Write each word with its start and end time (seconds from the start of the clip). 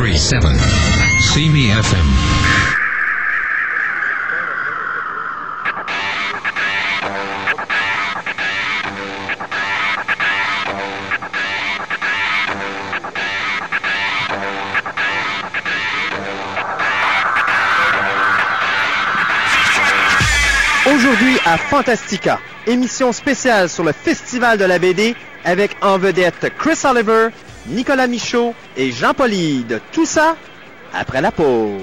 1037. 0.00 0.60
See 1.34 1.48
me 1.48 1.70
FM. 1.70 2.06
Aujourd'hui 20.86 21.38
à 21.44 21.58
Fantastica, 21.58 22.38
émission 22.68 23.12
spéciale 23.12 23.68
sur 23.68 23.82
le 23.82 23.92
Festival 23.92 24.58
de 24.58 24.64
la 24.64 24.78
BD 24.78 25.16
avec 25.44 25.76
en 25.82 25.98
vedette 25.98 26.52
Chris 26.56 26.78
Oliver, 26.84 27.28
Nicolas 27.68 28.06
Michaud 28.06 28.54
et 28.76 28.90
Jean 28.90 29.14
Paulide. 29.14 29.80
Tout 29.92 30.06
ça 30.06 30.36
après 30.92 31.20
la 31.20 31.32
pause. 31.32 31.82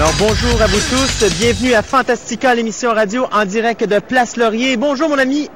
Alors 0.00 0.14
bonjour 0.18 0.62
à 0.62 0.66
vous 0.66 0.80
tous, 0.88 1.28
bienvenue 1.38 1.74
à 1.74 1.82
Fantastica, 1.82 2.54
l'émission 2.54 2.94
radio 2.94 3.26
en 3.32 3.44
direct 3.44 3.84
de 3.84 3.98
Place 3.98 4.38
Laurier. 4.38 4.78
Bonjour 4.78 5.10
mon 5.10 5.18
ami 5.18 5.50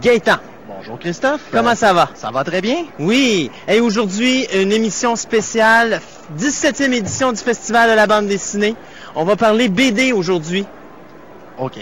Gaëtan. 0.00 0.36
Bonjour 0.68 1.00
Christophe. 1.00 1.40
Comment 1.50 1.74
ça 1.74 1.92
va? 1.92 2.08
Ça 2.14 2.30
va 2.30 2.44
très 2.44 2.60
bien? 2.60 2.84
Oui, 3.00 3.50
et 3.66 3.80
aujourd'hui, 3.80 4.46
une 4.54 4.70
émission 4.70 5.16
spéciale, 5.16 6.00
17e 6.38 6.92
édition 6.92 7.32
du 7.32 7.40
Festival 7.40 7.90
de 7.90 7.96
la 7.96 8.06
bande 8.06 8.28
dessinée. 8.28 8.76
On 9.16 9.24
va 9.24 9.34
parler 9.34 9.68
BD 9.68 10.12
aujourd'hui. 10.12 10.64
OK. 11.58 11.80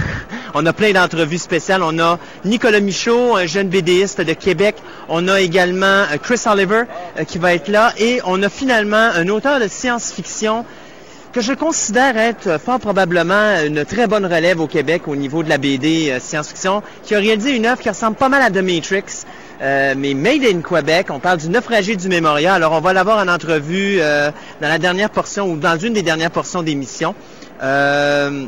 On 0.54 0.66
a 0.66 0.74
plein 0.74 0.92
d'entrevues 0.92 1.38
spéciales. 1.38 1.82
On 1.82 1.98
a 1.98 2.18
Nicolas 2.44 2.80
Michaud, 2.80 3.34
un 3.34 3.46
jeune 3.46 3.68
BDiste 3.68 4.20
de 4.20 4.34
Québec. 4.34 4.76
On 5.08 5.26
a 5.26 5.40
également 5.40 5.86
euh, 5.86 6.18
Chris 6.22 6.42
Oliver 6.44 6.82
euh, 7.18 7.24
qui 7.24 7.38
va 7.38 7.54
être 7.54 7.68
là. 7.68 7.94
Et 7.96 8.20
on 8.26 8.42
a 8.42 8.50
finalement 8.50 9.08
un 9.14 9.28
auteur 9.28 9.58
de 9.58 9.68
science-fiction 9.68 10.66
que 11.36 11.42
je 11.42 11.52
considère 11.52 12.16
être 12.16 12.58
fort 12.58 12.80
probablement 12.80 13.60
une 13.62 13.84
très 13.84 14.06
bonne 14.06 14.24
relève 14.24 14.58
au 14.58 14.66
Québec 14.66 15.02
au 15.06 15.16
niveau 15.16 15.42
de 15.42 15.50
la 15.50 15.58
BD 15.58 16.08
euh, 16.10 16.18
science-fiction, 16.18 16.82
qui 17.02 17.14
a 17.14 17.18
réalisé 17.18 17.54
une 17.54 17.66
œuvre 17.66 17.78
qui 17.78 17.90
ressemble 17.90 18.16
pas 18.16 18.30
mal 18.30 18.40
à 18.40 18.48
The 18.48 18.62
Matrix, 18.64 19.26
euh, 19.60 19.94
mais 19.98 20.14
made 20.14 20.44
in 20.44 20.62
Québec. 20.62 21.08
On 21.10 21.20
parle 21.20 21.36
du 21.36 21.50
naufragé 21.50 21.94
du 21.94 22.08
mémorial. 22.08 22.54
Alors, 22.54 22.72
on 22.72 22.80
va 22.80 22.94
l'avoir 22.94 23.18
en 23.18 23.28
entrevue 23.28 23.98
euh, 24.00 24.30
dans 24.62 24.68
la 24.68 24.78
dernière 24.78 25.10
portion 25.10 25.52
ou 25.52 25.58
dans 25.58 25.78
une 25.78 25.92
des 25.92 26.00
dernières 26.00 26.30
portions 26.30 26.62
d'émission. 26.62 27.14
Euh, 27.62 28.46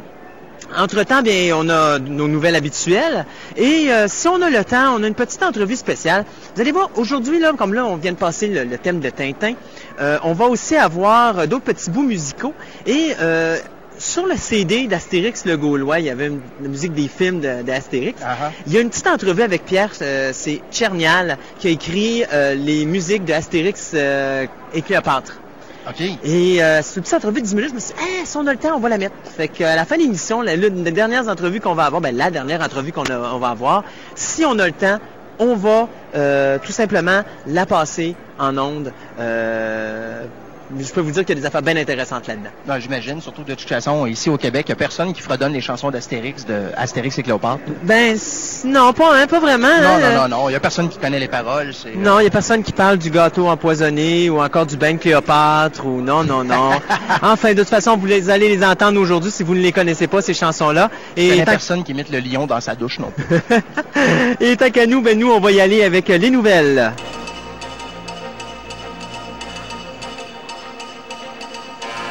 entre-temps, 0.76 1.22
bien, 1.22 1.54
on 1.56 1.68
a 1.68 1.98
nos 1.98 2.28
nouvelles 2.28 2.56
habituelles. 2.56 3.24
Et 3.56 3.90
euh, 3.90 4.06
si 4.08 4.28
on 4.28 4.40
a 4.42 4.50
le 4.50 4.64
temps, 4.64 4.94
on 4.96 5.02
a 5.02 5.06
une 5.06 5.14
petite 5.14 5.42
entrevue 5.42 5.76
spéciale. 5.76 6.24
Vous 6.54 6.60
allez 6.60 6.72
voir, 6.72 6.90
aujourd'hui, 6.96 7.38
là, 7.38 7.52
comme 7.56 7.74
là, 7.74 7.86
on 7.86 7.96
vient 7.96 8.12
de 8.12 8.16
passer 8.16 8.48
le, 8.48 8.64
le 8.64 8.78
thème 8.78 9.00
de 9.00 9.10
Tintin, 9.10 9.54
euh, 10.00 10.18
on 10.22 10.32
va 10.32 10.46
aussi 10.46 10.76
avoir 10.76 11.38
euh, 11.40 11.46
d'autres 11.46 11.64
petits 11.64 11.90
bouts 11.90 12.02
musicaux. 12.02 12.54
Et 12.86 13.12
euh, 13.20 13.56
sur 13.98 14.26
le 14.26 14.36
CD 14.36 14.86
d'Astérix 14.86 15.44
le 15.44 15.56
Gaulois, 15.56 15.98
il 16.00 16.06
y 16.06 16.10
avait 16.10 16.26
une, 16.28 16.40
la 16.62 16.68
musique 16.68 16.92
des 16.94 17.08
films 17.08 17.40
de- 17.40 17.62
d'Astérix. 17.62 18.20
Uh-huh. 18.22 18.50
Il 18.66 18.72
y 18.72 18.78
a 18.78 18.80
une 18.80 18.90
petite 18.90 19.08
entrevue 19.08 19.42
avec 19.42 19.64
Pierre, 19.64 19.90
euh, 20.02 20.30
c'est 20.32 20.60
Tchernial, 20.70 21.36
qui 21.58 21.68
a 21.68 21.70
écrit 21.70 22.22
les 22.56 22.86
musiques 22.86 23.24
de 23.24 23.32
Astérix 23.32 23.90
euh, 23.94 24.46
et 24.72 24.82
Cléopâtre. 24.82 25.40
Et 26.22 26.62
euh, 26.62 26.80
c'est 26.82 26.96
une 26.96 27.02
petite 27.02 27.14
entrevue 27.14 27.40
de 27.40 27.46
10 27.46 27.54
minutes, 27.54 27.70
je 27.70 27.74
me 27.74 27.80
suis 27.80 27.94
dit, 27.94 28.00
Ah, 28.00 28.22
si 28.26 28.36
on 28.36 28.46
a 28.46 28.52
le 28.52 28.58
temps, 28.58 28.76
on 28.76 28.78
va 28.78 28.90
la 28.90 28.98
mettre. 28.98 29.14
Fait 29.36 29.48
qu'à 29.48 29.74
la 29.74 29.84
fin 29.86 29.96
de 29.96 30.02
l'émission, 30.02 30.42
l'une 30.42 30.84
des 30.84 30.90
dernières 30.90 31.28
entrevues 31.28 31.60
qu'on 31.60 31.74
va 31.74 31.86
avoir, 31.86 32.02
ben, 32.02 32.14
la 32.14 32.30
dernière 32.30 32.60
entrevue 32.60 32.92
qu'on 32.92 33.04
on 33.10 33.38
va 33.38 33.48
avoir, 33.48 33.84
si 34.14 34.44
on 34.44 34.58
a 34.58 34.66
le 34.66 34.72
temps, 34.72 34.98
on 35.38 35.54
va 35.54 35.88
euh, 36.14 36.58
tout 36.58 36.72
simplement 36.72 37.22
la 37.46 37.66
passer 37.66 38.14
en 38.38 38.56
ondes. 38.58 38.92
Euh, 40.70 40.82
je 40.82 40.92
peux 40.92 41.00
vous 41.00 41.10
dire 41.10 41.24
qu'il 41.24 41.34
y 41.34 41.38
a 41.38 41.40
des 41.40 41.46
affaires 41.46 41.62
bien 41.62 41.76
intéressantes 41.76 42.26
là-dedans. 42.26 42.50
Ben, 42.66 42.78
J'imagine, 42.78 43.20
surtout 43.20 43.42
de 43.42 43.54
toute 43.54 43.68
façon, 43.68 44.06
ici 44.06 44.30
au 44.30 44.36
Québec, 44.36 44.66
il 44.68 44.70
n'y 44.70 44.74
a 44.74 44.76
personne 44.76 45.12
qui 45.12 45.20
fredonne 45.22 45.52
les 45.52 45.60
chansons 45.60 45.90
d'Astérix, 45.90 46.44
de 46.46 46.64
Astérix 46.76 47.18
et 47.18 47.22
Cléopâtre. 47.22 47.60
Ben, 47.82 48.16
non, 48.64 48.92
pas, 48.92 49.16
hein, 49.16 49.26
pas 49.26 49.40
vraiment. 49.40 49.68
Non, 49.68 49.74
hein, 49.74 49.98
non, 49.98 50.04
euh, 50.04 50.16
non, 50.16 50.28
non, 50.28 50.48
il 50.48 50.52
n'y 50.52 50.56
a 50.56 50.60
personne 50.60 50.88
qui 50.88 50.98
connaît 50.98 51.18
les 51.18 51.28
paroles. 51.28 51.72
euh, 51.86 51.90
Non, 51.96 52.18
il 52.20 52.22
n'y 52.22 52.28
a 52.28 52.30
personne 52.30 52.62
qui 52.62 52.72
parle 52.72 52.98
du 52.98 53.10
gâteau 53.10 53.48
empoisonné 53.48 54.30
ou 54.30 54.40
encore 54.40 54.66
du 54.66 54.76
bain 54.76 54.94
de 54.94 54.98
Cléopâtre 54.98 55.86
ou 55.86 56.00
non, 56.00 56.22
non, 56.24 56.44
non. 56.44 56.70
enfin, 57.22 57.52
de 57.52 57.58
toute 57.60 57.68
façon, 57.68 57.96
vous 57.96 58.06
les, 58.06 58.30
allez 58.30 58.48
les 58.54 58.64
entendre 58.64 59.00
aujourd'hui 59.00 59.30
si 59.30 59.42
vous 59.42 59.54
ne 59.54 59.60
les 59.60 59.72
connaissez 59.72 60.06
pas, 60.06 60.22
ces 60.22 60.34
chansons-là. 60.34 60.90
Et 61.16 61.30
connais 61.30 61.44
tant, 61.44 61.50
personne 61.52 61.84
qui 61.84 61.92
imite 61.92 62.10
le 62.10 62.20
lion 62.20 62.46
dans 62.46 62.60
sa 62.60 62.74
douche 62.74 62.98
non 62.98 63.10
plus. 63.10 63.40
et 64.40 64.56
tant 64.56 64.70
qu'à 64.70 64.86
nous, 64.86 65.02
ben 65.02 65.18
nous, 65.18 65.30
on 65.30 65.40
va 65.40 65.50
y 65.52 65.60
aller 65.60 65.82
avec 65.82 66.10
euh, 66.10 66.18
les 66.18 66.30
nouvelles. 66.30 66.92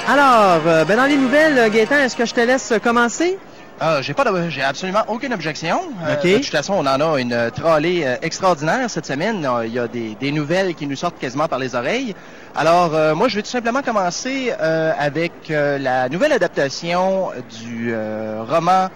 Alors, 0.07 0.61
euh, 0.65 0.85
ben 0.85 0.95
dans 0.97 1.05
les 1.05 1.17
nouvelles, 1.17 1.57
euh, 1.57 1.69
Gaëtan, 1.69 1.97
est-ce 1.97 2.15
que 2.15 2.25
je 2.25 2.33
te 2.33 2.39
laisse 2.39 2.71
euh, 2.71 2.79
commencer? 2.79 3.37
Ah, 3.79 4.01
j'ai 4.01 4.13
pas 4.13 4.23
de- 4.23 4.49
j'ai 4.49 4.63
absolument 4.63 5.03
aucune 5.07 5.33
objection. 5.33 5.79
Euh, 6.05 6.15
de 6.15 6.37
toute 6.37 6.45
façon, 6.47 6.73
on 6.73 6.85
en 6.87 6.99
a 7.01 7.19
une 7.19 7.33
euh, 7.33 7.49
trollée 7.51 8.03
euh, 8.05 8.15
extraordinaire 8.21 8.89
cette 8.89 9.05
semaine. 9.05 9.45
Euh, 9.45 9.67
Il 9.67 9.73
y 9.73 9.79
a 9.79 9.87
des, 9.87 10.15
des 10.15 10.31
nouvelles 10.31 10.73
qui 10.75 10.87
nous 10.87 10.95
sortent 10.95 11.19
quasiment 11.19 11.47
par 11.47 11.59
les 11.59 11.75
oreilles. 11.75 12.15
Alors, 12.55 12.95
euh, 12.95 13.13
moi, 13.15 13.27
je 13.27 13.35
vais 13.35 13.43
tout 13.43 13.49
simplement 13.49 13.81
commencer 13.81 14.53
euh, 14.61 14.93
avec 14.97 15.31
euh, 15.51 15.77
la 15.77 16.07
nouvelle 16.09 16.31
adaptation 16.31 17.29
du 17.61 17.91
euh, 17.93 18.43
roman. 18.47 18.87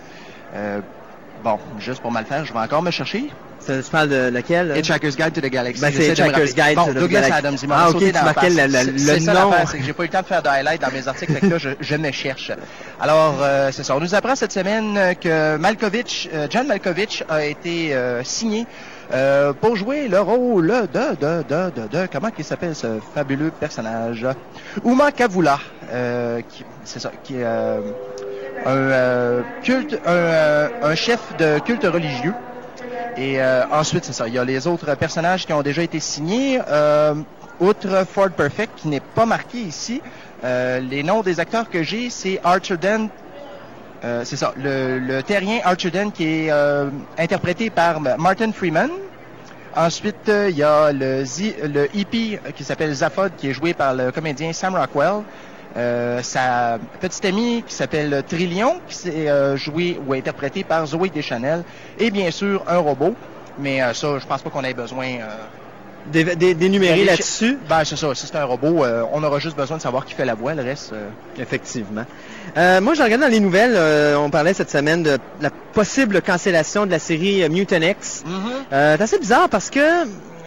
euh, 0.56 0.80
bon, 1.44 1.60
juste 1.78 2.02
pour 2.02 2.12
mal 2.12 2.26
faire, 2.26 2.46
je 2.46 2.54
vais 2.54 2.60
encore 2.60 2.82
me 2.82 2.92
chercher. 2.92 3.30
Tu 3.66 3.90
parles 3.92 4.10
de 4.10 4.30
lequel? 4.34 4.74
Hitchhiker's 4.76 5.16
Guide 5.16 5.34
to 5.34 5.42
the 5.42 5.50
Galaxy. 5.52 5.82
Ben, 5.82 5.92
c'est 5.96 6.08
Hitchhiker's. 6.10 6.54
Guide 6.56 6.76
bon, 6.76 6.86
to 6.88 6.92
the 6.94 6.98
Douglas 6.98 7.22
Galaxy. 7.22 7.34
Adams, 7.38 7.58
il 7.62 7.68
m'a 7.70 7.76
Ah, 7.78 7.90
ok, 7.92 8.00
tu 8.00 8.12
marquais 8.14 8.50
le- 8.50 8.56
le- 8.68 8.92
le 8.92 9.20
ça 9.20 9.34
nom. 9.34 9.50
l'affaire, 9.52 9.68
c'est 9.70 9.78
que 9.78 9.84
j'ai 9.84 9.94
pas 9.94 10.04
eu 10.04 10.08
le 10.08 10.12
temps 10.12 10.22
de 10.22 10.26
faire 10.26 10.42
de 10.42 10.48
highlight 10.48 10.82
dans 10.82 10.92
mes 10.92 11.08
articles, 11.08 11.34
fait 11.34 11.40
que 11.42 11.46
là, 11.48 11.58
je, 11.58 11.70
je 11.80 11.96
me 11.96 12.12
cherche. 12.12 12.52
Alors, 13.00 13.36
euh, 13.42 13.70
c'est 13.72 13.84
ça. 13.84 13.96
On 13.96 14.00
nous 14.00 14.16
apprend 14.16 14.36
cette 14.36 14.52
semaine 14.52 15.16
que 15.22 15.58
Malkovich, 15.58 16.30
euh, 16.34 16.48
John 16.50 16.68
Malkovich 16.68 17.24
a 17.30 17.46
été 17.46 17.94
euh, 17.94 18.24
signé 18.24 18.66
euh, 19.14 19.54
pour 19.54 19.76
jouer 19.76 20.08
le 20.08 20.20
rôle 20.22 20.68
de, 20.94 21.16
de, 21.16 21.44
de, 21.44 21.70
de, 21.82 21.88
de, 21.88 22.08
comment 22.12 22.30
il 22.38 22.44
s'appelle 22.46 22.74
ce 22.76 23.00
fabuleux 23.14 23.52
personnage? 23.52 24.26
Uma 24.86 25.12
Kavula, 25.12 25.60
euh, 25.92 26.42
qui, 26.50 26.64
c'est 26.86 27.00
ça, 27.00 27.12
qui 27.24 27.36
est 27.36 27.44
euh, 27.44 27.80
un 28.66 29.44
culte, 29.64 30.00
un, 30.06 30.70
un 30.84 30.96
chef 30.96 31.20
de 31.38 31.60
culte 31.60 31.84
religieux. 31.86 32.34
Et 33.18 33.42
euh, 33.42 33.64
ensuite, 33.72 34.06
c'est 34.06 34.14
ça. 34.14 34.28
Il 34.28 34.34
y 34.34 34.38
a 34.40 34.46
les 34.46 34.68
autres 34.68 34.96
personnages 34.96 35.46
qui 35.46 35.54
ont 35.54 35.62
déjà 35.62 35.82
été 35.84 36.00
signés. 36.00 36.60
Euh, 36.68 37.16
outre 37.60 38.06
Ford 38.12 38.32
Perfect, 38.32 38.72
qui 38.78 38.88
n'est 38.88 39.00
pas 39.02 39.26
marqué 39.26 39.60
ici, 39.60 40.02
euh, 40.44 40.80
les 40.80 41.04
noms 41.04 41.22
des 41.22 41.40
acteurs 41.40 41.70
que 41.70 41.84
j'ai, 41.84 42.10
c'est 42.10 42.40
Archer 42.44 42.78
Dent. 42.78 43.10
c'est 44.24 44.36
ça, 44.36 44.54
le, 44.58 45.22
terrien 45.22 45.60
Archer 45.64 45.92
Dent 45.92 46.10
qui 46.10 46.26
est 46.48 46.52
interprété 47.18 47.70
par 47.70 48.00
Martin 48.00 48.52
Freeman. 48.52 48.90
Ensuite, 49.76 50.28
il 50.50 50.58
y 50.58 50.64
a 50.64 50.92
le, 50.92 51.24
Zi- 51.24 51.56
le 51.64 51.88
hippie 51.96 52.38
qui 52.56 52.64
s'appelle 52.64 52.94
Zaphod, 52.94 53.32
qui 53.38 53.50
est 53.50 53.54
joué 53.54 53.74
par 53.74 53.94
le 53.94 54.12
comédien 54.12 54.52
Sam 54.54 54.76
Rockwell. 54.76 55.22
Euh, 55.78 56.22
sa 56.22 56.80
petite 57.00 57.24
amie 57.24 57.64
qui 57.66 57.74
s'appelle 57.74 58.24
Trillion, 58.28 58.76
qui 58.90 58.96
s'est 58.96 59.30
euh, 59.30 59.56
jouée 59.56 59.98
ou 60.06 60.14
interprétée 60.14 60.64
par 60.66 60.86
Zoé 60.86 61.10
Deschanel. 61.10 61.64
Et 61.98 62.12
bien 62.12 62.30
sûr, 62.32 62.64
un 62.68 62.78
robot. 62.80 63.16
Mais 63.58 63.82
euh, 63.82 63.94
ça, 63.94 64.20
je 64.20 64.26
pense 64.26 64.42
pas 64.42 64.50
qu'on 64.50 64.64
ait 64.66 64.74
besoin 64.74 65.06
euh, 65.06 65.28
dé- 66.12 66.36
dé- 66.36 66.54
d'énumérer 66.56 67.06
là-dessus? 67.06 67.58
Ben, 67.70 67.84
c'est 67.86 67.96
ça. 67.96 68.14
Si 68.16 68.28
c'est 68.28 68.36
un 68.36 68.44
robot, 68.44 68.84
euh, 68.84 69.04
on 69.14 69.24
aura 69.24 69.40
juste 69.40 69.56
besoin 69.56 69.78
de 69.78 69.82
savoir 69.82 70.06
qui 70.06 70.14
fait 70.14 70.26
la 70.26 70.34
voix. 70.36 70.54
Le 70.56 70.64
reste, 70.64 70.92
euh, 70.94 71.08
Effectivement. 71.40 72.04
Euh, 72.58 72.82
moi, 72.82 72.94
je 72.94 73.04
regarde 73.04 73.22
dans 73.22 73.28
les 73.30 73.40
nouvelles, 73.40 73.76
euh, 73.76 74.18
on 74.18 74.30
parlait 74.30 74.54
cette 74.54 74.72
semaine 74.72 75.04
de 75.04 75.20
la 75.40 75.52
possible 75.74 76.22
cancellation 76.22 76.86
de 76.86 76.92
la 76.92 77.00
série 77.00 77.44
euh, 77.44 77.50
Mutant 77.50 77.82
X. 77.82 78.24
Euh, 78.74 78.96
c'est 78.98 79.04
assez 79.04 79.20
bizarre 79.20 79.48
parce 79.48 79.70
que... 79.70 79.80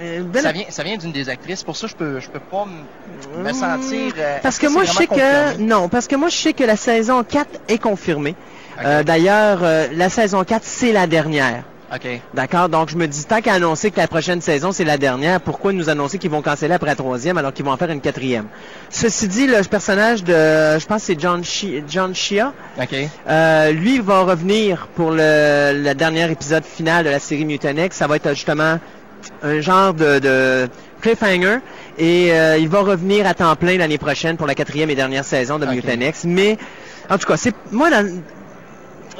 euh, 0.01 0.23
Ben 0.25 0.43
ça 0.43 0.53
vient, 0.53 0.65
ça 0.69 0.83
vient 0.83 0.97
d'une 0.97 1.13
des 1.13 1.29
actrices. 1.29 1.63
Pour 1.63 1.77
ça, 1.77 1.87
je 1.87 1.95
peux, 1.95 2.21
je 2.21 2.29
peux 2.29 2.41
pas 2.41 2.65
me, 2.67 3.49
Hum, 3.49 3.55
sentir. 3.55 4.15
euh, 4.19 4.39
Parce 4.43 4.59
que 4.59 4.67
moi, 4.67 4.85
je 4.85 4.93
sais 4.93 5.07
que... 5.07 5.59
Non, 5.61 5.89
parce 5.89 6.07
que 6.07 6.17
moi, 6.17 6.29
je 6.29 6.37
sais 6.37 6.53
que 6.53 6.65
la 6.65 6.77
saison 6.77 7.23
4 7.25 7.49
est 7.69 7.79
confirmée. 7.79 8.35
Euh, 8.85 9.03
D'ailleurs, 9.03 9.61
euh, 9.63 9.87
la 9.95 10.09
saison 10.09 10.43
4, 10.45 10.63
c'est 10.65 10.93
la 10.93 11.07
dernière. 11.07 11.65
D'accord? 12.33 12.69
Donc, 12.69 12.89
je 12.91 12.97
me 12.97 13.07
dis, 13.07 13.25
tant 13.25 13.41
qu'à 13.41 13.53
annoncer 13.53 13.93
que 13.93 13.99
la 14.01 14.09
prochaine 14.09 14.41
saison, 14.41 14.73
c'est 14.73 14.83
la 14.85 14.99
dernière, 14.99 15.41
pourquoi 15.41 15.73
nous 15.73 15.89
annoncer 15.89 16.19
qu'ils 16.19 16.31
vont 16.31 16.43
canceller 16.43 16.75
après 16.75 16.89
la 16.89 16.97
troisième 16.97 17.39
alors 17.39 17.53
qu'ils 17.53 17.65
vont 17.65 17.71
en 17.71 17.77
faire 17.77 17.91
une 17.91 18.01
quatrième? 18.01 18.47
Ceci 18.91 19.29
dit, 19.29 19.47
le 19.47 19.63
personnage 19.63 20.25
de, 20.25 20.33
je 20.33 20.87
pense 20.87 21.03
que 21.03 21.07
c'est 21.07 21.21
John, 21.21 21.45
Shi- 21.45 21.85
John 21.89 22.13
euh, 23.29 23.71
lui 23.71 24.01
va 24.01 24.23
revenir 24.23 24.89
pour 24.97 25.13
le, 25.13 25.83
le 25.85 25.95
dernier 25.95 26.29
épisode 26.31 26.65
final 26.65 27.05
de 27.05 27.11
la 27.11 27.21
série 27.21 27.45
Mutant 27.45 27.77
X. 27.77 27.97
Ça 27.97 28.09
va 28.09 28.17
être 28.17 28.31
justement 28.31 28.81
un 29.45 29.61
genre 29.61 29.95
de, 29.95 30.19
de 30.19 30.69
cliffhanger. 31.01 31.59
Et 31.99 32.33
euh, 32.33 32.57
il 32.59 32.69
va 32.69 32.81
revenir 32.81 33.25
à 33.27 33.35
temps 33.35 33.55
plein 33.55 33.77
l'année 33.79 33.99
prochaine 33.99 34.37
pour 34.37 34.49
la 34.49 34.57
quatrième 34.57 34.91
et 34.91 34.97
dernière 34.97 35.25
saison 35.25 35.59
de 35.61 35.65
Ok. 35.67 35.73
Mutant 35.75 36.01
X. 36.01 36.25
Mais, 36.25 36.59
en 37.09 37.19
tout 37.19 37.27
cas, 37.29 37.37
c'est 37.37 37.55
moi, 37.71 37.89
dans- 37.91 38.21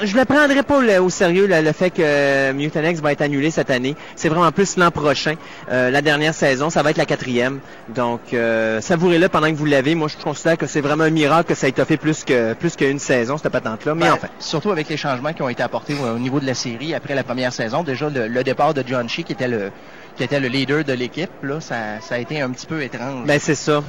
je 0.03 0.13
ne 0.17 0.25
prendrai 0.25 0.61
pas 0.61 0.81
le- 0.81 0.99
au 0.99 1.09
sérieux 1.09 1.47
le, 1.47 1.61
le 1.61 1.71
fait 1.71 1.89
que 1.89 2.51
Mutant 2.51 2.83
X 2.83 2.99
va 2.99 3.13
être 3.13 3.21
annulé 3.21 3.49
cette 3.49 3.69
année. 3.69 3.95
C'est 4.17 4.27
vraiment 4.27 4.51
plus 4.51 4.75
l'an 4.75 4.91
prochain. 4.91 5.35
Euh, 5.71 5.89
la 5.89 6.01
dernière 6.01 6.33
saison, 6.33 6.69
ça 6.69 6.83
va 6.83 6.89
être 6.91 6.97
la 6.97 7.05
quatrième. 7.05 7.59
Donc, 7.95 8.19
euh, 8.33 8.81
savourez-le 8.81 9.29
pendant 9.29 9.47
que 9.49 9.55
vous 9.55 9.63
l'avez. 9.63 9.95
Moi, 9.95 10.09
je 10.09 10.21
considère 10.21 10.57
que 10.57 10.67
c'est 10.67 10.81
vraiment 10.81 11.05
un 11.05 11.11
miracle 11.11 11.47
que 11.47 11.55
ça 11.55 11.67
ait 11.67 11.69
été 11.69 11.85
fait 11.85 11.95
plus 11.95 12.25
que 12.25 12.51
plus 12.55 12.75
qu'une 12.75 12.99
saison, 12.99 13.37
cette 13.37 13.53
patente-là. 13.53 13.95
Mais 13.95 14.07
Ben, 14.07 14.13
enfin. 14.15 14.27
Surtout 14.37 14.71
avec 14.71 14.89
les 14.89 14.97
changements 14.97 15.31
qui 15.31 15.41
ont 15.43 15.47
été 15.49 15.63
apportés 15.63 15.93
au, 15.93 16.13
au 16.13 16.19
niveau 16.19 16.41
de 16.41 16.45
la 16.45 16.55
série 16.55 16.93
après 16.93 17.15
la 17.15 17.23
première 17.23 17.53
saison. 17.53 17.81
Déjà, 17.83 18.09
le, 18.09 18.27
le 18.27 18.43
départ 18.43 18.73
de 18.73 18.83
John 18.85 19.07
Shee, 19.07 19.23
qui 19.23 19.31
était 19.31 19.47
le, 19.47 19.71
qui 20.15 20.23
était 20.23 20.39
le 20.39 20.47
leader 20.47 20.83
de 20.83 20.93
l'équipe, 20.93 21.31
là, 21.43 21.59
ça, 21.59 21.99
ça 22.01 22.15
a 22.15 22.17
été 22.17 22.41
un 22.41 22.49
petit 22.51 22.65
peu 22.65 22.81
étrange. 22.81 23.25
Ben, 23.25 23.39
c'est 23.39 23.55
ça. 23.55 23.83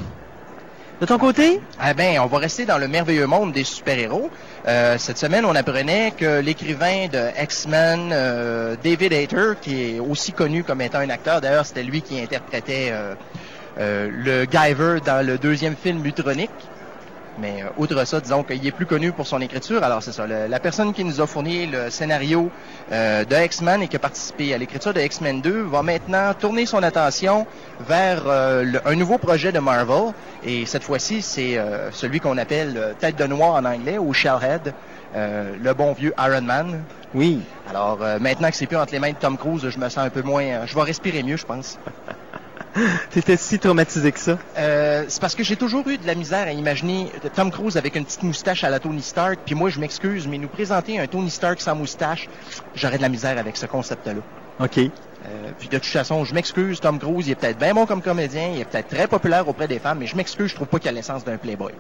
De 0.99 1.05
ton 1.05 1.19
côté? 1.19 1.61
Ah 1.79 1.93
ben, 1.93 2.19
on 2.21 2.27
va 2.27 2.39
rester 2.39 2.65
dans 2.65 2.79
le 2.79 2.89
merveilleux 2.89 3.27
monde 3.27 3.53
des 3.53 3.65
super-héros. 3.65 4.31
Euh, 4.67 4.97
cette 4.97 5.19
semaine, 5.19 5.45
on 5.45 5.55
apprenait 5.55 6.13
que 6.17 6.41
l'écrivain 6.41 7.09
de 7.13 7.29
X-Men, 7.39 8.11
euh, 8.13 8.77
David 8.83 9.13
Hayter, 9.13 9.53
qui 9.61 9.83
est 9.83 10.01
aussi 10.01 10.33
connu 10.33 10.65
comme 10.65 10.81
étant 10.81 11.01
un 11.01 11.11
acteur, 11.11 11.43
d'ailleurs, 11.43 11.67
c'était 11.67 11.83
lui 11.83 12.01
qui 12.01 12.19
interprétait 12.19 12.89
euh, 12.93 13.15
euh, 13.79 14.09
le 14.11 14.47
Guyver 14.47 15.01
dans 15.05 15.25
le 15.25 15.37
deuxième 15.37 15.77
film 15.77 16.01
Mutronic. 16.01 16.51
Mais 17.39 17.63
euh, 17.63 17.67
outre 17.77 18.05
ça, 18.07 18.21
disons 18.21 18.43
qu'il 18.45 18.67
est 18.67 18.71
plus 18.73 18.87
connu 18.87 19.13
pour 19.13 19.27
son 19.27 19.41
écriture. 19.41 19.85
Alors 19.85 20.03
c'est 20.03 20.13
ça, 20.13 20.27
le- 20.27 20.47
la 20.47 20.59
personne 20.61 20.93
qui 20.95 21.05
nous 21.05 21.21
a 21.21 21.27
fourni 21.27 21.67
le 21.67 21.91
scénario 21.91 22.51
euh, 22.93 23.25
de 23.25 23.37
X-Men 23.45 23.83
et 23.83 23.89
qui 23.89 23.97
a 23.97 23.99
participé 23.99 24.55
à 24.55 24.59
l'écriture 24.59 24.95
de 24.95 25.01
X-Men 25.01 25.43
2 25.43 25.63
va 25.65 25.83
maintenant 25.83 26.33
tourner 26.35 26.65
son 26.67 26.83
attention 26.83 27.47
vers 27.81 28.23
euh, 28.27 28.63
le- 28.65 28.81
un 28.89 28.95
nouveau 28.95 29.19
projet 29.19 29.53
de 29.53 29.59
Marvel. 29.59 30.13
Et 30.45 30.65
cette 30.67 30.83
fois-ci, 30.85 31.21
c'est 31.21 31.59
euh, 31.59 31.91
celui 31.93 32.21
qu'on 32.21 32.39
appelle 32.39 32.75
euh, 32.77 32.95
Tête 32.99 33.17
de 33.17 33.25
Noir 33.27 33.55
en 33.55 33.65
anglais 33.67 33.99
ou 33.99 34.15
Shellhead, 34.15 34.73
euh, 35.15 35.55
le 35.61 35.75
bon 35.75 35.93
vieux 35.93 36.15
Iron 36.19 36.41
Man. 36.43 36.83
Oui. 37.15 37.41
Alors 37.69 37.99
euh, 38.03 38.19
maintenant 38.19 38.49
que 38.51 38.57
c'est 38.57 38.67
plus 38.67 38.77
entre 38.77 38.93
les 38.93 38.99
mains 38.99 39.13
de 39.13 39.17
Tom 39.17 39.37
Cruise, 39.37 39.69
je 39.69 39.79
me 39.79 39.89
sens 39.89 39.99
un 40.07 40.11
peu 40.11 40.23
moins... 40.23 40.65
je 40.67 40.75
vais 40.75 40.83
respirer 40.83 41.23
mieux, 41.23 41.37
je 41.37 41.45
pense. 41.45 41.79
T'étais 43.11 43.37
si 43.37 43.59
traumatisé 43.59 44.13
que 44.13 44.21
ça. 44.21 44.39
Euh, 44.59 45.05
c'est 45.09 45.21
parce 45.21 45.35
que 45.35 45.43
j'ai 45.43 45.57
toujours 45.57 45.87
eu 45.89 45.99
de 45.99 46.07
la 46.07 46.15
misère 46.15 46.47
à 46.47 46.53
imaginer 46.53 47.11
Tom 47.35 47.51
Cruise 47.51 47.77
avec 47.77 47.97
une 47.97 48.05
petite 48.05 48.23
moustache 48.23 48.65
à 48.65 48.71
la 48.71 48.81
Tony 48.81 49.03
Stark. 49.03 49.41
Puis 49.45 49.55
moi, 49.55 49.71
je 49.71 49.81
m'excuse, 49.81 50.27
mais 50.27 50.39
nous 50.39 50.49
présenter 50.49 50.99
un 50.99 51.07
Tony 51.07 51.31
Stark 51.31 51.61
sans 51.61 51.75
moustache, 51.75 52.29
j'aurais 52.75 52.97
de 52.97 53.03
la 53.03 53.09
misère 53.09 53.39
avec 53.39 53.57
ce 53.57 53.67
concept-là. 53.67 54.23
OK. 54.61 54.79
Euh, 54.79 55.53
puis 55.59 55.69
de 55.69 55.79
toute 55.79 55.87
façon, 55.87 56.25
je 56.25 56.35
m'excuse, 56.35 56.81
Tom 56.81 56.99
Cruise, 56.99 57.27
il 57.27 57.33
est 57.33 57.35
peut-être 57.35 57.59
bien 57.59 57.75
bon 57.75 57.87
comme 57.87 58.03
comédien, 58.03 58.51
il 58.55 58.61
est 58.61 58.65
peut-être 58.65 58.89
très 58.89 59.09
populaire 59.09 59.49
auprès 59.49 59.69
des 59.69 59.79
femmes, 59.79 59.99
mais 59.99 60.07
je 60.07 60.17
m'excuse, 60.17 60.49
je 60.49 60.55
trouve 60.55 60.69
pas 60.69 60.79
qu'il 60.79 60.89
a 60.89 60.93
l'essence 60.93 61.25
d'un 61.25 61.37
playboy. 61.39 61.73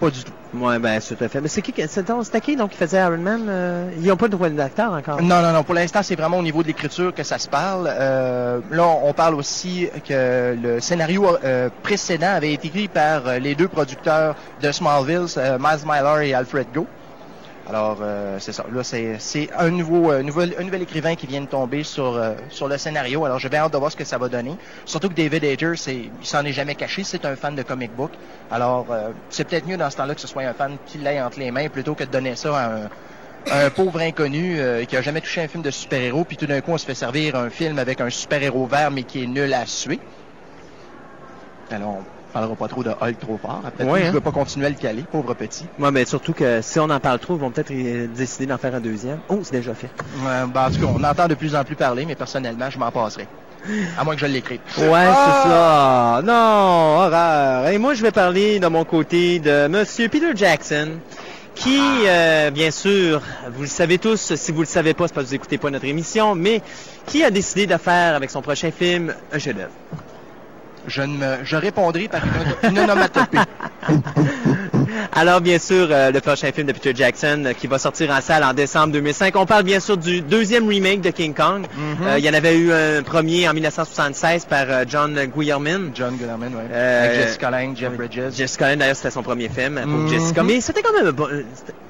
Pas 0.00 0.10
du 0.10 0.22
tout. 0.22 0.32
Ouais, 0.54 0.78
ben, 0.78 1.00
c'est 1.00 1.16
tout 1.16 1.24
à 1.24 1.28
fait. 1.28 1.40
Mais 1.40 1.48
c'est 1.48 1.60
qui, 1.60 1.74
c'était 1.88 2.40
qui, 2.40 2.56
donc, 2.56 2.70
qui 2.70 2.76
faisait 2.76 2.98
Iron 2.98 3.18
Man? 3.18 3.46
euh, 3.48 3.90
ils 3.98 4.06
n'ont 4.06 4.16
pas 4.16 4.28
de 4.28 4.32
droit 4.32 4.48
d'acteur 4.48 4.92
encore? 4.92 5.20
Non, 5.20 5.42
non, 5.42 5.52
non. 5.52 5.62
Pour 5.64 5.74
l'instant, 5.74 6.00
c'est 6.02 6.14
vraiment 6.14 6.38
au 6.38 6.42
niveau 6.42 6.62
de 6.62 6.68
l'écriture 6.68 7.12
que 7.12 7.22
ça 7.24 7.38
se 7.38 7.48
parle. 7.48 7.88
Euh, 7.90 8.60
là, 8.70 8.86
on 8.86 9.12
parle 9.12 9.34
aussi 9.34 9.88
que 10.08 10.56
le 10.60 10.80
scénario 10.80 11.36
euh, 11.44 11.68
précédent 11.82 12.32
avait 12.34 12.52
été 12.52 12.68
écrit 12.68 12.88
par 12.88 13.26
euh, 13.26 13.38
les 13.38 13.54
deux 13.54 13.68
producteurs 13.68 14.36
de 14.62 14.72
Smallville, 14.72 15.26
Miles 15.58 15.84
Myler 15.84 16.28
et 16.28 16.34
Alfred 16.34 16.68
Go. 16.72 16.86
Alors, 17.68 17.98
euh, 18.00 18.38
c'est 18.38 18.52
ça. 18.52 18.64
Là, 18.72 18.82
c'est 18.82 19.50
un 19.54 19.68
nouveau, 19.68 20.10
euh, 20.10 20.22
nouvel, 20.22 20.54
un 20.58 20.64
nouvel 20.64 20.82
écrivain 20.82 21.16
qui 21.16 21.26
vient 21.26 21.42
de 21.42 21.46
tomber 21.46 21.82
sur, 21.82 22.16
euh, 22.16 22.32
sur 22.48 22.66
le 22.66 22.78
scénario. 22.78 23.26
Alors, 23.26 23.38
j'ai 23.38 23.50
bien 23.50 23.60
hâte 23.60 23.74
de 23.74 23.76
voir 23.76 23.92
ce 23.92 23.96
que 23.96 24.04
ça 24.04 24.16
va 24.16 24.28
donner. 24.28 24.56
Surtout 24.86 25.10
que 25.10 25.14
David 25.14 25.44
Ayer, 25.44 25.74
il 25.86 26.26
s'en 26.26 26.44
est 26.46 26.52
jamais 26.52 26.74
caché. 26.74 27.04
C'est 27.04 27.26
un 27.26 27.36
fan 27.36 27.54
de 27.54 27.62
comic 27.62 27.94
book. 27.94 28.12
Alors, 28.50 28.86
c'est 29.28 29.44
peut-être 29.44 29.66
mieux 29.66 29.76
dans 29.76 29.90
ce 29.90 29.98
temps-là 29.98 30.14
que 30.14 30.20
ce 30.20 30.26
soit 30.26 30.44
un 30.44 30.54
fan 30.54 30.78
qui 30.86 30.96
l'ait 30.96 31.20
entre 31.20 31.38
les 31.38 31.50
mains 31.50 31.68
plutôt 31.68 31.94
que 31.94 32.04
de 32.04 32.10
donner 32.10 32.34
ça 32.36 32.56
à 32.56 32.70
un, 32.72 32.88
un 33.52 33.70
pauvre 33.70 34.00
inconnu 34.00 34.58
qui 34.88 34.96
a 34.96 35.02
jamais 35.02 35.20
touché 35.20 35.42
un 35.42 35.48
film 35.48 35.62
de 35.62 35.70
super-héros, 35.70 36.24
puis 36.24 36.38
tout 36.38 36.46
d'un 36.46 36.62
coup, 36.62 36.72
on 36.72 36.78
se 36.78 36.86
fait 36.86 36.94
servir 36.94 37.36
un 37.36 37.50
film 37.50 37.78
avec 37.78 38.00
un 38.00 38.08
super-héros 38.08 38.66
vert, 38.66 38.90
mais 38.90 39.02
qui 39.02 39.22
est 39.22 39.26
nul 39.26 39.52
à 39.52 39.66
suer. 39.66 40.00
Alors, 41.70 42.02
parlera 42.32 42.54
pas 42.56 42.68
trop 42.68 42.82
de 42.82 42.90
Hulk 42.90 43.18
trop 43.18 43.38
fort. 43.38 43.62
Après 43.66 43.84
Ouais, 43.84 43.98
tout, 44.00 44.04
je 44.04 44.08
hein. 44.10 44.12
veux 44.12 44.20
pas 44.20 44.30
continuer 44.32 44.66
à 44.66 44.70
le 44.70 44.74
caler, 44.76 45.04
pauvre 45.10 45.34
petit. 45.34 45.66
Moi, 45.78 45.90
mais 45.90 46.04
surtout 46.04 46.32
que 46.32 46.60
si 46.62 46.78
on 46.80 46.90
en 46.90 47.00
parle 47.00 47.18
trop, 47.18 47.34
ils 47.36 47.40
vont 47.40 47.50
peut-être 47.50 47.72
décider 48.14 48.46
d'en 48.46 48.58
faire 48.58 48.74
un 48.74 48.80
deuxième. 48.80 49.18
Oh, 49.28 49.40
c'est 49.42 49.52
déjà 49.52 49.74
fait. 49.74 49.90
Euh, 50.26 50.46
ben, 50.46 50.66
en 50.66 50.70
tout 50.70 50.80
cas, 50.80 50.86
on 50.94 51.02
entend 51.04 51.28
de 51.28 51.34
plus 51.34 51.54
en 51.56 51.64
plus 51.64 51.76
parler, 51.76 52.04
mais 52.06 52.14
personnellement, 52.14 52.70
je 52.70 52.78
m'en 52.78 52.90
passerai. 52.90 53.26
À 53.98 54.04
moins 54.04 54.14
que 54.14 54.20
je 54.20 54.26
l'écrive. 54.26 54.60
Ouais, 54.78 54.86
Ah! 55.08 55.40
c'est 55.42 55.48
ça. 55.48 56.22
Non, 56.24 56.98
horreur. 57.06 57.68
Et 57.68 57.78
moi, 57.78 57.94
je 57.94 58.02
vais 58.02 58.12
parler 58.12 58.60
de 58.60 58.66
mon 58.68 58.84
côté 58.84 59.40
de 59.40 59.66
Monsieur 59.66 60.08
Peter 60.08 60.30
Jackson, 60.34 60.90
qui, 61.56 61.80
euh, 62.06 62.50
bien 62.52 62.70
sûr, 62.70 63.20
vous 63.52 63.62
le 63.62 63.68
savez 63.68 63.98
tous, 63.98 64.34
si 64.36 64.52
vous 64.52 64.60
le 64.60 64.66
savez 64.66 64.94
pas, 64.94 65.08
c'est 65.08 65.14
parce 65.14 65.24
que 65.24 65.30
vous 65.30 65.34
écoutez 65.34 65.58
pas 65.58 65.70
notre 65.70 65.86
émission, 65.86 66.36
mais 66.36 66.62
qui 67.06 67.24
a 67.24 67.30
décidé 67.32 67.66
de 67.66 67.76
faire 67.78 68.14
avec 68.14 68.30
son 68.30 68.42
prochain 68.42 68.70
film 68.70 69.12
un 69.32 69.38
chef-d'œuvre. 69.40 69.72
Je, 70.86 71.02
ne 71.02 71.16
me, 71.16 71.44
je 71.44 71.56
répondrai 71.56 72.08
par 72.08 72.22
une, 72.62 72.70
une 72.70 72.78
onomatopée. 72.78 73.38
Alors, 75.14 75.40
bien 75.40 75.58
sûr, 75.58 75.88
euh, 75.90 76.10
le 76.12 76.20
prochain 76.20 76.52
film 76.52 76.66
de 76.66 76.72
Peter 76.72 76.92
Jackson 76.94 77.42
euh, 77.46 77.52
qui 77.52 77.66
va 77.66 77.78
sortir 77.78 78.10
en 78.10 78.20
salle 78.20 78.44
en 78.44 78.52
décembre 78.52 78.92
2005. 78.92 79.34
On 79.36 79.46
parle 79.46 79.64
bien 79.64 79.80
sûr 79.80 79.96
du 79.96 80.20
deuxième 80.20 80.68
remake 80.68 81.00
de 81.00 81.10
King 81.10 81.34
Kong. 81.34 81.66
Mhm. 81.76 82.06
Euh, 82.06 82.18
il 82.18 82.24
y 82.24 82.30
en 82.30 82.34
avait 82.34 82.56
eu 82.56 82.72
un 82.72 83.02
premier 83.02 83.48
en 83.48 83.54
1976 83.54 84.44
par 84.44 84.66
euh, 84.68 84.84
John 84.86 85.18
Guillermin. 85.36 85.90
John 85.94 86.14
ouais. 86.14 86.48
Euh, 86.72 87.06
Avec 87.06 87.20
Jessica 87.26 87.50
Lange, 87.50 87.76
Jeff 87.76 87.92
Bridges. 87.94 88.34
Jessica 88.36 88.68
Lange, 88.68 88.78
d'ailleurs, 88.78 88.96
c'était 88.96 89.10
son 89.10 89.22
premier 89.22 89.48
film 89.48 89.80
pour 89.80 89.86
Mhm. 89.90 90.08
Jessica. 90.08 90.42
Mais 90.42 90.60
c'était 90.60 90.82
quand 90.82 90.92
même 90.92 91.06
un 91.08 91.12
bon... 91.12 91.26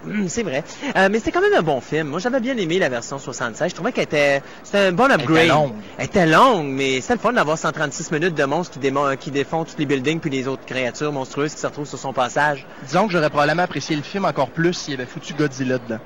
C'est 0.28 0.42
vrai. 0.44 0.62
Euh, 0.96 1.08
mais 1.10 1.18
c'était 1.18 1.32
quand 1.32 1.40
même 1.42 1.54
un 1.54 1.62
bon 1.62 1.80
film. 1.80 2.08
Moi, 2.08 2.20
j'avais 2.20 2.40
bien 2.40 2.56
aimé 2.56 2.78
la 2.78 2.88
version 2.88 3.18
76. 3.18 3.70
Je 3.70 3.74
trouvais 3.74 3.92
qu'elle 3.92 4.04
était... 4.04 4.40
C'était 4.62 4.78
un 4.86 4.92
bon 4.92 5.10
upgrade. 5.10 5.44
était 5.44 5.48
longue. 5.48 5.72
Elle 5.98 6.04
était 6.06 6.26
longue, 6.26 6.66
mais 6.68 7.00
c'était 7.00 7.14
le 7.14 7.20
fun 7.20 7.32
d'avoir 7.32 7.58
136 7.58 8.12
minutes 8.12 8.34
de 8.34 8.44
monstres 8.44 8.74
qui, 8.74 8.78
démon- 8.78 9.16
qui 9.16 9.30
défont 9.30 9.64
tous 9.64 9.74
les 9.78 9.84
buildings 9.86 10.20
puis 10.20 10.30
les 10.30 10.48
autres 10.48 10.64
créatures 10.64 11.12
monstrueuses 11.12 11.52
qui 11.52 11.60
se 11.60 11.66
retrouvent 11.66 11.88
sur 11.88 11.98
son 11.98 12.12
passage. 12.12 12.64
Disons 12.86 13.07
que 13.08 13.12
j'aurais 13.12 13.30
probablement 13.30 13.64
apprécié 13.64 13.96
le 13.96 14.02
film 14.02 14.24
encore 14.24 14.50
plus 14.50 14.74
s'il 14.74 14.94
avait 14.94 15.06
foutu 15.06 15.34
Godzilla 15.34 15.78
dedans. 15.78 15.98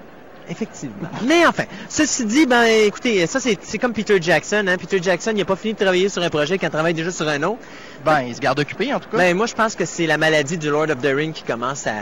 Effectivement. 0.48 1.08
Mais 1.26 1.46
enfin, 1.46 1.64
ceci 1.88 2.24
dit, 2.24 2.46
ben 2.46 2.64
écoutez, 2.64 3.26
ça 3.26 3.38
c'est 3.40 3.78
comme 3.78 3.92
Peter 3.92 4.20
Jackson. 4.20 4.64
Hein? 4.66 4.76
Peter 4.76 5.00
Jackson, 5.00 5.30
il 5.32 5.38
n'a 5.38 5.44
pas 5.44 5.56
fini 5.56 5.74
de 5.74 5.78
travailler 5.78 6.08
sur 6.08 6.22
un 6.22 6.30
projet 6.30 6.58
qu'il 6.58 6.68
travaille 6.68 6.94
déjà 6.94 7.10
sur 7.10 7.28
un 7.28 7.42
autre. 7.44 7.60
Ben, 8.04 8.22
il 8.22 8.34
se 8.34 8.40
garde 8.40 8.58
occupé, 8.58 8.92
en 8.92 8.98
tout 8.98 9.08
cas. 9.08 9.18
Ben 9.18 9.36
moi 9.36 9.46
je 9.46 9.54
pense 9.54 9.76
que 9.76 9.84
c'est 9.84 10.06
la 10.06 10.18
maladie 10.18 10.58
du 10.58 10.68
Lord 10.68 10.90
of 10.90 10.98
the 11.00 11.14
Ring 11.14 11.32
qui 11.32 11.44
commence 11.44 11.86
à 11.86 11.92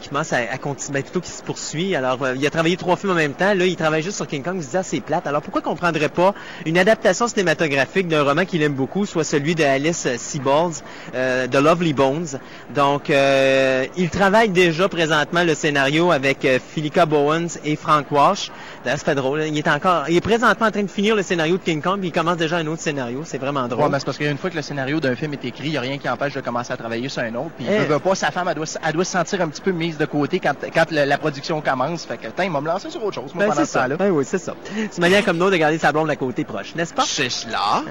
qui 0.00 0.08
commence 0.08 0.32
à, 0.32 0.38
à 0.38 0.58
continuer, 0.58 1.00
ben, 1.00 1.02
plutôt 1.02 1.20
qui 1.20 1.30
se 1.30 1.42
poursuit. 1.42 1.94
Alors, 1.94 2.22
euh, 2.22 2.34
il 2.36 2.46
a 2.46 2.50
travaillé 2.50 2.76
trois 2.76 2.96
films 2.96 3.12
en 3.12 3.16
même 3.16 3.34
temps. 3.34 3.54
Là, 3.54 3.66
il 3.66 3.76
travaille 3.76 4.02
juste 4.02 4.16
sur 4.16 4.26
King 4.26 4.42
Kong. 4.42 4.56
Il 4.56 4.62
se 4.62 4.70
dit, 4.70 4.76
ah, 4.76 4.82
c'est 4.82 5.00
plate. 5.00 5.26
Alors, 5.26 5.42
pourquoi 5.42 5.62
qu'on 5.62 5.76
prendrait 5.76 6.08
pas 6.08 6.34
une 6.66 6.78
adaptation 6.78 7.28
cinématographique 7.28 8.08
d'un 8.08 8.22
roman 8.22 8.44
qu'il 8.44 8.62
aime 8.62 8.74
beaucoup, 8.74 9.06
soit 9.06 9.24
celui 9.24 9.54
de 9.54 9.64
Alice 9.64 10.06
euh, 10.06 11.46
The 11.46 11.54
Lovely 11.54 11.92
Bones? 11.92 12.38
Donc, 12.74 13.10
euh, 13.10 13.86
il 13.96 14.10
travaille 14.10 14.50
déjà 14.50 14.88
présentement 14.88 15.44
le 15.44 15.54
scénario 15.54 16.10
avec 16.10 16.44
euh, 16.44 16.58
Philippa 16.58 17.06
Bowens 17.06 17.58
et 17.64 17.76
Frank 17.76 18.10
Walsh. 18.10 18.50
D'ailleurs, 18.84 18.98
fait 19.00 19.14
drôle. 19.14 19.42
Il 19.46 19.58
est 19.58 19.68
encore, 19.68 20.04
il 20.08 20.16
est 20.16 20.20
présentement 20.20 20.66
en 20.66 20.70
train 20.70 20.82
de 20.82 20.90
finir 20.90 21.16
le 21.16 21.22
scénario 21.22 21.56
de 21.58 21.62
King 21.62 21.82
Kong, 21.82 21.98
puis 21.98 22.08
il 22.08 22.12
commence 22.12 22.36
déjà 22.36 22.56
un 22.58 22.66
autre 22.66 22.80
scénario. 22.82 23.22
C'est 23.24 23.38
vraiment 23.38 23.66
drôle. 23.68 23.84
Ouais, 23.84 23.90
mais 23.90 23.98
c'est 23.98 24.04
parce 24.04 24.18
qu'une 24.18 24.38
fois 24.38 24.50
que 24.50 24.56
le 24.56 24.62
scénario 24.62 25.00
d'un 25.00 25.14
film 25.16 25.32
est 25.32 25.44
écrit, 25.44 25.66
il 25.66 25.70
n'y 25.72 25.76
a 25.76 25.80
rien 25.80 25.98
qui 25.98 26.08
empêche 26.08 26.34
de 26.34 26.40
commencer 26.40 26.72
à 26.72 26.76
travailler 26.76 27.08
sur 27.08 27.22
un 27.22 27.34
autre. 27.34 27.50
Puis, 27.56 27.66
Eh. 27.68 27.74
il 27.82 27.86
veut 27.88 27.98
pas, 27.98 28.14
sa 28.14 28.30
femme, 28.30 28.48
elle 28.48 28.54
doit, 28.54 28.66
elle 28.86 28.92
doit 28.92 29.04
se 29.04 29.12
sentir 29.12 29.40
un 29.42 29.48
petit 29.48 29.60
peu 29.60 29.72
mise 29.72 29.98
de 29.98 30.04
côté 30.06 30.38
quand, 30.40 30.54
quand 30.72 30.90
le- 30.90 31.04
la 31.04 31.18
production 31.18 31.60
commence. 31.60 32.04
Fait 32.04 32.16
que, 32.16 32.28
tiens, 32.34 32.44
il 32.44 32.52
va 32.52 32.60
me 32.60 32.66
lancer 32.68 32.90
sur 32.90 33.02
autre 33.04 33.14
chose, 33.20 33.34
moi, 33.34 33.44
Ben, 33.44 33.50
pendant 33.50 33.60
c'est 33.60 33.66
ce 33.66 33.72
ça. 33.72 33.80
temps-là. 33.82 33.96
Ben 33.96 34.10
oui, 34.10 34.24
c'est 34.26 34.38
ça. 34.38 34.54
C'est 34.74 34.96
une 34.96 35.00
manière 35.00 35.24
comme 35.24 35.38
nous 35.38 35.50
de 35.50 35.56
garder 35.56 35.78
sa 35.78 35.92
blonde 35.92 36.10
à 36.10 36.16
côté 36.16 36.44
proche, 36.44 36.74
n'est-ce 36.74 36.94
pas? 36.94 37.04
C'est 37.06 37.30
cela? 37.30 37.82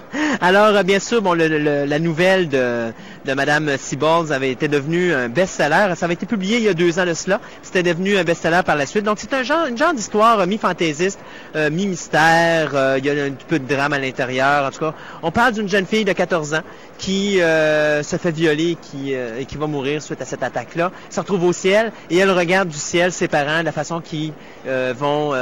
Alors, 0.42 0.76
euh, 0.76 0.84
bien 0.84 1.00
sûr, 1.00 1.22
bon, 1.22 1.34
le- 1.34 1.48
le- 1.48 1.86
la 1.86 2.00
nouvelle 2.00 2.50
de, 2.50 2.92
de 3.28 3.34
Madame 3.34 3.78
Seaballs 3.78 4.32
avait 4.32 4.52
été 4.52 4.70
devenue 4.70 5.14
un 5.14 5.28
best-seller. 5.28 5.94
Ça 5.96 6.06
avait 6.06 6.14
été 6.14 6.26
publié 6.26 6.58
il 6.58 6.64
y 6.64 6.70
a 6.70 6.74
deux 6.74 6.98
ans 6.98 7.06
de 7.06 7.14
cela. 7.14 7.42
C'était 7.62 7.84
devenu 7.84 8.18
un 8.18 8.24
best-seller 8.24 8.62
par 8.66 8.78
la 8.78 8.86
suite. 8.86 9.04
Donc, 9.04 9.18
c'est 9.20 9.34
un 9.34 9.44
genre, 9.44 9.66
une 9.68 9.78
genre 9.78 9.94
d'histoire 9.94 10.40
euh, 10.40 10.46
mi-fantaisiste, 10.46 11.20
euh, 11.56 11.70
mi-mystère. 11.70 12.72
euh, 12.74 12.96
il 12.98 13.06
y 13.06 13.10
a 13.10 13.26
un 13.26 13.32
petit 13.32 13.46
peu 13.46 13.60
de 13.60 13.68
drame 13.68 13.92
à 13.92 14.00
l'intérieur. 14.00 14.66
En 14.66 14.72
tout 14.72 14.80
cas, 14.80 14.94
on 15.22 15.32
parle 15.32 15.54
d'une 15.54 15.68
jeune 15.68 15.86
fille 15.86 16.06
de 16.06 16.14
14 16.14 16.54
ans 16.54 16.62
qui 16.98 17.38
se 17.38 18.18
fait 18.20 18.32
violer 18.32 18.78
qui, 18.82 19.14
et 19.14 19.46
qui 19.46 19.58
va 19.58 19.68
mourir 19.68 20.02
suite 20.02 20.22
à 20.22 20.26
cette 20.26 20.42
attaque-là. 20.42 20.92
Elle 21.08 21.14
se 21.14 21.20
retrouve 21.20 21.44
au 21.44 21.54
ciel 21.54 21.92
et 22.10 22.18
elle 22.18 22.32
regarde 22.32 22.70
du 22.70 22.78
ciel 22.78 23.12
ses 23.12 23.28
parents 23.28 23.60
de 23.60 23.66
la 23.66 23.72
façon 23.72 24.02
qu'ils 24.02 24.32
vont... 24.66 25.34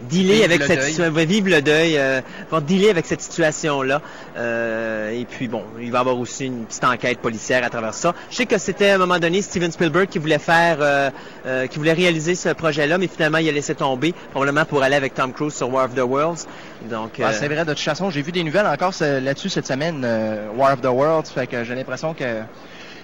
euh, 0.00 0.08
dealer 0.08 0.44
avec 0.44 0.62
cette 0.62 0.82
situation, 0.82 1.10
vivre 1.12 1.48
le 1.50 1.62
deuil, 1.62 1.96
euh, 1.96 2.20
vont 2.50 2.60
dealer 2.60 2.90
avec 2.90 3.06
cette 3.06 3.20
situation-là. 3.20 4.00
Euh, 4.36 5.10
et 5.10 5.24
puis 5.24 5.48
bon, 5.48 5.62
il 5.80 5.90
va 5.90 5.98
y 5.98 6.00
avoir 6.00 6.18
aussi 6.18 6.46
une 6.46 6.64
petite 6.64 6.84
enquête 6.84 7.18
policière 7.18 7.64
à 7.64 7.70
travers 7.70 7.94
ça. 7.94 8.14
Je 8.30 8.36
sais 8.36 8.46
que 8.46 8.58
c'était 8.58 8.90
à 8.90 8.94
un 8.94 8.98
moment 8.98 9.18
donné 9.18 9.42
Steven 9.42 9.70
Spielberg 9.72 10.08
qui 10.08 10.18
voulait 10.18 10.38
faire, 10.38 10.78
euh, 10.80 11.10
euh, 11.46 11.66
qui 11.66 11.78
voulait 11.78 11.92
réaliser 11.92 12.34
ce 12.34 12.50
projet-là, 12.50 12.98
mais 12.98 13.08
finalement 13.08 13.38
il 13.38 13.48
a 13.48 13.52
laissé 13.52 13.74
tomber, 13.74 14.14
probablement 14.30 14.64
pour 14.64 14.82
aller 14.82 14.96
avec 14.96 15.14
Tom 15.14 15.32
Cruise 15.32 15.54
sur 15.54 15.72
War 15.72 15.86
of 15.86 15.94
the 15.94 16.00
Worlds. 16.00 16.46
Donc, 16.88 17.20
Ah, 17.20 17.28
euh, 17.28 17.32
c'est 17.38 17.48
vrai, 17.48 17.64
de 17.64 17.72
toute 17.72 17.80
façon, 17.80 18.10
j'ai 18.10 18.22
vu 18.22 18.32
des 18.32 18.44
nouvelles 18.44 18.66
encore 18.66 18.92
là-dessus 19.00 19.48
cette 19.48 19.66
semaine, 19.66 20.02
euh, 20.04 20.46
War 20.56 20.74
of 20.74 20.80
the 20.80 20.86
Worlds, 20.86 21.28
fait 21.34 21.46
que 21.46 21.64
j'ai 21.64 21.74
l'impression 21.74 22.14
que 22.14 22.24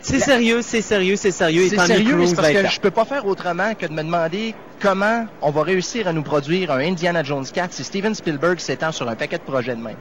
c'est 0.04 0.20
sérieux, 0.20 0.60
c'est 0.62 0.82
sérieux, 0.82 1.16
c'est 1.16 1.30
sérieux. 1.30 1.66
c'est 1.68 1.78
sérieux, 1.86 2.12
Cruise 2.12 2.34
parce 2.34 2.50
que 2.52 2.66
je 2.68 2.80
peux 2.80 2.90
pas 2.90 3.04
faire 3.04 3.26
autrement 3.26 3.74
que 3.74 3.86
de 3.86 3.92
me 3.92 4.02
demander 4.02 4.54
comment 4.80 5.26
on 5.42 5.50
va 5.50 5.62
réussir 5.62 6.06
à 6.08 6.12
nous 6.12 6.22
produire 6.22 6.70
un 6.70 6.78
Indiana 6.78 7.22
Jones 7.22 7.46
4 7.52 7.72
si 7.72 7.84
Steven 7.84 8.14
Spielberg 8.14 8.58
s'étend 8.58 8.92
sur 8.92 9.08
un 9.08 9.16
paquet 9.16 9.38
de 9.38 9.42
projets 9.42 9.74
de 9.74 9.80
même. 9.82 9.96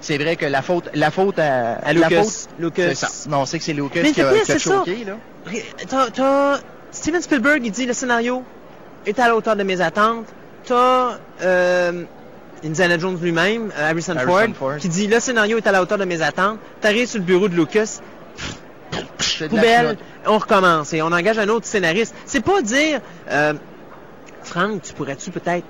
C'est 0.00 0.18
vrai 0.18 0.34
que 0.34 0.46
la 0.46 0.62
faute, 0.62 0.90
la 0.94 1.10
faute 1.12 1.38
à, 1.38 1.74
À 1.74 1.92
la 1.92 2.08
Lucas. 2.08 2.24
faute- 2.24 2.48
Lucas. 2.58 2.94
ça. 2.96 3.08
Non, 3.30 3.38
on 3.42 3.46
sait 3.46 3.58
que 3.58 3.64
c'est 3.64 3.72
Lucas 3.72 4.00
Mais 4.02 4.10
qui 4.10 4.20
a, 4.20 4.32
qui 4.40 4.52
a 4.52 4.58
ça? 4.58 4.58
choqué, 4.58 5.04
là. 5.04 5.16
T'as, 6.12 6.58
Steven 6.90 7.22
Spielberg, 7.22 7.62
il 7.64 7.70
dit 7.70 7.86
le 7.86 7.92
scénario 7.92 8.42
est 9.06 9.18
à 9.20 9.28
la 9.28 9.36
hauteur 9.36 9.54
de 9.56 9.62
mes 9.62 9.80
attentes. 9.80 10.26
T'as 10.64 11.18
euh, 11.42 12.02
Indiana 12.64 12.98
Jones 12.98 13.18
lui-même, 13.20 13.70
euh, 13.76 13.90
Harrison, 13.90 14.14
Harrison 14.16 14.54
Ford, 14.54 14.70
Ford. 14.72 14.76
qui 14.78 14.88
dit 14.88 15.06
le 15.06 15.18
scénario 15.20 15.56
est 15.58 15.66
à 15.66 15.72
la 15.72 15.82
hauteur 15.82 15.98
de 15.98 16.04
mes 16.04 16.20
attentes. 16.22 16.58
T'arrives 16.80 17.08
sur 17.08 17.18
le 17.18 17.24
bureau 17.24 17.48
de 17.48 17.54
Lucas, 17.54 18.00
poubelle, 19.38 19.98
on 20.26 20.38
recommence 20.38 20.92
et 20.92 21.02
on 21.02 21.06
engage 21.12 21.38
un 21.38 21.48
autre 21.48 21.66
scénariste. 21.66 22.14
C'est 22.26 22.40
pas 22.44 22.62
dire, 22.62 23.00
euh, 23.30 23.54
Franck, 24.42 24.82
tu 24.82 24.92
pourrais-tu 24.92 25.30
peut-être 25.30 25.64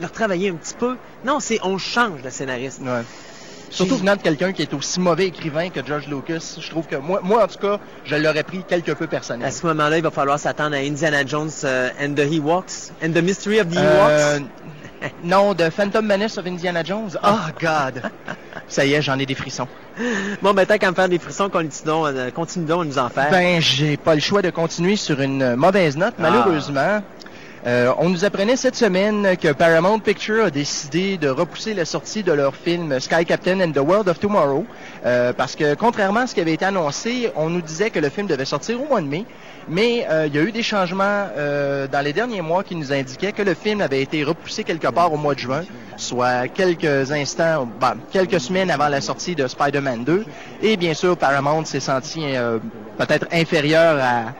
leur 0.00 0.12
travailler 0.12 0.50
un 0.50 0.54
petit 0.54 0.74
peu? 0.74 0.96
Non, 1.24 1.40
c'est 1.40 1.58
on 1.62 1.78
change 1.78 2.22
de 2.22 2.30
scénariste. 2.30 2.80
Ouais. 2.82 3.02
Surtout 3.70 3.96
venant 3.96 4.16
de 4.16 4.20
quelqu'un 4.20 4.52
qui 4.52 4.60
est 4.60 4.74
aussi 4.74 5.00
mauvais 5.00 5.26
écrivain 5.28 5.70
que 5.70 5.80
George 5.84 6.06
Lucas, 6.06 6.56
je 6.60 6.68
trouve 6.68 6.86
que 6.86 6.96
moi, 6.96 7.20
moi 7.22 7.42
en 7.42 7.46
tout 7.46 7.58
cas, 7.58 7.78
je 8.04 8.16
l'aurais 8.16 8.42
pris 8.42 8.62
quelque 8.68 8.92
peu 8.92 9.06
personnel. 9.06 9.46
À 9.48 9.50
ce 9.50 9.64
moment-là, 9.66 9.96
il 9.96 10.02
va 10.02 10.10
falloir 10.10 10.38
s'attendre 10.38 10.76
à 10.76 10.80
Indiana 10.80 11.24
Jones 11.24 11.50
euh, 11.64 11.88
and 11.98 12.12
the 12.12 12.30
Ewoks, 12.30 12.92
and 13.02 13.12
the 13.12 13.22
Mystery 13.22 13.60
of 13.60 13.68
the 13.70 13.78
Euh, 13.78 14.38
Ewoks. 14.38 14.44
non, 15.24 15.54
de 15.54 15.70
Phantom 15.70 16.04
Menace 16.04 16.38
of 16.38 16.46
Indiana 16.46 16.82
Jones. 16.82 17.18
Oh 17.22 17.50
God! 17.60 18.02
Ça 18.68 18.84
y 18.84 18.94
est, 18.94 19.02
j'en 19.02 19.18
ai 19.18 19.26
des 19.26 19.34
frissons. 19.34 19.68
Bon, 20.40 20.54
ben, 20.54 20.64
tant 20.64 20.78
qu'à 20.78 20.90
me 20.90 20.96
faire 20.96 21.08
des 21.08 21.18
frissons, 21.18 21.48
continuons, 21.50 22.06
euh, 22.06 22.30
continue 22.30 22.64
donc 22.64 22.82
à 22.82 22.84
nous 22.84 22.98
en 22.98 23.08
faire. 23.08 23.30
Ben, 23.30 23.60
j'ai 23.60 23.96
pas 23.96 24.14
le 24.14 24.20
choix 24.20 24.42
de 24.42 24.50
continuer 24.50 24.96
sur 24.96 25.20
une 25.20 25.56
mauvaise 25.56 25.96
note, 25.96 26.14
malheureusement. 26.18 27.02
Euh, 27.64 27.92
on 27.98 28.08
nous 28.08 28.24
apprenait 28.24 28.56
cette 28.56 28.74
semaine 28.74 29.36
que 29.36 29.52
Paramount 29.52 30.00
Pictures 30.00 30.46
a 30.46 30.50
décidé 30.50 31.16
de 31.16 31.28
repousser 31.28 31.74
la 31.74 31.84
sortie 31.84 32.24
de 32.24 32.32
leur 32.32 32.56
film 32.56 32.98
Sky 32.98 33.24
Captain 33.24 33.60
and 33.60 33.70
the 33.70 33.78
World 33.78 34.08
of 34.08 34.18
Tomorrow, 34.18 34.66
euh, 35.06 35.32
parce 35.32 35.54
que 35.54 35.74
contrairement 35.74 36.20
à 36.20 36.26
ce 36.26 36.34
qui 36.34 36.40
avait 36.40 36.54
été 36.54 36.64
annoncé, 36.64 37.30
on 37.36 37.50
nous 37.50 37.62
disait 37.62 37.90
que 37.90 38.00
le 38.00 38.08
film 38.08 38.26
devait 38.26 38.46
sortir 38.46 38.82
au 38.82 38.86
mois 38.86 39.00
de 39.00 39.06
mai, 39.06 39.26
mais 39.68 40.06
euh, 40.08 40.26
il 40.26 40.34
y 40.34 40.38
a 40.38 40.42
eu 40.42 40.52
des 40.52 40.62
changements 40.62 41.28
euh, 41.36 41.86
dans 41.86 42.00
les 42.00 42.12
derniers 42.12 42.42
mois 42.42 42.62
qui 42.62 42.74
nous 42.74 42.92
indiquaient 42.92 43.32
que 43.32 43.42
le 43.42 43.54
film 43.54 43.80
avait 43.80 44.02
été 44.02 44.24
repoussé 44.24 44.64
quelque 44.64 44.88
part 44.88 45.12
au 45.12 45.16
mois 45.16 45.34
de 45.34 45.40
juin, 45.40 45.64
soit 45.96 46.48
quelques 46.48 47.12
instants, 47.12 47.68
ben, 47.80 47.94
quelques 48.10 48.40
semaines 48.40 48.70
avant 48.70 48.88
la 48.88 49.00
sortie 49.00 49.34
de 49.34 49.46
Spider-Man 49.46 50.04
2, 50.04 50.24
et 50.62 50.76
bien 50.76 50.94
sûr 50.94 51.16
Paramount 51.16 51.64
s'est 51.64 51.80
senti 51.80 52.22
euh, 52.24 52.58
peut-être 52.98 53.26
inférieur 53.32 53.98
à 54.02 54.32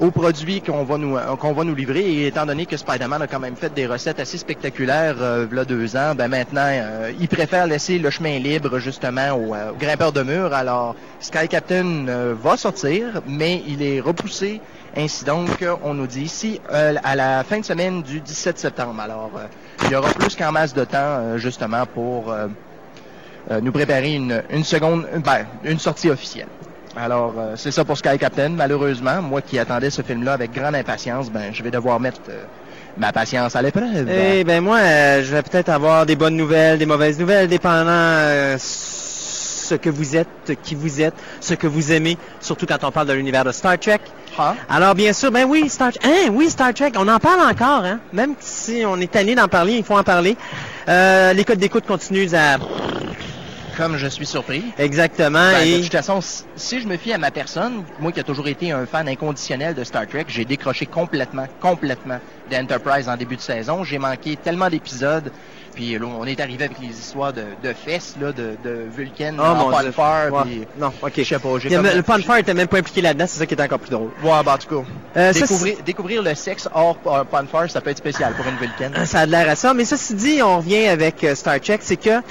aux 0.00 0.10
produits 0.10 0.60
qu'on 0.60 0.84
va 0.84 0.96
nous 0.98 1.16
euh, 1.16 1.36
qu'on 1.36 1.52
va 1.52 1.64
nous 1.64 1.74
livrer 1.74 2.00
et 2.00 2.26
étant 2.28 2.46
donné 2.46 2.66
que 2.66 2.76
Spider-Man 2.76 3.22
a 3.22 3.26
quand 3.26 3.40
même 3.40 3.56
fait 3.56 3.72
des 3.74 3.86
recettes 3.86 4.20
assez 4.20 4.38
spectaculaires 4.38 5.16
euh, 5.20 5.46
il 5.50 5.64
deux 5.64 5.96
ans, 5.96 6.14
ben 6.14 6.28
maintenant 6.28 6.66
euh, 6.66 7.12
il 7.18 7.28
préfère 7.28 7.66
laisser 7.66 7.98
le 7.98 8.10
chemin 8.10 8.38
libre 8.38 8.78
justement 8.78 9.32
aux, 9.32 9.54
euh, 9.54 9.72
aux 9.72 9.74
grimpeurs 9.76 10.12
de 10.12 10.22
murs. 10.22 10.54
Alors 10.54 10.94
Sky 11.20 11.48
Captain 11.48 12.06
euh, 12.08 12.34
va 12.40 12.56
sortir, 12.56 13.22
mais 13.26 13.62
il 13.66 13.82
est 13.82 14.00
repoussé. 14.00 14.60
Ainsi 14.96 15.24
donc, 15.24 15.64
on 15.84 15.94
nous 15.94 16.06
dit 16.06 16.22
ici 16.22 16.60
euh, 16.72 16.94
à 17.04 17.14
la 17.14 17.44
fin 17.44 17.60
de 17.60 17.64
semaine 17.64 18.02
du 18.02 18.20
17 18.20 18.58
septembre. 18.58 19.00
Alors 19.00 19.30
il 19.84 19.90
y 19.90 19.94
aura 19.96 20.10
plus 20.12 20.34
qu'en 20.34 20.52
masse 20.52 20.74
de 20.74 20.84
temps 20.84 21.36
justement 21.36 21.84
pour 21.86 22.34
nous 23.62 23.72
préparer 23.72 24.14
une, 24.14 24.42
une 24.50 24.64
seconde, 24.64 25.06
ben, 25.24 25.46
une 25.64 25.78
sortie 25.78 26.10
officielle. 26.10 26.48
Alors, 27.00 27.34
euh, 27.38 27.52
c'est 27.56 27.70
ça 27.70 27.84
pour 27.84 27.96
Sky 27.96 28.18
Captain. 28.18 28.48
Malheureusement, 28.50 29.22
moi 29.22 29.40
qui 29.40 29.58
attendais 29.58 29.90
ce 29.90 30.02
film-là 30.02 30.32
avec 30.32 30.52
grande 30.52 30.74
impatience, 30.74 31.30
ben, 31.30 31.52
je 31.52 31.62
vais 31.62 31.70
devoir 31.70 32.00
mettre 32.00 32.20
euh, 32.28 32.42
ma 32.96 33.12
patience 33.12 33.54
à 33.54 33.62
l'épreuve. 33.62 34.08
Eh 34.10 34.42
ben 34.42 34.62
moi, 34.62 34.78
euh, 34.78 35.22
je 35.22 35.32
vais 35.32 35.42
peut-être 35.42 35.68
avoir 35.68 36.06
des 36.06 36.16
bonnes 36.16 36.36
nouvelles, 36.36 36.78
des 36.78 36.86
mauvaises 36.86 37.18
nouvelles, 37.18 37.46
dépendant 37.46 38.58
ce 38.58 39.74
que 39.74 39.90
vous 39.90 40.16
êtes, 40.16 40.28
qui 40.62 40.74
vous 40.74 41.00
êtes, 41.00 41.14
ce 41.40 41.54
que 41.54 41.68
vous 41.68 41.92
aimez, 41.92 42.18
surtout 42.40 42.66
quand 42.66 42.82
on 42.82 42.90
parle 42.90 43.06
de 43.06 43.12
l'univers 43.12 43.44
de 43.44 43.52
Star 43.52 43.78
Trek. 43.78 44.00
Ah, 44.36 44.54
Alors 44.68 44.94
bien 44.94 45.12
sûr, 45.12 45.30
ben 45.30 45.46
oui, 45.48 45.68
Star 45.68 45.92
Trek, 45.92 46.08
hein, 46.08 46.30
oui, 46.32 46.50
Star 46.50 46.74
Trek, 46.74 46.92
on 46.96 47.06
en 47.06 47.18
parle 47.18 47.40
encore, 47.48 47.84
hein, 47.84 48.00
même 48.12 48.34
si 48.40 48.82
on 48.86 48.98
est 49.00 49.12
tanné 49.12 49.34
d'en 49.34 49.46
parler, 49.46 49.74
il 49.74 49.84
faut 49.84 49.96
en 49.96 50.02
parler. 50.02 50.36
Les 50.88 51.44
codes 51.46 51.58
d'écoute 51.58 51.84
continuent 51.86 52.34
à... 52.34 52.56
comme 53.78 53.96
je 53.96 54.08
suis 54.08 54.26
surpris. 54.26 54.62
Exactement, 54.76 55.38
Ben, 55.52 55.78
de 55.78 55.82
toute 55.82 55.92
façon, 55.92 56.20
si- 56.20 56.80
je 56.80 56.86
me 56.86 56.96
fie 56.98 57.12
à 57.14 57.18
ma 57.18 57.30
personne, 57.30 57.84
moi 58.00 58.12
qui 58.12 58.20
a 58.20 58.24
toujours 58.24 58.48
été 58.48 58.72
un 58.72 58.84
fan 58.84 59.08
inconditionnel 59.08 59.74
de 59.74 59.84
Star 59.84 60.06
Trek, 60.06 60.26
j'ai 60.28 60.44
décroché 60.44 60.84
complètement, 60.84 61.46
complètement 61.60 62.18
d'Enterprise 62.50 63.08
en 63.08 63.16
début 63.16 63.36
de 63.36 63.40
saison. 63.40 63.84
J'ai 63.84 63.98
manqué 63.98 64.36
tellement 64.36 64.68
d'épisodes. 64.68 65.30
Puis 65.74 65.96
là, 65.96 66.06
on 66.06 66.24
est 66.24 66.40
arrivé 66.40 66.64
avec 66.64 66.80
les 66.80 66.88
histoires 66.88 67.32
de, 67.32 67.42
de 67.62 67.72
fesses, 67.72 68.16
là, 68.20 68.32
de, 68.32 68.56
de 68.64 68.86
Vulcan 68.96 69.34
Oh, 69.38 69.42
en 69.42 69.54
mon 69.54 69.78
Dieu. 69.78 69.86
Ponfar, 69.92 70.32
Ouais. 70.32 70.42
puis- 70.42 70.62
Non, 70.76 70.92
ok. 71.00 71.12
Je 71.18 71.22
sais 71.22 71.38
pas, 71.38 71.48
j'ai 71.60 71.68
Le 71.68 72.02
Ponfar 72.02 72.38
était 72.38 72.54
même 72.54 72.66
pas 72.66 72.78
impliqué 72.78 73.00
là-dedans, 73.00 73.26
c'est 73.28 73.38
ça 73.38 73.46
qui 73.46 73.54
est 73.54 73.62
encore 73.62 73.78
plus 73.78 73.90
drôle. 73.90 74.10
Ouais, 74.24 74.42
ben, 74.44 74.54
en 74.54 74.58
tout 74.58 74.82
cas. 74.82 74.88
Euh, 75.16 75.32
ça, 75.32 75.46
découvrir, 75.84 76.22
le 76.22 76.34
sexe 76.34 76.68
hors 76.74 76.98
euh, 77.06 77.22
Ponfar, 77.22 77.70
ça 77.70 77.80
peut 77.80 77.90
être 77.90 77.98
spécial 77.98 78.32
pour 78.34 78.46
une 78.48 78.56
Vulcan. 78.56 78.90
Ça 79.04 79.20
a 79.20 79.26
l'air 79.26 79.48
à 79.48 79.54
ça. 79.54 79.72
Mais 79.72 79.84
ceci 79.84 80.14
dit, 80.14 80.42
on 80.42 80.56
revient 80.56 80.88
avec 80.88 81.22
euh, 81.22 81.36
Star 81.36 81.60
Trek, 81.60 81.78
c'est 81.82 81.96
que 81.96 82.22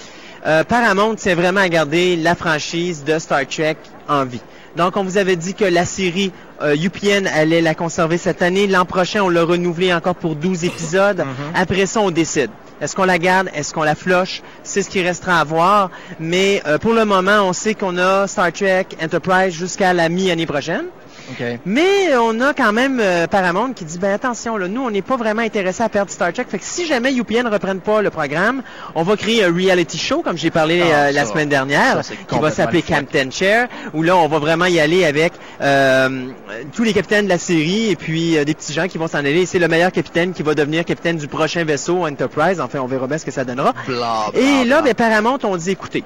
euh, 0.47 0.63
Paramount 0.63 1.15
c'est 1.17 1.35
vraiment 1.35 1.61
à 1.61 1.69
garder 1.69 2.15
la 2.15 2.35
franchise 2.35 3.03
de 3.03 3.19
Star 3.19 3.45
Trek 3.47 3.77
en 4.07 4.25
vie. 4.25 4.41
Donc, 4.77 4.95
on 4.95 5.03
vous 5.03 5.17
avait 5.17 5.35
dit 5.35 5.55
que 5.55 5.65
la 5.65 5.85
série 5.85 6.31
euh, 6.61 6.75
UPN 6.75 7.25
allait 7.25 7.61
la 7.61 7.73
conserver 7.73 8.19
cette 8.19 8.43
année. 8.43 8.67
L'an 8.67 8.85
prochain, 8.85 9.23
on 9.23 9.29
l'a 9.29 9.43
renouvelée 9.43 9.91
encore 9.91 10.13
pour 10.13 10.35
12 10.35 10.65
épisodes. 10.65 11.25
Après 11.55 11.87
ça, 11.87 11.99
on 11.99 12.11
décide. 12.11 12.51
Est-ce 12.79 12.95
qu'on 12.95 13.05
la 13.05 13.17
garde? 13.17 13.49
Est-ce 13.55 13.73
qu'on 13.73 13.81
la 13.81 13.95
floche? 13.95 14.43
C'est 14.61 14.83
ce 14.83 14.89
qui 14.89 15.01
restera 15.01 15.39
à 15.39 15.43
voir. 15.43 15.89
Mais 16.19 16.61
euh, 16.67 16.77
pour 16.77 16.93
le 16.93 17.05
moment, 17.05 17.41
on 17.41 17.53
sait 17.53 17.73
qu'on 17.73 17.97
a 17.97 18.27
Star 18.27 18.51
Trek 18.53 18.85
Enterprise 19.03 19.53
jusqu'à 19.55 19.93
la 19.93 20.09
mi-année 20.09 20.45
prochaine. 20.45 20.85
OK. 21.29 21.43
Mais 21.65 22.15
on 22.17 22.39
a 22.41 22.53
quand 22.53 22.71
même 22.71 22.99
euh, 23.01 23.27
Paramount 23.27 23.73
qui 23.73 23.83
dit 23.85 23.97
ben 23.99 24.11
attention 24.13 24.55
là, 24.57 24.67
nous 24.67 24.81
on 24.81 24.89
n'est 24.91 25.01
pas 25.01 25.17
vraiment 25.17 25.41
intéressé 25.41 25.83
à 25.83 25.89
perdre 25.89 26.09
Star 26.11 26.31
Trek. 26.33 26.45
Fait 26.49 26.57
que 26.57 26.63
si 26.63 26.85
jamais 26.85 27.13
UPN 27.13 27.43
ne 27.43 27.49
reprenne 27.49 27.79
pas 27.81 28.01
le 28.01 28.09
programme, 28.09 28.63
on 28.95 29.03
va 29.03 29.17
créer 29.17 29.43
un 29.43 29.53
reality 29.53 29.97
show 29.97 30.21
comme 30.21 30.37
j'ai 30.37 30.51
parlé 30.51 30.81
Ah, 30.83 30.95
euh, 31.07 31.11
la 31.11 31.25
semaine 31.25 31.49
dernière, 31.49 32.03
Ça, 32.03 32.13
qui 32.27 32.39
va 32.39 32.51
s'appeler. 32.51 32.81
Captain 32.81 33.29
Chair, 33.29 33.67
où 33.93 34.03
là 34.03 34.15
on 34.15 34.27
va 34.27 34.39
vraiment 34.39 34.65
y 34.65 34.79
aller 34.79 35.03
avec 35.05 35.33
euh, 35.61 36.27
tous 36.73 36.83
les 36.83 36.93
capitaines 36.93 37.25
de 37.25 37.29
la 37.29 37.37
série 37.37 37.89
et 37.91 37.95
puis 37.95 38.37
euh, 38.37 38.45
des 38.45 38.53
petits 38.53 38.73
gens 38.73 38.87
qui 38.87 38.97
vont 38.97 39.07
s'en 39.07 39.19
aller. 39.19 39.45
C'est 39.45 39.59
le 39.59 39.67
meilleur 39.67 39.91
capitaine 39.91 40.33
qui 40.33 40.43
va 40.43 40.53
devenir 40.55 40.85
capitaine 40.85 41.17
du 41.17 41.27
prochain 41.27 41.63
vaisseau 41.63 42.05
Enterprise. 42.05 42.61
Enfin, 42.61 42.79
on 42.79 42.85
verra 42.87 43.07
bien 43.07 43.17
ce 43.17 43.25
que 43.25 43.31
ça 43.31 43.43
donnera. 43.43 43.73
Blah, 43.87 44.27
blah, 44.31 44.41
Et 44.41 44.63
là, 44.63 44.81
blah. 44.81 44.93
ben, 44.93 44.93
Paramount, 44.93 45.39
on 45.43 45.57
dit, 45.57 45.71
écoutez, 45.71 46.03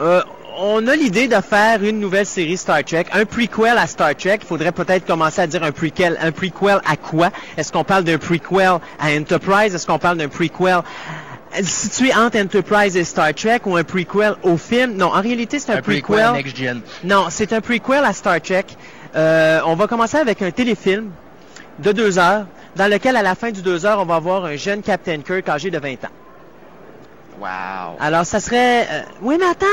euh, 0.00 0.22
on 0.58 0.86
a 0.86 0.96
l'idée 0.96 1.28
de 1.28 1.40
faire 1.40 1.82
une 1.82 2.00
nouvelle 2.00 2.26
série 2.26 2.56
Star 2.56 2.84
Trek, 2.84 3.06
un 3.12 3.24
prequel 3.24 3.78
à 3.78 3.86
Star 3.86 4.14
Trek. 4.14 4.38
Il 4.42 4.46
faudrait 4.46 4.72
peut-être 4.72 5.06
commencer 5.06 5.40
à 5.40 5.46
dire 5.46 5.62
un 5.62 5.72
prequel. 5.72 6.18
Un 6.20 6.32
prequel 6.32 6.80
à 6.86 6.96
quoi? 6.96 7.30
Est-ce 7.56 7.72
qu'on 7.72 7.84
parle 7.84 8.04
d'un 8.04 8.18
prequel 8.18 8.78
à 8.98 9.10
Enterprise? 9.10 9.74
Est-ce 9.74 9.86
qu'on 9.86 9.98
parle 9.98 10.18
d'un 10.18 10.28
prequel 10.28 10.82
situé 11.60 12.14
entre 12.14 12.38
Enterprise 12.40 12.96
et 12.96 13.04
Star 13.04 13.34
Trek 13.34 13.60
ou 13.66 13.76
un 13.76 13.84
prequel 13.84 14.34
au 14.42 14.56
film? 14.56 14.94
Non, 14.96 15.06
en 15.06 15.20
réalité, 15.20 15.58
c'est 15.58 15.72
un, 15.72 15.78
Un 15.78 15.82
prequel 15.82 16.02
prequel. 16.02 16.32
Next 16.32 16.56
Gen. 16.56 16.80
Non, 17.04 17.26
c'est 17.30 17.52
un 17.52 17.60
prequel 17.60 18.04
à 18.04 18.12
Star 18.12 18.40
Trek. 18.40 18.64
Euh, 19.14 19.60
on 19.66 19.74
va 19.74 19.86
commencer 19.86 20.16
avec 20.16 20.40
un 20.42 20.50
téléfilm 20.50 21.10
de 21.78 21.92
deux 21.92 22.18
heures, 22.18 22.46
dans 22.76 22.90
lequel, 22.90 23.16
à 23.16 23.22
la 23.22 23.34
fin 23.34 23.50
du 23.50 23.62
deux 23.62 23.84
heures, 23.84 23.98
on 24.00 24.06
va 24.06 24.16
avoir 24.16 24.44
un 24.44 24.56
jeune 24.56 24.82
Captain 24.82 25.18
Kirk 25.20 25.48
âgé 25.48 25.70
de 25.70 25.78
20 25.78 26.04
ans. 26.04 26.21
Wow. 27.40 27.96
Alors, 28.00 28.26
ça 28.26 28.40
serait... 28.40 28.86
euh, 28.90 29.02
Oui, 29.22 29.36
mais 29.38 29.46
attends, 29.46 29.66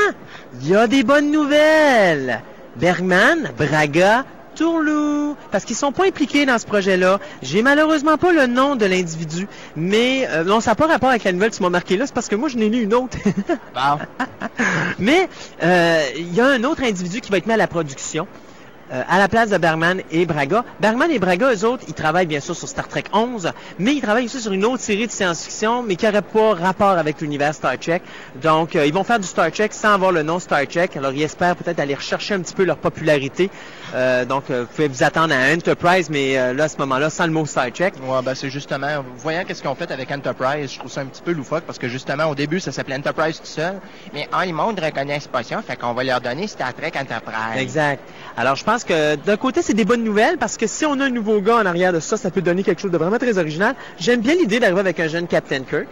il 0.60 0.68
y 0.68 0.74
a 0.76 0.86
des 0.86 1.02
bonnes 1.02 1.30
nouvelles. 1.30 2.40
Bergman, 2.76 3.50
Braga, 3.58 4.24
Tourlou, 4.56 5.36
parce 5.50 5.64
qu'ils 5.64 5.76
sont 5.76 5.92
pas 5.92 6.06
impliqués 6.06 6.46
dans 6.46 6.58
ce 6.58 6.66
projet-là. 6.66 7.18
J'ai 7.42 7.62
malheureusement 7.62 8.16
pas 8.16 8.32
le 8.32 8.46
nom 8.46 8.76
de 8.76 8.84
l'individu, 8.86 9.46
mais 9.76 10.26
euh, 10.30 10.44
non, 10.44 10.60
ça 10.60 10.72
n'a 10.72 10.74
pas 10.74 10.86
rapport 10.86 11.10
avec 11.10 11.24
la 11.24 11.32
nouvelle 11.32 11.50
que 11.50 11.56
tu 11.56 11.62
m'as 11.62 11.70
marqué 11.70 11.96
là, 11.96 12.06
c'est 12.06 12.14
parce 12.14 12.28
que 12.28 12.36
moi, 12.36 12.48
je 12.48 12.56
n'ai 12.56 12.68
lu 12.68 12.82
une 12.82 12.94
autre. 12.94 13.16
Mais 14.98 15.28
euh, 15.62 16.04
il 16.16 16.34
y 16.34 16.40
a 16.40 16.46
un 16.46 16.64
autre 16.64 16.82
individu 16.82 17.20
qui 17.20 17.30
va 17.30 17.38
être 17.38 17.46
mis 17.46 17.52
à 17.52 17.56
la 17.56 17.66
production. 17.68 18.26
Euh, 18.92 19.02
à 19.08 19.18
la 19.18 19.28
place 19.28 19.50
de 19.50 19.58
Bergman 19.58 20.02
et 20.10 20.26
Braga. 20.26 20.64
Bergman 20.80 21.10
et 21.10 21.18
Braga, 21.18 21.52
eux 21.52 21.64
autres, 21.64 21.84
ils 21.86 21.94
travaillent 21.94 22.26
bien 22.26 22.40
sûr 22.40 22.56
sur 22.56 22.68
Star 22.68 22.88
Trek 22.88 23.04
11, 23.12 23.52
mais 23.78 23.94
ils 23.94 24.00
travaillent 24.00 24.24
aussi 24.24 24.40
sur 24.40 24.52
une 24.52 24.64
autre 24.64 24.82
série 24.82 25.06
de 25.06 25.12
science-fiction, 25.12 25.82
mais 25.82 25.96
qui 25.96 26.06
n'aurait 26.06 26.22
pas 26.22 26.54
rapport 26.54 26.98
avec 26.98 27.20
l'univers 27.20 27.54
Star 27.54 27.78
Trek. 27.78 28.02
Donc, 28.42 28.74
euh, 28.74 28.86
ils 28.86 28.92
vont 28.92 29.04
faire 29.04 29.20
du 29.20 29.26
Star 29.26 29.50
Trek 29.52 29.68
sans 29.70 29.94
avoir 29.94 30.12
le 30.12 30.22
nom 30.22 30.38
Star 30.38 30.66
Trek. 30.66 30.90
Alors, 30.96 31.12
ils 31.12 31.22
espèrent 31.22 31.56
peut-être 31.56 31.78
aller 31.78 31.94
rechercher 31.94 32.34
un 32.34 32.40
petit 32.40 32.54
peu 32.54 32.64
leur 32.64 32.78
popularité. 32.78 33.50
Euh, 33.94 34.24
donc, 34.24 34.44
euh, 34.50 34.62
vous 34.62 34.66
pouvez 34.74 34.88
vous 34.88 35.02
attendre 35.02 35.34
à 35.34 35.52
Enterprise, 35.52 36.10
mais 36.10 36.38
euh, 36.38 36.52
là, 36.52 36.64
à 36.64 36.68
ce 36.68 36.78
moment-là, 36.78 37.10
sans 37.10 37.26
le 37.26 37.32
mot 37.32 37.44
Trek. 37.44 37.92
Ouais, 38.02 38.22
ben 38.22 38.34
c'est 38.34 38.50
justement, 38.50 39.04
voyant 39.16 39.44
qu'est-ce 39.44 39.60
qu'ils 39.60 39.70
ont 39.70 39.74
fait 39.74 39.90
avec 39.90 40.10
Enterprise, 40.10 40.72
je 40.72 40.78
trouve 40.78 40.90
ça 40.90 41.00
un 41.00 41.06
petit 41.06 41.22
peu 41.22 41.32
loufoque 41.32 41.64
parce 41.64 41.78
que 41.78 41.88
justement, 41.88 42.26
au 42.26 42.34
début, 42.34 42.60
ça 42.60 42.72
s'appelait 42.72 42.96
Enterprise 42.96 43.38
tout 43.38 43.46
seul. 43.46 43.80
Mais 44.14 44.28
ah, 44.32 44.46
le 44.46 44.52
monde 44.52 44.78
reconnaissent 44.78 45.26
pas 45.26 45.42
ça, 45.42 45.62
fait 45.62 45.76
qu'on 45.76 45.92
va 45.92 46.04
leur 46.04 46.20
donner 46.20 46.46
Star 46.46 46.74
Trek 46.74 46.92
Enterprise. 47.00 47.58
Exact. 47.60 48.02
Alors, 48.36 48.56
je 48.56 48.64
pense 48.64 48.84
que 48.84 49.16
d'un 49.16 49.36
côté, 49.36 49.62
c'est 49.62 49.74
des 49.74 49.84
bonnes 49.84 50.04
nouvelles 50.04 50.38
parce 50.38 50.56
que 50.56 50.66
si 50.66 50.86
on 50.86 50.98
a 51.00 51.06
un 51.06 51.10
nouveau 51.10 51.40
gars 51.40 51.56
en 51.56 51.66
arrière 51.66 51.92
de 51.92 52.00
ça, 52.00 52.16
ça 52.16 52.30
peut 52.30 52.42
donner 52.42 52.62
quelque 52.62 52.80
chose 52.80 52.92
de 52.92 52.98
vraiment 52.98 53.18
très 53.18 53.38
original. 53.38 53.74
J'aime 53.98 54.20
bien 54.20 54.34
l'idée 54.34 54.60
d'arriver 54.60 54.80
avec 54.80 55.00
un 55.00 55.08
jeune 55.08 55.26
Captain 55.26 55.62
Kirk. 55.62 55.88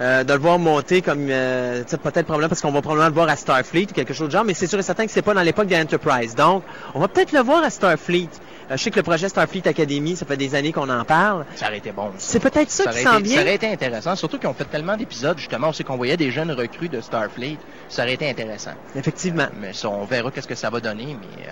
Euh, 0.00 0.24
de 0.24 0.32
le 0.32 0.38
voir 0.38 0.58
monter 0.58 1.02
comme 1.02 1.26
euh, 1.28 1.82
peut-être 1.84 2.24
probablement 2.24 2.48
parce 2.48 2.60
qu'on 2.60 2.72
va 2.72 2.80
probablement 2.80 3.08
le 3.08 3.14
voir 3.14 3.28
à 3.28 3.36
Starfleet 3.36 3.88
ou 3.90 3.94
quelque 3.94 4.14
chose 4.14 4.28
de 4.28 4.32
genre, 4.32 4.44
mais 4.44 4.54
c'est 4.54 4.66
sûr 4.66 4.78
et 4.78 4.82
certain 4.82 5.04
que 5.04 5.12
c'est 5.12 5.22
pas 5.22 5.34
dans 5.34 5.42
l'époque 5.42 5.66
de 5.66 5.76
Enterprise. 5.76 6.34
Donc, 6.34 6.62
on 6.94 7.00
va 7.00 7.08
peut-être 7.08 7.32
le 7.32 7.40
voir 7.40 7.62
à 7.62 7.70
Starfleet. 7.70 8.28
Euh, 8.70 8.76
je 8.76 8.82
sais 8.82 8.90
que 8.90 8.96
le 8.96 9.02
projet 9.02 9.28
Starfleet 9.28 9.68
Academy, 9.68 10.16
ça 10.16 10.24
fait 10.24 10.36
des 10.36 10.54
années 10.54 10.72
qu'on 10.72 10.88
en 10.88 11.04
parle. 11.04 11.44
Ça 11.54 11.66
aurait 11.66 11.78
été 11.78 11.92
bon. 11.92 12.10
C'est 12.18 12.40
peut-être 12.40 12.70
ça, 12.70 12.84
Ça 12.84 12.92
qui 12.92 13.06
aurait, 13.06 13.12
s'en 13.12 13.18
été, 13.18 13.34
ça 13.34 13.40
aurait 13.42 13.54
été 13.56 13.66
intéressant, 13.66 14.16
surtout 14.16 14.38
qu'ils 14.38 14.48
ont 14.48 14.54
fait 14.54 14.64
tellement 14.64 14.96
d'épisodes, 14.96 15.36
justement, 15.36 15.68
on 15.68 15.72
sait 15.72 15.84
qu'on 15.84 15.96
voyait 15.96 16.16
des 16.16 16.30
jeunes 16.30 16.52
recrues 16.52 16.88
de 16.88 17.00
Starfleet. 17.00 17.58
Ça 17.88 18.02
aurait 18.02 18.14
été 18.14 18.30
intéressant. 18.30 18.72
Effectivement. 18.96 19.48
Mais 19.60 19.72
ça, 19.72 19.90
on 19.90 20.04
verra 20.04 20.30
qu'est-ce 20.30 20.48
que 20.48 20.54
ça 20.54 20.70
va 20.70 20.80
donner, 20.80 21.16
mais 21.20 21.46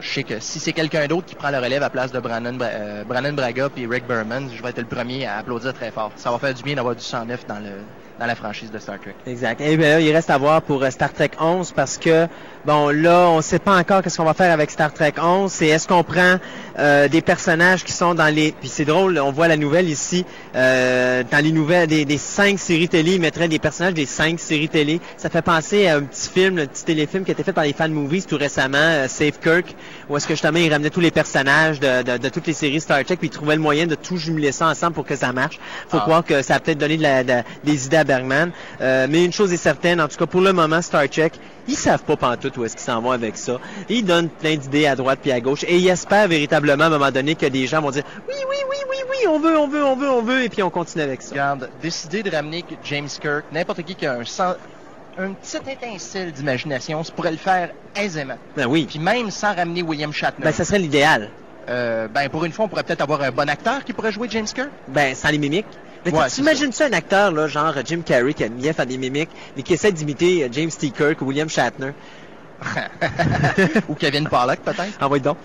je 0.00 0.08
sais 0.12 0.24
que 0.24 0.40
si 0.40 0.60
c'est 0.60 0.72
quelqu'un 0.72 1.06
d'autre 1.06 1.26
qui 1.26 1.36
prend 1.36 1.50
le 1.50 1.58
relève 1.58 1.82
à 1.82 1.90
place 1.90 2.10
de 2.12 2.20
Brandon, 2.20 2.54
Bra- 2.54 2.68
euh, 2.68 3.04
Brandon 3.04 3.32
Braga 3.34 3.70
puis 3.70 3.86
Rick 3.86 4.06
Berman, 4.06 4.50
je 4.50 4.62
vais 4.62 4.70
être 4.70 4.78
le 4.80 4.86
premier 4.86 5.26
à 5.26 5.36
applaudir 5.38 5.72
très 5.72 5.90
fort. 5.92 6.18
Ça 6.18 6.30
va 6.30 6.38
faire 6.38 6.54
du 6.54 6.62
bien 6.62 6.74
d'avoir 6.76 6.96
du 6.96 7.02
109 7.02 7.46
dans 7.46 7.60
le 7.60 7.88
dans 8.18 8.26
la 8.26 8.34
franchise 8.34 8.70
de 8.70 8.78
Star 8.78 9.00
Trek. 9.00 9.14
Exact. 9.26 9.60
Et 9.60 9.76
bien 9.76 9.88
là, 9.90 10.00
il 10.00 10.12
reste 10.12 10.30
à 10.30 10.38
voir 10.38 10.62
pour 10.62 10.82
euh, 10.82 10.90
Star 10.90 11.12
Trek 11.12 11.30
11 11.40 11.72
parce 11.72 11.98
que, 11.98 12.26
bon, 12.64 12.90
là, 12.90 13.28
on 13.28 13.40
sait 13.40 13.58
pas 13.58 13.76
encore 13.76 14.02
qu'est-ce 14.02 14.16
qu'on 14.16 14.24
va 14.24 14.34
faire 14.34 14.52
avec 14.52 14.70
Star 14.70 14.92
Trek 14.92 15.14
11. 15.20 15.50
C'est 15.50 15.66
est-ce 15.66 15.88
qu'on 15.88 16.04
prend 16.04 16.36
euh, 16.78 17.08
des 17.08 17.22
personnages 17.22 17.84
qui 17.84 17.92
sont 17.92 18.14
dans 18.14 18.32
les... 18.32 18.52
Puis 18.52 18.68
c'est 18.68 18.84
drôle, 18.84 19.18
on 19.18 19.32
voit 19.32 19.48
la 19.48 19.56
nouvelle 19.56 19.88
ici, 19.88 20.24
euh, 20.54 21.22
dans 21.30 21.42
les 21.42 21.52
nouvelles, 21.52 21.88
des, 21.88 22.04
des 22.04 22.18
cinq 22.18 22.58
séries 22.58 22.88
télé, 22.88 23.14
ils 23.14 23.20
mettraient 23.20 23.48
des 23.48 23.58
personnages 23.58 23.94
des 23.94 24.06
cinq 24.06 24.38
séries 24.38 24.68
télé. 24.68 25.00
Ça 25.16 25.28
fait 25.28 25.42
penser 25.42 25.88
à 25.88 25.96
un 25.96 26.02
petit 26.02 26.28
film, 26.28 26.58
un 26.58 26.66
petit 26.66 26.84
téléfilm 26.84 27.24
qui 27.24 27.30
a 27.30 27.34
été 27.34 27.42
fait 27.42 27.52
par 27.52 27.64
les 27.64 27.72
fan 27.72 27.92
movies 27.92 28.26
tout 28.26 28.36
récemment, 28.36 28.78
euh, 28.78 29.08
Save 29.08 29.38
Kirk, 29.40 29.74
où 30.08 30.16
est-ce 30.16 30.26
que 30.26 30.34
justement 30.34 30.58
ils 30.58 30.70
ramenaient 30.72 30.90
tous 30.90 31.00
les 31.00 31.10
personnages 31.10 31.80
de, 31.80 32.02
de, 32.02 32.18
de 32.18 32.28
toutes 32.28 32.46
les 32.46 32.52
séries 32.52 32.80
Star 32.80 33.02
Trek, 33.04 33.16
puis 33.16 33.28
ils 33.28 33.30
trouvaient 33.30 33.56
le 33.56 33.62
moyen 33.62 33.86
de 33.86 33.94
tout 33.94 34.16
jumeler 34.16 34.52
ça 34.52 34.66
ensemble 34.68 34.92
pour 34.94 35.04
que 35.06 35.16
ça 35.16 35.32
marche? 35.32 35.58
Faut 35.88 35.98
Ah. 35.98 36.02
croire 36.02 36.24
que 36.24 36.42
ça 36.42 36.56
a 36.56 36.60
peut-être 36.60 36.78
donné 36.78 36.96
de 36.96 37.02
la- 37.02 37.24
de- 37.24 37.42
des 37.64 37.86
idées 37.86 37.96
à 37.98 38.04
Bergman. 38.04 38.50
Euh, 38.80 39.06
mais 39.08 39.24
une 39.24 39.32
chose 39.32 39.52
est 39.52 39.56
certaine, 39.56 40.00
en 40.00 40.08
tout 40.08 40.16
cas 40.16 40.26
pour 40.26 40.40
le 40.40 40.52
moment, 40.52 40.80
Star 40.82 41.08
Trek, 41.08 41.32
ils 41.68 41.76
savent 41.76 42.02
pas 42.04 42.16
pantoute 42.16 42.56
où 42.58 42.64
est-ce 42.64 42.76
qu'ils 42.76 42.84
s'en 42.84 43.00
vont 43.00 43.10
avec 43.12 43.36
ça. 43.36 43.58
Ils 43.88 44.04
donnent 44.04 44.28
plein 44.28 44.56
d'idées 44.56 44.86
à 44.86 44.96
droite 44.96 45.18
puis 45.22 45.32
à 45.32 45.40
gauche 45.40 45.64
et 45.66 45.76
ils 45.78 45.88
espèrent 45.88 46.28
véritablement 46.28 46.84
à 46.84 46.86
un 46.88 46.90
moment 46.90 47.10
donné 47.10 47.34
que 47.34 47.46
des 47.46 47.66
gens 47.66 47.80
vont 47.80 47.90
dire 47.90 48.04
oui, 48.28 48.34
oui, 48.50 48.56
oui, 48.70 48.76
oui, 48.90 48.96
oui, 49.10 49.28
on 49.28 49.38
veut, 49.38 49.56
on 49.58 49.68
veut, 49.68 49.84
on 49.84 49.96
veut, 49.96 50.10
on 50.10 50.22
veut, 50.22 50.42
et 50.44 50.48
puis 50.50 50.62
on 50.62 50.70
continue 50.70 51.02
avec 51.02 51.22
ça. 51.22 51.30
Regarde, 51.30 51.70
décider 51.82 52.22
de 52.22 52.30
ramener 52.30 52.64
James 52.84 53.08
Kirk, 53.20 53.44
n'importe 53.52 53.82
qui 53.82 53.94
qui 53.94 54.04
a 54.06 54.12
un, 54.14 54.24
sang- 55.16 55.22
un 55.22 55.32
petit 55.32 55.70
étincelle 55.70 56.32
d'imagination, 56.32 57.02
ça 57.04 57.12
pourrait 57.12 57.30
le 57.32 57.36
faire 57.36 57.70
aisément. 57.96 58.38
Ben 58.56 58.66
oui. 58.66 58.86
Puis 58.88 58.98
même 58.98 59.30
sans 59.30 59.54
ramener 59.54 59.82
William 59.82 60.12
Shatner. 60.12 60.44
Ben 60.44 60.52
ça 60.52 60.64
serait 60.64 60.78
l'idéal. 60.78 61.30
Euh, 61.68 62.08
ben 62.08 62.28
pour 62.28 62.44
une 62.44 62.52
fois, 62.52 62.66
on 62.66 62.68
pourrait 62.68 62.82
peut-être 62.84 63.00
avoir 63.00 63.22
un 63.22 63.30
bon 63.30 63.48
acteur 63.48 63.84
qui 63.84 63.92
pourrait 63.92 64.12
jouer 64.12 64.28
James 64.30 64.46
Kirk. 64.46 64.68
Ben 64.88 65.14
sans 65.14 65.30
les 65.30 65.38
mimiques. 65.38 65.66
Mais 66.04 66.12
Ouais, 66.12 66.28
t'imagines 66.28 66.70
ça 66.72 66.84
un 66.86 66.92
acteur 66.92 67.32
là, 67.32 67.48
genre 67.48 67.72
Jim 67.82 68.02
Carrey 68.04 68.34
qui 68.34 68.42
aime 68.42 68.52
bien 68.56 68.74
faire 68.74 68.84
des 68.84 68.98
mimiques, 68.98 69.30
mais 69.56 69.62
qui 69.62 69.72
essaie 69.72 69.90
d'imiter 69.90 70.44
euh, 70.44 70.48
James 70.52 70.70
T. 70.70 70.90
Kirk 70.90 71.22
ou 71.22 71.26
William 71.26 71.48
Shatner? 71.48 71.92
Ou 73.88 73.94
Kevin 73.94 74.28
Pollak 74.28 74.60
peut-être. 74.60 75.02
Envoie 75.02 75.18
donc. 75.18 75.36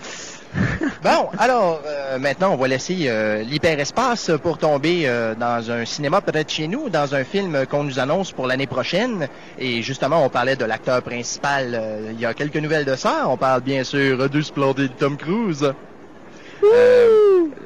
Bon, 1.02 1.28
alors 1.38 1.80
euh, 1.86 2.18
maintenant, 2.18 2.52
on 2.52 2.56
va 2.56 2.68
laisser 2.68 3.04
euh, 3.06 3.42
l'hyperespace 3.42 4.30
pour 4.42 4.58
tomber 4.58 5.02
euh, 5.06 5.34
dans 5.34 5.70
un 5.70 5.84
cinéma 5.84 6.20
peut-être 6.20 6.50
chez 6.50 6.68
nous, 6.68 6.88
dans 6.90 7.14
un 7.14 7.24
film 7.24 7.64
qu'on 7.66 7.84
nous 7.84 7.98
annonce 7.98 8.32
pour 8.32 8.46
l'année 8.46 8.66
prochaine. 8.66 9.28
Et 9.58 9.80
justement, 9.82 10.24
on 10.24 10.28
parlait 10.28 10.56
de 10.56 10.64
l'acteur 10.64 11.00
principal. 11.02 11.80
il 12.12 12.20
y 12.20 12.26
a 12.26 12.34
quelques 12.34 12.56
nouvelles 12.56 12.84
de 12.84 12.96
ça. 12.96 13.26
On 13.28 13.36
parle 13.36 13.62
bien 13.62 13.84
sûr 13.84 14.28
du 14.28 14.42
splendide 14.42 14.92
Tom 14.98 15.16
Cruise. 15.16 15.72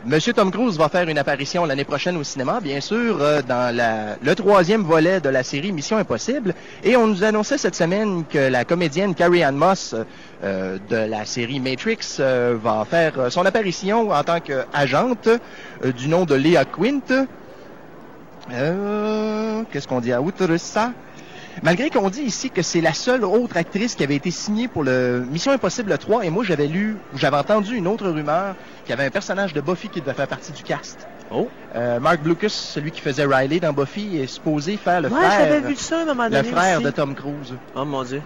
Monsieur 0.07 0.33
Tom 0.35 0.51
Cruise 0.53 0.77
va 0.79 0.89
faire 0.89 1.09
une 1.09 1.17
apparition 1.19 1.65
l'année 1.65 1.85
prochaine 1.85 2.17
au 2.19 2.23
cinéma, 2.23 2.61
bien 2.61 2.81
sûr, 2.81 3.17
euh, 3.21 3.41
dans 3.43 3.75
la- 3.75 4.17
le 4.23 4.35
troisième 4.35 4.83
volet 4.83 5.19
de 5.21 5.31
la 5.31 5.43
série 5.43 5.73
Mission 5.73 5.97
Impossible. 5.97 6.55
Et 6.85 6.95
on 6.95 7.07
nous 7.07 7.25
annonçait 7.25 7.57
cette 7.59 7.75
semaine 7.75 8.25
que 8.31 8.39
la 8.39 8.65
comédienne 8.65 9.15
Carrie 9.15 9.43
Ann 9.43 9.57
Moss 9.57 9.95
euh, 10.45 10.79
de 10.91 10.97
la 10.97 11.25
série 11.25 11.59
Matrix 11.61 11.99
euh, 12.21 12.57
va 12.63 12.85
faire 12.89 13.19
euh, 13.19 13.31
son 13.31 13.45
apparition 13.47 14.11
en 14.11 14.23
tant 14.23 14.41
qu'agente 14.41 15.27
euh, 15.29 15.93
du 15.93 16.09
nom 16.09 16.25
de 16.25 16.35
Leah 16.35 16.65
Quint. 16.67 17.27
Euh, 18.53 19.63
Qu'est-ce 19.71 19.89
qu'on 19.89 20.01
dit 20.01 20.13
à 20.13 20.21
outre 20.21 20.57
ça? 20.59 20.93
Malgré 21.63 21.89
qu'on 21.89 22.11
dit 22.11 22.23
ici 22.23 22.51
que 22.51 22.63
c'est 22.63 22.81
la 22.81 22.93
seule 22.93 23.25
autre 23.25 23.57
actrice 23.57 23.95
qui 23.95 24.03
avait 24.03 24.17
été 24.17 24.31
signée 24.33 24.67
pour 24.67 24.83
le 24.83 25.25
Mission 25.31 25.53
Impossible 25.53 25.97
3, 25.97 26.25
et 26.25 26.31
moi 26.31 26.43
j'avais 26.45 26.67
lu, 26.67 26.97
ou 27.15 27.19
j'avais 27.19 27.37
entendu 27.37 27.77
une 27.77 27.87
autre 27.87 28.09
rumeur 28.11 28.57
qu'il 28.85 28.91
y 28.91 28.93
avait 28.93 29.07
un 29.07 29.11
personnage 29.11 29.53
de 29.55 29.61
Buffy 29.61 29.89
qui 29.89 30.01
devait 30.01 30.15
faire 30.15 30.27
partie 30.27 30.51
du 30.53 30.65
cast. 30.65 31.07
Oh. 31.31 31.49
Euh, 31.77 32.01
Mark 32.01 32.21
Blucas, 32.23 32.49
celui 32.49 32.91
qui 32.91 33.01
faisait 33.01 33.25
Riley 33.25 33.61
dans 33.61 33.73
Buffy, 33.73 34.19
est 34.19 34.27
supposé 34.27 34.77
faire 34.77 35.01
le 35.01 35.09
ouais, 35.09 35.15
frère, 35.15 35.63
vu 35.63 35.77
ça 35.77 36.01
à 36.01 36.03
un 36.03 36.05
moment 36.07 36.25
le 36.25 36.31
donné. 36.31 36.49
frère 36.49 36.77
aussi. 36.79 36.87
de 36.87 36.91
Tom 36.91 37.15
Cruise. 37.15 37.55
Oh 37.77 37.85
mon 37.85 38.03
dieu. 38.03 38.21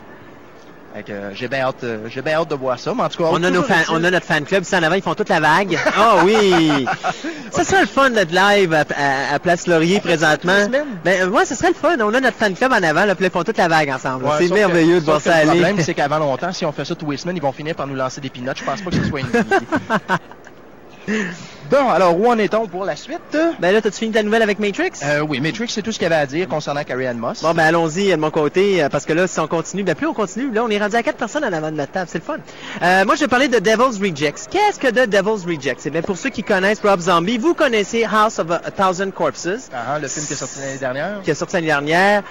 Euh, 1.10 1.30
j'ai 1.34 1.48
bien 1.48 1.60
hâte, 1.60 1.84
euh, 1.84 2.08
j'ai 2.08 2.22
bien 2.22 2.34
hâte 2.34 2.50
de 2.50 2.54
voir 2.54 2.78
ça, 2.78 2.92
mais 2.94 3.02
en 3.02 3.08
tout 3.08 3.22
cas, 3.22 3.28
On 3.32 3.42
a, 3.42 3.50
nos 3.50 3.62
fan- 3.62 3.84
on 3.90 4.02
a 4.04 4.10
notre 4.10 4.26
fan 4.26 4.44
club, 4.44 4.62
ici 4.62 4.74
en 4.76 4.82
avant, 4.82 4.94
ils 4.94 5.02
font 5.02 5.14
toute 5.14 5.28
la 5.28 5.40
vague. 5.40 5.78
Ah 5.96 6.16
oui! 6.24 6.86
Ça 7.50 7.64
serait 7.64 7.80
le 7.82 7.86
fun 7.86 8.10
d'être 8.10 8.32
live 8.32 8.72
à, 8.74 8.80
à- 8.96 9.34
à 9.34 9.38
Place 9.38 9.66
Laurier 9.66 10.00
présentement. 10.00 10.68
Ben, 11.04 11.28
ouais, 11.28 11.44
ce 11.44 11.54
serait 11.54 11.68
le 11.68 11.74
fun. 11.74 11.96
On 12.00 12.12
a 12.14 12.20
notre 12.20 12.36
fan 12.36 12.54
club 12.54 12.72
en 12.72 12.82
avant, 12.82 13.04
là, 13.04 13.14
puis 13.14 13.24
ils 13.26 13.30
font 13.30 13.44
toute 13.44 13.56
la 13.58 13.68
vague 13.68 13.90
ensemble. 13.90 14.24
Ouais, 14.24 14.32
c'est 14.38 14.48
merveilleux 14.52 14.96
que- 14.96 15.00
de 15.00 15.04
voir 15.06 15.20
ça 15.20 15.30
Le 15.44 15.50
aller. 15.50 15.60
problème, 15.62 15.80
c'est 15.84 15.94
qu'avant 15.94 16.18
longtemps, 16.18 16.52
si 16.52 16.64
on 16.66 16.72
fait 16.72 16.84
ça 16.84 16.94
tous 16.94 17.10
les 17.10 17.16
semaines, 17.16 17.36
ils 17.36 17.42
vont 17.42 17.52
finir 17.52 17.74
par 17.74 17.86
nous 17.86 17.94
lancer 17.94 18.20
des 18.20 18.30
pinottes. 18.30 18.58
Je 18.58 18.64
pense 18.64 18.80
pas 18.82 18.90
que 18.90 18.96
ce 18.96 19.04
soit 19.04 19.20
une 19.20 19.26
bonne 19.28 19.44
idée. 21.08 21.26
Bon, 21.70 21.90
alors, 21.90 22.18
où 22.18 22.26
en 22.26 22.38
est-on 22.38 22.66
pour 22.66 22.86
la 22.86 22.96
suite? 22.96 23.36
Ben 23.60 23.72
là, 23.72 23.82
t'as-tu 23.82 23.98
fini 23.98 24.12
ta 24.12 24.22
nouvelle 24.22 24.40
avec 24.40 24.58
Matrix? 24.58 24.90
Euh, 25.04 25.20
oui, 25.20 25.38
Matrix, 25.40 25.68
c'est 25.68 25.82
tout 25.82 25.92
ce 25.92 25.98
qu'il 25.98 26.04
y 26.08 26.12
avait 26.12 26.22
à 26.22 26.24
dire 26.24 26.48
concernant 26.48 26.82
Carrie 26.82 27.06
Ann 27.06 27.18
Moss. 27.18 27.42
Bon, 27.42 27.52
ben 27.52 27.64
allons-y 27.64 28.10
de 28.10 28.16
mon 28.16 28.30
côté, 28.30 28.82
euh, 28.82 28.88
parce 28.88 29.04
que 29.04 29.12
là, 29.12 29.26
si 29.26 29.38
on 29.38 29.46
continue, 29.48 29.82
ben 29.82 29.94
plus 29.94 30.06
on 30.06 30.14
continue, 30.14 30.50
là, 30.50 30.64
on 30.64 30.70
est 30.70 30.78
rendu 30.78 30.96
à 30.96 31.02
quatre 31.02 31.18
personnes 31.18 31.44
en 31.44 31.52
avant 31.52 31.70
de 31.70 31.76
notre 31.76 31.92
table, 31.92 32.08
c'est 32.10 32.18
le 32.20 32.24
fun. 32.24 32.36
Euh, 32.82 33.04
moi, 33.04 33.16
je 33.16 33.20
vais 33.20 33.28
parler 33.28 33.48
de 33.48 33.58
Devil's 33.58 33.98
Rejects. 34.00 34.48
Qu'est-ce 34.50 34.78
que 34.78 34.88
de 34.90 35.04
Devil's 35.04 35.44
Rejects? 35.44 35.82
Eh 35.84 35.90
bien, 35.90 36.00
pour 36.00 36.16
ceux 36.16 36.30
qui 36.30 36.42
connaissent 36.42 36.80
Rob 36.82 37.00
Zombie, 37.00 37.36
vous 37.36 37.52
connaissez 37.52 38.04
House 38.10 38.38
of 38.38 38.50
a, 38.50 38.62
a 38.64 38.70
Thousand 38.70 39.10
Corpses, 39.10 39.68
Ah, 39.74 39.94
ah, 39.94 39.98
le 39.98 40.08
film 40.08 40.24
qui 40.24 40.32
est 40.32 40.36
sorti 40.36 40.60
l'année 40.60 40.78
dernière. 40.78 41.20
qui 41.22 41.30
est 41.30 41.34
sorti 41.34 41.54
l'année 41.56 41.66
dernière. 41.66 42.22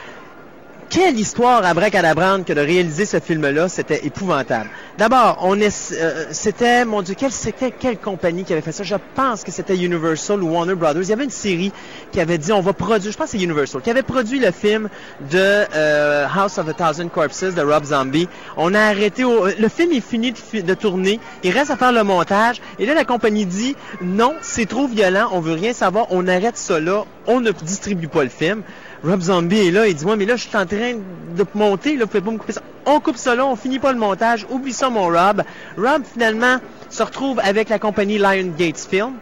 Quelle 0.97 1.19
histoire 1.19 1.63
à 1.63 1.75
Bracadabrande 1.75 2.43
que 2.43 2.53
de 2.53 2.59
réaliser 2.59 3.05
ce 3.05 3.19
film-là, 3.19 3.69
c'était 3.69 4.03
épouvantable. 4.07 4.67
D'abord, 4.97 5.37
on 5.43 5.59
est, 5.61 5.93
euh, 5.93 6.25
c'était, 6.31 6.85
mon 6.85 7.03
Dieu, 7.03 7.13
quelle, 7.15 7.31
c'était 7.31 7.69
quelle 7.69 7.99
compagnie 7.99 8.43
qui 8.43 8.51
avait 8.51 8.63
fait 8.63 8.71
ça? 8.71 8.81
Je 8.83 8.95
pense 9.13 9.43
que 9.43 9.51
c'était 9.51 9.77
Universal 9.77 10.41
ou 10.41 10.49
Warner 10.49 10.73
Brothers. 10.73 11.03
Il 11.03 11.09
y 11.09 11.13
avait 11.13 11.25
une 11.25 11.29
série 11.29 11.71
qui 12.11 12.19
avait 12.19 12.39
dit, 12.39 12.51
on 12.51 12.61
va 12.61 12.73
produire, 12.73 13.11
je 13.11 13.17
pense 13.17 13.27
que 13.31 13.37
c'est 13.37 13.43
Universal, 13.43 13.83
qui 13.83 13.91
avait 13.91 14.01
produit 14.01 14.39
le 14.39 14.49
film 14.49 14.89
de 15.29 15.37
euh, 15.75 16.25
House 16.35 16.57
of 16.57 16.67
a 16.67 16.73
Thousand 16.73 17.09
Corpses 17.09 17.53
de 17.53 17.61
Rob 17.61 17.83
Zombie. 17.83 18.27
On 18.55 18.73
a 18.73 18.79
arrêté, 18.79 19.21
le 19.21 19.69
film 19.69 19.91
est 19.91 20.01
fini 20.01 20.31
de, 20.31 20.61
de 20.61 20.73
tourner, 20.73 21.19
il 21.43 21.51
reste 21.51 21.69
à 21.69 21.77
faire 21.77 21.91
le 21.91 22.03
montage, 22.03 22.59
et 22.79 22.87
là 22.87 22.95
la 22.95 23.05
compagnie 23.05 23.45
dit, 23.45 23.75
non, 24.01 24.33
c'est 24.41 24.67
trop 24.67 24.87
violent, 24.87 25.29
on 25.31 25.41
veut 25.41 25.53
rien 25.53 25.73
savoir, 25.73 26.07
on 26.09 26.27
arrête 26.27 26.57
ça 26.57 26.79
là, 26.79 27.05
on 27.27 27.39
ne 27.39 27.51
distribue 27.51 28.07
pas 28.07 28.23
le 28.23 28.31
film. 28.31 28.63
Rob 29.03 29.21
Zombie 29.21 29.67
est 29.67 29.71
là, 29.71 29.87
il 29.87 29.95
dit, 29.95 30.05
moi, 30.05 30.15
mais 30.15 30.25
là, 30.25 30.35
je 30.35 30.47
suis 30.47 30.57
en 30.57 30.65
train 30.65 30.93
de 31.35 31.45
monter, 31.53 31.95
là, 31.95 32.05
vous 32.05 32.07
pouvez 32.07 32.21
pas 32.21 32.31
me 32.31 32.37
couper 32.37 32.53
ça. 32.53 32.61
On 32.85 32.99
coupe 32.99 33.17
ça 33.17 33.35
là, 33.35 33.45
on 33.45 33.55
finit 33.55 33.79
pas 33.79 33.91
le 33.91 33.99
montage, 33.99 34.47
oublie 34.49 34.73
ça, 34.73 34.89
mon 34.89 35.07
Rob. 35.07 35.43
Rob, 35.77 36.03
finalement, 36.11 36.57
se 36.89 37.03
retrouve 37.03 37.39
avec 37.43 37.69
la 37.69 37.79
compagnie 37.79 38.17
Lion 38.17 38.53
Gates 38.57 38.87
Film, 38.89 39.13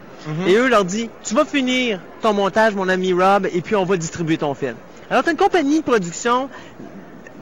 et 0.46 0.54
eux 0.54 0.68
leur 0.68 0.84
dit, 0.84 1.08
tu 1.22 1.34
vas 1.34 1.44
finir 1.44 2.00
ton 2.20 2.32
montage, 2.32 2.74
mon 2.74 2.88
ami 2.88 3.12
Rob, 3.12 3.46
et 3.52 3.60
puis 3.60 3.76
on 3.76 3.84
va 3.84 3.96
distribuer 3.96 4.38
ton 4.38 4.54
film. 4.54 4.74
Alors, 5.10 5.22
tu 5.22 5.30
une 5.30 5.36
compagnie 5.36 5.78
de 5.78 5.84
production 5.84 6.48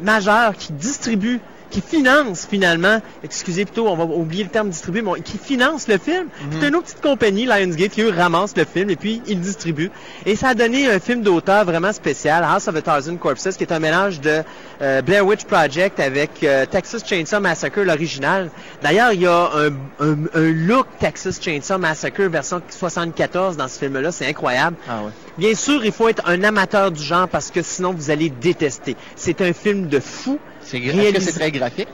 majeure 0.03 0.55
qui 0.55 0.73
distribue, 0.73 1.41
qui 1.75 1.97
finance 1.97 2.47
finalement, 2.49 3.01
excusez 3.25 3.65
plutôt, 3.65 3.89
on 3.89 3.97
va 3.97 4.05
oublier 4.05 4.45
le 4.45 4.51
terme 4.51 4.69
distribuer, 4.71 5.03
mais 5.03 5.11
on- 5.11 5.15
qui 5.15 5.39
finance 5.39 5.89
le 5.89 5.99
film. 5.99 6.29
C'est 6.61 6.69
une 6.69 6.77
autre 6.77 6.85
petite 6.85 7.01
compagnie, 7.03 7.47
Lionsgate, 7.47 7.91
qui 7.93 8.03
eux 8.03 8.11
ramasse 8.17 8.57
le 8.57 8.65
film 8.65 8.91
et 8.91 8.97
puis 8.97 9.21
ils 9.27 9.39
le 9.39 9.43
distribuent. 9.45 9.91
Et 10.25 10.37
ça 10.37 10.49
a 10.51 10.55
donné 10.55 10.89
un 10.91 11.01
film 11.01 11.23
d'auteur 11.23 11.65
vraiment 11.65 11.93
spécial, 11.93 12.45
House 12.45 12.69
of 12.69 12.77
a 12.77 12.83
Thousand 12.83 13.17
Corpses, 13.17 13.57
qui 13.57 13.65
est 13.65 13.73
un 13.73 13.81
mélange 13.81 14.21
de 14.21 14.43
euh, 14.83 15.03
Blair 15.03 15.27
Witch 15.27 15.45
Project 15.45 15.99
avec 16.01 16.31
euh, 16.45 16.65
Texas 16.67 17.03
Chainsaw 17.05 17.41
Massacre, 17.41 17.81
l'original. 17.81 18.51
D'ailleurs, 18.83 19.13
il 19.13 19.23
y 19.23 19.27
a 19.27 19.51
un, 19.55 19.71
un- 20.01 20.17
un 20.35 20.53
look 20.53 20.87
Texas 21.01 21.41
Chainsaw 21.41 21.79
Massacre 21.79 22.23
version 22.23 22.61
74 22.69 23.57
dans 23.57 23.69
ce 23.69 23.79
film-là, 23.79 24.13
c'est 24.13 24.27
incroyable. 24.27 24.77
Ah 24.89 25.03
ouais. 25.03 25.11
Bien 25.39 25.55
sûr, 25.55 25.85
il 25.85 25.91
faut 25.93 26.09
être 26.09 26.23
un 26.27 26.45
amateur 26.45 26.93
du 26.93 27.03
genre 27.03 27.27
parce 27.29 27.51
que 27.51 27.63
sinon 27.63 27.93
vous 27.93 28.11
allez 28.11 28.31
détester. 28.31 28.97
C'est 29.17 29.41
un 29.41 29.53
film 29.53 29.89
de 29.89 29.99
fou. 29.99 30.39
C'est, 30.65 30.79
est-ce 30.79 30.93
que 30.93 30.97
réalisé- 30.97 31.21
c'est 31.21 31.39
très 31.39 31.51
graphique? 31.53 31.89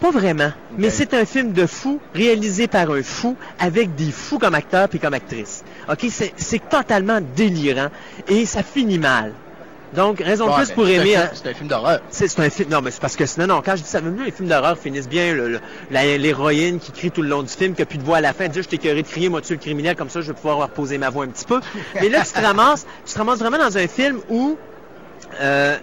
Pas 0.00 0.10
vraiment, 0.10 0.52
mais 0.76 0.90
c'est 0.90 1.14
un 1.14 1.24
film 1.24 1.52
de 1.52 1.64
fou 1.64 2.00
réalisé 2.14 2.66
par 2.66 2.90
un 2.90 3.02
fou 3.02 3.34
avec 3.58 3.94
des 3.94 4.10
fous 4.10 4.38
comme 4.38 4.54
acteurs 4.54 4.90
puis 4.90 4.98
comme 4.98 5.14
actrices. 5.14 5.64
Ok, 5.90 6.06
c'est, 6.10 6.68
totalement 6.68 7.20
délirant 7.34 7.88
et 8.28 8.44
ça 8.44 8.62
finit 8.62 8.98
mal. 8.98 9.32
Donc 9.94 10.18
raison 10.18 10.48
de 10.48 10.52
plus 10.52 10.72
pour 10.72 10.86
aimer. 10.86 11.16
C'est 11.32 11.48
un 11.48 11.54
film 11.54 11.68
d'horreur. 11.68 12.00
c'est, 12.10 12.38
un 12.38 12.50
film. 12.50 12.68
Non, 12.68 12.82
mais 12.82 12.90
c'est 12.90 13.00
parce 13.00 13.16
que 13.16 13.24
sinon, 13.24 13.46
non, 13.46 13.62
quand 13.64 13.76
je 13.76 13.82
dis 13.82 13.88
ça, 13.88 14.02
même 14.02 14.22
les 14.22 14.32
films 14.32 14.48
d'horreur 14.48 14.76
finissent 14.76 15.08
bien. 15.08 15.34
l'héroïne 15.90 16.78
qui 16.78 16.92
crie 16.92 17.10
tout 17.10 17.22
le 17.22 17.28
long 17.28 17.42
du 17.42 17.48
film, 17.48 17.74
qui 17.74 17.80
a 17.80 17.86
plus 17.86 17.98
de 17.98 18.02
voix 18.02 18.18
à 18.18 18.20
la 18.20 18.34
fin, 18.34 18.48
dit 18.48 18.62
je 18.62 18.68
t'ai 18.68 18.76
écœuré 18.76 19.02
de 19.02 19.08
crier, 19.08 19.30
moi 19.30 19.40
tu 19.40 19.54
es 19.54 19.56
le 19.56 19.62
criminel, 19.62 19.96
comme 19.96 20.10
ça 20.10 20.20
je 20.20 20.26
vais 20.26 20.34
pouvoir 20.34 20.58
reposer 20.58 20.98
ma 20.98 21.08
voix 21.08 21.24
un 21.24 21.28
petit 21.28 21.46
peu. 21.46 21.60
Mais 22.00 22.10
là, 22.10 22.22
tu 22.22 22.32
te 22.32 22.40
ramasses, 22.44 22.86
tu 23.06 23.14
te 23.14 23.18
ramasses 23.18 23.38
vraiment 23.38 23.58
dans 23.58 23.78
un 23.78 23.86
film 23.86 24.20
où 24.28 24.58
euh, 25.40 25.76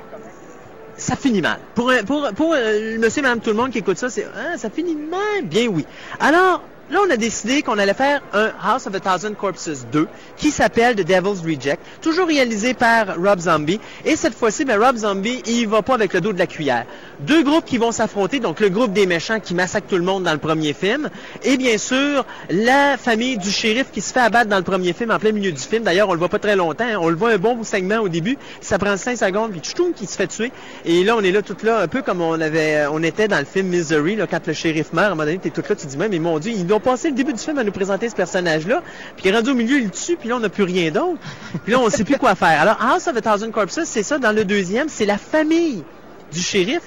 ça 1.04 1.16
finit 1.16 1.42
mal. 1.42 1.60
Pour, 1.76 1.92
pour, 2.06 2.30
pour 2.34 2.54
euh, 2.54 2.98
monsieur 2.98 3.22
madame 3.22 3.40
tout 3.40 3.50
le 3.50 3.56
monde 3.56 3.72
qui 3.72 3.80
écoute 3.80 3.98
ça, 3.98 4.10
c'est 4.10 4.26
ah, 4.36 4.58
ça 4.58 4.70
finit 4.70 4.96
mal. 4.96 5.44
Bien 5.44 5.68
oui. 5.68 5.86
Alors, 6.20 6.62
là, 6.90 7.00
on 7.06 7.10
a 7.10 7.18
décidé 7.18 7.62
qu'on 7.62 7.78
allait 7.78 7.94
faire 7.94 8.22
un 8.34 8.52
House 8.64 8.88
of 8.88 8.96
a 8.96 9.00
Thousand 9.00 9.34
Corpses 9.34 9.86
2 9.92 10.08
qui 10.38 10.52
s'appelle 10.52 10.96
The 10.96 11.06
Devil's 11.06 11.42
Reject, 11.42 11.80
toujours 12.02 12.28
réalisé 12.28 12.74
par 12.74 13.16
Rob 13.18 13.40
Zombie. 13.40 13.80
Et 14.06 14.16
cette 14.16 14.34
fois-ci, 14.34 14.66
ben, 14.66 14.80
Rob 14.80 14.98
Zombie, 14.98 15.42
il 15.46 15.68
va 15.68 15.82
pas 15.82 15.96
avec 15.96 16.14
le 16.14 16.22
dos 16.22 16.34
de 16.34 16.40
la 16.40 16.48
cuillère. 16.48 16.86
Deux 17.22 17.44
groupes 17.44 17.66
qui 17.66 17.78
vont 17.78 17.92
s'affronter, 17.92 18.40
donc 18.40 18.60
le 18.60 18.70
groupe 18.70 18.94
des 18.94 19.06
méchants 19.06 19.40
qui 19.40 19.54
massacrent 19.54 19.88
tout 19.88 19.98
le 19.98 20.04
monde 20.04 20.24
dans 20.24 20.34
le 20.34 20.40
premier 20.40 20.74
film, 20.74 21.10
et 21.44 21.58
bien 21.58 21.78
sûr, 21.78 22.26
la 22.50 22.98
famille 22.98 23.38
du 23.38 23.50
shérif 23.50 23.92
qui 23.92 24.02
se 24.02 24.14
fait 24.14 24.20
abattre 24.20 24.50
dans 24.50 24.58
le 24.58 24.64
premier 24.64 24.94
film, 24.94 25.12
en 25.12 25.20
plein 25.20 25.32
milieu 25.32 25.52
du 25.52 25.62
film. 25.62 25.84
D'ailleurs, 25.84 26.10
on 26.10 26.14
le 26.14 26.20
voit 26.20 26.30
pas 26.30 26.40
très 26.40 26.56
longtemps, 26.56 26.86
hein. 26.86 26.98
on 27.00 27.10
le 27.10 27.16
voit 27.16 27.32
un 27.32 27.38
bon 27.38 27.64
segment 27.64 28.00
au 28.00 28.10
début, 28.10 28.38
ça 28.62 28.78
prend 28.78 28.98
5 28.98 29.18
secondes, 29.18 29.52
puis 29.52 29.62
tchoutoum, 29.62 29.94
qui 29.94 30.06
se 30.06 30.16
fait 30.16 30.28
tuer. 30.28 30.52
Et 30.86 31.04
là, 31.04 31.16
on 31.18 31.22
est 31.22 31.32
là 31.32 31.42
tout 31.42 31.58
là, 31.64 31.80
un 31.80 31.88
peu 31.88 32.02
comme 32.02 32.22
on 32.22 32.40
avait, 32.40 32.86
on 32.92 33.04
était 33.04 33.28
dans 33.28 33.40
le 33.40 33.46
film 33.46 33.68
Misery, 33.68 34.16
là, 34.16 34.28
quand 34.28 34.46
le 34.48 34.54
shérif 34.54 34.94
meurt, 34.94 35.06
à 35.06 35.08
un 35.08 35.10
moment 35.12 35.26
donné, 35.26 35.38
t'es 35.38 35.50
tout 35.50 35.62
là, 35.62 35.76
tu 35.76 35.86
te 35.86 35.88
dis, 35.88 35.98
mais 35.98 36.20
mon 36.20 36.40
Dieu, 36.40 36.54
ils 36.56 36.72
ont 36.74 36.80
passé 36.80 37.10
le 37.10 37.16
début 37.16 37.34
du 37.34 37.40
film 37.40 37.58
à 37.58 37.64
nous 37.64 37.72
présenter 37.72 38.10
ce 38.10 38.16
personnage-là, 38.16 38.82
puis 39.18 39.32
rendu 39.32 39.52
au 39.52 39.56
milieu, 39.56 39.78
il 39.78 39.86
le 39.86 39.90
tue, 39.90 40.18
puis 40.24 40.30
là, 40.30 40.38
on 40.38 40.40
n'a 40.40 40.48
plus 40.48 40.64
rien 40.64 40.90
d'autre. 40.90 41.20
Puis 41.66 41.74
là, 41.74 41.80
on 41.82 41.90
sait 41.90 42.06
plus 42.06 42.18
quoi 42.18 42.34
faire. 42.34 42.62
Alors, 42.62 42.78
House 42.82 43.08
of 43.08 43.18
a 43.18 43.22
Thousand 43.22 43.52
Corpses, 43.52 43.82
c'est 43.84 44.04
ça, 44.04 44.20
dans 44.20 44.32
le 44.32 44.46
deuxième, 44.46 44.88
c'est 44.88 45.06
la 45.06 45.18
famille 45.18 45.84
du 46.32 46.40
shérif 46.40 46.80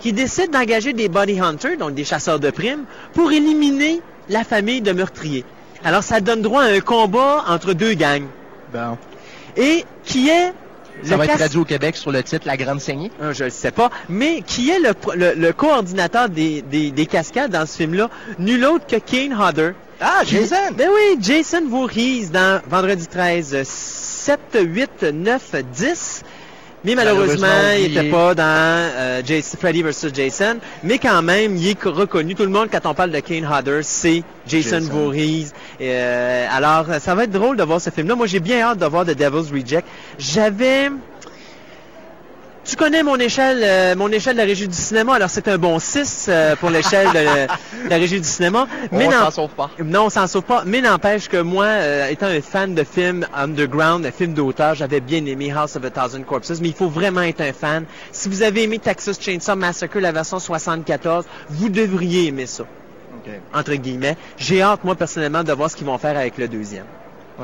qui 0.00 0.12
décide 0.12 0.50
d'engager 0.50 0.92
des 0.92 1.08
body 1.08 1.38
hunters, 1.38 1.76
donc 1.78 1.94
des 1.94 2.02
chasseurs 2.02 2.40
de 2.40 2.50
primes, 2.50 2.82
pour 3.14 3.30
éliminer 3.30 4.00
la 4.28 4.42
famille 4.42 4.80
de 4.80 4.90
meurtriers. 4.90 5.44
Alors, 5.84 6.02
ça 6.02 6.20
donne 6.20 6.42
droit 6.42 6.64
à 6.64 6.66
un 6.72 6.80
combat 6.80 7.44
entre 7.46 7.72
deux 7.72 7.94
gangs. 7.94 8.26
Bon. 8.74 8.98
Et 9.56 9.84
qui 10.02 10.28
est 10.28 10.52
Ça 11.04 11.16
va 11.16 11.24
être 11.26 11.36
traduit 11.36 11.58
au 11.60 11.64
Québec 11.64 11.94
sur 11.96 12.10
le 12.10 12.20
titre 12.24 12.46
La 12.48 12.56
Grande 12.56 12.80
Saignée. 12.80 13.12
euh, 13.22 13.32
je 13.32 13.44
ne 13.44 13.48
sais 13.48 13.70
pas, 13.70 13.90
mais 14.08 14.42
qui 14.42 14.70
est 14.70 14.80
le, 14.80 14.92
pro- 14.92 15.12
le- 15.14 15.34
le 15.36 15.52
coordinateur 15.52 16.28
des, 16.28 16.62
des- 16.62 16.90
des 16.90 17.06
cascades 17.06 17.52
dans 17.52 17.64
ce 17.64 17.76
film-là? 17.76 18.10
Nul 18.40 18.64
autre 18.64 18.86
que 18.88 18.96
Kane 18.96 19.32
Hodder. 19.40 19.70
Ah, 20.04 20.22
Jason! 20.26 20.72
Ben 20.76 20.88
oui, 20.92 21.16
Jason 21.20 21.68
Voorhees 21.68 22.28
dans 22.32 22.60
Vendredi 22.68 23.06
13, 23.06 23.54
euh, 23.54 23.62
7, 23.64 24.40
8, 24.60 25.04
9, 25.12 25.54
10. 25.72 26.22
Mais 26.84 26.96
malheureusement, 26.96 27.46
Malheureusement, 27.46 27.76
il 27.86 27.94
n'était 27.94 28.10
pas 28.10 28.34
dans 28.34 28.42
euh, 28.44 29.22
Jason- 29.24 29.56
Freddy 29.56 29.82
vs. 29.82 30.12
Jason. 30.12 30.58
Mais 30.82 30.98
quand 30.98 31.22
même, 31.22 31.56
il 31.56 31.68
est 31.68 31.74
co- 31.76 31.92
reconnu. 31.92 32.34
Tout 32.34 32.42
le 32.42 32.48
monde, 32.48 32.66
quand 32.72 32.84
on 32.86 32.94
parle 32.94 33.12
de 33.12 33.20
Kane 33.20 33.46
Hodder, 33.46 33.80
c'est 33.82 34.24
Jason, 34.48 34.80
Jason. 34.80 34.88
Voorhees. 34.92 35.52
Euh, 35.80 36.46
alors, 36.50 36.86
ça 37.00 37.14
va 37.14 37.22
être 37.22 37.30
drôle 37.30 37.56
de 37.56 37.62
voir 37.62 37.80
ce 37.80 37.90
film-là. 37.90 38.16
Moi, 38.16 38.26
j'ai 38.26 38.40
bien 38.40 38.62
hâte 38.62 38.78
de 38.78 38.86
voir 38.86 39.04
The 39.06 39.10
Devil's 39.16 39.52
Reject. 39.52 39.86
J'avais... 40.18 40.90
Tu 42.72 42.76
connais 42.78 43.02
mon 43.02 43.16
échelle, 43.16 43.60
euh, 43.62 43.94
mon 43.96 44.08
échelle 44.08 44.32
de 44.32 44.38
la 44.40 44.46
régie 44.46 44.66
du 44.66 44.74
cinéma, 44.74 45.16
alors 45.16 45.28
c'est 45.28 45.46
un 45.46 45.58
bon 45.58 45.78
6 45.78 46.28
euh, 46.30 46.56
pour 46.56 46.70
l'échelle 46.70 47.06
de, 47.08 47.84
de 47.84 47.90
la 47.90 47.96
régie 47.96 48.18
du 48.18 48.26
cinéma. 48.26 48.66
On 48.90 48.98
non- 48.98 49.10
s'en 49.10 49.30
sauve 49.30 49.50
pas. 49.50 49.70
non, 49.84 50.04
on 50.06 50.08
s'en 50.08 50.26
sauve 50.26 50.44
pas. 50.44 50.62
Mais 50.64 50.80
n'empêche 50.80 51.28
que 51.28 51.36
moi, 51.36 51.66
euh, 51.66 52.08
étant 52.08 52.28
un 52.28 52.40
fan 52.40 52.74
de 52.74 52.82
films 52.82 53.26
underground, 53.34 54.06
de 54.06 54.10
films 54.10 54.32
d'auteur, 54.32 54.74
j'avais 54.74 55.00
bien 55.00 55.22
aimé 55.26 55.52
House 55.54 55.76
of 55.76 55.84
a 55.84 55.90
Thousand 55.90 56.22
Corpses. 56.22 56.62
Mais 56.62 56.68
il 56.68 56.74
faut 56.74 56.88
vraiment 56.88 57.20
être 57.20 57.42
un 57.42 57.52
fan. 57.52 57.84
Si 58.10 58.30
vous 58.30 58.42
avez 58.42 58.62
aimé 58.62 58.78
Texas 58.78 59.20
Chainsaw 59.20 59.54
Massacre, 59.54 59.98
la 60.00 60.12
version 60.12 60.38
74, 60.38 61.26
vous 61.50 61.68
devriez 61.68 62.28
aimer 62.28 62.46
ça, 62.46 62.64
entre 63.52 63.74
guillemets. 63.74 64.16
J'ai 64.38 64.62
hâte, 64.62 64.82
moi, 64.82 64.94
personnellement, 64.94 65.44
de 65.44 65.52
voir 65.52 65.70
ce 65.70 65.76
qu'ils 65.76 65.84
vont 65.86 65.98
faire 65.98 66.16
avec 66.16 66.38
le 66.38 66.48
deuxième. 66.48 66.86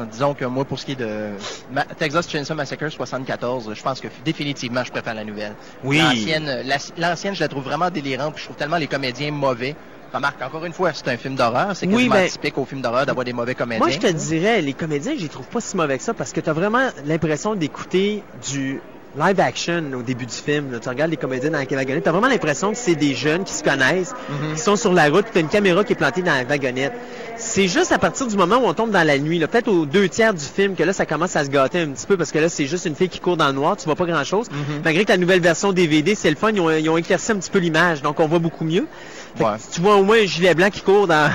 Disons 0.07 0.35
que 0.35 0.45
moi, 0.45 0.65
pour 0.65 0.79
ce 0.79 0.85
qui 0.85 0.93
est 0.93 0.97
de 0.97 1.31
Ma- 1.71 1.85
Texas 1.85 2.29
Chainsaw 2.29 2.55
Massacre 2.55 2.89
74, 2.89 3.73
je 3.75 3.83
pense 3.83 4.01
que 4.01 4.09
définitivement, 4.25 4.85
je 4.85 4.91
préfère 4.91 5.15
la 5.15 5.25
nouvelle. 5.25 5.55
Oui. 5.85 5.99
L'ancienne, 5.99 6.63
la- 6.65 6.77
l'ancienne, 6.97 7.35
je 7.35 7.41
la 7.41 7.49
trouve 7.49 7.65
vraiment 7.65 7.91
délirante. 7.91 8.35
puis 8.35 8.41
Je 8.43 8.45
trouve 8.47 8.57
tellement 8.57 8.77
les 8.77 8.87
comédiens 8.87 9.31
mauvais. 9.31 9.75
Remarque, 10.13 10.41
encore 10.41 10.65
une 10.65 10.73
fois, 10.73 10.93
c'est 10.95 11.09
un 11.09 11.19
film 11.19 11.35
d'horreur. 11.35 11.77
C'est 11.77 11.87
Oui, 11.87 11.93
quasiment 11.95 12.15
ben- 12.15 12.29
typique 12.31 12.57
au 12.57 12.65
film 12.65 12.81
d'horreur 12.81 13.05
d'avoir 13.05 13.25
des 13.27 13.35
mauvais 13.35 13.55
comédiens. 13.55 13.85
Moi, 13.85 13.91
je 13.91 13.99
te 13.99 14.07
dirais, 14.07 14.63
les 14.63 14.73
comédiens, 14.73 15.13
je 15.17 15.23
les 15.23 15.29
trouve 15.29 15.47
pas 15.47 15.61
si 15.61 15.77
mauvais 15.77 15.99
que 15.99 16.05
ça 16.05 16.15
parce 16.15 16.33
que 16.33 16.41
tu 16.41 16.49
as 16.49 16.55
vraiment 16.55 16.89
l'impression 17.05 17.55
d'écouter 17.55 18.23
du 18.49 18.81
live 19.19 19.41
action 19.41 19.83
au 19.99 20.03
début 20.03 20.27
du 20.27 20.35
film. 20.35 20.71
là. 20.73 20.79
Tu 20.79 20.89
regardes 20.89 21.11
les 21.11 21.17
comédiens 21.17 21.51
dans 21.51 21.59
la 21.59 21.65
wagonnette, 21.77 22.03
tu 22.05 22.09
as 22.09 22.13
vraiment 22.13 22.29
l'impression 22.29 22.71
que 22.73 22.79
c'est 22.79 22.95
des 22.95 23.15
jeunes 23.15 23.45
qui 23.45 23.53
se 23.53 23.63
connaissent, 23.65 24.15
Mhm. 24.29 24.55
qui 24.55 24.61
sont 24.61 24.77
sur 24.77 24.93
la 24.93 25.09
route, 25.09 25.27
tu 25.33 25.39
as 25.39 25.41
une 25.41 25.49
caméra 25.49 25.83
qui 25.85 25.93
est 25.93 25.97
plantée 25.97 26.23
dans 26.23 26.35
la 26.35 26.45
wagonnette. 26.45 26.93
C'est 27.37 27.69
juste 27.69 27.93
à 27.93 27.99
partir 27.99 28.27
du 28.27 28.37
moment 28.37 28.57
où 28.57 28.67
on 28.67 28.75
tombe 28.75 28.91
dans 28.91 29.07
la 29.07 29.19
nuit, 29.19 29.39
peut-être 29.41 29.69
aux 29.69 29.87
deux 29.87 30.09
tiers 30.09 30.35
du 30.35 30.45
film, 30.45 30.75
que 30.75 30.83
là, 30.83 30.93
ça 30.93 31.07
commence 31.07 31.37
à 31.37 31.45
se 31.45 31.51
gâter 31.51 31.81
un 31.81 31.89
petit 31.89 32.07
peu 32.07 32.17
parce 32.17 32.33
que 32.33 32.39
là, 32.39 32.49
c'est 32.49 32.67
juste 32.67 32.85
une 32.87 32.95
fille 32.97 33.09
qui 33.09 33.21
court 33.21 33.37
dans 33.37 33.47
le 33.49 33.53
noir, 33.53 33.77
tu 33.77 33.85
vois 33.85 33.95
pas 33.97 34.07
grand-chose. 34.07 34.49
Mhm. 34.51 34.83
Malgré 34.85 35.05
que 35.05 35.11
la 35.13 35.19
nouvelle 35.19 35.41
version 35.41 35.73
DVD, 35.73 36.15
c'est 36.15 36.31
le 36.31 36.37
fun, 36.37 36.51
ils 36.53 36.61
ont, 36.61 36.71
ils 36.71 36.89
ont 36.89 36.97
éclairci 36.97 37.33
un 37.33 37.37
petit 37.37 37.51
peu 37.51 37.59
l'image, 37.59 38.03
donc 38.03 38.19
on 38.21 38.27
voit 38.27 38.39
beaucoup 38.41 38.65
mieux. 38.65 38.87
Ouais. 39.41 39.47
Tu 39.73 39.81
vois 39.81 39.97
au 39.97 40.03
moins 40.03 40.19
un 40.23 40.27
gilet 40.27 40.55
blanc 40.55 40.71
qui 40.71 40.81
court 40.81 41.07
dans 41.07 41.31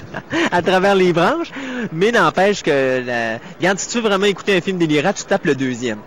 à 0.52 0.62
travers 0.62 0.94
les 0.94 1.12
branches, 1.12 1.50
mais 1.92 2.12
n'empêche 2.12 2.62
que, 2.62 3.02
la... 3.04 3.38
regarde, 3.58 3.78
si 3.78 3.88
tu 3.88 3.96
veux 4.00 4.08
vraiment 4.08 4.26
écouter 4.26 4.56
un 4.56 4.60
film 4.60 4.78
délirant, 4.78 5.12
tu 5.12 5.24
tapes 5.24 5.46
le 5.46 5.54
deuxième. 5.54 5.98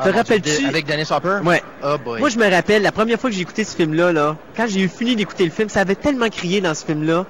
Ah, 0.00 0.04
te 0.10 0.16
rappelles-tu- 0.16 0.66
Avec 0.66 0.86
Dennis 0.86 1.08
Hopper? 1.10 1.38
Ouais. 1.44 1.62
Oh 1.84 1.96
boy. 2.04 2.20
Moi, 2.20 2.28
je 2.28 2.38
me 2.38 2.50
rappelle, 2.50 2.82
la 2.82 2.92
première 2.92 3.18
fois 3.20 3.30
que 3.30 3.36
j'ai 3.36 3.42
écouté 3.42 3.64
ce 3.64 3.74
film-là, 3.76 4.12
là, 4.12 4.36
quand 4.56 4.66
j'ai 4.66 4.80
eu 4.80 4.88
fini 4.88 5.16
d'écouter 5.16 5.44
le 5.44 5.50
film, 5.50 5.68
ça 5.68 5.80
avait 5.80 5.94
tellement 5.94 6.28
crié 6.28 6.60
dans 6.60 6.74
ce 6.74 6.84
film-là 6.84 7.26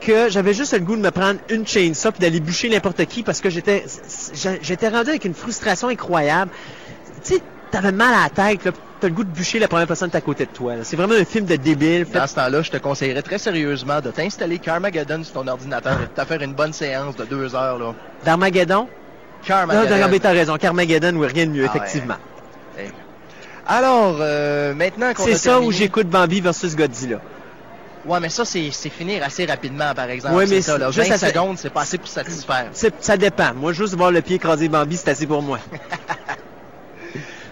que 0.00 0.28
j'avais 0.28 0.54
juste 0.54 0.72
le 0.74 0.80
goût 0.80 0.96
de 0.96 1.00
me 1.02 1.10
prendre 1.10 1.40
une 1.50 1.66
chainsaw 1.66 2.12
puis 2.12 2.20
d'aller 2.20 2.38
boucher 2.40 2.68
n'importe 2.68 3.04
qui 3.06 3.22
parce 3.24 3.40
que 3.40 3.50
j'étais 3.50 3.84
j'étais 4.62 4.88
rendu 4.88 5.10
avec 5.10 5.24
une 5.24 5.34
frustration 5.34 5.88
incroyable. 5.88 6.50
Tu 7.24 7.34
sais, 7.34 7.40
t'avais 7.70 7.90
mal 7.92 8.14
à 8.14 8.22
la 8.24 8.30
tête, 8.30 8.64
là, 8.64 8.70
t'as 9.00 9.08
le 9.08 9.14
goût 9.14 9.24
de 9.24 9.30
bûcher 9.30 9.58
la 9.58 9.66
première 9.68 9.86
personne 9.88 10.08
qui 10.10 10.14
est 10.16 10.18
à 10.18 10.22
côté 10.22 10.44
de 10.46 10.50
toi. 10.50 10.74
C'est 10.82 10.96
vraiment 10.96 11.14
un 11.14 11.24
film 11.24 11.46
de 11.46 11.56
débile. 11.56 12.06
fait- 12.06 12.18
Dans 12.18 12.26
ce 12.28 12.34
temps-là, 12.36 12.62
je 12.62 12.70
te 12.70 12.76
conseillerais 12.76 13.22
très 13.22 13.38
sérieusement 13.38 14.00
de 14.00 14.10
t'installer 14.12 14.58
Carmageddon 14.58 15.24
sur 15.24 15.34
ton 15.34 15.46
ordinateur 15.48 15.98
et 16.00 16.06
de 16.06 16.22
te 16.22 16.26
faire 16.26 16.42
une 16.42 16.54
bonne 16.54 16.72
séance 16.72 17.16
de 17.16 17.24
deux 17.24 17.54
heures. 17.56 17.78
Là. 17.78 17.94
D'Armageddon? 18.24 18.88
Non, 19.48 19.54
Carmageddon. 19.56 19.96
non, 19.98 20.08
mais 20.10 20.18
t'as 20.18 20.32
raison. 20.32 20.56
Carmageddon, 20.56 21.16
oui, 21.16 21.26
rien 21.26 21.46
de 21.46 21.50
mieux, 21.52 21.66
Ah 21.68 21.72
ouais. 21.72 21.78
effectivement. 21.78 22.16
Hey. 22.78 22.90
Alors, 23.66 24.16
euh, 24.20 24.74
maintenant 24.74 25.12
qu'on 25.14 25.24
C'est 25.24 25.34
ça 25.36 25.50
terminé- 25.50 25.66
où 25.68 25.72
j'écoute 25.72 26.08
Bambi 26.08 26.40
versus 26.40 26.74
Godzilla. 26.76 27.18
Ouais, 28.06 28.20
mais 28.20 28.28
ça, 28.30 28.44
c'est 28.44 28.70
finir 28.90 29.22
assez 29.24 29.44
rapidement, 29.44 29.92
par 29.94 30.08
exemple. 30.08 30.34
Ouais, 30.34 30.46
mais 30.46 30.62
C'est 30.62 30.70
ça, 30.72 30.78
là. 30.78 30.90
juste 30.90 31.08
20 31.08 31.14
à 31.14 31.18
fait- 31.18 31.28
secondes, 31.28 31.58
c'est 31.58 31.70
pas 31.70 31.82
assez 31.82 31.98
pour 31.98 32.08
satisfaire. 32.08 32.68
Ça 33.00 33.16
dépend. 33.16 33.52
Moi, 33.54 33.72
juste 33.72 33.94
voir 33.94 34.10
le 34.10 34.22
pied 34.22 34.36
écraser 34.36 34.68
Bambi, 34.68 34.96
c'est 34.96 35.10
assez 35.10 35.26
pour 35.26 35.42
moi. 35.42 35.58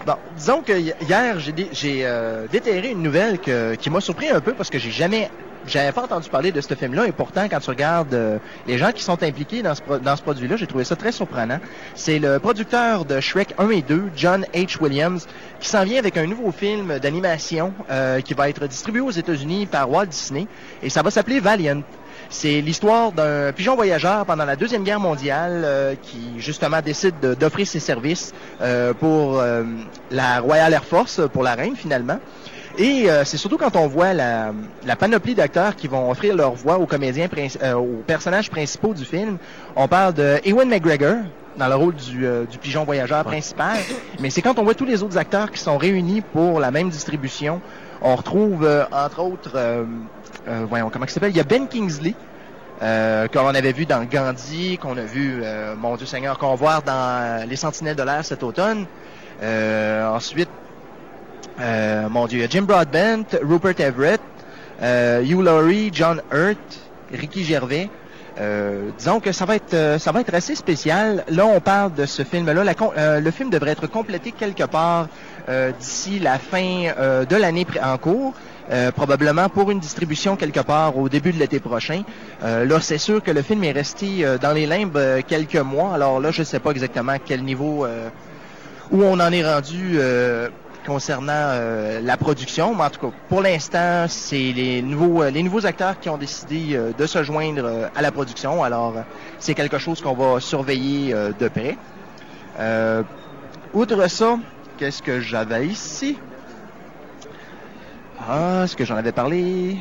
Bon, 0.05 0.15
disons 0.37 0.61
que 0.61 0.71
hi- 0.71 0.93
hier, 1.01 1.37
j'ai 1.39 2.05
euh, 2.05 2.45
déterré 2.49 2.91
une 2.91 3.01
nouvelle 3.03 3.39
que- 3.39 3.75
qui 3.75 3.89
m'a 3.89 3.99
surpris 3.99 4.29
un 4.29 4.39
peu 4.39 4.53
parce 4.53 4.69
que 4.69 4.79
j'ai 4.79 4.89
jamais 4.91 5.29
j'avais 5.67 5.91
pas 5.91 6.03
entendu 6.03 6.29
parler 6.29 6.51
de 6.51 6.61
ce 6.61 6.73
film-là 6.73 7.07
et 7.07 7.11
pourtant 7.11 7.47
quand 7.49 7.59
tu 7.59 7.69
regardes 7.69 8.13
euh, 8.13 8.37
les 8.67 8.77
gens 8.77 8.91
qui 8.91 9.03
sont 9.03 9.21
impliqués 9.23 9.61
dans 9.61 9.75
ce, 9.75 10.21
produit-là, 10.21 10.55
j'ai 10.55 10.67
trouvé 10.67 10.83
ça 10.83 10.95
très 10.95 11.11
surprenant. 11.11 11.59
C'est 11.95 12.19
le 12.19 12.39
producteur 12.39 13.05
de 13.05 13.19
Shrek 13.19 13.53
1 13.57 13.69
et 13.69 13.81
2, 13.81 14.03
John 14.15 14.45
H. 14.53 14.81
Williams, 14.81 15.27
qui 15.59 15.67
s'en 15.69 15.83
vient 15.83 15.99
avec 15.99 16.17
un 16.17 16.25
nouveau 16.25 16.51
film 16.51 16.99
d'animation 16.99 17.73
euh, 17.89 18.21
qui 18.21 18.33
va 18.33 18.49
être 18.49 18.65
distribué 18.67 19.01
aux 19.01 19.11
États-Unis 19.11 19.65
par 19.65 19.89
Walt 19.89 20.07
Disney 20.07 20.47
et 20.81 20.89
ça 20.89 21.01
va 21.01 21.11
s'appeler 21.11 21.39
Valiant. 21.39 21.81
C'est 22.29 22.59
l'histoire 22.59 23.13
d'un 23.13 23.53
pigeon 23.53 23.75
voyageur 23.75 24.25
pendant 24.25 24.43
la 24.43 24.57
Deuxième 24.57 24.83
Guerre 24.83 24.99
mondiale 24.99 25.61
euh, 25.63 25.95
qui 26.01 26.33
justement 26.39 26.81
décide 26.81 27.15
de- 27.21 27.33
d'offrir 27.35 27.65
ses 27.65 27.79
services 27.79 28.33
euh, 28.61 28.93
pour 28.93 29.39
euh, 29.39 29.63
la 30.11 30.41
Royal 30.41 30.73
Air 30.73 30.83
Force, 30.83 31.21
pour 31.31 31.43
la 31.43 31.55
reine 31.55 31.75
finalement. 31.77 32.19
Et 32.79 33.09
euh, 33.09 33.23
c'est 33.25 33.37
surtout 33.37 33.57
quand 33.57 33.75
on 33.75 33.87
voit 33.87 34.13
la, 34.13 34.53
la 34.85 34.95
panoplie 34.95 35.33
d'acteurs 35.33 35.75
qui 35.75 35.87
vont 35.87 36.11
offrir 36.11 36.35
leur 36.35 36.53
voix 36.53 36.77
aux 36.77 36.85
comédiens, 36.85 37.27
euh, 37.63 37.73
aux 37.73 38.03
personnages 38.05 38.51
principaux 38.51 38.93
du 38.93 39.03
film. 39.03 39.37
On 39.75 39.87
parle 39.87 40.13
de 40.13 40.39
Ewan 40.45 40.69
McGregor 40.69 41.15
dans 41.57 41.67
le 41.67 41.75
rôle 41.75 41.95
du, 41.95 42.27
euh, 42.27 42.45
du 42.45 42.59
pigeon 42.59 42.83
voyageur 42.83 43.23
principal. 43.23 43.77
Mais 44.19 44.29
c'est 44.29 44.43
quand 44.43 44.59
on 44.59 44.63
voit 44.63 44.75
tous 44.75 44.85
les 44.85 45.01
autres 45.01 45.17
acteurs 45.17 45.51
qui 45.51 45.59
sont 45.59 45.79
réunis 45.79 46.21
pour 46.21 46.59
la 46.59 46.69
même 46.69 46.89
distribution. 46.89 47.61
On 48.03 48.15
retrouve 48.15 48.69
entre 48.91 49.23
autres, 49.23 49.57
voyons 50.69 50.91
comment 50.91 51.05
il 51.05 51.09
s'appelle, 51.09 51.31
il 51.31 51.37
y 51.37 51.39
a 51.39 51.43
Ben 51.43 51.67
Kingsley. 51.67 52.13
Euh, 52.83 53.27
qu'on 53.27 53.55
avait 53.55 53.71
vu 53.71 53.87
dans 53.87 54.03
Gandhi, 54.03 54.77
qu'on 54.77 54.95
a 54.97 55.01
vu, 55.01 55.41
mon 55.79 55.95
Dieu 55.95 56.05
Seigneur, 56.05 56.37
qu'on 56.37 56.49
va 56.49 56.55
voir 56.55 56.83
dans 56.83 57.49
Les 57.49 57.55
Sentinelles 57.55 57.95
de 57.95 58.03
l'air 58.03 58.23
cet 58.23 58.43
automne. 58.43 58.85
Ensuite, 59.41 60.49
euh, 61.59 62.07
mon 62.09 62.27
Dieu, 62.27 62.45
Jim 62.49 62.63
Broadbent, 62.63 63.25
Rupert 63.41 63.79
Everett, 63.79 64.21
euh, 64.81 65.21
Hugh 65.23 65.41
Laurie, 65.41 65.89
John 65.93 66.21
Hurt, 66.31 66.79
Ricky 67.11 67.43
Gervais. 67.43 67.89
Euh, 68.39 68.89
disons 68.99 69.19
que 69.19 69.31
ça 69.31 69.45
va 69.45 69.55
être 69.55 69.73
euh, 69.73 69.97
ça 69.97 70.11
va 70.11 70.21
être 70.21 70.33
assez 70.33 70.53
spécial. 70.53 71.23
Là, 71.27 71.47
on 71.47 71.59
parle 71.59 71.93
de 71.95 72.05
ce 72.05 72.23
film-là. 72.23 72.63
Euh, 72.95 73.19
le 73.19 73.31
film 73.31 73.49
devrait 73.49 73.71
être 73.71 73.87
complété 73.87 74.31
quelque 74.31 74.63
part 74.63 75.07
d'ici 75.79 76.19
la 76.19 76.37
fin 76.37 76.91
de 77.29 77.35
l'année 77.35 77.65
en 77.81 77.97
cours. 77.97 78.33
euh, 78.69 78.91
probablement 78.91 79.47
pour 79.49 79.71
une 79.71 79.79
distribution 79.79 80.35
quelque 80.35 80.59
part 80.59 80.97
au 80.97 81.07
début 81.09 81.31
de 81.31 81.39
l'été 81.39 81.59
prochain. 81.61 82.03
Euh, 82.43 82.65
là, 82.65 82.79
c'est 82.81 82.97
sûr 82.97 83.23
que 83.23 83.31
le 83.31 83.41
film 83.41 83.63
est 83.63 83.71
resté 83.71 84.25
dans 84.41 84.51
les 84.51 84.65
limbes 84.65 84.99
quelques 85.27 85.55
mois. 85.55 85.93
Alors 85.93 86.19
là, 86.19 86.31
je 86.31 86.41
ne 86.41 86.45
sais 86.45 86.59
pas 86.59 86.71
exactement 86.71 87.13
à 87.13 87.19
quel 87.19 87.43
niveau 87.43 87.87
où 88.91 89.03
on 89.03 89.19
en 89.19 89.31
est 89.31 89.43
rendu 89.43 89.99
concernant 90.87 91.33
euh, 91.33 91.99
la 92.01 92.15
production. 92.15 92.73
Mais 92.73 92.85
en 92.85 92.89
tout 92.89 93.01
cas, 93.01 93.13
pour 93.27 93.41
l'instant, 93.41 94.05
c'est 94.07 94.53
les 94.53 94.81
nouveaux 94.81 95.21
euh, 95.21 95.29
les 95.29 95.43
nouveaux 95.43 95.65
acteurs 95.65 95.99
qui 95.99 96.09
ont 96.09 96.17
décidé 96.17 96.75
euh, 96.75 96.93
de 96.97 97.05
se 97.05 97.21
joindre 97.23 97.89
à 97.93 98.01
la 98.01 98.11
production. 98.11 98.63
Alors, 98.63 98.95
c'est 99.37 99.53
quelque 99.53 99.77
chose 99.77 100.01
qu'on 100.01 100.15
va 100.15 100.39
surveiller 100.39 101.13
de 101.13 101.47
près. 101.49 101.77
Outre 103.73 104.07
ça, 104.07 104.39
qu'est-ce 104.77 105.01
que 105.01 105.19
j'avais 105.19 105.67
ici? 105.67 106.17
Ah, 108.19 108.61
est-ce 108.63 108.75
que 108.75 108.85
j'en 108.85 108.95
avais 108.95 109.11
parlé? 109.11 109.77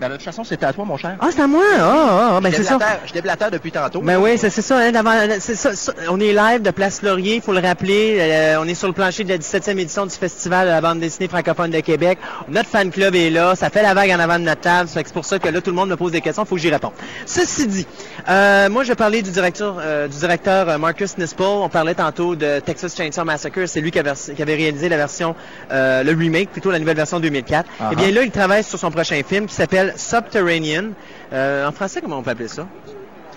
Ben, 0.00 0.08
de 0.08 0.14
toute 0.14 0.24
façon, 0.24 0.44
c'était 0.44 0.66
à 0.66 0.72
toi, 0.72 0.84
mon 0.84 0.96
cher. 0.96 1.16
Ah, 1.20 1.28
c'est 1.30 1.40
à 1.40 1.46
moi? 1.46 1.64
Ah, 1.78 1.80
ah, 1.80 2.32
ah, 2.36 2.40
ben 2.42 2.50
je 2.50 2.56
c'est 2.56 2.64
ça. 2.64 2.78
je 3.06 3.12
déblatère 3.12 3.50
depuis 3.50 3.72
tantôt. 3.72 4.00
Ben 4.02 4.18
oui, 4.18 4.36
c'est 4.36 4.50
c'est 4.50 4.62
ça, 4.62 4.78
hein, 4.78 4.92
c'est 5.40 5.54
ça, 5.54 5.74
ça. 5.74 5.92
On 6.10 6.20
est 6.20 6.32
live 6.32 6.62
de 6.62 6.70
Place 6.70 7.02
Laurier, 7.02 7.36
il 7.36 7.40
faut 7.42 7.52
le 7.52 7.60
rappeler. 7.60 8.18
Euh, 8.20 8.60
on 8.60 8.66
est 8.66 8.74
sur 8.74 8.88
le 8.88 8.92
plancher 8.92 9.24
de 9.24 9.30
la 9.30 9.38
17e 9.38 9.78
édition 9.78 10.04
du 10.04 10.14
Festival 10.14 10.66
de 10.66 10.72
la 10.72 10.80
bande 10.80 11.00
dessinée 11.00 11.28
francophone 11.28 11.70
de 11.70 11.80
Québec. 11.80 12.18
Notre 12.48 12.68
fan 12.68 12.90
club 12.90 13.14
est 13.14 13.30
là, 13.30 13.54
ça 13.54 13.70
fait 13.70 13.82
la 13.82 13.94
vague 13.94 14.10
en 14.10 14.18
avant 14.18 14.38
de 14.38 14.44
notre 14.44 14.60
table, 14.60 14.88
c'est 14.92 15.12
pour 15.12 15.24
ça 15.24 15.38
que 15.38 15.48
là, 15.48 15.60
tout 15.60 15.70
le 15.70 15.76
monde 15.76 15.90
me 15.90 15.96
pose 15.96 16.12
des 16.12 16.20
questions, 16.20 16.44
il 16.44 16.46
faut 16.48 16.56
que 16.56 16.60
j'y 16.60 16.70
réponde. 16.70 16.92
Ceci 17.24 17.66
dit, 17.66 17.86
euh, 18.28 18.68
moi, 18.68 18.82
je 18.84 18.92
parler 18.96 19.22
du 19.22 19.30
directeur, 19.30 19.76
euh, 19.78 20.08
du 20.08 20.18
directeur 20.18 20.68
euh, 20.68 20.78
Marcus 20.78 21.16
Nispel. 21.18 21.46
On 21.46 21.68
parlait 21.68 21.94
tantôt 21.94 22.34
de 22.34 22.58
Texas 22.60 22.96
Chainsaw 22.96 23.24
Massacre, 23.24 23.66
c'est 23.66 23.80
lui 23.80 23.90
qui 23.90 23.98
avait, 23.98 24.12
qui 24.34 24.42
avait 24.42 24.54
réalisé 24.54 24.88
la 24.88 24.96
version, 24.96 25.36
euh, 25.70 26.02
le 26.02 26.12
remake, 26.12 26.50
plutôt 26.50 26.70
la 26.70 26.78
nouvelle 26.78 26.96
version 26.96 27.20
2004. 27.20 27.68
Ah 27.78 27.90
Eh 27.92 27.96
bien 27.96 28.10
là, 28.10 28.22
il 28.22 28.30
travaille 28.30 28.64
sur 28.64 28.78
son 28.78 28.90
prochain 28.90 29.20
film 29.26 29.46
qui 29.46 29.54
s'appelle 29.54 29.85
Subterranean. 29.96 30.90
Euh, 31.32 31.66
en 31.68 31.72
français, 31.72 32.00
comment 32.00 32.18
on 32.18 32.22
peut 32.22 32.30
appeler 32.30 32.48
ça? 32.48 32.66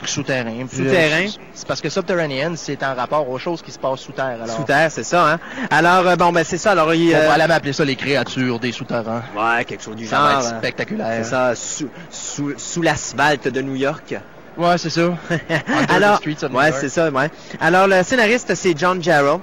Souterrain. 0.05 0.65
Souterrain. 0.71 1.25
euh, 1.25 1.41
C'est 1.53 1.67
parce 1.67 1.81
que 1.81 1.89
Subterranean, 1.89 2.53
c'est 2.55 2.81
en 2.83 2.95
rapport 2.95 3.29
aux 3.29 3.37
choses 3.37 3.61
qui 3.61 3.71
se 3.71 3.77
passent 3.79 3.99
sous 3.99 4.13
terre. 4.13 4.37
Alors, 4.41 4.55
Sous 4.55 4.63
terre, 4.63 4.89
c'est 4.89 5.03
ça, 5.03 5.33
hein? 5.33 5.39
Alors, 5.69 6.07
euh, 6.07 6.15
bon, 6.15 6.31
ben, 6.31 6.45
c'est 6.45 6.57
ça. 6.57 6.71
Alors, 6.71 6.93
il, 6.93 7.13
on 7.13 7.17
euh, 7.17 7.27
va 7.27 7.33
aller 7.33 7.43
appeler 7.53 7.73
ça 7.73 7.83
les 7.83 7.97
créatures 7.97 8.59
des 8.59 8.71
souterrains. 8.71 9.23
Ouais, 9.35 9.65
quelque 9.65 9.83
chose 9.83 9.97
du 9.97 10.05
Ça 10.07 10.15
genre. 10.15 10.25
va 10.27 10.33
être 10.47 10.57
spectaculaire. 10.59 11.07
C'est 11.17 11.29
ça, 11.29 11.53
sous, 11.53 11.89
sous, 12.09 12.53
sous 12.57 12.81
l'asphalte 12.81 13.49
de 13.49 13.61
New 13.61 13.75
York. 13.75 14.15
Ouais, 14.57 14.77
c'est 14.77 14.89
ça. 14.89 15.01
Alors, 15.89 16.17
streets 16.17 16.43
of 16.45 16.51
New 16.51 16.57
ouais, 16.57 16.71
c'est 16.71 16.89
ça, 16.89 17.09
ouais. 17.09 17.29
Alors, 17.59 17.87
le 17.87 18.01
scénariste, 18.03 18.55
c'est 18.55 18.77
John 18.77 19.03
Jarrell. 19.03 19.39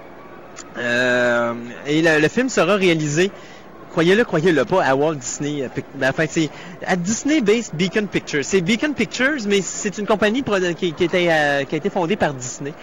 Euh, 0.78 1.52
et 1.86 2.00
le, 2.00 2.18
le 2.20 2.28
film 2.28 2.48
sera 2.48 2.76
réalisé, 2.76 3.30
croyez-le, 3.96 4.24
croyez-le 4.24 4.66
pas, 4.66 4.84
à 4.84 4.94
Walt 4.94 5.14
Disney. 5.14 5.62
euh, 5.62 5.68
ben, 5.94 6.10
enfin, 6.10 6.26
c'est 6.28 6.50
à 6.86 6.96
Disney-based 6.96 7.74
Beacon 7.74 8.06
Pictures. 8.08 8.44
C'est 8.44 8.60
Beacon 8.60 8.92
Pictures, 8.92 9.38
mais 9.48 9.62
c'est 9.62 9.96
une 9.96 10.06
compagnie 10.06 10.44
qui, 10.76 10.92
qui, 10.92 11.04
était, 11.04 11.28
euh, 11.30 11.64
qui 11.64 11.76
a 11.76 11.78
été 11.78 11.88
fondée 11.88 12.16
par 12.16 12.34
Disney. 12.34 12.74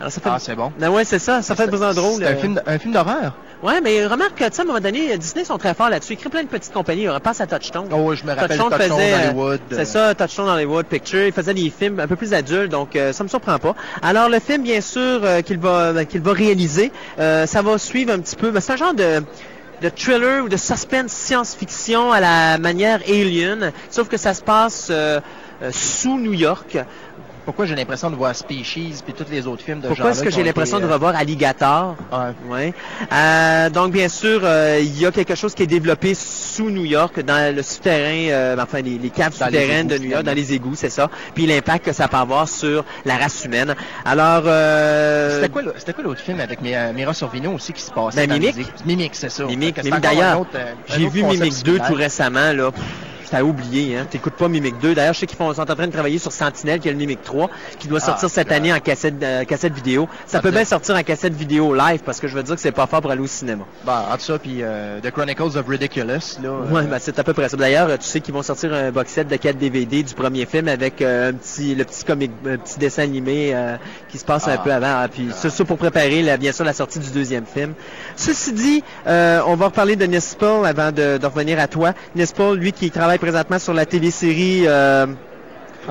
Alors, 0.00 0.10
ça 0.10 0.20
fait... 0.20 0.28
Ah, 0.28 0.38
c'est 0.40 0.56
bon. 0.56 0.72
Ben 0.76 0.90
ouais, 0.90 1.04
c'est 1.04 1.20
ça, 1.20 1.40
ça 1.40 1.54
fait 1.54 1.68
besoin 1.68 1.94
drôle. 1.94 2.20
C'est 2.20 2.26
un 2.26 2.32
euh. 2.32 2.40
film, 2.40 2.60
un 2.66 2.78
film 2.80 2.94
d'horreur. 2.94 3.36
Ouais, 3.62 3.80
mais 3.80 4.04
remarque 4.06 4.34
que, 4.34 4.44
tu 4.44 4.54
sais, 4.54 4.60
à 4.60 4.64
un 4.64 4.66
moment 4.66 4.80
donné, 4.80 5.16
Disney 5.18 5.44
sont 5.44 5.56
très 5.56 5.72
forts 5.72 5.88
là-dessus. 5.88 6.14
Ils 6.14 6.16
créent 6.16 6.30
plein 6.30 6.42
de 6.42 6.48
petites 6.48 6.72
compagnies. 6.72 7.08
On 7.08 7.20
passe 7.20 7.40
à 7.40 7.46
Touchstone. 7.46 7.86
Oh, 7.92 8.12
je 8.14 8.24
me 8.24 8.30
rappelle 8.30 8.58
Touchstone 8.58 8.70
Touchstone 8.70 8.98
faisait, 8.98 9.28
Hollywood. 9.28 9.60
C'est 9.70 9.84
ça, 9.84 10.14
Touchstone 10.16 10.48
Hollywood 10.48 10.86
Picture. 10.86 11.26
Il 11.26 11.32
faisait 11.32 11.54
des 11.54 11.70
films 11.70 12.00
un 12.00 12.08
peu 12.08 12.16
plus 12.16 12.34
adultes, 12.34 12.72
donc 12.72 12.96
euh, 12.96 13.12
ça 13.12 13.22
me 13.22 13.28
surprend 13.28 13.58
pas. 13.58 13.76
Alors 14.02 14.28
le 14.28 14.40
film, 14.40 14.64
bien 14.64 14.80
sûr, 14.80 15.20
euh, 15.22 15.42
qu'il 15.42 15.58
va 15.58 15.68
euh, 15.68 16.04
qu'il 16.04 16.22
va 16.22 16.32
réaliser, 16.32 16.90
ça 17.16 17.62
va 17.62 17.78
suivre 17.78 18.12
un 18.12 18.18
petit 18.18 18.36
peu. 18.36 18.50
ben, 18.50 18.60
c'est 18.60 18.72
un 18.72 18.76
genre 18.76 18.94
de 18.94 19.22
de 19.82 19.88
thriller 19.88 20.44
ou 20.44 20.48
de 20.48 20.56
suspense 20.56 21.12
science-fiction 21.12 22.12
à 22.12 22.20
la 22.20 22.58
manière 22.58 23.00
Alien, 23.06 23.72
sauf 23.90 24.08
que 24.08 24.16
ça 24.16 24.34
se 24.34 24.42
passe 24.42 24.88
euh, 24.90 25.20
euh, 25.62 25.70
sous 25.72 26.18
New 26.18 26.32
York. 26.32 26.78
Pourquoi 27.46 27.64
j'ai 27.64 27.74
l'impression 27.76 28.10
de 28.10 28.16
voir 28.16 28.34
Species 28.34 28.94
puis 29.04 29.14
tous 29.14 29.24
les 29.30 29.46
autres 29.46 29.62
films 29.62 29.80
de 29.80 29.86
Pourquoi 29.88 30.10
est-ce 30.10 30.22
que 30.22 30.30
j'ai 30.30 30.42
l'impression 30.42 30.80
de 30.80 30.84
revoir 30.86 31.14
Alligator? 31.16 31.94
Ouais. 32.12 32.34
Ouais. 32.50 32.74
Euh, 33.12 33.70
donc 33.70 33.92
bien 33.92 34.08
sûr, 34.08 34.40
euh, 34.42 34.80
il 34.82 34.98
y 35.00 35.06
a 35.06 35.12
quelque 35.12 35.34
chose 35.36 35.54
qui 35.54 35.62
est 35.62 35.66
développé 35.68 36.12
sous 36.14 36.70
New 36.70 36.84
York, 36.84 37.20
dans 37.20 37.54
le 37.54 37.62
souterrain, 37.62 38.30
euh, 38.32 38.56
enfin 38.60 38.80
les, 38.82 38.98
les 38.98 39.10
caves 39.10 39.38
Dans 39.38 39.46
les 39.46 39.60
souterraines 39.60 39.86
de 39.86 39.96
New 39.98 40.10
York, 40.10 40.24
dans 40.24 40.34
les 40.34 40.52
égouts, 40.54 40.74
c'est 40.74 40.90
ça. 40.90 41.08
Puis 41.34 41.46
l'impact 41.46 41.84
que 41.86 41.92
ça 41.92 42.08
peut 42.08 42.16
avoir 42.16 42.48
sur 42.48 42.84
la 43.04 43.16
race 43.16 43.44
humaine. 43.44 43.74
Alors, 44.04 44.42
euh, 44.46 45.36
C'était 45.78 45.92
quoi, 45.92 46.02
l'autre 46.02 46.20
film 46.20 46.40
avec 46.40 46.60
Mi- 46.60 46.74
Mira 46.94 47.14
Sorvino 47.14 47.52
aussi 47.52 47.72
qui 47.72 47.80
se 47.82 47.92
passait 47.92 48.26
Ben, 48.26 48.40
Mimic. 48.40 48.56
Mimic, 48.84 49.14
c'est 49.14 49.30
ça. 49.30 49.44
Mimic, 49.44 49.80
D'ailleurs, 50.00 50.44
euh, 50.56 50.72
j'ai 50.88 51.08
vu 51.08 51.22
Mimic 51.22 51.52
2 51.62 51.74
similaire. 51.74 51.86
tout 51.86 51.94
récemment, 51.94 52.52
là. 52.52 52.72
Pff, 52.72 52.82
T'as 53.30 53.42
oublié, 53.42 53.96
hein. 53.96 54.06
T'écoutes 54.08 54.34
pas 54.34 54.48
Mimic 54.48 54.78
2. 54.78 54.94
D'ailleurs, 54.94 55.14
je 55.14 55.20
sais 55.20 55.26
qu'ils 55.26 55.36
sont 55.36 55.44
en 55.44 55.64
train 55.64 55.86
de 55.86 55.92
travailler 55.92 56.18
sur 56.18 56.30
Sentinelle, 56.32 56.78
qui 56.80 56.88
est 56.88 56.92
le 56.92 56.98
Mimic 56.98 57.22
3, 57.22 57.50
qui 57.78 57.88
doit 57.88 57.98
Ah, 58.02 58.06
sortir 58.06 58.30
cette 58.30 58.52
année 58.52 58.72
en 58.72 58.78
cassette, 58.78 59.20
euh, 59.22 59.44
cassette 59.44 59.72
vidéo. 59.74 60.08
Ça 60.26 60.40
peut 60.40 60.50
bien. 60.50 60.64
sortir 60.64 60.94
en 60.94 61.02
cassette 61.02 61.34
vidéo 61.34 61.74
live, 61.74 62.00
parce 62.04 62.20
que 62.20 62.28
je 62.28 62.34
veux 62.34 62.42
dire 62.42 62.54
que 62.54 62.60
c'est 62.60 62.70
pas 62.72 62.86
fort 62.86 63.00
pour 63.00 63.10
aller 63.10 63.20
au 63.22 63.26
cinéma. 63.26 63.64
Bon, 63.84 63.92
entre 63.92 64.20
ça, 64.22 64.38
puis 64.38 64.58
euh, 64.62 65.00
The 65.00 65.10
Chronicles 65.10 65.56
of 65.58 65.66
Ridiculous, 65.66 66.06
là. 66.42 66.48
euh, 66.48 66.70
Ouais, 66.70 66.82
ben 66.84 66.98
c'est 67.00 67.18
à 67.18 67.24
peu 67.24 67.32
près 67.32 67.48
ça. 67.48 67.56
D'ailleurs, 67.56 67.88
tu 67.98 68.06
sais 68.06 68.20
qu'ils 68.20 68.32
vont 68.34 68.42
sortir 68.42 68.72
un 68.72 68.90
box 68.92 69.10
set 69.12 69.26
de 69.28 69.36
4 69.36 69.58
DVD 69.58 70.02
du 70.02 70.14
premier 70.14 70.46
film 70.46 70.68
avec 70.68 71.02
un 71.02 71.32
petit, 71.32 71.74
le 71.74 71.84
petit 71.84 72.04
comic, 72.04 72.30
un 72.46 72.56
petit 72.58 72.78
dessin 72.78 73.02
animé 73.02 73.54
qui 74.08 74.18
se 74.18 74.24
passe 74.24 74.46
un 74.48 74.52
Ah. 74.54 74.58
peu 74.58 74.72
avant. 74.72 75.00
Ah, 75.02 75.08
Puis 75.08 75.28
c'est 75.34 75.50
ça 75.50 75.64
pour 75.64 75.78
préparer, 75.78 76.36
bien 76.38 76.52
sûr, 76.52 76.64
la 76.64 76.72
sortie 76.72 76.98
du 77.00 77.10
deuxième 77.10 77.44
film. 77.46 77.74
Ceci 78.16 78.52
dit, 78.52 78.84
on 79.06 79.56
va 79.56 79.66
reparler 79.66 79.96
de 79.96 80.06
Nispel 80.06 80.64
avant 80.64 80.92
de, 80.92 81.18
de 81.18 81.26
revenir 81.26 81.58
à 81.58 81.66
toi. 81.68 81.92
Nispel, 82.14 82.54
lui, 82.54 82.72
qui 82.72 82.90
travaille 82.90 83.15
présentement 83.18 83.58
sur 83.58 83.74
la 83.74 83.86
télésérie. 83.86 84.62
Euh, 84.66 85.06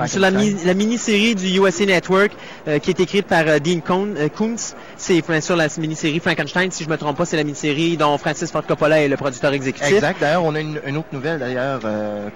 sur 0.08 0.20
la, 0.20 0.30
mi- 0.30 0.54
la 0.66 0.74
mini-série 0.74 1.34
du 1.34 1.58
USA 1.58 1.86
Network 1.86 2.30
euh, 2.68 2.78
qui 2.78 2.90
est 2.90 3.00
écrite 3.00 3.26
par 3.26 3.44
euh, 3.46 3.58
Dean 3.58 3.80
euh, 4.18 4.28
Koontz. 4.28 4.74
C'est 4.98 5.22
bien 5.26 5.40
sûr 5.40 5.56
la 5.56 5.68
mini-série 5.78 6.20
Frankenstein, 6.20 6.70
si 6.70 6.84
je 6.84 6.90
me 6.90 6.98
trompe 6.98 7.16
pas, 7.16 7.24
c'est 7.24 7.38
la 7.38 7.44
mini-série 7.44 7.96
dont 7.96 8.18
Francis 8.18 8.50
Ford 8.52 8.66
Coppola 8.66 9.00
est 9.00 9.08
le 9.08 9.16
producteur 9.16 9.54
exécutif. 9.54 9.94
Exact. 9.94 10.20
D'ailleurs, 10.20 10.44
on 10.44 10.54
a 10.54 10.60
une, 10.60 10.80
une 10.86 10.98
autre 10.98 11.08
nouvelle, 11.12 11.38
d'ailleurs, 11.38 11.80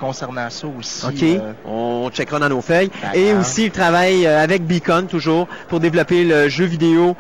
concernant 0.00 0.48
ça 0.48 0.68
aussi. 0.68 1.05
OK. 1.07 1.42
On 1.66 2.09
checkera 2.11 2.38
dans 2.38 2.48
nos 2.48 2.62
feuilles. 2.62 2.90
Et 3.12 3.35
aussi, 3.35 3.64
il 3.66 3.70
travaille 3.72 4.26
avec 4.26 4.64
Beacon 4.64 5.07
toujours 5.07 5.46
pour 5.68 5.81
développer 5.81 6.24
le 6.24 6.48
jeu 6.48 6.64
vidéo 6.64 7.14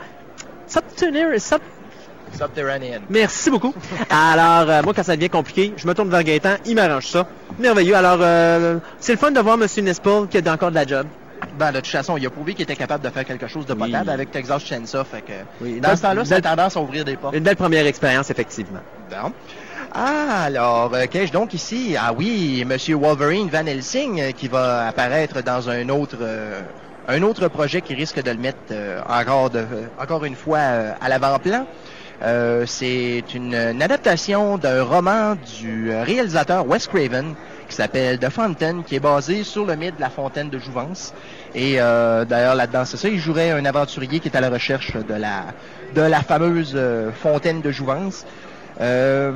Subterranean. 0.66 1.36
Sub... 2.32 2.40
Subterranean. 2.42 3.00
Merci 3.08 3.50
beaucoup. 3.50 3.74
Alors, 4.10 4.68
euh, 4.70 4.82
moi, 4.82 4.92
quand 4.94 5.02
ça 5.02 5.16
devient 5.16 5.28
compliqué, 5.30 5.72
je 5.76 5.86
me 5.86 5.94
tourne 5.94 6.10
vers 6.10 6.22
Gaëtan, 6.22 6.54
il 6.66 6.74
m'arrange 6.74 7.06
ça. 7.06 7.26
Merveilleux. 7.58 7.94
Alors, 7.94 8.18
euh, 8.20 8.78
c'est 8.98 9.12
le 9.12 9.18
fun 9.18 9.30
de 9.30 9.40
voir 9.40 9.56
M. 9.60 9.66
Nespel 9.84 10.26
qui 10.28 10.38
a 10.38 10.52
encore 10.52 10.70
de 10.70 10.74
la 10.76 10.86
job. 10.86 11.06
Ben, 11.58 11.70
de 11.72 11.76
toute 11.78 11.86
façon, 11.86 12.16
il 12.18 12.26
a 12.26 12.30
prouvé 12.30 12.52
qu'il 12.54 12.64
était 12.64 12.76
capable 12.76 13.02
de 13.04 13.10
faire 13.10 13.24
quelque 13.24 13.46
chose 13.46 13.64
de 13.66 13.72
Oui. 13.72 13.90
potable 13.90 14.10
avec 14.10 14.30
Texas 14.30 14.62
Chainsaw. 14.64 15.04
Fait 15.04 15.22
que, 15.22 15.32
Oui, 15.60 15.80
dans 15.80 15.96
ce 15.96 16.02
temps-là, 16.02 16.24
ça 16.24 16.36
a 16.36 16.40
tendance 16.40 16.76
à 16.76 16.80
ouvrir 16.80 17.04
des 17.04 17.16
portes. 17.16 17.34
Une 17.34 17.42
belle 17.42 17.56
première 17.56 17.86
expérience, 17.86 18.30
effectivement. 18.30 18.80
Bon. 19.10 19.32
Ah, 19.92 20.44
alors, 20.44 20.92
euh, 20.94 21.06
qu'ai-je 21.10 21.32
donc 21.32 21.54
ici? 21.54 21.96
Ah 21.98 22.12
oui, 22.16 22.64
Monsieur 22.66 22.96
Wolverine 22.96 23.48
Van 23.48 23.66
Helsing 23.66 24.20
euh, 24.20 24.30
qui 24.32 24.46
va 24.48 24.86
apparaître 24.88 25.42
dans 25.42 25.68
un 25.68 25.88
autre, 25.88 26.18
un 27.08 27.22
autre 27.22 27.48
projet 27.48 27.80
qui 27.80 27.94
risque 27.94 28.22
de 28.22 28.30
le 28.30 28.36
mettre 28.38 28.58
euh, 28.70 29.00
encore, 29.08 29.50
de, 29.50 29.58
euh, 29.58 29.86
encore 30.00 30.24
une 30.24 30.36
fois 30.36 30.58
euh, 30.58 30.92
à 31.00 31.08
l'avant-plan. 31.08 31.66
Euh, 32.22 32.64
c'est 32.66 33.24
une, 33.34 33.54
une 33.54 33.82
adaptation 33.82 34.58
d'un 34.58 34.82
roman 34.84 35.36
du 35.58 35.90
euh, 35.90 36.02
réalisateur 36.04 36.66
Wes 36.66 36.86
Craven 36.86 37.34
qui 37.68 37.76
s'appelle 37.76 38.18
The 38.18 38.28
Fountain, 38.28 38.82
qui 38.82 38.96
est 38.96 39.00
basé 39.00 39.42
sur 39.44 39.64
le 39.64 39.76
mythe 39.76 39.96
de 39.96 40.00
la 40.00 40.10
fontaine 40.10 40.50
de 40.50 40.58
Jouvence. 40.58 41.14
Et 41.54 41.80
euh, 41.80 42.24
d'ailleurs, 42.24 42.56
là-dedans, 42.56 42.84
c'est 42.84 42.96
ça, 42.96 43.08
il 43.08 43.18
jouerait 43.18 43.52
un 43.52 43.64
aventurier 43.64 44.20
qui 44.20 44.28
est 44.28 44.36
à 44.36 44.40
la 44.40 44.50
recherche 44.50 44.92
de 44.96 45.14
la, 45.14 45.46
de 45.94 46.02
la 46.02 46.20
fameuse 46.20 46.72
euh, 46.74 47.10
fontaine 47.12 47.62
de 47.62 47.70
Jouvence. 47.70 48.26
Euh, 48.80 49.32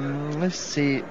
c'est 0.50 1.04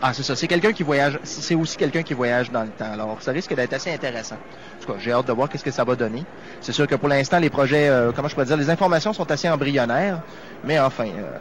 ah 0.00 0.14
c'est 0.14 0.22
ça, 0.22 0.36
c'est 0.36 0.46
quelqu'un 0.48 0.72
qui 0.72 0.82
voyage, 0.84 1.18
c'est 1.24 1.54
aussi 1.56 1.76
quelqu'un 1.76 2.02
qui 2.04 2.14
voyage 2.14 2.50
dans 2.50 2.62
le 2.64 2.72
temps. 2.72 2.92
Alors 2.92 3.20
ça 3.22 3.32
risque 3.32 3.54
d'être 3.54 3.72
assez 3.72 3.92
intéressant. 3.92 4.36
En 4.36 4.38
tout 4.84 4.92
cas, 4.92 4.98
j'ai 4.98 5.12
hâte 5.12 5.26
de 5.26 5.32
voir 5.32 5.48
qu'est-ce 5.48 5.64
que 5.64 5.72
ça 5.72 5.84
va 5.84 5.96
donner. 5.96 6.28
C'est 6.60 6.72
sûr 6.72 6.86
que 6.86 6.94
pour 6.94 7.08
l'instant 7.08 7.38
les 7.40 7.50
projets, 7.50 7.88
euh, 7.88 8.12
comment 8.12 8.28
je 8.28 8.36
peux 8.36 8.44
dire, 8.44 8.56
les 8.56 8.70
informations 8.70 9.12
sont 9.12 9.30
assez 9.30 9.48
embryonnaires, 9.48 10.22
mais 10.62 10.78
enfin. 10.78 11.06
euh, 11.16 11.38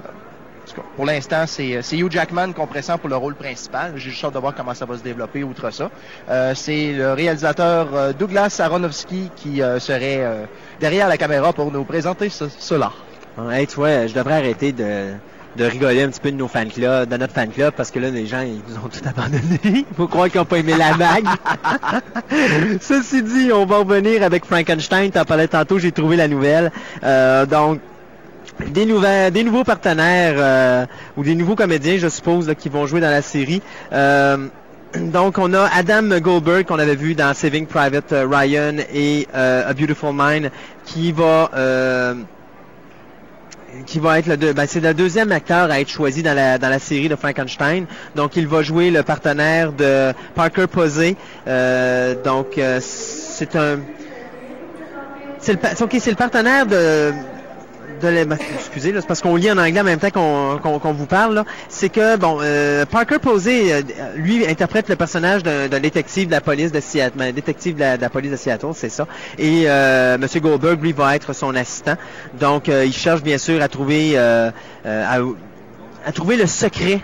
en 0.65 0.70
tout 0.70 0.82
cas, 0.82 0.88
pour 0.96 1.06
l'instant, 1.06 1.46
c'est 1.48 1.82
c'est 1.82 1.98
Hugh 1.98 2.12
Jackman 2.12 2.52
qu'on 2.54 2.67
pressent 2.67 2.98
pour 3.00 3.10
le 3.10 3.15
rôle 3.15 3.38
principal. 3.38 3.96
J'ai 3.98 4.10
juste 4.12 4.24
hâte 4.26 4.34
de 4.34 4.39
voir 4.39 4.54
comment 4.54 4.74
ça 4.74 4.86
va 4.86 4.98
se 4.98 5.04
développer 5.04 5.43
outre 5.43 5.72
ça. 5.72 5.91
Euh, 6.28 6.54
c'est 6.56 6.91
le 6.93 7.13
réalisateur 7.13 7.93
euh, 7.96 8.13
Douglas 8.13 8.58
Aronofsky 8.60 9.32
qui 9.34 9.62
euh, 9.62 9.80
serait 9.80 10.24
euh, 10.24 10.46
derrière 10.78 11.08
la 11.08 11.17
caméra 11.17 11.54
pour 11.54 11.72
nous 11.72 11.86
présenter 11.86 12.30
ce- 12.30 12.50
cela. 12.50 12.91
Tu 13.70 13.76
vois, 13.76 14.08
je 14.08 14.13
devrais 14.13 14.34
arrêter 14.36 14.74
de, 14.74 15.20
de 15.58 15.65
rigoler 15.65 16.04
un 16.04 16.10
petit 16.10 16.20
peu 16.20 16.32
de 16.32 16.38
nos 16.38 16.48
fan 16.48 16.70
clubs, 16.70 17.10
de 17.10 17.17
notre 17.17 17.34
fan 17.34 17.50
club, 17.50 17.74
parce 17.76 17.89
que 17.91 18.00
là, 18.00 18.10
les 18.10 18.28
gens, 18.28 18.41
ils 18.41 18.62
nous 18.70 18.78
ont 18.78 18.88
tout 18.88 19.02
abandonné. 19.06 19.60
Il 19.63 19.86
faut 19.98 20.08
croire 20.08 20.30
qu'ils 20.30 20.39
n'ont 20.39 20.46
pas 20.46 20.60
aimé 20.60 20.74
la 20.78 20.93
vague. 20.93 21.26
Ceci 22.82 23.24
dit, 23.24 23.52
on 23.52 23.65
va 23.65 23.80
revenir 23.80 24.24
avec 24.24 24.46
Frankenstein. 24.46 25.12
T'en 25.12 25.26
parlais 25.26 25.48
tantôt, 25.48 25.80
j'ai 25.80 25.91
trouvé 25.91 26.15
la 26.15 26.28
nouvelle. 26.28 26.72
Euh, 27.04 27.46
donc, 27.46 27.80
des, 28.67 28.86
des 29.32 29.43
nouveaux 29.43 29.63
partenaires 29.63 30.36
euh, 30.38 30.86
ou 31.17 31.24
des 31.24 31.36
nouveaux 31.36 31.56
comédiens, 31.56 31.98
je 31.98 32.08
suppose, 32.08 32.54
qui 32.58 32.70
vont 32.70 32.86
jouer 32.86 33.02
dans 33.02 33.10
la 33.10 33.24
série. 33.24 33.62
Euh, 33.93 34.48
donc, 34.96 35.38
on 35.39 35.54
a 35.54 35.70
Adam 35.76 36.20
Goldberg 36.20 36.65
qu'on 36.65 36.80
avait 36.80 36.96
vu 36.96 37.15
dans 37.15 37.34
Saving 37.34 37.65
Private 37.65 38.13
Ryan 38.30 38.76
et 38.93 39.28
A 39.34 39.74
Beautiful 39.74 40.12
Mind 40.13 40.52
qui 40.86 41.12
va 41.12 41.50
qui 43.86 44.00
va 44.00 44.20
être 44.20 44.28
le 44.28 44.38
deux, 44.38 44.54
ben, 44.54 44.66
c'est 44.68 44.80
le 44.80 44.94
deuxième 44.94 45.32
acteur 45.32 45.70
à 45.72 45.80
être 45.80 45.90
choisi 45.90 46.24
dans 46.24 46.34
la 46.34 46.58
dans 46.58 46.70
la 46.70 46.80
série 46.80 47.10
de 47.10 47.16
Frankenstein. 47.16 47.86
Donc, 48.16 48.36
il 48.36 48.48
va 48.48 48.62
jouer 48.62 48.92
le 48.92 49.04
partenaire 49.04 49.72
de 49.72 50.13
Parker 50.36 50.68
Posey. 50.68 51.16
Euh, 51.48 52.16
donc, 52.24 52.58
euh, 52.58 52.80
c'est 52.82 53.56
un 53.56 53.80
c'est 55.40 55.54
le, 55.54 56.00
c'est 56.00 56.10
le 56.10 56.16
partenaire 56.16 56.66
de 56.66 57.12
de 58.01 58.07
la- 58.07 58.36
excusez, 58.55 58.93
c'est 58.95 59.07
parce 59.07 59.21
qu'on 59.21 59.36
lit 59.36 59.51
en 59.51 59.57
anglais 59.57 59.81
en 59.81 59.83
même 59.83 59.99
temps 59.99 60.12
qu'on 60.12 60.93
vous 60.93 61.05
parle. 61.05 61.43
C'est 61.69 61.89
que, 61.89 62.15
bon, 62.17 62.39
euh, 62.41 62.86
Parker 62.86 63.19
Posey, 63.19 63.73
euh, 63.73 63.81
lui, 64.15 64.45
interprète 64.47 64.89
le 64.89 64.95
personnage 64.95 65.43
d'un 65.43 65.79
détective 65.79 66.27
de 66.27 66.31
la 66.31 66.41
police 66.41 66.71
de 66.71 66.79
Seattle. 66.79 67.17
ben, 67.17 67.33
détective 67.33 67.75
de 67.75 68.01
la, 68.01 68.10
police 68.10 68.31
de 68.31 68.36
Seattle, 68.36 68.71
c'est 68.73 68.89
ça. 68.89 69.07
Et 69.38 69.63
euh, 69.65 70.15
M. 70.15 70.27
Goldberg, 70.41 70.81
lui, 70.81 70.93
va 70.93 71.15
être 71.15 71.33
son 71.33 71.55
assistant. 71.55 71.95
Donc, 72.39 72.69
euh, 72.69 72.86
il 72.86 72.93
cherche 72.93 73.21
bien 73.21 73.38
sûr 73.38 73.62
à 73.62 73.67
trouver, 73.67 74.12
euh, 74.15 74.51
à 74.86 76.12
trouver 76.12 76.38
le 76.38 76.47
secret 76.47 77.01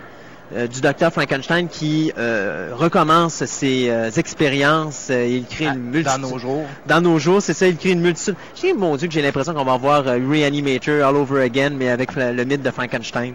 euh, 0.55 0.67
du 0.67 0.81
docteur 0.81 1.11
Frankenstein 1.11 1.67
qui 1.67 2.11
euh, 2.17 2.71
recommence 2.75 3.45
ses 3.45 3.89
euh, 3.89 4.09
expériences. 4.15 5.07
euh, 5.09 5.25
il 5.27 5.45
crée 5.45 5.67
Ah, 5.69 5.73
une 5.73 5.81
multitude 5.91 6.21
dans 6.21 6.29
nos 6.29 6.37
jours. 6.37 6.65
dans 6.87 7.01
nos 7.01 7.19
jours, 7.19 7.41
c'est 7.41 7.53
ça, 7.53 7.67
il 7.67 7.77
crée 7.77 7.91
une 7.91 8.01
multitude. 8.01 8.35
J'ai 8.61 8.73
mon 8.73 8.95
Dieu 8.95 9.07
que 9.07 9.13
j'ai 9.13 9.21
l'impression 9.21 9.53
qu'on 9.53 9.63
va 9.63 9.77
voir 9.77 10.03
euh, 10.07 10.17
Reanimator 10.29 11.05
all 11.07 11.15
over 11.15 11.41
again, 11.43 11.71
mais 11.77 11.89
avec 11.89 12.15
le, 12.15 12.31
le 12.33 12.43
mythe 12.45 12.61
de 12.61 12.71
Frankenstein. 12.71 13.33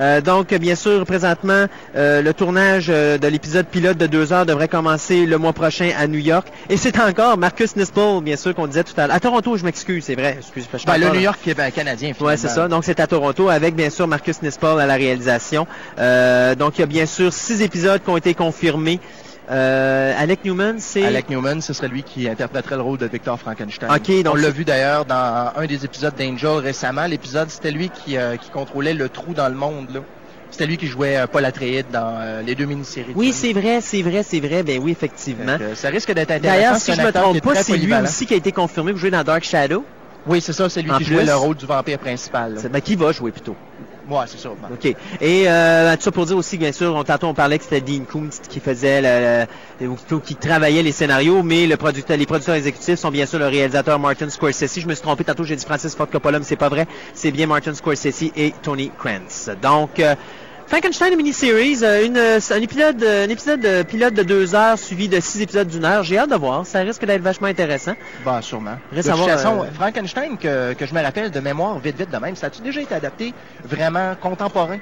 Euh, 0.00 0.20
donc, 0.20 0.52
bien 0.54 0.74
sûr, 0.74 1.04
présentement, 1.04 1.66
euh, 1.96 2.22
le 2.22 2.32
tournage 2.34 2.88
de 2.88 3.26
l'épisode 3.26 3.66
pilote 3.66 3.96
de 3.98 4.06
deux 4.06 4.32
heures 4.32 4.46
devrait 4.46 4.68
commencer 4.68 5.26
le 5.26 5.38
mois 5.38 5.52
prochain 5.52 5.90
à 5.98 6.06
New 6.06 6.18
York. 6.18 6.46
Et 6.68 6.76
c'est 6.76 6.98
encore 7.00 7.36
Marcus 7.38 7.76
Nispel, 7.76 8.20
bien 8.22 8.36
sûr, 8.36 8.54
qu'on 8.54 8.66
disait 8.66 8.84
tout 8.84 8.94
à 8.98 9.06
l'heure. 9.06 9.16
À 9.16 9.20
Toronto, 9.20 9.56
je 9.56 9.64
m'excuse, 9.64 10.04
c'est 10.04 10.14
vrai. 10.14 10.36
Excuse, 10.38 10.66
je 10.72 10.86
Ben, 10.86 10.98
le 10.98 11.08
New 11.10 11.20
York 11.20 11.38
est 11.46 11.54
ben, 11.54 11.70
canadien. 11.70 12.12
Ouais, 12.20 12.36
c'est 12.36 12.48
finalement. 12.48 12.62
ça. 12.62 12.68
Donc, 12.68 12.84
c'est 12.84 13.00
à 13.00 13.06
Toronto 13.06 13.48
avec, 13.48 13.74
bien 13.74 13.90
sûr, 13.90 14.06
Marcus 14.06 14.42
Nispel 14.42 14.78
à 14.78 14.86
la 14.86 14.94
réalisation. 14.94 15.66
Euh, 15.98 16.43
donc, 16.54 16.78
il 16.78 16.80
y 16.80 16.84
a 16.84 16.86
bien 16.86 17.06
sûr 17.06 17.32
six 17.32 17.62
épisodes 17.62 18.02
qui 18.02 18.10
ont 18.10 18.16
été 18.16 18.34
confirmés. 18.34 19.00
Euh, 19.50 20.14
Alec 20.16 20.44
Newman, 20.44 20.76
c'est... 20.78 21.04
Alec 21.04 21.28
Newman, 21.28 21.60
ce 21.60 21.74
serait 21.74 21.88
lui 21.88 22.02
qui 22.02 22.28
interpréterait 22.28 22.76
le 22.76 22.82
rôle 22.82 22.98
de 22.98 23.06
Victor 23.06 23.38
Frankenstein. 23.38 23.88
Donc 23.88 24.32
On 24.32 24.36
l'a 24.36 24.50
vu 24.50 24.64
d'ailleurs 24.64 25.04
dans 25.04 25.52
un 25.54 25.66
des 25.66 25.84
épisodes 25.84 26.14
d'Angel 26.18 26.58
récemment. 26.58 27.06
L'épisode, 27.06 27.50
c'était 27.50 27.70
lui 27.70 27.90
qui, 27.90 28.16
euh, 28.16 28.36
qui 28.36 28.50
contrôlait 28.50 28.94
le 28.94 29.08
trou 29.08 29.34
dans 29.34 29.48
le 29.48 29.54
monde. 29.54 29.88
là. 29.92 30.00
C'était 30.50 30.66
lui 30.66 30.76
qui 30.76 30.86
jouait 30.86 31.16
euh, 31.16 31.26
Paul 31.26 31.44
Atreides 31.44 31.86
dans 31.92 32.16
euh, 32.20 32.40
les 32.40 32.54
deux 32.54 32.64
mini-séries. 32.64 33.12
Oui, 33.16 33.32
c'est 33.32 33.52
vrai, 33.52 33.80
c'est 33.82 34.02
vrai, 34.02 34.22
c'est 34.22 34.40
vrai. 34.40 34.62
Ben 34.62 34.80
oui, 34.82 34.92
effectivement. 34.92 35.58
Ça 35.74 35.88
risque 35.88 36.12
d'être 36.12 36.30
intéressant. 36.30 36.60
D'ailleurs, 36.60 36.76
si 36.76 36.94
je 36.94 37.02
me 37.02 37.12
trompe 37.12 37.40
pas, 37.40 37.54
c'est 37.62 37.76
lui 37.76 37.92
aussi 37.94 38.24
qui 38.26 38.34
a 38.34 38.36
été 38.38 38.52
confirmé 38.52 38.92
pour 38.92 39.00
jouer 39.00 39.10
dans 39.10 39.24
Dark 39.24 39.44
Shadow. 39.44 39.84
Oui, 40.26 40.40
c'est 40.40 40.54
ça. 40.54 40.70
C'est 40.70 40.80
lui 40.80 40.90
En 40.90 40.96
qui 40.96 41.04
jouait 41.04 41.24
le 41.24 41.34
rôle 41.34 41.56
du 41.56 41.66
vampire 41.66 41.98
principal. 41.98 42.54
C'est- 42.58 42.70
Ben, 42.70 42.80
qui 42.80 42.96
va 42.96 43.12
jouer 43.12 43.30
plutôt. 43.30 43.56
Ouais, 44.08 44.24
c'est 44.26 44.38
ça. 44.38 44.50
Ben, 44.60 44.68
OK. 44.72 44.94
Et 45.20 45.48
euh, 45.48 45.96
ça 45.98 46.12
pour 46.12 46.26
dire 46.26 46.36
aussi, 46.36 46.58
bien 46.58 46.72
sûr, 46.72 46.94
on, 46.94 47.04
tantôt 47.04 47.28
on 47.28 47.34
parlait 47.34 47.58
que 47.58 47.64
c'était 47.64 47.80
Dean 47.80 48.04
Koontz 48.04 48.40
qui 48.48 48.60
faisait, 48.60 49.00
le, 49.80 49.88
ou 49.88 49.94
plutôt 49.94 50.20
qui 50.20 50.36
travaillait 50.36 50.82
les 50.82 50.92
scénarios, 50.92 51.42
mais 51.42 51.66
le 51.66 51.76
producteur, 51.76 52.16
les 52.16 52.26
producteurs 52.26 52.54
exécutifs 52.54 52.98
sont 52.98 53.10
bien 53.10 53.26
sûr 53.26 53.38
le 53.38 53.46
réalisateur 53.46 53.98
Martin 53.98 54.28
Scorsese. 54.28 54.80
Je 54.80 54.86
me 54.86 54.94
suis 54.94 55.02
trompé 55.02 55.24
tantôt, 55.24 55.44
j'ai 55.44 55.56
dit 55.56 55.64
Francis 55.64 55.94
Ford 55.94 56.08
Coppola, 56.08 56.38
c'est 56.42 56.56
pas 56.56 56.68
vrai. 56.68 56.86
C'est 57.14 57.30
bien 57.30 57.46
Martin 57.46 57.74
Scorsese 57.74 58.30
et 58.36 58.52
Tony 58.62 58.90
Krantz. 58.98 59.50
Donc, 59.62 60.00
euh, 60.00 60.14
Frankenstein 60.66 61.14
mini-series, 61.16 61.78
euh, 61.82 62.06
une, 62.06 62.16
euh, 62.16 62.40
un 62.50 62.60
épisode, 62.60 63.02
euh, 63.02 63.26
un 63.26 63.28
épisode 63.28 63.86
pilote 63.86 64.14
de 64.14 64.22
deux 64.22 64.54
heures 64.54 64.78
suivi 64.78 65.08
de 65.08 65.20
six 65.20 65.40
épisodes 65.42 65.68
d'une 65.68 65.84
heure. 65.84 66.02
J'ai 66.02 66.18
hâte 66.18 66.30
de 66.30 66.36
voir. 66.36 66.66
Ça 66.66 66.80
risque 66.80 67.04
d'être 67.04 67.22
vachement 67.22 67.46
intéressant. 67.48 67.92
ben, 68.24 68.40
sûrement. 68.40 68.76
Reste 68.92 69.08
de 69.08 69.14
toute 69.14 69.24
façon, 69.24 69.62
euh, 69.62 69.66
Frankenstein, 69.74 70.36
que, 70.38 70.72
que 70.72 70.86
je 70.86 70.94
me 70.94 71.02
rappelle 71.02 71.30
de 71.30 71.40
mémoire 71.40 71.78
vite, 71.78 71.98
vite 71.98 72.10
de 72.10 72.16
même, 72.16 72.34
ça 72.34 72.46
a-tu 72.46 72.62
déjà 72.62 72.80
été 72.80 72.94
adapté 72.94 73.34
vraiment 73.64 74.14
contemporain? 74.20 74.78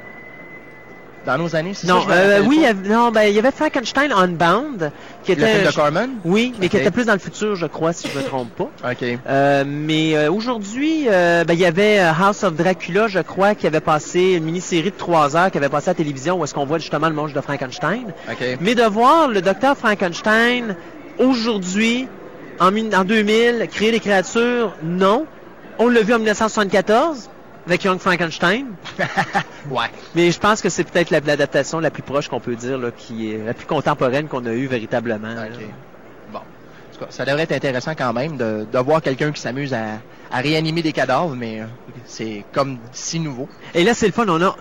Dans 1.26 1.38
nos 1.38 1.54
années? 1.54 1.74
Ça, 1.74 1.86
Non, 1.86 2.04
me 2.04 2.12
euh, 2.12 2.40
oui, 2.42 2.64
il 2.64 2.90
non, 2.90 3.10
ben, 3.10 3.22
il 3.22 3.34
y 3.34 3.38
avait 3.38 3.50
Frankenstein 3.52 4.12
Unbound, 4.12 4.90
qui 5.24 5.34
Le 5.34 5.44
film 5.46 5.56
était, 5.58 5.66
de 5.68 5.74
Corman? 5.74 6.10
oui, 6.24 6.52
mais 6.60 6.68
qui 6.68 6.76
était 6.76 6.90
plus 6.90 7.04
dans 7.06 7.12
le 7.12 7.18
futur, 7.18 7.54
je 7.56 7.66
crois, 7.66 7.92
si 7.92 8.08
je 8.08 8.18
me 8.18 8.24
trompe 8.24 8.50
pas. 8.56 8.70
OK. 8.90 9.04
Euh, 9.28 9.64
mais 9.66 10.16
euh, 10.16 10.32
aujourd'hui, 10.32 11.06
euh, 11.08 11.44
ben, 11.44 11.54
il 11.54 11.60
y 11.60 11.64
avait 11.66 12.00
euh, 12.00 12.10
House 12.12 12.42
of 12.42 12.54
Dracula, 12.54 13.08
je 13.08 13.20
crois, 13.20 13.54
qui 13.54 13.66
avait 13.66 13.80
passé 13.80 14.34
une 14.36 14.44
mini-série 14.44 14.90
de 14.90 14.96
trois 14.96 15.36
heures, 15.36 15.50
qui 15.50 15.58
avait 15.58 15.68
passé 15.68 15.90
à 15.90 15.92
la 15.92 15.96
télévision, 15.96 16.40
où 16.40 16.44
est-ce 16.44 16.54
qu'on 16.54 16.66
voit 16.66 16.78
justement 16.78 17.08
le 17.08 17.14
monstre 17.14 17.36
de 17.36 17.40
Frankenstein. 17.40 18.12
OK. 18.30 18.58
Mais 18.60 18.74
de 18.74 18.82
voir 18.84 19.28
le 19.28 19.40
docteur 19.40 19.76
Frankenstein 19.76 20.74
aujourd'hui, 21.18 22.08
en, 22.60 22.68
en 22.76 23.04
2000, 23.04 23.68
créer 23.70 23.92
des 23.92 24.00
créatures, 24.00 24.74
non. 24.82 25.26
On 25.78 25.88
l'a 25.88 26.02
vu 26.02 26.12
en 26.12 26.18
1974 26.18 27.30
avec 27.66 27.84
Young 27.84 27.98
Frankenstein? 27.98 28.66
Ouais. 29.70 29.86
Mais 30.16 30.32
je 30.32 30.40
pense 30.40 30.60
que 30.60 30.68
c'est 30.68 30.82
peut-être 30.82 31.10
la- 31.10 31.20
l'adaptation 31.20 31.78
la 31.78 31.90
plus 31.92 32.02
proche 32.02 32.28
qu'on 32.28 32.40
peut 32.40 32.56
dire, 32.56 32.78
là, 32.78 32.90
qui 32.90 33.32
est 33.32 33.38
la 33.44 33.54
plus 33.54 33.66
contemporaine 33.66 34.26
qu'on 34.26 34.44
a 34.46 34.52
eue 34.52 34.66
véritablement. 34.66 35.28
Bon. 36.32 36.38
En 36.38 36.92
tout 36.92 36.98
cas, 36.98 37.06
ça 37.10 37.24
devrait 37.24 37.42
être 37.44 37.52
intéressant 37.52 37.92
quand 37.96 38.12
même 38.12 38.36
de, 38.36 38.66
de 38.70 38.78
voir 38.80 39.00
quelqu'un 39.00 39.30
qui 39.30 39.40
s'amuse 39.40 39.72
à, 39.72 40.00
à 40.32 40.38
réanimer 40.40 40.82
des 40.82 40.92
cadavres, 40.92 41.36
mais 41.36 41.60
euh, 41.60 41.64
c'est 42.06 42.44
comme 42.52 42.78
si 42.90 43.20
nouveau. 43.20 43.48
Et 43.74 43.84
là, 43.84 43.94
c'est 43.94 44.06
le 44.06 44.12
fun, 44.12 44.26
on 44.28 44.42
a 44.42 44.56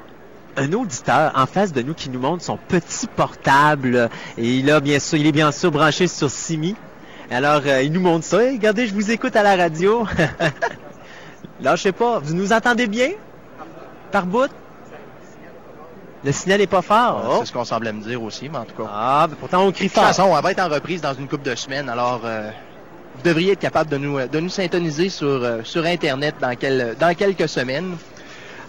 un 0.58 0.72
auditeur 0.74 1.32
en 1.36 1.48
face 1.48 1.74
de 1.74 1.82
nous 1.82 1.96
qui 1.96 2.10
nous 2.12 2.20
montre 2.20 2.44
son 2.44 2.58
petit 2.58 3.08
portable. 3.08 4.08
Et 4.38 4.58
il 4.58 4.70
a 4.70 4.80
bien 4.82 5.00
sûr, 5.00 5.18
il 5.18 5.26
est 5.26 5.32
bien 5.32 5.52
sûr 5.52 5.72
branché 5.72 6.06
sur 6.08 6.30
Simi. 6.30 6.76
Alors, 7.32 7.62
euh, 7.66 7.82
il 7.82 7.92
nous 7.92 8.02
montre 8.02 8.26
ça. 8.26 8.44
Hey, 8.44 8.58
regardez, 8.58 8.86
je 8.86 8.94
vous 8.94 9.10
écoute 9.10 9.36
à 9.36 9.42
la 9.42 9.56
radio. 9.56 10.06
Là, 11.62 11.76
je 11.76 11.84
sais 11.84 11.92
pas, 11.92 12.20
vous 12.20 12.34
nous 12.34 12.52
entendez 12.54 12.88
bien? 12.88 13.10
Par 14.12 14.26
bout? 14.26 14.50
Le 16.24 16.32
signal 16.32 16.62
est 16.62 16.68
pas 16.68 16.82
fort. 16.84 17.24
Oh. 17.28 17.36
C'est 17.40 17.48
ce 17.48 17.52
qu'on 17.52 17.66
semblait 17.66 17.92
me 17.94 18.02
dire 18.04 18.22
aussi, 18.22 18.48
mais 18.50 18.60
en 18.60 18.66
tout 18.66 18.76
cas. 18.76 18.90
Ah, 18.92 19.28
pourtant 19.40 19.64
on 19.66 19.72
crie 19.72 19.86
De 19.86 19.90
toute 19.90 19.96
fort. 19.98 20.06
façon, 20.08 20.36
elle 20.36 20.44
va 20.44 20.52
être 20.52 20.60
en 20.62 20.70
reprise 20.70 21.02
dans 21.02 21.14
une 21.14 21.28
couple 21.28 21.50
de 21.50 21.56
semaines, 21.56 21.90
alors 21.90 22.22
euh, 22.26 22.50
vous 23.16 23.24
devriez 23.24 23.54
être 23.54 23.60
capable 23.60 23.90
de 23.90 23.98
nous, 23.98 24.20
de 24.28 24.40
nous 24.40 24.50
syntoniser 24.50 25.10
sur, 25.10 25.28
euh, 25.28 25.62
sur 25.64 25.84
Internet 25.86 26.36
dans, 26.40 26.56
quel- 26.56 26.96
dans 27.00 27.16
quelques 27.16 27.50
semaines. 27.50 27.96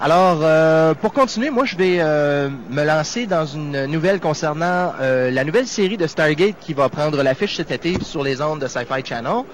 Alors, 0.01 0.39
euh, 0.43 0.95
pour 0.95 1.13
continuer, 1.13 1.51
moi, 1.51 1.65
je 1.67 1.77
vais 1.77 1.99
euh, 2.01 2.49
me 2.71 2.83
lancer 2.85 3.27
dans 3.27 3.45
une 3.47 3.85
nouvelle 3.87 4.19
concernant 4.19 4.95
euh, 5.01 5.31
la 5.31 5.45
nouvelle 5.45 5.67
série 5.67 5.97
de 5.99 6.07
Stargate 6.07 6.57
qui 6.59 6.73
va 6.73 6.89
prendre 6.89 7.23
l'affiche 7.23 7.57
cet 7.57 7.71
été 7.71 8.03
sur 8.03 8.23
les 8.25 8.41
ondes 8.41 8.61
de 8.61 8.67
Sci-Fi 8.67 9.05
Channel. 9.05 9.45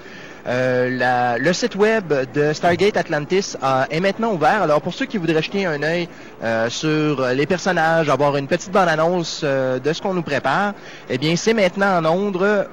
Euh, 0.49 1.37
le 1.39 1.53
site 1.53 1.75
web 1.75 2.11
de 2.33 2.51
Stargate 2.53 2.97
Atlantis 2.97 3.55
est 3.91 3.99
maintenant 3.99 4.33
ouvert. 4.33 4.63
Alors 4.63 4.81
pour 4.81 4.95
ceux 4.95 5.05
qui 5.05 5.19
voudraient 5.19 5.43
jeter 5.43 5.67
un 5.67 5.83
œil 5.83 6.09
euh, 6.43 6.67
sur 6.69 7.23
les 7.27 7.45
personnages, 7.45 8.09
avoir 8.09 8.35
une 8.35 8.47
petite 8.47 8.71
bande-annonce 8.71 9.41
euh, 9.43 9.77
de 9.77 9.93
ce 9.93 10.01
qu'on 10.01 10.15
nous 10.15 10.23
prépare, 10.23 10.73
eh 11.09 11.19
bien 11.19 11.35
c'est 11.35 11.53
maintenant 11.53 11.99
en 11.99 12.05
ondes, 12.05 12.65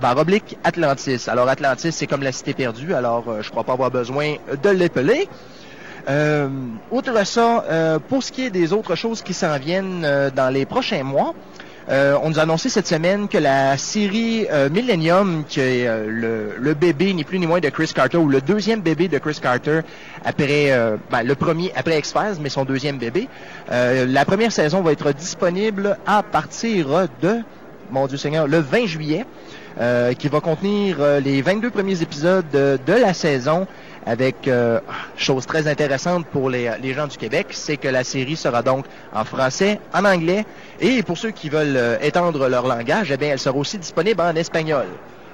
barre 0.01 0.18
oblique 0.18 0.57
Atlantis. 0.64 1.28
Alors 1.28 1.49
Atlantis, 1.49 1.92
c'est 1.92 2.07
comme 2.07 2.22
la 2.22 2.32
cité 2.32 2.55
perdue, 2.55 2.94
alors 2.94 3.24
euh, 3.28 3.42
je 3.42 3.51
crois 3.51 3.64
pas 3.64 3.72
avoir 3.72 3.90
besoin 3.90 4.36
de 4.62 4.70
l'épeler. 4.70 5.28
Euh, 6.09 6.49
outre 6.90 7.26
ça, 7.26 7.64
euh, 7.68 7.99
pour 7.99 8.22
ce 8.22 8.32
qui 8.32 8.44
est 8.46 8.51
des 8.51 8.72
autres 8.72 8.94
choses 8.94 9.22
qui 9.22 9.34
s'en 9.34 9.59
viennent 9.59 10.05
euh, 10.05 10.30
dans 10.30 10.49
les 10.49 10.64
prochains 10.64 11.03
mois, 11.03 11.34
euh, 11.90 12.16
on 12.22 12.30
nous 12.30 12.38
a 12.38 12.42
annoncé 12.42 12.68
cette 12.68 12.86
semaine 12.86 13.28
que 13.28 13.38
la 13.38 13.76
série 13.78 14.46
Millennium, 14.70 15.44
qui 15.49 15.61
est 15.61 15.88
le, 16.07 16.55
le 16.59 16.74
bébé 16.74 17.14
ni 17.14 17.24
plus 17.24 17.38
ni 17.38 17.46
moins 17.46 17.61
de 17.61 17.68
Chris 17.70 17.90
Carter, 17.94 18.18
ou 18.18 18.28
le 18.28 18.42
deuxième 18.42 18.80
bébé 18.80 19.09
de 19.09 19.16
Chris 19.18 19.38
Carter 19.40 19.80
après 20.22 20.99
ben, 21.11 21.22
le 21.22 21.34
premier 21.34 21.72
après 21.74 21.99
X-Files, 21.99 22.36
mais 22.42 22.51
son 22.51 22.66
deuxième 22.66 22.99
bébé, 22.99 23.26
la 23.70 24.24
première 24.26 24.53
saison 24.53 24.82
va 24.82 24.92
être 24.92 25.12
disponible 25.12 25.96
à 26.07 26.22
partir 26.22 27.09
de, 27.22 27.38
mon 27.90 28.07
Dieu 28.07 28.18
Seigneur, 28.18 28.46
le 28.46 28.59
20 28.59 28.84
juillet, 28.84 29.24
euh, 29.81 30.12
qui 30.14 30.29
va 30.29 30.41
contenir 30.41 30.97
euh, 31.01 31.20
les 31.20 31.41
22 31.43 31.70
premiers 31.70 32.03
épisodes 32.03 32.45
de, 32.53 32.79
de 32.87 32.93
la 32.93 33.14
saison 33.14 33.66
avec 34.09 34.49
euh, 34.49 34.81
chose 35.16 35.45
très 35.47 35.68
intéressante 35.68 36.26
pour 36.26 36.49
les, 36.49 36.70
les 36.81 36.95
gens 36.95 37.07
du 37.07 37.18
Québec, 37.18 37.49
c'est 37.51 37.76
que 37.76 37.89
la 37.89 38.05
série 38.05 38.37
sera 38.37 38.62
donc 38.62 38.87
en 39.14 39.24
français, 39.24 39.81
en 39.93 40.05
anglais, 40.07 40.47
et 40.81 41.03
pour 41.03 41.18
ceux 41.18 41.31
qui 41.31 41.51
veulent 41.51 41.76
euh, 41.76 41.99
étendre 42.01 42.49
leur 42.49 42.66
langage, 42.66 43.11
eh 43.12 43.18
bien, 43.18 43.29
elle 43.33 43.39
sera 43.39 43.57
aussi 43.57 43.76
disponible 43.79 44.20
en 44.22 44.35
espagnol. 44.35 44.87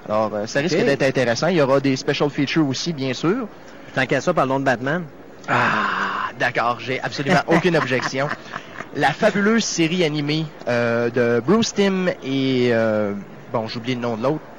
Alors, 0.09 0.33
euh, 0.35 0.47
ça 0.47 0.59
risque 0.59 0.77
d'être 0.77 1.03
intéressant. 1.03 1.47
Il 1.49 1.57
y 1.57 1.63
aura 1.63 1.79
des 1.79 1.95
special 1.95 2.29
features 2.31 2.67
aussi, 2.67 2.93
bien 2.93 3.15
sûr. 3.15 3.47
Tant 3.95 4.07
qu'à 4.07 4.21
ça, 4.21 4.35
parlons 4.35 4.59
de 4.59 4.65
Batman. 4.65 5.05
Ah, 5.49 6.31
d'accord, 6.39 6.79
j'ai 6.81 7.01
absolument 7.01 7.43
aucune 7.47 7.77
objection. 7.77 8.29
La 8.97 9.13
fabuleuse 9.13 9.65
série 9.65 10.05
animée 10.05 10.47
de 10.67 11.41
Bruce 11.41 11.75
Timm 11.75 12.11
et... 12.25 12.73
bon, 13.55 13.69
j'oublie 13.69 13.95
le 13.95 14.01
nom 14.01 14.17
de 14.17 14.23
l'autre. 14.25 14.54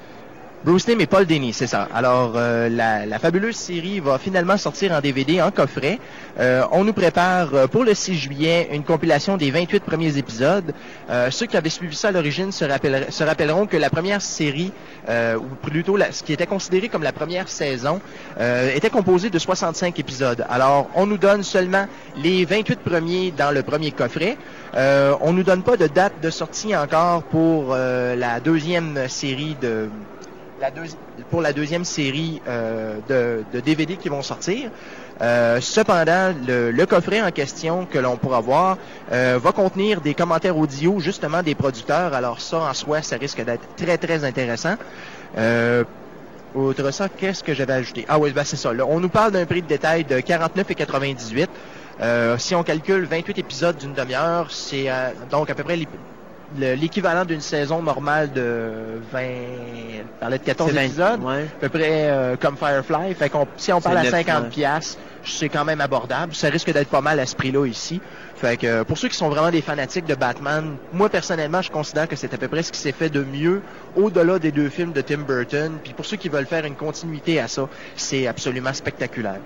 Bruce 0.66 0.86
Timm 0.86 1.00
et 1.00 1.06
Paul 1.06 1.28
Denny, 1.28 1.54
c'est 1.54 1.68
ça. 1.68 1.88
Alors, 1.94 2.34
euh, 2.36 2.70
la, 2.70 3.06
la 3.06 3.20
fabuleuse 3.20 3.56
série 3.56 4.00
va 4.00 4.18
finalement 4.18 4.58
sortir 4.58 4.94
en 4.94 5.00
DVD, 5.00 5.40
en 5.40 5.52
coffret. 5.52 6.00
Euh, 6.40 6.64
on 6.72 6.84
nous 6.84 6.92
prépare 6.94 7.54
euh, 7.54 7.68
pour 7.68 7.84
le 7.84 7.94
6 7.94 8.16
juillet 8.16 8.70
une 8.74 8.84
compilation 8.84 9.38
des 9.38 9.52
28 9.52 9.84
premiers 9.84 10.18
épisodes. 10.18 10.74
Euh, 11.12 11.30
ceux 11.30 11.46
qui 11.46 11.56
avaient 11.56 11.70
suivi 11.70 11.96
ça 11.96 12.08
à 12.08 12.12
l'origine 12.12 12.52
se, 12.52 12.66
rappelleront 13.24 13.68
que 13.68 13.78
la 13.78 13.92
première 13.92 14.24
série, 14.24 14.72
euh, 15.08 15.36
ou 15.38 15.46
plutôt 15.62 15.98
la- 15.98 16.12
ce 16.12 16.24
qui 16.24 16.34
était 16.34 16.48
considéré 16.48 16.90
comme 16.90 17.04
la 17.04 17.14
première 17.14 17.48
saison, 17.48 18.02
euh, 18.40 18.74
était 18.74 18.90
composée 18.90 19.30
de 19.30 19.38
65 19.38 20.00
épisodes. 20.00 20.44
Alors, 20.50 20.90
on 20.96 21.06
nous 21.06 21.20
donne 21.20 21.44
seulement 21.44 21.86
les 22.18 22.44
28 22.44 22.80
premiers 22.80 23.30
dans 23.38 23.52
le 23.52 23.62
premier 23.62 23.92
coffret. 23.92 24.36
On 25.22 25.32
nous 25.32 25.44
donne 25.44 25.62
pas 25.62 25.78
de 25.78 25.86
date 25.88 26.14
de 26.24 26.30
sortie 26.32 26.76
encore 26.76 27.24
pour 27.24 27.74
la 27.76 28.40
deuxième 28.42 29.08
série 29.08 29.56
de 29.62 29.90
pour 31.30 31.42
la 31.42 31.54
deuxième 31.54 31.86
série 31.86 32.42
euh, 32.48 33.00
de, 33.54 33.60
DVD 33.60 33.98
qui 33.98 34.10
vont 34.10 34.22
sortir. 34.22 34.70
Euh, 35.22 35.60
cependant, 35.62 36.34
le, 36.48 36.86
coffret 36.86 37.22
en 37.22 37.32
question 37.32 37.86
que 37.86 37.98
l'on 37.98 38.18
pourra 38.18 38.42
voir 38.42 38.78
euh, 39.12 39.40
va 39.42 39.52
contenir 39.52 40.02
des 40.02 40.14
commentaires 40.14 40.58
audio 40.58 41.00
justement 41.00 41.42
des 41.44 41.56
producteurs. 41.56 42.14
Alors 42.14 42.42
ça, 42.42 42.60
en 42.60 42.74
soi, 42.74 43.02
ça 43.02 43.18
risque 43.18 43.44
d'être 43.44 43.76
très, 43.76 43.98
très 43.98 44.24
intéressant. 44.24 44.76
Outre 46.54 46.92
ça, 46.92 47.10
qu'est-ce 47.10 47.44
que 47.44 47.54
j'avais 47.54 47.74
ajouté? 47.74 48.06
Ah 48.08 48.18
oui, 48.18 48.32
ben 48.32 48.46
c'est 48.46 48.56
ça. 48.56 48.72
là. 48.72 48.86
on 48.88 49.02
nous 49.02 49.10
parle 49.10 49.34
d'un 49.34 49.46
prix 49.46 49.62
de 49.62 49.68
détail 49.68 50.06
de 50.06 50.20
49,98. 50.20 51.48
Euh, 52.02 52.38
si 52.38 52.56
on 52.56 52.64
calcule 52.64 53.06
28 53.06 53.38
épisodes 53.40 53.78
d'une 53.78 53.94
demi-heure, 53.94 54.52
c'est 54.52 54.88
donc 55.30 55.50
à 55.50 55.56
peu 55.56 55.64
près 55.64 55.78
l'équivalent 56.58 57.26
d'une 57.26 57.42
saison 57.42 57.82
normale 57.82 58.32
de 58.32 59.00
20... 59.12 59.20
On 60.18 60.20
parlait 60.20 60.38
de 60.40 60.44
14 60.44 60.70
C'est 60.70 60.76
vingt- 60.76 60.82
épisodes. 60.86 61.24
Ouais. 61.24 61.44
À 61.44 61.60
peu 61.60 61.70
près 61.70 62.10
euh, 62.10 62.36
comme 62.38 62.58
Firefly. 62.58 63.14
Fait 63.16 63.30
qu'on, 63.30 63.48
si 63.58 63.72
on 63.74 63.82
parle 63.82 63.98
à 63.98 64.04
neuf, 64.04 64.12
50 64.12 64.44
ouais. 64.44 64.50
piastres, 64.50 64.98
c'est 65.24 65.50
quand 65.50 65.66
même 65.66 65.82
abordable. 65.82 66.34
Ça 66.34 66.50
risque 66.50 66.72
d'être 66.72 66.90
pas 66.90 67.02
mal 67.02 67.20
à 67.20 67.26
ce 67.26 67.36
prix-là 67.36 67.66
ici. 67.68 68.02
Fait 68.36 68.58
que 68.58 68.84
pour 68.84 68.98
ceux 68.98 69.08
qui 69.08 69.16
sont 69.16 69.30
vraiment 69.30 69.52
des 69.52 69.62
fanatiques 69.62 70.06
de 70.06 70.16
Batman, 70.16 70.76
moi 70.94 71.10
personnellement, 71.10 71.62
je 71.62 71.72
considère 71.72 72.08
que 72.08 72.16
c'est 72.16 72.34
à 72.34 72.38
peu 72.38 72.48
près 72.48 72.64
ce 72.64 72.72
qui 72.72 72.80
s'est 72.80 72.92
fait 72.92 73.10
de 73.10 73.24
mieux 73.24 73.62
au-delà 73.96 74.40
des 74.40 74.52
deux 74.52 74.70
films 74.70 74.92
de 74.94 75.02
Tim 75.02 75.20
Burton. 75.28 75.78
Puis 75.84 75.94
pour 75.94 76.06
ceux 76.06 76.18
qui 76.18 76.30
veulent 76.30 76.46
faire 76.46 76.66
une 76.66 76.76
continuité 76.76 77.40
à 77.40 77.48
ça, 77.48 77.68
c'est 77.96 78.28
absolument 78.28 78.74
spectaculaire. 78.74 79.40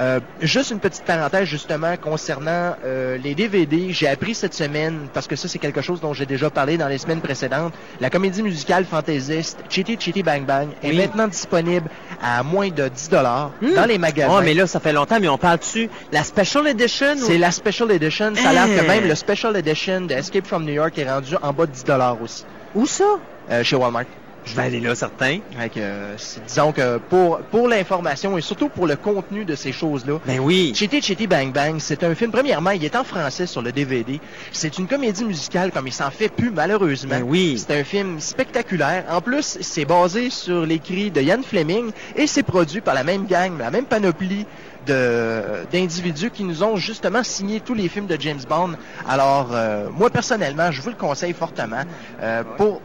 Euh, 0.00 0.18
juste 0.40 0.70
une 0.70 0.78
petite 0.80 1.04
parenthèse 1.04 1.44
justement 1.46 1.94
concernant 1.98 2.74
euh, 2.86 3.18
les 3.18 3.34
DVD. 3.34 3.92
J'ai 3.92 4.08
appris 4.08 4.34
cette 4.34 4.54
semaine, 4.54 5.08
parce 5.12 5.26
que 5.26 5.36
ça 5.36 5.46
c'est 5.46 5.58
quelque 5.58 5.82
chose 5.82 6.00
dont 6.00 6.14
j'ai 6.14 6.24
déjà 6.24 6.48
parlé 6.48 6.78
dans 6.78 6.88
les 6.88 6.96
semaines 6.96 7.20
précédentes, 7.20 7.74
la 8.00 8.08
comédie 8.08 8.42
musicale 8.42 8.86
fantaisiste 8.86 9.58
Chitty 9.68 9.98
Chitty 10.00 10.22
Bang 10.22 10.46
Bang 10.46 10.68
est 10.82 10.92
maintenant 10.94 11.28
disponible 11.28 11.90
à 12.22 12.42
moins 12.42 12.70
de 12.70 12.88
10 12.88 13.10
dollars 13.10 13.50
Hmm. 13.60 13.74
dans 13.74 13.84
les 13.84 13.98
magasins. 13.98 14.34
Oh, 14.38 14.40
mais 14.42 14.54
là, 14.54 14.66
ça 14.66 14.80
fait 14.80 14.92
longtemps, 14.94 15.18
mais 15.20 15.28
on 15.28 15.36
parle 15.36 15.58
dessus. 15.58 15.90
La 16.12 16.24
Special 16.24 16.66
Edition? 16.68 17.12
ou- 17.16 17.26
C'est 17.26 17.36
la 17.38 17.50
Special 17.50 17.90
Edition. 17.90 18.32
Ça 18.36 18.48
a 18.48 18.52
l'air 18.54 18.66
que 18.66 18.80
Hein. 18.80 18.88
même 18.88 19.06
le 19.08 19.14
Special 19.14 19.54
Edition 19.56 20.00
de 20.02 20.14
Escape 20.14 20.46
from 20.46 20.64
New 20.64 20.72
York 20.72 20.96
est 20.98 21.10
rendu 21.10 21.34
en 21.42 21.52
bas 21.52 21.66
de 21.66 21.72
10 21.72 21.84
dollars 21.84 22.16
aussi 22.22 22.44
Où 22.74 22.86
ça? 22.86 23.04
euh, 23.50 23.62
chez 23.62 23.76
Walmart. 23.76 24.04
Je 24.44 24.56
vais 24.56 24.62
aller 24.62 24.80
là, 24.80 24.94
certain. 24.94 25.40
Fait 25.56 25.70
que, 25.70 25.80
euh, 25.80 26.16
c'est- 26.16 26.40
disons 26.40 26.72
que 26.72 26.98
pour, 26.98 27.40
pour 27.50 27.68
l'information 27.68 28.38
et 28.38 28.40
surtout 28.40 28.68
pour 28.70 28.86
le 28.86 28.96
contenu 28.96 29.44
de 29.44 29.54
ces 29.54 29.72
choses-là, 29.72 30.18
Ben 30.26 30.40
oui. 30.40 30.72
Chitty 30.74 31.02
Chitty 31.02 31.26
Bang 31.26 31.52
Bang, 31.52 31.76
c'est 31.78 32.02
un 32.04 32.14
film, 32.14 32.30
premièrement, 32.32 32.70
il 32.70 32.84
est 32.84 32.96
en 32.96 33.04
français 33.04 33.46
sur 33.46 33.60
le 33.62 33.70
DVD. 33.72 34.20
C'est 34.52 34.78
une 34.78 34.88
comédie 34.88 35.24
musicale 35.24 35.70
comme 35.72 35.86
il 35.86 35.92
s'en 35.92 36.10
fait 36.10 36.28
plus 36.30 36.50
malheureusement. 36.50 37.10
Ben 37.18 37.22
oui. 37.22 37.62
C'est 37.64 37.78
un 37.78 37.84
film 37.84 38.18
spectaculaire. 38.20 39.04
En 39.10 39.20
plus, 39.20 39.58
c'est 39.60 39.84
basé 39.84 40.30
sur 40.30 40.64
l'écrit 40.64 41.10
de 41.10 41.20
Ian 41.20 41.42
Fleming 41.42 41.90
et 42.16 42.26
c'est 42.26 42.42
produit 42.42 42.80
par 42.80 42.94
la 42.94 43.04
même 43.04 43.26
gang, 43.26 43.58
la 43.58 43.70
même 43.70 43.84
panoplie 43.86 44.46
de 44.86 45.66
d'individus 45.70 46.30
qui 46.30 46.44
nous 46.44 46.62
ont 46.62 46.76
justement 46.76 47.22
signé 47.22 47.60
tous 47.60 47.74
les 47.74 47.88
films 47.88 48.06
de 48.06 48.16
James 48.20 48.40
Bond. 48.48 48.72
Alors, 49.06 49.50
euh, 49.52 49.88
moi 49.90 50.08
personnellement, 50.10 50.70
je 50.72 50.80
vous 50.80 50.88
le 50.88 50.96
conseille 50.96 51.34
fortement 51.34 51.82
euh, 52.22 52.42
pour 52.56 52.80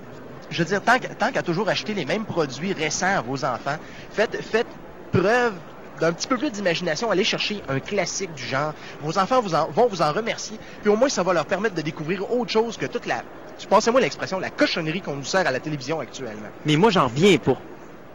je 0.50 0.64
veux 0.64 0.66
dire, 0.66 0.82
tant 0.82 1.32
qu'à 1.32 1.44
toujours 1.44 1.70
acheter 1.70 1.94
les 1.94 2.06
mêmes 2.06 2.26
produits 2.26 2.74
récents 2.74 3.18
à 3.18 3.22
vos 3.22 3.44
enfants, 3.46 3.78
faites, 4.12 4.42
faites 4.42 4.68
preuve 5.12 5.54
d'un 6.00 6.12
petit 6.12 6.28
peu 6.28 6.38
plus 6.38 6.52
d'imagination, 6.52 7.10
allez 7.10 7.24
chercher 7.24 7.64
un 7.70 7.80
classique 7.80 8.34
du 8.34 8.46
genre. 8.46 8.74
Vos 9.00 9.18
enfants 9.18 9.42
vont 9.42 9.88
vous 9.88 10.02
en 10.02 10.12
remercier, 10.12 10.60
puis 10.82 10.90
au 10.90 10.96
moins 10.96 11.10
ça 11.10 11.24
va 11.24 11.34
leur 11.34 11.46
permettre 11.46 11.76
de 11.76 11.82
découvrir 11.82 12.30
autre 12.32 12.52
chose 12.52 12.78
que 12.78 12.86
toute 12.86 13.06
la, 13.06 13.24
passez-moi 13.70 14.02
l'expression, 14.02 14.40
la 14.40 14.50
cochonnerie 14.50 15.02
qu'on 15.02 15.16
nous 15.16 15.24
sert 15.24 15.48
à 15.48 15.52
la 15.52 15.60
télévision 15.60 16.00
actuellement. 16.00 16.50
Mais 16.66 16.76
moi, 16.76 16.92
j'en 16.92 17.08
reviens 17.08 17.38
pas. 17.38 17.58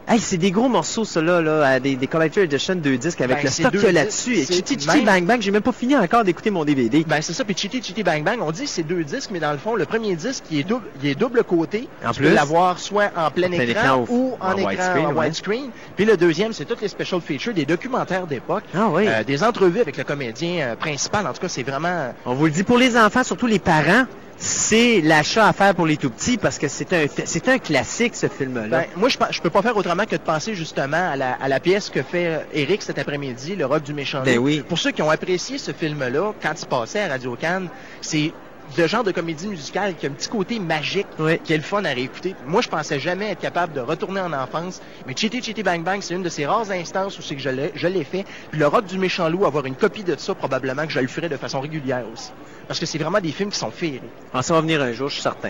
Hey, 0.07 0.19
c'est 0.19 0.37
des 0.37 0.51
gros 0.51 0.67
morceaux, 0.67 1.05
ça, 1.05 1.21
là, 1.21 1.79
des, 1.79 1.95
des 1.95 2.07
Collector 2.07 2.43
Edition 2.43 2.75
deux 2.75 2.97
disques 2.97 3.21
avec 3.21 3.37
Ben, 3.37 3.43
le 3.45 3.49
stock 3.49 3.71
deux 3.71 3.79
qu'il 3.79 3.93
y 3.95 3.97
a 3.97 4.03
disques, 4.03 4.27
là-dessus. 4.27 4.33
Et 4.39 4.45
Chitty 4.55 4.73
Chitty 4.73 4.87
même- 4.87 5.05
Bang 5.05 5.25
Bang, 5.25 5.41
j'ai 5.41 5.51
même 5.51 5.61
pas 5.61 5.71
fini 5.71 5.95
encore 5.95 6.25
d'écouter 6.25 6.49
mon 6.49 6.65
DVD. 6.65 7.05
Ben 7.07 7.21
c'est 7.21 7.31
ça, 7.31 7.45
puis 7.45 7.55
Chitty 7.55 7.81
Chitty 7.81 8.03
Bang 8.03 8.23
Bang, 8.23 8.39
on 8.41 8.51
dit 8.51 8.67
c'est 8.67 8.83
deux 8.83 9.03
disques, 9.05 9.29
mais 9.31 9.39
dans 9.39 9.53
le 9.53 9.57
fond, 9.57 9.75
le 9.75 9.85
premier 9.85 10.15
disque, 10.15 10.43
il 10.51 10.59
est 10.59 10.63
double, 10.63 10.85
il 11.01 11.09
est 11.11 11.15
double 11.15 11.43
côté. 11.45 11.87
En 12.05 12.11
tu 12.11 12.19
plus. 12.21 12.29
peux 12.29 12.33
l'avoir 12.35 12.77
soit 12.79 13.11
en 13.15 13.29
plein, 13.31 13.51
écran, 13.53 13.63
écran 13.63 14.05
ou- 14.09 14.35
en, 14.41 14.47
en 14.53 14.57
écran 14.57 14.69
widescreen, 14.69 15.05
en 15.05 15.13
ouais. 15.13 15.25
widescreen. 15.27 15.69
Puis 15.95 16.03
le 16.05 16.17
deuxième, 16.17 16.51
c'est 16.51 16.65
toutes 16.65 16.81
les 16.81 16.89
special 16.89 17.21
features, 17.21 17.53
des 17.53 17.65
documentaires 17.65 18.27
d'époque, 18.27 18.63
Ah 18.75 18.89
oui. 18.91 19.05
euh, 19.07 19.23
des 19.23 19.43
entrevues 19.43 19.79
avec 19.81 19.95
le 19.97 20.03
comédien 20.03 20.59
euh, 20.71 20.75
principal. 20.75 21.25
En 21.25 21.31
tout 21.31 21.39
cas, 21.41 21.47
c'est 21.47 21.63
vraiment... 21.63 22.13
On 22.25 22.33
vous 22.33 22.45
le 22.45 22.51
dit 22.51 22.63
pour 22.63 22.77
les 22.79 22.97
enfants, 22.97 23.23
surtout 23.23 23.47
les 23.47 23.59
parents, 23.59 24.05
c'est 24.43 25.01
l'achat 25.01 25.47
à 25.47 25.53
faire 25.53 25.75
pour 25.75 25.85
les 25.85 25.97
tout 25.97 26.09
petits 26.09 26.37
parce 26.37 26.57
que 26.57 26.67
c'est 26.67 26.91
un, 26.93 27.05
c'est 27.25 27.47
un 27.47 27.59
classique, 27.59 28.15
ce 28.15 28.27
film-là. 28.27 28.67
Ben, 28.67 28.85
moi, 28.97 29.07
je, 29.07 29.17
je 29.29 29.39
peux 29.41 29.51
pas 29.51 29.61
faire 29.61 29.77
autrement 29.77 30.05
que 30.05 30.15
de 30.15 30.21
penser 30.21 30.55
justement 30.55 31.11
à 31.11 31.15
la, 31.15 31.33
à 31.33 31.47
la 31.47 31.59
pièce 31.59 31.89
que 31.91 32.01
fait 32.01 32.25
euh, 32.27 32.39
Eric 32.51 32.81
cet 32.81 32.97
après-midi, 32.97 33.55
Le 33.55 33.65
Rock 33.67 33.83
du 33.83 33.93
méchant. 33.93 34.23
Ben 34.25 34.37
loup. 34.37 34.43
oui. 34.45 34.63
Pour 34.67 34.79
ceux 34.79 34.91
qui 34.91 35.03
ont 35.03 35.11
apprécié 35.11 35.59
ce 35.59 35.71
film-là, 35.71 36.33
quand 36.41 36.53
il 36.59 36.65
passait 36.67 37.01
à 37.01 37.09
Radio 37.09 37.35
Cannes, 37.39 37.67
c'est 38.01 38.33
de 38.77 38.87
genre 38.87 39.03
de 39.03 39.11
comédie 39.11 39.47
musicale 39.47 39.95
qui 39.95 40.07
a 40.07 40.09
un 40.09 40.13
petit 40.13 40.29
côté 40.29 40.57
magique, 40.59 41.07
Oui. 41.19 41.37
qui 41.43 41.53
est 41.53 41.57
le 41.57 41.63
fun 41.63 41.83
à 41.85 41.89
réécouter. 41.89 42.35
Moi, 42.47 42.61
je 42.61 42.69
pensais 42.69 42.99
jamais 42.99 43.29
être 43.31 43.41
capable 43.41 43.73
de 43.73 43.81
retourner 43.81 44.21
en 44.21 44.31
enfance, 44.33 44.81
mais 45.05 45.13
Chitty 45.15 45.41
Chitty 45.43 45.61
Bang 45.61 45.83
Bang, 45.83 45.99
c'est 46.01 46.13
une 46.15 46.23
de 46.23 46.29
ces 46.29 46.45
rares 46.45 46.71
instances 46.71 47.19
où 47.19 47.21
c'est 47.21 47.35
que 47.35 47.41
je 47.41 47.49
l'ai, 47.49 47.71
je 47.75 47.87
l'ai 47.87 48.05
fait. 48.05 48.25
Puis 48.49 48.59
le 48.59 48.65
rock 48.67 48.85
du 48.85 48.97
méchant 48.97 49.27
loup, 49.29 49.45
avoir 49.45 49.65
une 49.65 49.75
copie 49.75 50.03
de 50.03 50.15
ça, 50.17 50.33
probablement 50.33 50.85
que 50.87 50.91
je 50.93 50.99
le 50.99 51.07
ferai 51.07 51.27
de 51.29 51.37
façon 51.37 51.59
régulière 51.59 52.05
aussi. 52.13 52.31
Parce 52.67 52.79
que 52.79 52.85
c'est 52.85 52.97
vraiment 52.97 53.19
des 53.19 53.31
films 53.31 53.49
qui 53.49 53.59
sont 53.59 53.71
féeriques. 53.71 54.01
Ah, 54.33 54.41
ça 54.41 54.53
va 54.53 54.61
venir 54.61 54.81
un 54.81 54.93
jour, 54.93 55.09
je 55.09 55.15
suis 55.15 55.21
certain. 55.21 55.49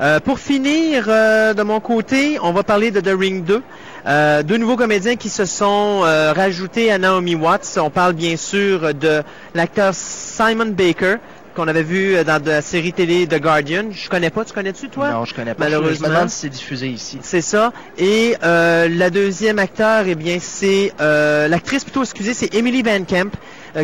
Euh, 0.00 0.20
pour 0.20 0.38
finir, 0.38 1.06
euh, 1.08 1.54
de 1.54 1.62
mon 1.62 1.80
côté, 1.80 2.38
on 2.42 2.52
va 2.52 2.62
parler 2.62 2.90
de 2.90 3.00
The 3.00 3.14
Ring 3.18 3.44
2. 3.44 3.62
Euh, 4.06 4.42
deux 4.42 4.56
nouveaux 4.56 4.76
comédiens 4.76 5.16
qui 5.16 5.28
se 5.28 5.44
sont 5.44 6.00
rajoutés 6.00 6.90
à 6.90 6.98
Naomi 6.98 7.34
Watts. 7.34 7.78
On 7.80 7.90
parle 7.90 8.14
bien 8.14 8.36
sûr 8.36 8.94
de 8.94 9.22
l'acteur 9.54 9.92
Simon 9.94 10.66
Baker 10.66 11.16
qu'on 11.56 11.66
avait 11.66 11.82
vu 11.82 12.22
dans 12.22 12.40
la 12.44 12.60
série 12.60 12.92
télé 12.92 13.26
The 13.26 13.40
Guardian. 13.40 13.86
Je 13.90 14.08
connais 14.08 14.30
pas, 14.30 14.44
tu 14.44 14.52
connais-tu 14.52 14.90
toi? 14.90 15.10
Non, 15.10 15.24
je 15.24 15.34
connais 15.34 15.54
pas. 15.54 15.64
Malheureusement. 15.64 16.06
Je 16.06 16.10
me 16.10 16.14
demande 16.14 16.28
si 16.28 16.40
c'est 16.40 16.48
diffusé 16.50 16.88
ici. 16.88 17.18
C'est 17.22 17.40
ça. 17.40 17.72
Et 17.96 18.36
euh, 18.44 18.88
la 18.88 19.08
deuxième 19.08 19.58
acteur, 19.58 20.04
eh 20.06 20.14
bien, 20.14 20.36
c'est 20.38 20.92
euh, 21.00 21.48
l'actrice 21.48 21.82
plutôt, 21.82 22.02
excusez, 22.02 22.34
c'est 22.34 22.54
Emily 22.54 22.82
Van 22.82 23.02
Camp, 23.08 23.34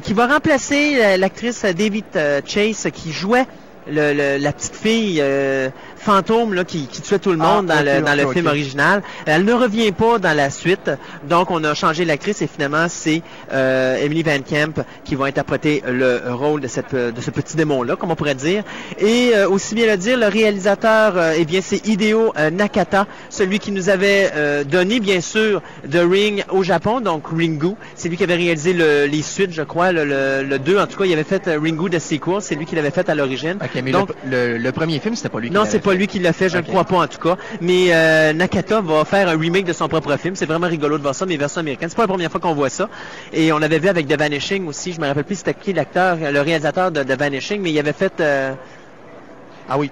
qui 0.01 0.15
va 0.15 0.27
remplacer 0.27 0.95
euh, 0.97 1.17
l'actrice 1.17 1.65
David 1.65 2.05
euh, 2.17 2.41
Chase 2.47 2.89
qui 2.93 3.13
jouait 3.13 3.47
la 3.87 4.53
petite 4.53 4.77
fille 4.77 5.19
euh, 5.21 5.69
fantôme 6.03 6.55
là, 6.55 6.65
qui, 6.65 6.87
qui 6.87 7.01
tuait 7.03 7.19
tout 7.19 7.31
le 7.31 7.39
Ah, 7.41 7.45
monde 7.55 7.67
dans 7.67 7.85
le, 7.85 8.01
dans 8.03 8.15
le 8.17 8.33
film 8.33 8.47
original. 8.47 9.03
Elle 9.27 9.45
ne 9.45 9.53
revient 9.53 9.93
pas 9.93 10.19
dans 10.19 10.37
la 10.37 10.51
suite, 10.51 10.91
donc 11.29 11.51
on 11.51 11.63
a 11.65 11.75
changé 11.75 12.05
l'actrice 12.05 12.43
et 12.43 12.47
finalement 12.47 12.87
c'est 12.89 13.23
euh, 13.53 13.97
Emily 14.05 14.23
Van 14.23 14.39
Camp 14.49 14.85
qui 15.05 15.15
va 15.15 15.27
interpréter 15.27 15.83
le 15.87 16.21
rôle 16.31 16.61
de, 16.61 16.69
cette, 16.69 16.95
de 16.95 17.21
ce 17.21 17.31
petit 17.31 17.57
démon-là, 17.57 17.97
comme 17.97 18.11
on 18.11 18.17
pourrait 18.17 18.35
dire. 18.35 18.65
Et 18.99 19.31
euh, 19.35 19.49
aussi 19.49 19.75
bien 19.75 19.87
le 19.87 19.97
dire, 19.97 20.19
le 20.19 20.27
réalisateur, 20.27 21.15
euh, 21.17 21.35
eh 21.37 21.45
bien 21.45 21.61
c'est 21.63 21.87
Hideo 21.87 22.33
euh, 22.37 22.51
Nakata, 22.51 23.07
celui 23.31 23.59
qui 23.59 23.71
nous 23.73 23.89
avait 23.89 24.31
euh, 24.35 24.65
donné 24.65 25.01
bien 25.01 25.21
sûr 25.21 25.63
The 25.91 26.01
Ring 26.09 26.45
au 26.51 26.63
Japon, 26.63 27.01
donc 27.01 27.25
Ringu. 27.29 27.75
C'est 27.95 28.09
lui 28.09 28.17
qui 28.17 28.25
avait 28.25 28.35
réalisé 28.37 28.73
le- 28.73 29.07
les 29.07 29.23
suites, 29.23 29.53
je 29.53 29.63
crois, 29.63 29.93
le, 29.93 30.05
le, 30.05 30.43
le 30.43 30.59
2. 30.59 30.79
En 30.79 30.87
tout 30.87 30.99
cas, 30.99 31.05
il 31.05 31.13
avait 31.13 31.25
fait 31.25 31.47
euh, 31.49 31.59
Ringu 31.63 31.89
de 31.91 31.99
sequel, 31.99 32.41
c'est 32.41 32.55
lui 32.55 32.67
qui 32.67 32.75
l'avait 32.75 32.91
fait 32.91 33.09
à 33.09 33.15
l'origine. 33.15 33.59
Ok, 33.63 33.81
mais 33.85 33.91
Donc, 33.93 34.11
le, 34.29 34.59
le- 34.59 34.73
premier 34.73 34.99
film, 34.99 35.15
c'était 35.17 35.29
pas 35.29 35.39
lui 35.41 35.49
qui 35.49 35.55
non, 35.55 35.65
c'est 35.69 35.79
pas 35.81 35.92
fait. 35.93 35.99
lui 35.99 36.07
qui 36.07 36.19
l'a 36.19 36.33
fait, 36.33 36.49
je 36.49 36.57
ne 36.59 36.63
crois 36.63 36.85
pas 36.85 36.97
en 36.99 37.07
tout 37.07 37.19
cas. 37.19 37.37
Mais 37.61 37.87
euh, 37.91 38.33
Nakata 38.33 38.81
va 38.81 39.05
faire 39.05 39.29
un 39.29 39.39
remake 39.39 39.65
de 39.65 39.73
son 39.73 39.89
propre 39.89 40.17
film. 40.17 40.37
C'est 40.37 40.47
vraiment 40.47 40.67
rigolo 40.69 40.99
de 40.99 41.03
voir 41.03 41.15
ça, 41.15 41.27
mais 41.27 41.37
version 41.37 41.61
américaine. 41.61 41.89
C'est 41.89 41.97
pas 41.97 42.03
la 42.03 42.09
première 42.09 42.31
fois 42.31 42.41
qu'on 42.41 42.55
voit 42.55 42.71
ça. 42.71 42.89
Et 43.33 43.53
on 43.53 43.63
avait 43.63 43.79
vu 43.79 43.89
avec 43.89 44.07
The 44.07 44.19
Vanishing 44.19 44.67
aussi. 44.67 44.93
Je 44.93 45.01
me 45.01 45.07
rappelle 45.07 45.25
plus 45.25 45.37
c'était 45.37 45.55
qui 45.55 45.73
l'acteur, 45.73 46.17
le 46.17 46.41
réalisateur 46.41 46.91
de 46.91 47.03
The 47.03 47.19
Vanishing, 47.19 47.61
mais 47.63 47.71
il 47.71 47.79
avait 47.79 47.93
fait. 47.93 48.21
Euh... 48.21 48.55
Ah 49.69 49.79
oui, 49.79 49.91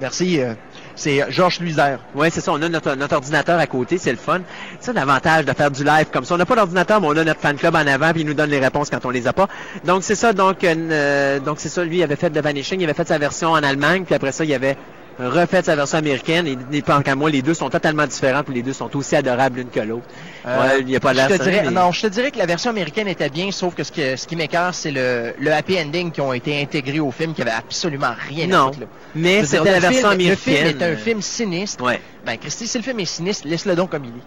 merci. 0.00 0.40
euh, 0.40 0.54
c'est 0.96 1.24
Georges 1.30 1.60
Luizer. 1.60 1.98
Ouais, 2.14 2.28
c'est 2.30 2.40
ça. 2.40 2.52
On 2.52 2.60
a 2.60 2.68
notre, 2.68 2.94
notre 2.94 3.14
ordinateur 3.16 3.58
à 3.58 3.66
côté, 3.66 3.96
c'est 3.96 4.10
le 4.10 4.18
fun. 4.18 4.40
C'est 4.80 4.92
l'avantage 4.92 5.46
de 5.46 5.52
faire 5.52 5.70
du 5.70 5.82
live 5.82 6.06
comme 6.12 6.24
ça. 6.24 6.34
On 6.34 6.38
n'a 6.38 6.44
pas 6.44 6.56
d'ordinateur, 6.56 7.00
mais 7.00 7.06
on 7.06 7.16
a 7.16 7.24
notre 7.24 7.40
fan 7.40 7.56
club 7.56 7.74
en 7.74 7.86
avant, 7.86 8.12
puis 8.12 8.20
il 8.20 8.26
nous 8.26 8.34
donne 8.34 8.50
les 8.50 8.58
réponses 8.58 8.90
quand 8.90 9.04
on 9.06 9.10
les 9.10 9.26
a 9.26 9.32
pas. 9.32 9.48
Donc 9.84 10.02
c'est 10.04 10.14
ça. 10.14 10.32
Donc 10.32 10.62
euh, 10.62 11.40
donc 11.40 11.58
c'est 11.58 11.70
ça. 11.70 11.84
Lui 11.84 11.98
il 11.98 12.02
avait 12.02 12.16
fait 12.16 12.30
The 12.30 12.38
Vanishing, 12.38 12.80
il 12.80 12.84
avait 12.84 12.92
fait 12.94 13.08
sa 13.08 13.18
version 13.18 13.52
en 13.52 13.62
Allemagne, 13.62 14.04
puis 14.04 14.14
après 14.14 14.32
ça 14.32 14.44
il 14.44 14.52
avait 14.52 14.76
refait 15.18 15.62
sa 15.62 15.74
version 15.76 15.98
américaine. 15.98 16.46
Et, 16.46 16.56
et 16.78 16.82
tant 16.82 17.02
qu'à 17.02 17.14
moi, 17.14 17.28
les 17.30 17.42
deux 17.42 17.54
sont 17.54 17.68
totalement 17.68 18.06
différents, 18.06 18.42
puis 18.42 18.54
les 18.54 18.62
deux 18.62 18.72
sont 18.72 18.94
aussi 18.96 19.16
adorables 19.16 19.58
l'une 19.58 19.68
que 19.68 19.80
l'autre. 19.80 20.06
ouais, 20.46 20.80
il 20.80 20.86
n'y 20.86 20.96
a 20.96 21.00
pas 21.00 21.10
Euh, 21.14 21.28
je 21.30 21.36
te 21.36 21.42
dirais, 21.42 21.62
mais- 21.64 21.70
Non, 21.70 21.92
je 21.92 22.02
te 22.02 22.06
dirais 22.06 22.30
que 22.30 22.38
la 22.38 22.46
version 22.46 22.70
américaine 22.70 23.08
était 23.08 23.28
bien, 23.28 23.50
sauf 23.50 23.74
que 23.74 23.84
ce, 23.84 23.92
que, 23.92 24.16
ce 24.16 24.26
qui 24.26 24.36
m'écœure, 24.36 24.74
c'est 24.74 24.90
le, 24.90 25.34
le 25.38 25.52
happy 25.52 25.78
ending 25.78 26.10
qui 26.10 26.20
ont 26.20 26.32
été 26.32 26.60
intégrés 26.62 27.00
au 27.00 27.10
film 27.10 27.34
qui 27.34 27.42
avait 27.42 27.50
absolument 27.50 28.12
rien 28.28 28.44
à 28.44 28.48
Non, 28.48 28.66
foutre, 28.68 28.80
là. 28.80 28.86
mais 29.14 29.44
c'était 29.44 29.64
la 29.64 29.74
le 29.74 29.80
film- 29.80 29.92
version 29.92 30.10
Le 30.10 30.18
film 30.36 30.56
américaine. 30.56 30.66
est 30.80 30.92
un 30.92 30.96
film 30.96 31.20
sinistre. 31.22 31.84
Ouais. 31.84 32.00
Ben, 32.24 32.36
Christy, 32.38 32.66
si 32.66 32.78
le 32.78 32.84
film 32.84 33.00
est 33.00 33.04
sinistre, 33.04 33.46
laisse-le 33.48 33.74
donc 33.74 33.90
comme 33.90 34.04
il 34.04 34.10
est. 34.10 34.22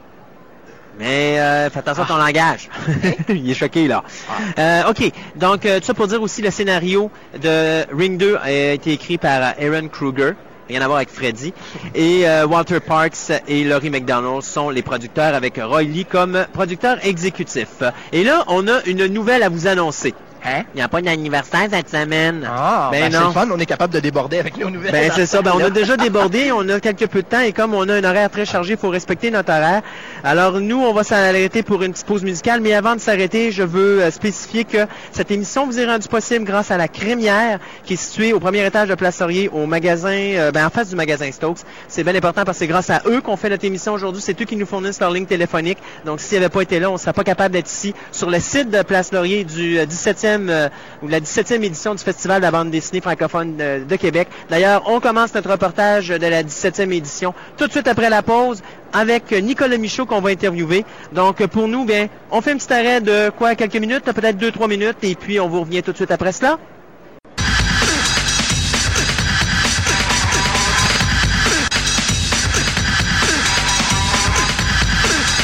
Mais 1.00 1.40
euh, 1.40 1.72
fais 1.72 1.80
attention 1.80 2.04
à 2.04 2.06
ton 2.06 2.18
langage. 2.18 2.70
il 3.30 3.50
est 3.50 3.56
choqué 3.56 3.88
là. 3.88 4.04
Ah. 4.30 4.62
Euh, 4.86 4.90
ok, 4.92 5.12
donc 5.36 5.66
euh, 5.66 5.80
tout 5.80 5.86
ça 5.88 5.96
pour 5.96 6.08
dire 6.08 6.22
aussi 6.22 6.44
le 6.44 6.52
scénario 6.52 7.10
de 7.42 7.84
Ring 7.98 8.16
2 8.18 8.38
a 8.40 8.52
été 8.52 8.92
écrit 8.92 9.18
par 9.18 9.42
euh, 9.42 9.52
Aaron 9.60 9.88
Kruger. 9.88 10.34
Rien 10.70 10.82
à 10.82 10.86
voir 10.86 10.98
avec 10.98 11.10
Freddy. 11.10 11.54
Et 11.94 12.28
euh, 12.28 12.46
Walter 12.46 12.80
Parks 12.80 13.32
et 13.48 13.64
Laurie 13.64 13.90
McDonald 13.90 14.42
sont 14.42 14.70
les 14.70 14.82
producteurs 14.82 15.36
avec 15.36 15.60
Roy 15.62 15.84
Lee 15.84 16.06
comme 16.06 16.46
producteur 16.54 16.98
exécutif. 17.06 17.68
Et 18.12 18.24
là, 18.24 18.44
on 18.48 18.68
a 18.68 18.82
une 18.86 19.08
nouvelle 19.08 19.44
à 19.44 19.50
vous 19.50 19.68
annoncer. 19.68 20.14
Hein? 20.46 20.64
Il 20.74 20.78
n'y 20.78 20.82
a 20.82 20.90
pas 20.90 21.02
d'anniversaire 21.02 21.68
cette 21.72 21.90
semaine. 21.90 22.46
Ah, 22.50 22.90
Ben 22.92 23.04
ben, 23.04 23.12
c'est 23.12 23.20
non. 23.20 23.28
le 23.28 23.34
fun, 23.34 23.48
on 23.50 23.60
est 23.60 23.66
capable 23.66 23.94
de 23.94 24.00
déborder 24.02 24.40
avec 24.40 24.58
nos 24.58 24.70
nouvelles. 24.70 24.92
Ben 24.92 25.10
c'est 25.14 25.26
ça. 25.26 25.42
Ben, 25.42 25.54
on 25.56 25.64
a 25.64 25.70
déjà 25.70 25.96
débordé, 25.96 26.52
on 26.52 26.68
a 26.68 26.80
quelques 26.82 27.08
peu 27.08 27.22
de 27.22 27.28
temps 27.28 27.40
et 27.40 27.54
comme 27.54 27.74
on 27.74 27.88
a 27.88 27.94
un 27.96 28.04
horaire 28.04 28.30
très 28.30 28.46
chargé, 28.46 28.74
il 28.74 28.78
faut 28.78 28.90
respecter 28.90 29.32
notre 29.32 29.52
horaire. 29.52 29.82
Alors 30.26 30.62
nous, 30.62 30.78
on 30.78 30.94
va 30.94 31.04
s'arrêter 31.04 31.64
pour 31.64 31.84
une 31.84 31.92
petite 31.92 32.06
pause 32.06 32.24
musicale, 32.24 32.62
mais 32.62 32.74
avant 32.74 32.96
de 32.96 33.02
s'arrêter, 33.02 33.52
je 33.52 33.62
veux 33.62 34.02
euh, 34.02 34.10
spécifier 34.10 34.64
que 34.64 34.88
cette 35.12 35.32
émission 35.32 35.66
vous 35.66 35.78
est 35.82 35.86
rendue 35.86 36.08
possible 36.08 36.46
grâce 36.46 36.72
à 36.72 36.78
la 36.78 36.88
crémière 36.88 37.60
qui 37.84 37.96
est 37.96 37.98
située 37.98 38.32
au 38.32 38.40
premier 38.40 38.66
étage 38.66 38.88
de 38.88 38.96
Place 38.96 39.20
Laurier 39.20 39.50
au 39.50 39.66
magasin, 39.66 40.14
euh, 40.14 40.52
ben 40.52 40.66
en 40.66 40.70
face 40.70 40.88
du 40.92 40.96
magasin 40.96 41.30
Stokes. 41.30 41.58
C'est 41.90 42.06
bien 42.06 42.16
important 42.16 42.46
parce 42.46 42.58
que 42.58 42.60
c'est 42.64 42.68
grâce 42.68 42.90
à 42.90 43.02
eux 43.06 43.20
qu'on 43.20 43.36
fait 43.36 43.50
notre 43.50 43.66
émission 43.66 43.92
aujourd'hui. 43.92 44.22
C'est 44.22 44.42
eux 44.42 44.46
qui 44.46 44.56
nous 44.56 44.66
fournissent 44.66 45.02
leur 45.02 45.12
ligne 45.12 45.26
téléphonique. 45.26 45.80
Donc 46.06 46.22
s'ils 46.22 46.40
n'avaient 46.40 46.48
pas 46.48 46.62
été 46.62 46.80
là, 46.80 46.90
on 46.90 46.94
ne 46.94 46.98
serait 46.98 47.12
pas 47.12 47.26
capable 47.26 47.54
d'être 47.56 47.70
ici 47.70 47.94
sur 48.14 48.30
le 48.30 48.40
site 48.40 48.70
de 48.70 48.82
Place 48.82 49.12
Laurier 49.12 49.44
du 49.44 49.78
euh, 49.78 49.86
17e 49.86 50.48
euh, 50.48 50.70
ou 51.02 51.10
la 51.10 51.20
17e 51.20 51.62
édition 51.64 51.96
du 51.96 52.04
Festival 52.04 52.38
de 52.38 52.46
la 52.46 52.52
bande 52.52 52.72
dessinée 52.72 53.02
francophone 53.02 53.58
de 53.58 53.96
Québec. 53.98 54.30
D'ailleurs, 54.50 54.84
on 54.86 55.02
commence 55.02 55.34
notre 55.34 55.52
reportage 55.52 56.08
de 56.08 56.28
la 56.28 56.44
17e 56.44 56.94
édition 56.94 57.34
tout 57.58 57.68
de 57.68 57.72
suite 57.74 57.90
après 57.90 58.10
la 58.10 58.22
pause 58.22 58.62
avec 58.94 59.32
Nicolas 59.32 59.78
Michaud 59.78 60.06
qu'on 60.06 60.22
va 60.22 60.30
interviewer. 60.30 60.86
Donc 61.12 61.46
pour 61.48 61.68
nous, 61.68 61.86
bien, 61.86 62.08
on 62.32 62.42
fait 62.42 62.52
un 62.52 62.58
petit 62.58 62.72
arrêt 62.72 63.02
de 63.02 63.30
quoi, 63.32 63.56
quelques 63.56 63.76
minutes, 63.76 64.06
peut-être 64.06 64.38
deux, 64.38 64.52
trois 64.52 64.68
minutes, 64.68 64.98
et 65.04 65.16
puis 65.16 65.40
on 65.40 65.50
vous 65.50 65.62
revient 65.62 65.82
tout 65.82 65.92
de 65.92 65.98
suite 65.98 66.12
après 66.12 66.32
cela. 66.32 66.58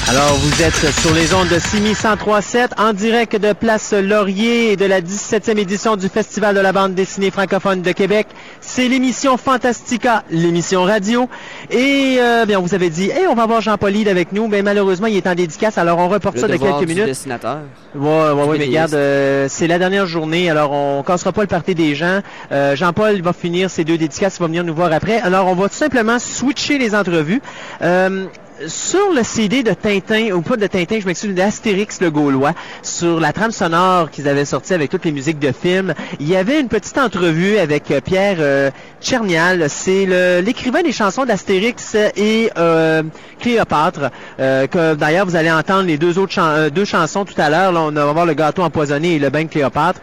Alors, 0.09 0.37
vous 0.37 0.63
êtes 0.63 0.91
sur 1.01 1.13
les 1.13 1.35
ondes 1.35 1.49
de 1.49 1.59
6137 1.59 2.71
en 2.79 2.93
direct 2.93 3.35
de 3.35 3.53
Place 3.53 3.93
Laurier 3.93 4.71
et 4.71 4.75
de 4.75 4.85
la 4.85 5.01
17e 5.01 5.59
édition 5.59 5.97
du 5.97 6.09
Festival 6.09 6.55
de 6.55 6.59
la 6.59 6.71
bande 6.71 6.95
dessinée 6.95 7.29
francophone 7.29 7.83
de 7.83 7.91
Québec. 7.91 8.25
C'est 8.71 8.87
l'émission 8.87 9.35
Fantastica, 9.35 10.23
l'émission 10.29 10.83
radio. 10.83 11.27
Et 11.71 12.17
euh, 12.19 12.45
bien, 12.45 12.59
on 12.59 12.61
vous 12.61 12.75
avait 12.75 12.91
dit, 12.91 13.09
hey, 13.09 13.25
on 13.27 13.33
va 13.33 13.43
avoir 13.43 13.61
Jean-Paul 13.61 13.91
avec 14.07 14.31
nous. 14.31 14.47
Mais 14.47 14.61
malheureusement, 14.61 15.07
il 15.07 15.17
est 15.17 15.25
en 15.25 15.33
dédicace, 15.33 15.79
alors 15.79 15.97
on 15.97 16.07
reporte 16.07 16.35
Le 16.35 16.41
ça 16.41 16.47
de 16.47 16.55
quelques 16.55 16.87
minutes. 16.87 17.05
dessinateur. 17.05 17.61
Ouais, 17.95 18.07
ouais, 18.07 18.43
ouais, 18.43 18.57
mais 18.59 18.65
regarde, 18.65 18.93
euh, 18.93 19.47
c'est 19.49 19.65
la 19.65 19.79
dernière 19.79 20.05
journée, 20.05 20.51
alors 20.51 20.71
on 20.71 21.01
cassera 21.01 21.31
pas 21.31 21.41
le 21.41 21.47
party 21.47 21.73
des 21.73 21.95
gens. 21.95 22.19
Euh, 22.51 22.75
Jean-Paul 22.75 23.19
va 23.23 23.33
finir 23.33 23.71
ses 23.71 23.83
deux 23.83 23.97
dédicaces, 23.97 24.37
il 24.37 24.41
va 24.41 24.45
venir 24.45 24.63
nous 24.63 24.75
voir 24.75 24.93
après. 24.93 25.19
Alors 25.19 25.47
on 25.47 25.55
va 25.55 25.67
tout 25.67 25.75
simplement 25.75 26.19
switcher 26.19 26.77
les 26.77 26.93
entrevues. 26.93 27.41
Sur 28.67 29.13
le 29.13 29.23
CD 29.23 29.63
de 29.63 29.73
Tintin, 29.73 30.31
ou 30.33 30.41
pas 30.41 30.57
de 30.57 30.67
Tintin, 30.67 30.99
je 30.99 31.05
m'excuse, 31.05 31.33
d'Astérix 31.33 32.01
le 32.01 32.11
Gaulois, 32.11 32.53
sur 32.81 33.19
la 33.21 33.31
trame 33.31 33.51
sonore 33.51 34.11
qu'ils 34.11 34.27
avaient 34.27 34.43
sortie 34.43 34.73
avec 34.73 34.89
toutes 34.89 35.05
les 35.05 35.13
musiques 35.13 35.39
de 35.39 35.53
films, 35.53 35.93
il 36.19 36.27
y 36.27 36.35
avait 36.35 36.59
une 36.59 36.67
petite 36.67 36.97
entrevue 36.97 37.57
avec 37.57 37.89
euh, 37.89 38.01
Pierre 38.01 38.35
euh, 38.39 38.69
Tchernial. 39.01 39.69
C'est 39.69 40.05
le- 40.05 40.41
l'écrivain 40.41 40.81
des 40.81 40.91
chansons 40.91 41.23
d'Astérix 41.25 41.95
et 42.17 42.49
euh, 42.57 43.03
Cléopâtre, 43.39 44.11
euh, 44.41 44.67
d'ailleurs 44.95 45.25
vous 45.25 45.37
allez 45.37 45.51
entendre 45.51 45.83
les 45.87 45.97
deux 45.97 46.19
autres 46.19 46.69
deux 46.69 46.85
chansons 46.85 47.23
tout 47.23 47.39
à 47.39 47.49
l'heure. 47.49 47.71
On 47.73 47.91
va 47.91 48.11
voir 48.11 48.25
le 48.25 48.33
gâteau 48.33 48.63
empoisonné 48.63 49.15
et 49.15 49.19
le 49.19 49.29
bain 49.29 49.43
de 49.45 49.49
Cléopâtre. 49.49 50.01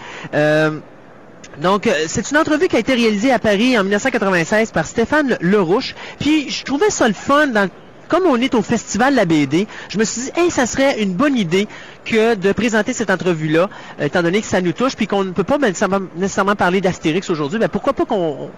Donc, 1.60 1.88
c'est 2.06 2.30
une 2.30 2.36
entrevue 2.36 2.68
qui 2.68 2.76
a 2.76 2.78
été 2.78 2.92
réalisée 2.94 3.32
à 3.32 3.38
Paris 3.38 3.78
en 3.78 3.82
1996 3.82 4.72
par 4.72 4.86
Stéphane 4.86 5.38
Lerouche. 5.40 5.94
Puis, 6.20 6.50
je 6.50 6.64
trouvais 6.64 6.90
ça 6.90 7.08
le 7.08 7.14
fun 7.14 7.46
dans 7.46 7.68
comme 8.08 8.24
on 8.26 8.36
est 8.36 8.54
au 8.54 8.62
festival 8.62 9.12
de 9.12 9.16
la 9.16 9.24
BD, 9.24 9.66
je 9.88 9.98
me 9.98 10.04
suis 10.04 10.22
dit, 10.22 10.30
hey, 10.36 10.50
ça 10.50 10.66
serait 10.66 11.02
une 11.02 11.14
bonne 11.14 11.36
idée 11.36 11.66
que 12.04 12.34
de 12.34 12.52
présenter 12.52 12.92
cette 12.92 13.10
entrevue-là, 13.10 13.68
euh, 14.00 14.04
étant 14.06 14.22
donné 14.22 14.40
que 14.40 14.46
ça 14.46 14.60
nous 14.60 14.72
touche, 14.72 14.94
puis 14.96 15.06
qu'on 15.06 15.24
ne 15.24 15.32
peut 15.32 15.44
pas 15.44 15.58
nécessairement, 15.58 16.54
parler 16.56 16.80
d'Astérix 16.80 17.28
aujourd'hui, 17.30 17.58
ben 17.58 17.68
pourquoi 17.68 17.92
pas 17.92 18.04
qu'on 18.04 18.50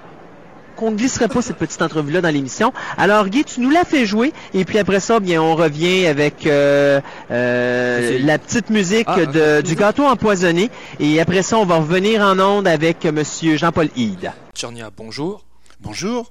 qu'on 0.77 0.93
ne 0.93 0.97
glisserait 0.97 1.27
pas 1.27 1.43
cette 1.43 1.57
petite 1.57 1.83
entrevue-là 1.83 2.21
dans 2.21 2.29
l'émission? 2.29 2.73
Alors, 2.97 3.29
Guy, 3.29 3.43
tu 3.45 3.61
nous 3.61 3.69
l'as 3.71 3.85
fait 3.85 4.07
jouer, 4.07 4.33
et 4.55 4.65
puis 4.65 4.79
après 4.79 5.01
ça, 5.01 5.19
bien, 5.19 5.43
on 5.43 5.57
revient 5.57 6.07
avec 6.07 6.47
euh, 6.47 7.01
euh, 7.33 8.19
la 8.23 8.39
petite 8.39 8.71
musique 8.71 9.09
Ah, 9.09 9.27
de- 9.27 9.61
du 9.61 9.75
gâteau 9.75 10.05
empoisonné, 10.05 10.71
et 11.01 11.21
après 11.21 11.43
ça, 11.43 11.59
on 11.59 11.65
va 11.65 11.79
revenir 11.79 12.23
en 12.23 12.39
onde 12.39 12.69
avec 12.69 13.05
Monsieur 13.07 13.57
Jean-Paul 13.57 13.89
Hyde. 13.97 14.31
Tchernia, 14.55 14.91
bonjour. 14.97 15.45
Bonjour. 15.81 16.31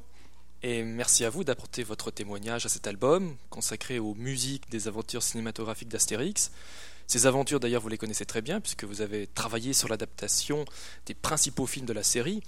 Et 0.64 0.84
merci 0.84 1.24
à 1.24 1.30
vous 1.30 1.43
d'apporter 1.43 1.84
votre 1.84 2.10
témoignage 2.10 2.66
à 2.66 2.70
cet 2.70 2.88
album 2.88 3.36
consacré 3.49 3.99
aux 3.99 4.16
musiques 4.16 4.70
des 4.72 4.88
aventures 4.88 5.22
cinématographiques 5.22 5.89
d'Astérix. 5.89 6.51
Ces 7.05 7.28
aventures, 7.28 7.60
d'ailleurs, 7.60 7.82
vous 7.82 7.89
les 7.89 7.97
connaissez 7.97 8.26
très 8.26 8.41
bien 8.41 8.60
puisque 8.60 8.84
vous 8.84 9.01
avez 9.01 9.28
travaillé 9.28 9.74
sur 9.74 9.88
l'adaptation 9.88 10.66
des 11.05 11.14
principaux 11.14 11.68
films 11.68 11.86
de 11.86 11.93
la 11.93 12.03
série. 12.03 12.41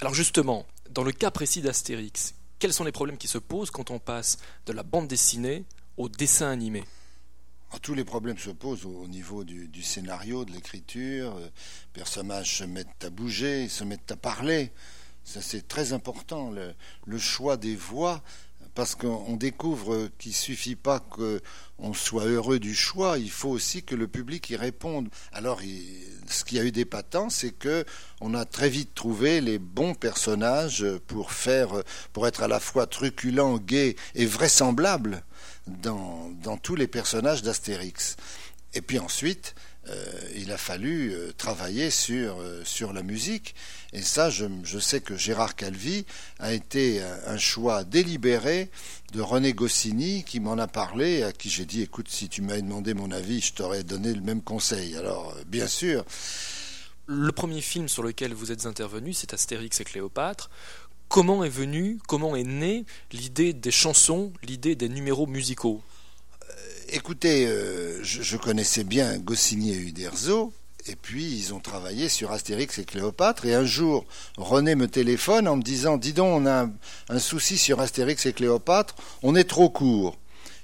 Alors 0.00 0.14
justement, 0.14 0.66
dans 0.90 1.02
le 1.02 1.12
cas 1.12 1.30
précis 1.30 1.62
d'Astérix, 1.62 2.34
quels 2.58 2.72
sont 2.72 2.84
les 2.84 2.92
problèmes 2.92 3.16
qui 3.16 3.28
se 3.28 3.38
posent 3.38 3.70
quand 3.70 3.90
on 3.90 3.98
passe 3.98 4.38
de 4.66 4.72
la 4.72 4.82
bande 4.82 5.08
dessinée 5.08 5.64
au 5.96 6.08
dessin 6.08 6.50
animé? 6.50 6.84
Tous 7.82 7.94
les 7.94 8.04
problèmes 8.04 8.38
se 8.38 8.50
posent 8.50 8.86
au 8.86 9.08
niveau 9.08 9.42
du, 9.42 9.82
scénario, 9.82 10.44
de 10.44 10.52
l'écriture. 10.52 11.36
Les 11.38 11.50
personnages 11.92 12.58
se 12.58 12.64
mettent 12.64 13.04
à 13.04 13.10
bouger, 13.10 13.68
se 13.68 13.84
mettent 13.84 14.12
à 14.12 14.16
parler. 14.16 14.70
Ça, 15.24 15.40
c'est 15.40 15.66
très 15.66 15.92
important. 15.92 16.52
Le, 17.06 17.18
choix 17.18 17.56
des 17.56 17.74
voix, 17.74 18.22
parce 18.74 18.94
qu'on 18.94 19.36
découvre 19.36 20.10
qu'il 20.18 20.32
ne 20.32 20.36
suffit 20.36 20.76
pas 20.76 21.00
qu'on 21.00 21.94
soit 21.94 22.24
heureux 22.24 22.58
du 22.58 22.74
choix, 22.74 23.18
il 23.18 23.30
faut 23.30 23.48
aussi 23.48 23.82
que 23.82 23.94
le 23.94 24.06
public 24.06 24.50
y 24.50 24.56
réponde. 24.56 25.08
Alors, 25.32 25.60
ce 26.28 26.44
qui 26.44 26.58
a 26.58 26.64
eu 26.64 26.72
des 26.72 26.84
patents, 26.84 27.30
c'est 27.30 27.52
que 27.52 27.84
on 28.20 28.34
a 28.34 28.44
très 28.44 28.68
vite 28.68 28.94
trouvé 28.94 29.40
les 29.40 29.58
bons 29.58 29.94
personnages 29.94 30.84
pour 31.06 31.32
faire, 31.32 31.82
pour 32.12 32.26
être 32.26 32.42
à 32.42 32.48
la 32.48 32.60
fois 32.60 32.86
truculent, 32.86 33.58
gai 33.58 33.96
et 34.14 34.26
vraisemblable 34.26 35.24
dans, 35.66 36.30
dans 36.42 36.58
tous 36.58 36.76
les 36.76 36.88
personnages 36.88 37.42
d'Astérix. 37.42 38.16
Et 38.74 38.82
puis 38.82 38.98
ensuite, 38.98 39.54
il 40.36 40.50
a 40.52 40.58
fallu 40.58 41.12
euh, 41.12 41.32
travailler 41.36 41.90
sur, 41.90 42.40
euh, 42.40 42.62
sur 42.64 42.92
la 42.92 43.02
musique. 43.02 43.54
Et 43.92 44.02
ça, 44.02 44.30
je, 44.30 44.46
je, 44.62 44.78
sais 44.78 45.00
que 45.00 45.16
Gérard 45.16 45.56
Calvi 45.56 46.04
a 46.38 46.52
été 46.52 47.02
un, 47.26 47.38
choix 47.38 47.84
délibéré 47.84 48.70
de 49.12 49.20
René 49.20 49.52
Goscinny 49.52 50.24
qui 50.24 50.40
m'en 50.40 50.58
a 50.58 50.66
parlé, 50.66 51.22
à 51.22 51.32
qui 51.32 51.50
j'ai 51.50 51.64
dit, 51.64 51.82
écoute, 51.82 52.08
si 52.08 52.28
tu 52.28 52.42
m'avais 52.42 52.62
demandé 52.62 52.94
mon 52.94 53.10
avis, 53.10 53.40
je 53.40 53.52
t'aurais 53.52 53.84
donné 53.84 54.12
le 54.12 54.20
même 54.20 54.42
conseil. 54.42 54.96
Alors, 54.96 55.34
bien 55.46 55.66
sûr. 55.66 56.04
Le 57.06 57.30
premier 57.32 57.60
film 57.60 57.88
sur 57.88 58.02
lequel 58.02 58.34
vous 58.34 58.50
êtes 58.50 58.66
intervenu, 58.66 59.12
c'est 59.12 59.34
Astérix 59.34 59.80
et 59.80 59.84
Cléopâtre 59.84 60.50
comment 61.08 61.44
est 61.44 61.50
venue, 61.50 61.98
comment 62.08 62.34
est 62.34 62.44
née 62.44 62.86
l'idée 63.12 63.52
des 63.52 63.70
chansons, 63.70 64.32
l'idée 64.42 64.74
des 64.74 64.88
numéros 64.88 65.26
musicaux? 65.26 65.80
euh, 65.80 65.93
Écoutez, 66.96 67.46
euh, 67.46 67.98
je, 68.02 68.36
connaissais 68.36 68.84
bien 68.84 69.18
Goscinny 69.18 69.72
et 69.72 69.76
Uderzo, 69.76 70.52
et 70.86 70.94
puis 70.94 71.24
ils 71.24 71.52
ont 71.52 71.58
travaillé 71.58 72.08
sur 72.08 72.30
Astérix 72.30 72.78
et 72.78 72.84
Cléopâtre. 72.84 73.46
Et 73.46 73.54
un 73.54 73.64
jour, 73.64 74.04
René 74.36 74.74
me 74.74 74.86
téléphone 74.86 75.48
en 75.48 75.56
me 75.56 75.62
disant 75.62 75.96
Dis 75.96 76.12
donc, 76.12 76.42
on 76.42 76.46
a 76.46 76.68
un, 77.08 77.18
souci 77.18 77.58
sur 77.58 77.80
Astérix 77.80 78.26
et 78.26 78.32
Cléopâtre, 78.32 78.94
on 79.22 79.34
est 79.34 79.48
trop 79.48 79.70
court. 79.70 80.18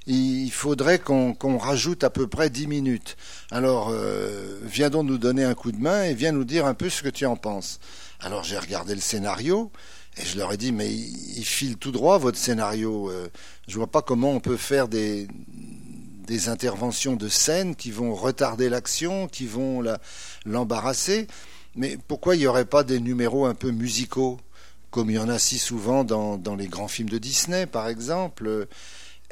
Il 0.07 0.51
faudrait 0.51 0.99
qu'on 0.99 1.59
rajoute 1.59 2.05
à 2.05 2.11
peu 2.11 2.27
près 2.27 2.49
dix 2.49 2.67
minutes. 2.67 3.17
Alors, 3.51 3.89
euh, 3.91 4.61
viens 4.63 4.89
donc 4.89 5.07
nous 5.07 5.19
donner 5.19 5.45
un 5.45 5.55
coup 5.55 5.73
de 5.73 5.81
main 5.81 6.05
et 6.05 6.15
viens 6.15 6.33
nous 6.33 6.45
dire 6.45 6.65
un 6.65 6.75
peu 6.75 6.89
ce 6.89 7.03
que 7.03 7.09
tu 7.09 7.27
en 7.27 7.37
penses. 7.37 7.81
Alors 8.21 8.45
j'ai 8.45 8.59
regardé 8.59 8.95
le 8.95 9.01
scénario 9.01 9.73
et 10.17 10.25
je 10.25 10.37
leur 10.37 10.53
ai 10.53 10.57
dit, 10.57 10.73
mais 10.73 10.93
il, 10.93 11.45
file 11.45 11.77
tout 11.77 11.93
droit 11.93 12.19
votre 12.19 12.39
scénario. 12.39 13.11
Euh, 13.11 13.29
je 13.69 13.77
vois 13.77 13.87
pas 13.87 14.03
comment 14.03 14.33
on 14.33 14.41
peut 14.41 14.57
faire 14.57 14.89
des, 14.89 15.29
des 16.31 16.49
interventions 16.49 17.17
de 17.17 17.29
scène 17.29 17.75
qui 17.75 17.91
vont 17.91 18.15
retarder 18.15 18.69
l'action, 18.69 19.27
qui 19.27 19.47
vont 19.47 19.83
l'embarrasser. 20.47 21.27
Mais 21.75 21.99
pourquoi 22.07 22.37
il 22.37 22.39
n'y 22.39 22.47
aurait 22.47 22.67
pas 22.67 22.85
des 22.85 23.01
numéros 23.01 23.47
un 23.47 23.55
peu 23.55 23.73
musicaux, 23.73 24.39
comme 24.93 25.11
il 25.11 25.17
y 25.17 25.19
en 25.19 25.29
a 25.29 25.41
si 25.41 25.59
souvent 25.59 26.05
dans, 26.05 26.57
les 26.57 26.69
grands 26.69 26.87
films 26.87 27.11
de 27.11 27.19
Disney, 27.19 27.67
par 27.67 27.89
exemple? 27.89 28.69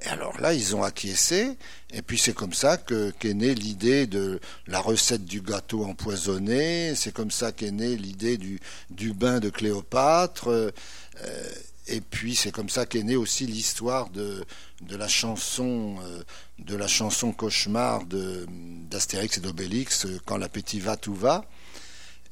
Et 0.02 0.08
alors 0.08 0.40
là, 0.40 0.54
ils 0.54 0.74
ont 0.74 0.82
acquiescé, 0.82 1.56
et 1.92 2.02
puis 2.02 2.18
c'est 2.18 2.34
comme 2.34 2.52
ça 2.52 2.76
que 2.76 3.10
qu'est 3.10 3.34
née 3.34 3.54
l'idée 3.54 4.08
de 4.08 4.40
la 4.66 4.80
recette 4.80 5.24
du 5.24 5.40
gâteau 5.40 5.84
empoisonné, 5.84 6.96
c'est 6.96 7.12
comme 7.12 7.30
ça 7.30 7.52
qu'est 7.52 7.70
née 7.70 7.96
l'idée 7.96 8.38
du, 8.38 8.58
du 8.90 9.12
bain 9.12 9.38
de 9.38 9.50
Cléopâtre, 9.50 10.48
euh, 10.48 10.70
et 11.88 12.00
puis 12.00 12.34
c'est 12.34 12.50
comme 12.50 12.68
ça 12.68 12.86
qu'est 12.86 13.02
née 13.02 13.16
aussi 13.16 13.46
l'histoire 13.46 14.10
de, 14.10 14.44
de 14.82 14.96
la 14.96 15.08
chanson 15.08 15.96
euh, 16.02 16.22
de 16.58 16.76
la 16.76 16.88
chanson 16.88 17.32
cauchemar 17.32 18.04
d'Astérix 18.06 19.38
et 19.38 19.40
d'Obélix, 19.40 20.06
quand 20.24 20.36
l'appétit 20.36 20.80
va, 20.80 20.96
tout 20.96 21.14
va. 21.14 21.44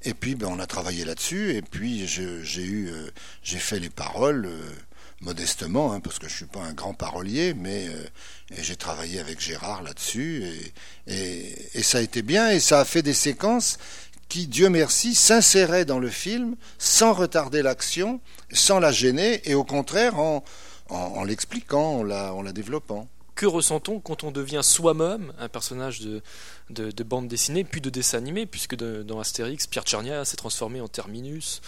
Et 0.02 0.14
puis 0.14 0.34
ben, 0.34 0.48
on 0.48 0.58
a 0.58 0.66
travaillé 0.66 1.04
là-dessus, 1.04 1.54
et 1.54 1.62
puis 1.62 2.06
j'ai 2.06 2.62
eu 2.62 2.88
euh, 2.88 3.10
j'ai 3.42 3.58
fait 3.58 3.78
les 3.78 3.90
paroles 3.90 4.48
modestement, 5.20 5.92
hein, 5.92 6.00
parce 6.00 6.18
que 6.18 6.28
je 6.28 6.34
suis 6.34 6.46
pas 6.46 6.60
un 6.60 6.74
grand 6.74 6.94
parolier, 6.94 7.54
mais 7.54 7.88
euh, 7.88 8.04
j'ai 8.58 8.76
travaillé 8.76 9.18
avec 9.18 9.40
Gérard 9.40 9.82
là-dessus, 9.82 10.44
et, 11.06 11.54
et, 11.74 11.82
ça 11.82 11.98
a 11.98 12.00
été 12.02 12.22
bien, 12.22 12.50
et 12.50 12.60
ça 12.60 12.80
a 12.80 12.84
fait 12.84 13.02
des 13.02 13.14
séquences 13.14 13.78
qui, 14.28 14.46
Dieu 14.46 14.68
merci, 14.68 15.14
s'inséraient 15.14 15.84
dans 15.84 15.98
le 15.98 16.10
film 16.10 16.56
sans 16.78 17.12
retarder 17.12 17.62
l'action, 17.62 18.20
sans 18.52 18.80
la 18.80 18.92
gêner, 18.92 19.40
et 19.48 19.54
au 19.54 19.64
contraire 19.64 20.18
en, 20.18 20.44
en, 20.88 21.24
l'expliquant, 21.24 21.98
en 21.98 22.02
la, 22.02 22.34
en 22.34 22.42
la 22.42 22.52
développant. 22.52 23.08
Que 23.34 23.46
ressent-on 23.46 24.00
quand 24.00 24.24
on 24.24 24.30
devient 24.30 24.62
soi-même 24.62 25.32
un 25.38 25.48
personnage 25.48 26.00
de, 26.00 26.22
de, 26.70 27.02
bande 27.02 27.28
dessinée, 27.28 27.64
puis 27.64 27.80
de 27.80 27.90
dessin 27.90 28.18
animé, 28.18 28.46
puisque 28.46 28.74
dans 28.74 29.20
Astérix, 29.20 29.66
Pierre 29.66 29.84
Tchernia 29.84 30.24
s'est 30.24 30.36
transformé 30.36 30.80
en 30.80 30.88
Terminus? 30.88 31.60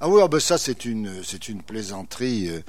Ah 0.00 0.08
oui, 0.08 0.20
ah 0.22 0.28
ben 0.28 0.38
ça 0.38 0.58
c'est 0.58 0.84
une 0.84 1.24
c'est 1.24 1.48
une 1.48 1.62
plaisanterie. 1.62 2.48
Euh, 2.50 2.60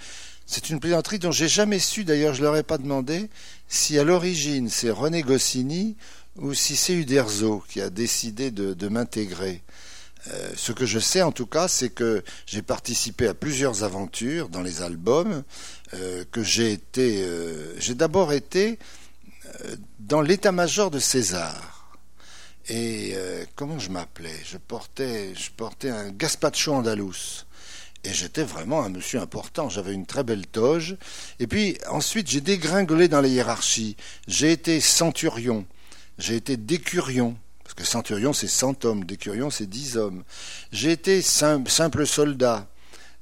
c'est 0.47 0.71
une 0.71 0.79
plaisanterie 0.79 1.19
dont 1.19 1.31
j'ai 1.31 1.47
jamais 1.47 1.77
su, 1.77 2.03
d'ailleurs 2.03 2.33
je 2.33 2.41
leur 2.41 2.55
ai 2.55 2.63
pas 2.63 2.79
demandé, 2.79 3.29
si 3.67 3.99
à 3.99 4.03
l'origine 4.03 4.67
c'est 4.67 4.89
René 4.89 5.21
Goscinny 5.21 5.95
ou 6.39 6.53
si 6.53 6.75
c'est 6.75 6.93
Uderzo 6.93 7.63
qui 7.67 7.81
a 7.81 7.89
décidé 7.89 8.51
de, 8.51 8.87
m'intégrer. 8.87 9.61
Euh, 10.27 10.51
ce 10.55 10.71
que 10.71 10.85
je 10.85 10.99
sais 10.99 11.21
en 11.21 11.31
tout 11.31 11.45
cas, 11.45 11.67
c'est 11.67 11.89
que 11.89 12.23
j'ai 12.45 12.61
participé 12.61 13.27
à 13.27 13.33
plusieurs 13.33 13.83
aventures 13.83 14.49
dans 14.49 14.61
les 14.61 14.81
albums, 14.81 15.43
euh, 15.93 16.25
que 16.31 16.43
j'ai 16.43 16.73
été, 16.73 17.25
j'ai 17.77 17.95
d'abord 17.95 18.33
été 18.33 18.79
dans 19.99 20.21
l'état-major 20.21 20.91
de 20.91 20.99
César. 20.99 21.79
Et 22.69 23.13
euh, 23.15 23.45
comment 23.55 23.79
je 23.79 23.89
m'appelais? 23.89 24.35
Je 24.45 24.57
portais, 24.57 25.33
je 25.33 25.49
portais 25.49 25.89
un 25.89 26.09
Gaspacho 26.09 26.73
andalous. 26.73 27.45
Et 28.03 28.13
j'étais 28.13 28.43
vraiment 28.43 28.83
un 28.83 28.89
monsieur 28.89 29.19
important. 29.19 29.69
J'avais 29.69 29.93
une 29.93 30.05
très 30.05 30.23
belle 30.23 30.45
toge. 30.45 30.95
Et 31.39 31.47
puis 31.47 31.77
ensuite, 31.89 32.29
j'ai 32.29 32.41
dégringolé 32.41 33.07
dans 33.07 33.21
les 33.21 33.31
hiérarchies. 33.31 33.97
J'ai 34.27 34.51
été 34.51 34.79
centurion. 34.79 35.65
J'ai 36.19 36.35
été 36.35 36.57
décurion. 36.57 37.35
Parce 37.63 37.73
que 37.73 37.85
centurion, 37.85 38.33
c'est 38.33 38.47
100 38.47 38.85
hommes. 38.85 39.05
Décurion, 39.05 39.49
c'est 39.49 39.67
10 39.67 39.97
hommes. 39.97 40.23
J'ai 40.71 40.91
été 40.91 41.21
simple, 41.21 42.05
soldat. 42.05 42.67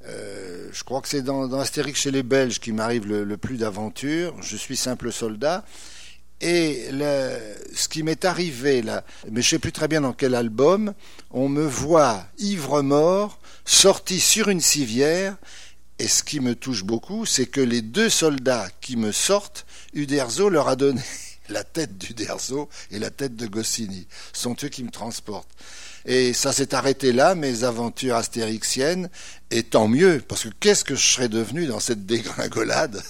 Euh, 0.06 0.70
je 0.72 0.84
crois 0.84 1.02
que 1.02 1.08
c'est 1.08 1.22
dans, 1.22 1.52
Astérix 1.60 2.02
chez 2.02 2.12
les 2.12 2.24
Belges 2.24 2.60
qui 2.60 2.72
m'arrive 2.72 3.06
le, 3.08 3.24
le, 3.24 3.38
plus 3.38 3.58
d'aventures. 3.58 4.36
Je 4.42 4.58
suis 4.58 4.78
simple 4.78 5.12
soldat. 5.12 5.64
Et 6.42 6.90
ce 6.92 7.88
qui 7.88 8.04
m'est 8.04 8.24
arrivé 8.24 8.84
là, 8.84 9.04
mais 9.32 9.42
je 9.42 9.50
sais 9.50 9.60
plus 9.60 9.72
très 9.72 9.88
bien 9.88 10.02
dans 10.02 10.14
quel 10.14 10.36
album, 10.36 10.94
on 11.32 11.50
me 11.50 11.66
voit 11.66 12.28
ivre 12.38 12.84
mort, 12.84 13.40
sorti 13.66 14.20
sur 14.20 14.50
une 14.50 14.62
civière, 14.62 15.36
et 15.98 16.08
ce 16.08 16.22
qui 16.22 16.40
me 16.40 16.54
touche 16.54 16.84
beaucoup, 16.84 17.26
c'est 17.26 17.48
que 17.48 17.60
les 17.60 17.82
deux 17.82 18.10
soldats 18.10 18.68
qui 18.82 18.98
me 18.98 19.12
sortent, 19.12 19.66
Uderzo 19.96 20.50
leur 20.50 20.68
a 20.68 20.76
donné 20.76 21.02
la 21.50 21.64
tête 21.64 21.98
d'Uderzo 21.98 22.70
et 22.92 23.00
la 23.00 23.10
tête 23.10 23.36
de 23.36 23.48
Goscinny. 23.48 24.08
Sont 24.34 24.56
eux 24.64 24.70
qui 24.70 24.84
me 24.84 24.92
transportent. 24.92 25.50
Et 26.06 26.34
ça 26.34 26.54
s'est 26.54 26.74
arrêté 26.74 27.12
là, 27.12 27.36
mes 27.36 27.64
aventures 27.66 28.16
astérixiennes, 28.16 29.10
et 29.52 29.64
tant 29.64 29.88
mieux, 29.90 30.22
parce 30.26 30.44
que 30.44 30.50
qu'est-ce 30.60 30.86
que 30.86 30.96
je 30.96 31.06
serais 31.06 31.28
devenu 31.28 31.66
dans 31.66 31.82
cette 31.82 32.06
dégringolade? 32.06 33.02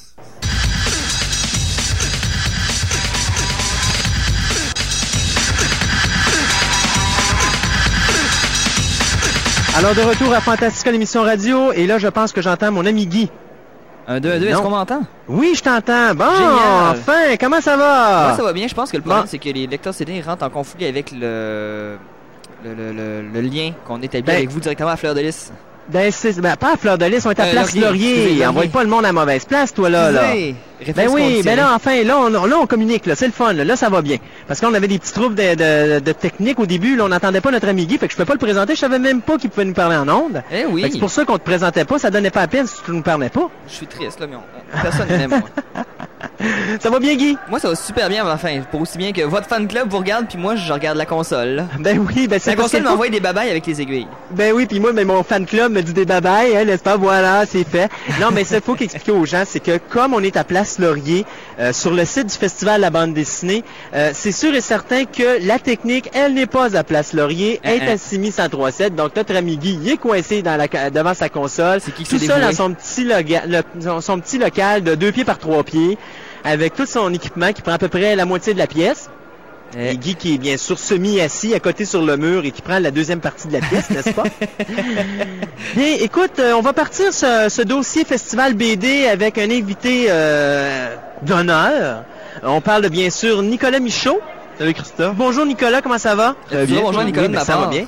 Alors, 9.75 9.93
de 9.93 10.01
retour 10.01 10.33
à 10.33 10.41
Fantastica, 10.41 10.91
l'émission 10.91 11.21
radio, 11.21 11.71
et 11.71 11.85
là, 11.85 11.99
je 11.99 12.07
pense 12.07 12.31
que 12.31 12.41
j'entends 12.41 12.71
mon 12.71 12.83
ami 12.83 13.05
Guy. 13.05 13.29
Un, 14.09 14.21
deux, 14.21 14.31
un, 14.31 14.39
deux, 14.39 14.47
est-ce 14.47 14.61
qu'on 14.61 14.69
m'entend? 14.69 15.01
Oui, 15.27 15.53
je 15.53 15.61
t'entends. 15.61 16.15
Bon, 16.15 16.23
enfin, 16.91 17.35
comment 17.37 17.59
ça 17.59 17.75
va? 17.75 18.27
Moi, 18.27 18.37
ça 18.37 18.43
va 18.43 18.53
bien. 18.53 18.67
Je 18.67 18.73
pense 18.73 18.89
que 18.89 18.97
le 18.97 19.03
problème, 19.03 19.25
c'est 19.27 19.37
que 19.37 19.49
les 19.49 19.67
lecteurs 19.67 19.93
CD 19.93 20.21
rentrent 20.21 20.45
en 20.45 20.49
conflit 20.49 20.85
avec 20.85 21.11
le, 21.11 21.97
le, 22.63 22.73
le, 22.73 23.21
le, 23.21 23.41
lien 23.41 23.73
qu'on 23.85 24.01
établit 24.01 24.23
ben, 24.23 24.35
avec 24.37 24.49
vous 24.49 24.61
directement 24.61 24.89
à 24.91 24.95
Fleur 24.95 25.13
de 25.13 25.19
Lys. 25.19 25.51
Ben, 25.89 26.11
ben, 26.37 26.55
pas 26.57 26.73
à 26.73 26.77
Fleur 26.77 26.97
de 26.97 27.05
Lys, 27.05 27.25
on 27.25 27.31
est 27.31 27.39
à 27.39 27.45
euh, 27.45 27.51
Place 27.51 27.75
Laurier. 27.75 28.45
Envoie 28.45 28.65
pas 28.67 28.83
le 28.83 28.89
monde 28.89 29.05
à 29.05 29.13
mauvaise 29.13 29.45
place, 29.45 29.73
toi, 29.73 29.89
là. 29.89 30.11
là. 30.11 30.33
Ben 30.95 31.07
oui, 31.09 31.41
ben 31.43 31.55
là, 31.55 31.73
enfin, 31.73 32.03
là, 32.03 32.19
on, 32.19 32.29
là, 32.29 32.57
on 32.61 32.67
communique, 32.67 33.05
là. 33.05 33.15
C'est 33.15 33.25
le 33.25 33.31
fun, 33.31 33.53
là. 33.53 33.63
Là, 33.63 33.75
ça 33.75 33.89
va 33.89 34.01
bien. 34.01 34.17
Parce 34.47 34.59
qu'on 34.59 34.73
avait 34.73 34.87
des 34.87 34.99
petits 34.99 35.13
troubles 35.13 35.35
de, 35.35 35.55
de, 35.55 35.99
de, 35.99 36.11
technique 36.11 36.59
au 36.59 36.65
début, 36.65 36.95
là. 36.95 37.05
On 37.05 37.09
n'entendait 37.09 37.41
pas 37.41 37.51
notre 37.51 37.67
ami 37.67 37.85
Guy, 37.85 37.97
fait 37.97 38.07
que 38.07 38.13
je 38.13 38.17
peux 38.17 38.25
pas 38.25 38.33
le 38.33 38.39
présenter. 38.39 38.75
Je 38.75 38.79
savais 38.79 38.99
même 38.99 39.21
pas 39.21 39.37
qu'il 39.37 39.49
pouvait 39.49 39.65
nous 39.65 39.73
parler 39.73 39.95
en 39.95 40.07
ondes. 40.09 40.43
Eh 40.51 40.65
oui. 40.65 40.87
c'est 40.91 40.99
pour 40.99 41.09
ça 41.09 41.25
qu'on 41.25 41.37
te 41.37 41.43
présentait 41.43 41.85
pas. 41.85 41.97
Ça 41.99 42.11
donnait 42.11 42.31
pas 42.31 42.41
à 42.41 42.47
peine 42.47 42.67
si 42.67 42.75
tu 42.85 42.91
nous 42.91 43.01
parlais 43.01 43.29
pas. 43.29 43.49
Je 43.67 43.73
suis 43.73 43.87
triste, 43.87 44.19
là, 44.19 44.27
mais 44.27 44.35
on, 44.35 44.81
personne 44.81 45.07
n'aime, 45.07 45.29
moi. 45.29 45.41
Ça 46.79 46.89
va 46.89 46.99
bien, 46.99 47.15
Guy? 47.15 47.37
Moi, 47.49 47.59
ça 47.59 47.69
va 47.69 47.75
super 47.75 48.09
bien, 48.09 48.27
enfin, 48.27 48.61
pour 48.71 48.81
aussi 48.81 48.97
bien 48.97 49.11
que 49.11 49.21
votre 49.21 49.47
fan 49.47 49.67
club 49.67 49.89
vous 49.89 49.97
regarde, 49.97 50.25
puis 50.27 50.37
moi, 50.37 50.55
je 50.55 50.71
regarde 50.71 50.97
la 50.97 51.05
console. 51.05 51.65
Ben 51.79 51.99
oui, 51.99 52.27
ben 52.27 52.39
c'est 52.39 52.55
La 52.55 52.61
console 52.63 52.81
que- 52.83 52.87
m'envoie 52.87 53.09
des 53.09 53.19
babayes 53.19 53.49
avec 53.49 53.65
les 53.65 53.81
aiguilles. 53.81 54.07
Ben 54.31 54.53
oui, 54.53 54.65
puis 54.65 54.79
moi, 54.79 54.93
mais 54.93 55.05
mon 55.05 55.23
fan 55.23 55.45
club 55.45 55.71
me 55.73 55.81
dit 55.81 55.93
des 55.93 56.05
babayes, 56.05 56.55
hein, 56.57 56.65
n'est-ce 56.65 56.83
pas? 56.83 56.97
Voilà, 56.97 57.45
c'est 57.45 57.63
fait. 57.63 57.89
Non, 58.19 58.27
mais 58.33 58.43
ce 58.43 58.55
qu'il 58.55 58.63
faut 58.63 58.75
qu'expliquer 58.75 59.11
aux 59.11 59.25
gens, 59.25 59.43
c'est 59.45 59.59
que 59.59 59.77
comme 59.89 60.13
on 60.13 60.21
est 60.21 60.37
à 60.37 60.43
Place 60.43 60.79
Laurier, 60.79 61.25
euh, 61.59 61.73
sur 61.73 61.91
le 61.91 62.05
site 62.05 62.27
du 62.27 62.33
Festival 62.35 62.77
de 62.77 62.81
la 62.81 62.89
bande 62.89 63.13
dessinée, 63.13 63.63
euh, 63.93 64.11
c'est 64.13 64.31
sûr 64.31 64.53
et 64.53 64.61
certain 64.61 65.05
que 65.05 65.45
la 65.45 65.59
technique, 65.59 66.09
elle 66.13 66.33
n'est 66.33 66.45
pas 66.45 66.75
à 66.77 66.83
Place 66.83 67.13
Laurier, 67.13 67.59
elle 67.63 67.83
est 67.83 67.89
Hein, 67.89 67.93
à 67.93 67.97
Simi 67.97 68.27
1037. 68.27 68.95
Donc, 68.95 69.15
notre 69.15 69.35
ami 69.35 69.57
Guy, 69.57 69.79
il 69.81 69.89
est 69.91 69.97
coincé 69.97 70.41
dans 70.41 70.55
la, 70.57 70.67
ca- 70.71 70.89
devant 70.89 71.13
sa 71.13 71.29
console. 71.29 71.79
C'est 71.81 71.93
qui 71.93 72.03
Tout 72.03 72.17
ça 72.27 72.39
dans 72.39 72.55
son 72.55 72.73
petit, 72.73 73.03
loga- 73.05 73.43
le- 73.47 73.81
son- 73.81 74.01
son 74.01 74.19
petit 74.19 74.37
local 74.37 74.83
de 74.83 74.95
deux 74.95 75.11
pieds 75.11 75.25
par 75.25 75.37
trois 75.39 75.63
pieds, 75.63 75.97
avec 76.43 76.75
tout 76.75 76.85
son 76.85 77.13
équipement 77.13 77.51
qui 77.53 77.61
prend 77.61 77.73
à 77.73 77.77
peu 77.77 77.87
près 77.87 78.15
la 78.15 78.25
moitié 78.25 78.53
de 78.53 78.59
la 78.59 78.67
pièce. 78.67 79.09
Euh, 79.75 79.91
Et 79.91 79.97
Guy 79.97 80.15
qui 80.15 80.35
est 80.35 80.37
bien 80.37 80.55
sûr 80.57 80.79
semi-assis 80.79 81.53
à 81.53 81.59
côté 81.59 81.83
sur 81.83 82.01
le 82.01 82.15
mur 82.15 82.45
et 82.45 82.51
qui 82.51 82.61
prend 82.61 82.79
la 82.79 82.89
deuxième 82.91 83.19
partie 83.19 83.47
de 83.47 83.53
la 83.53 83.59
pièce, 83.59 83.89
n'est-ce 83.89 84.11
pas? 84.11 84.23
Bien, 85.75 85.95
écoute, 85.99 86.39
euh, 86.39 86.53
on 86.53 86.61
va 86.61 86.71
partir 86.73 87.13
ce, 87.13 87.47
ce 87.49 87.61
dossier 87.61 88.05
Festival 88.05 88.53
BD 88.53 89.07
avec 89.07 89.37
un 89.37 89.49
invité 89.51 90.05
euh, 90.09 90.95
d'honneur. 91.21 92.03
On 92.43 92.61
parle 92.61 92.83
de, 92.83 92.89
bien 92.89 93.09
sûr 93.09 93.41
Nicolas 93.43 93.79
Michaud. 93.79 94.19
Salut 94.57 94.73
Christophe. 94.73 95.15
Bonjour 95.15 95.45
Nicolas, 95.45 95.81
comment 95.81 95.97
ça 95.97 96.15
va? 96.15 96.35
Bien? 96.49 96.81
Bonjour, 96.81 97.03
Nicolas, 97.03 97.23
Oui, 97.23 97.27
de 97.29 97.33
ben, 97.33 97.39
ma 97.39 97.45
ça 97.45 97.57
va 97.57 97.67
bien. 97.67 97.85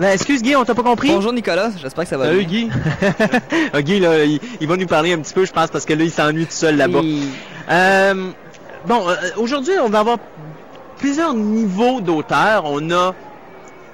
Ben, 0.00 0.10
excuse 0.12 0.42
Guy, 0.42 0.56
on 0.56 0.64
t'a 0.64 0.74
pas 0.74 0.82
compris? 0.82 1.08
Bonjour 1.08 1.32
Nicolas, 1.32 1.70
j'espère 1.80 2.02
que 2.04 2.10
ça 2.10 2.16
va 2.18 2.24
Salut 2.26 2.44
bien. 2.44 2.64
Guy. 2.64 2.70
Ah, 3.72 3.80
Guy, 3.80 4.00
là, 4.00 4.24
il, 4.24 4.40
il 4.60 4.66
va 4.66 4.76
nous 4.76 4.86
parler 4.86 5.12
un 5.12 5.18
petit 5.18 5.32
peu, 5.32 5.44
je 5.44 5.52
pense, 5.52 5.70
parce 5.70 5.84
que 5.84 5.92
là, 5.94 6.02
il 6.04 6.10
s'ennuie 6.10 6.46
tout 6.46 6.52
seul 6.52 6.76
là-bas. 6.76 6.98
Oui. 7.00 7.28
Euh, 7.70 8.30
bon, 8.86 9.04
aujourd'hui, 9.36 9.72
on 9.80 9.88
va 9.88 10.00
avoir 10.00 10.18
plusieurs 11.04 11.34
niveaux 11.34 12.00
d'auteurs. 12.00 12.62
On 12.64 12.90
a 12.90 13.14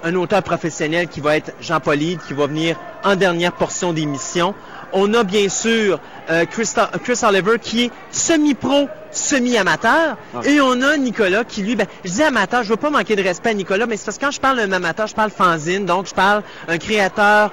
un 0.05 0.15
auteur 0.15 0.45
professionnel 0.45 1.09
qui 1.09 1.21
va 1.21 1.37
être 1.39 1.51
Jean 1.61 1.81
Paulide, 1.81 2.21
qui 2.29 2.35
va 2.35 2.47
venir 2.47 2.77
en 3.03 3.17
dernière 3.17 3.51
portion 3.51 3.93
d'émission. 3.93 4.55
On 4.93 5.13
a 5.15 5.25
bien 5.25 5.49
sûr 5.49 5.99
euh, 6.31 6.45
Christa- 6.45 6.89
Chris 7.03 7.19
Oliver 7.25 7.59
qui 7.61 7.87
est 7.87 7.91
semi-pro, 8.13 8.89
semi-amateur. 9.11 10.17
Ah. 10.37 10.41
Et 10.45 10.61
on 10.61 10.81
a 10.83 10.97
Nicolas 10.99 11.43
qui, 11.43 11.63
lui, 11.63 11.75
ben, 11.75 11.89
je 12.05 12.13
dis 12.13 12.23
amateur, 12.23 12.63
je 12.63 12.69
veux 12.69 12.77
pas 12.77 12.91
manquer 12.91 13.17
de 13.17 13.25
respect 13.25 13.51
à 13.51 13.55
Nicolas, 13.55 13.87
mais 13.87 13.97
c'est 13.97 14.05
parce 14.05 14.17
que 14.19 14.27
quand 14.27 14.31
je 14.31 14.41
parle 14.41 14.59
d'un 14.59 14.71
amateur, 14.71 15.09
je 15.09 15.15
parle 15.17 15.31
fanzine, 15.31 15.87
donc 15.87 16.07
je 16.07 16.15
parle 16.15 16.45
un 16.69 16.79
créateur, 16.79 17.51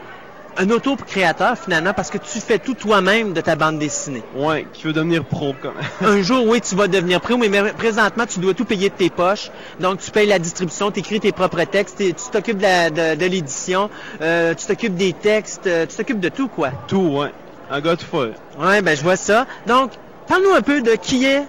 un 0.59 0.69
auto-créateur 0.69 1.57
finalement, 1.57 1.93
parce 1.93 2.09
que 2.09 2.17
tu 2.17 2.39
fais 2.39 2.57
tout 2.59 2.73
toi-même 2.73 3.33
de 3.33 3.41
ta 3.41 3.55
bande 3.55 3.77
dessinée. 3.79 4.23
Ouais, 4.35 4.65
qui 4.73 4.83
veut 4.83 4.93
devenir 4.93 5.23
pro 5.23 5.53
quand 5.61 5.71
même. 5.73 5.85
Un 6.17 6.21
jour, 6.21 6.45
oui, 6.47 6.61
tu 6.61 6.75
vas 6.75 6.87
devenir 6.87 7.21
pro, 7.21 7.37
mais 7.37 7.49
présentement, 7.73 8.25
tu 8.25 8.39
dois 8.39 8.53
tout 8.53 8.65
payer 8.65 8.89
de 8.89 8.95
tes 8.95 9.09
poches. 9.09 9.51
Donc, 9.79 9.99
tu 9.99 10.09
payes 10.11 10.27
la 10.27 10.39
distribution, 10.39 10.91
tu 10.91 10.99
écris 10.99 11.19
tes 11.19 11.31
propres 11.31 11.63
textes, 11.65 11.97
t'es- 11.97 12.13
tu 12.13 12.29
t'occupes 12.31 12.57
de 12.57 12.63
la- 12.63 12.89
de, 12.89 13.15
de 13.19 13.25
l'édition, 13.25 13.89
euh, 14.21 14.53
tu 14.55 14.65
t'occupes 14.65 14.95
des 14.95 15.13
textes, 15.13 15.67
euh, 15.67 15.85
tu 15.85 15.95
t'occupes 15.95 16.19
de 16.19 16.29
tout, 16.29 16.47
quoi. 16.47 16.69
Tout, 16.87 16.97
ouais. 17.19 17.31
Un 17.69 17.81
gars 17.81 17.95
de 17.95 18.01
feu. 18.01 18.33
Ouais, 18.59 18.81
ben, 18.81 18.95
je 18.95 19.03
vois 19.03 19.17
ça. 19.17 19.45
Donc, 19.67 19.91
parle-nous 20.27 20.53
un 20.55 20.61
peu 20.61 20.81
de 20.81 20.91
qui 20.95 21.25
est 21.25 21.43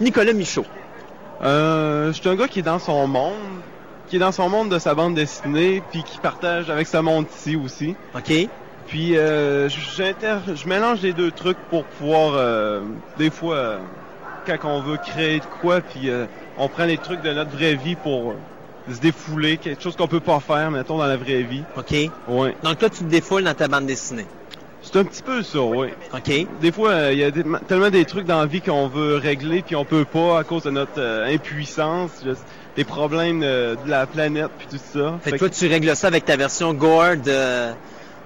Nicolas 0.00 0.32
Michaud. 0.32 0.66
Euh, 1.42 2.12
je 2.12 2.20
suis 2.20 2.28
un 2.28 2.34
gars 2.36 2.48
qui 2.48 2.58
est 2.60 2.62
dans 2.62 2.78
son 2.78 3.06
monde, 3.06 3.32
qui 4.12 4.16
est 4.16 4.18
dans 4.18 4.30
son 4.30 4.50
monde 4.50 4.68
de 4.68 4.78
sa 4.78 4.94
bande 4.94 5.14
dessinée, 5.14 5.82
puis 5.90 6.02
qui 6.02 6.18
partage 6.18 6.68
avec 6.68 6.86
ce 6.86 6.98
monde 6.98 7.24
ici 7.34 7.56
aussi. 7.56 7.96
OK? 8.14 8.30
Puis 8.86 9.16
euh, 9.16 9.70
je 9.70 10.68
mélange 10.68 11.00
les 11.00 11.14
deux 11.14 11.30
trucs 11.30 11.56
pour 11.70 11.84
pouvoir, 11.84 12.34
euh, 12.34 12.82
des 13.16 13.30
fois, 13.30 13.54
euh, 13.54 13.78
quand 14.44 14.58
on 14.64 14.82
veut 14.82 14.98
créer 14.98 15.38
de 15.38 15.46
quoi, 15.62 15.80
puis 15.80 16.10
euh, 16.10 16.26
on 16.58 16.68
prend 16.68 16.84
les 16.84 16.98
trucs 16.98 17.22
de 17.22 17.32
notre 17.32 17.52
vraie 17.52 17.74
vie 17.74 17.94
pour 17.94 18.34
se 18.86 19.00
défouler, 19.00 19.56
quelque 19.56 19.82
chose 19.82 19.96
qu'on 19.96 20.08
peut 20.08 20.20
pas 20.20 20.40
faire, 20.40 20.70
mettons, 20.70 20.98
dans 20.98 21.06
la 21.06 21.16
vraie 21.16 21.44
vie. 21.44 21.62
OK? 21.78 21.94
Ouais. 22.28 22.54
Donc, 22.62 22.76
toi, 22.80 22.90
tu 22.90 22.98
te 22.98 23.04
défoules 23.04 23.44
dans 23.44 23.54
ta 23.54 23.66
bande 23.66 23.86
dessinée. 23.86 24.26
C'est 24.92 24.98
un 24.98 25.04
petit 25.04 25.22
peu 25.22 25.42
ça, 25.42 25.60
ouais. 25.62 25.94
OK? 26.12 26.46
Des 26.60 26.70
fois, 26.70 26.90
euh, 26.90 27.12
il 27.14 27.18
y 27.18 27.24
a 27.24 27.30
des- 27.30 27.44
tellement 27.66 27.88
des 27.88 28.04
trucs 28.04 28.26
dans 28.26 28.40
la 28.40 28.46
vie 28.46 28.60
qu'on 28.60 28.88
veut 28.88 29.16
régler 29.16 29.62
puis 29.62 29.74
on 29.74 29.86
peut 29.86 30.04
pas 30.04 30.38
à 30.40 30.44
cause 30.44 30.64
de 30.64 30.70
notre 30.70 30.98
euh, 31.00 31.34
impuissance, 31.34 32.10
juste 32.22 32.42
des 32.76 32.84
problèmes 32.84 33.40
de 33.40 33.76
la 33.86 34.06
planète 34.06 34.50
puis 34.58 34.66
tout 34.70 34.76
ça. 34.92 35.18
Fait 35.22 35.30
Fait 35.30 35.36
que 35.36 35.38
toi, 35.38 35.48
tu 35.50 35.66
règles 35.66 35.96
ça 35.96 36.08
avec 36.08 36.24
ta 36.26 36.36
version 36.36 36.74
gore 36.74 37.16
de, 37.24 37.70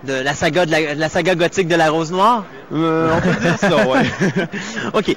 de 0.04 0.12
la 0.12 0.34
saga 0.34 0.66
de 0.66 0.70
la, 0.70 0.94
de 0.94 1.00
la 1.00 1.08
saga 1.08 1.34
gothique 1.34 1.68
de 1.68 1.74
la 1.74 1.90
Rose 1.90 2.10
Noire? 2.12 2.44
euh, 2.72 3.10
on 3.16 3.20
peut 3.20 3.40
dire 3.40 3.58
ça, 3.58 3.86
ouais. 3.86 4.02
OK. 4.94 5.16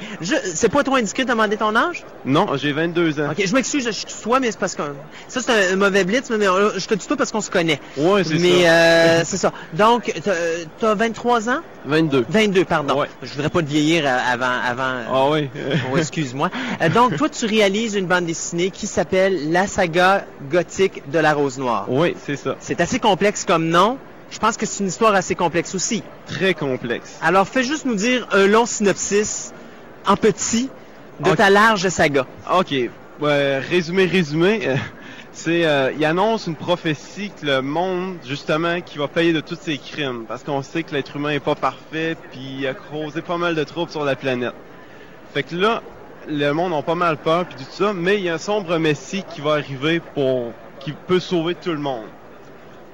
C'est 0.54 0.70
pas 0.70 0.84
trop 0.84 0.96
indiscret 0.96 1.24
de 1.26 1.30
demander 1.30 1.58
ton 1.58 1.76
âge? 1.76 2.04
non, 2.26 2.48
j'ai 2.56 2.72
22 2.72 3.20
ans. 3.20 3.32
OK, 3.32 3.44
je 3.46 3.54
m'excuse, 3.54 3.84
je, 3.86 3.92
je 3.92 4.06
tutoie, 4.06 4.40
mais 4.40 4.52
c'est 4.52 4.60
parce 4.60 4.76
que 4.76 4.84
ça 5.28 5.42
c'est 5.42 5.52
un, 5.52 5.74
un 5.74 5.76
mauvais 5.76 6.04
blitz, 6.04 6.30
mais 6.30 6.48
euh, 6.48 6.72
je 6.78 6.86
te 6.86 6.94
tutoie 6.96 7.18
parce 7.18 7.32
qu'on 7.32 7.42
se 7.42 7.50
connaît. 7.52 7.80
Ouais, 7.98 8.24
c'est 8.24 8.36
mais 8.40 8.64
ça. 8.64 8.70
euh, 8.72 9.22
c'est 9.26 9.38
ça. 9.38 9.52
Donc, 9.74 10.12
t'as- 10.24 10.34
t'as 10.80 10.96
23 10.96 11.50
ans? 11.50 11.60
22. 11.86 12.26
22, 12.30 12.66
pardon. 12.66 13.00
Ouais. 13.00 13.08
Je 13.24 13.34
voudrais 13.34 13.50
pas 13.50 13.62
te 13.62 13.68
vieillir 13.68 14.04
euh, 14.06 14.18
avant... 14.34 14.60
avant 14.66 15.00
Ah 15.12 15.30
oui. 15.32 15.50
Oh, 15.94 15.98
excuse-moi. 15.98 16.50
Euh, 16.82 16.90
donc, 16.90 17.16
toi, 17.18 17.30
tu 17.30 17.46
réalises 17.46 17.96
une 17.96 18.06
bande 18.06 18.26
dessinée 18.26 18.70
qui 18.70 18.88
s'appelle 18.88 19.52
La 19.52 19.68
saga 19.68 20.26
gothique 20.52 21.10
de 21.12 21.20
la 21.20 21.34
Rose 21.34 21.58
Noire. 21.58 21.86
oui, 21.90 22.16
c'est 22.26 22.36
ça. 22.36 22.56
C'est 22.60 22.80
assez 22.82 23.00
complexe 23.00 23.46
comme 23.46 23.68
nom. 23.70 23.98
Je 24.32 24.40
pense 24.40 24.58
que 24.58 24.66
c'est 24.66 24.84
une 24.84 24.90
histoire 24.90 25.14
assez 25.16 25.36
complexe 25.36 25.74
aussi. 25.76 26.04
Très 26.28 26.54
complexe. 26.54 27.18
Alors, 27.22 27.48
fais 27.48 27.64
juste 27.64 27.86
nous 27.86 27.96
dire 27.96 28.28
un 28.32 28.48
long 28.48 28.66
synopsis 28.66 29.54
en 30.06 30.16
petit 30.16 30.70
de 31.20 31.36
ta 31.36 31.50
large 31.50 31.88
saga. 31.90 32.26
OK. 32.54 32.74
Ouais, 33.22 33.60
résumé, 33.60 34.06
résumé. 34.06 34.68
euh, 34.68 34.76
c'est, 35.32 35.66
euh, 35.66 35.92
il 35.98 36.04
annonce 36.06 36.48
une 36.48 36.56
prophétie 36.56 37.32
que 37.32 37.46
le 37.46 37.62
monde, 37.62 38.18
justement, 38.26 38.82
qui 38.82 38.98
va 38.98 39.08
payer 39.08 39.34
de 39.34 39.42
tous 39.42 39.58
ses 39.60 39.78
crimes. 39.78 40.26
Parce 40.28 40.44
qu'on 40.44 40.62
sait 40.62 40.84
que 40.84 40.94
l'être 40.94 41.16
humain 41.16 41.32
est 41.32 41.40
pas 41.40 41.56
parfait, 41.56 42.16
puis 42.32 42.58
il 42.60 42.68
a 42.68 42.74
causé 42.74 43.22
pas 43.22 43.38
mal 43.38 43.56
de 43.56 43.64
troubles 43.64 43.92
sur 43.92 44.06
la 44.06 44.16
planète. 44.16 44.54
Fait 45.34 45.44
que 45.44 45.56
là, 45.56 45.82
le 46.28 46.52
monde 46.52 46.74
a 46.74 46.82
pas 46.82 46.96
mal 46.96 47.18
peur, 47.18 47.46
puis 47.46 47.56
tout 47.58 47.72
ça, 47.72 47.94
mais 47.94 48.18
il 48.18 48.24
y 48.24 48.30
a 48.30 48.36
un 48.36 48.40
sombre 48.40 48.78
messie 48.78 49.24
qui 49.34 49.42
va 49.42 49.54
arriver 49.54 50.00
pour, 50.00 50.54
qui 50.80 50.94
peut 50.94 51.20
sauver 51.20 51.56
tout 51.56 51.72
le 51.72 51.78
monde. 51.78 52.06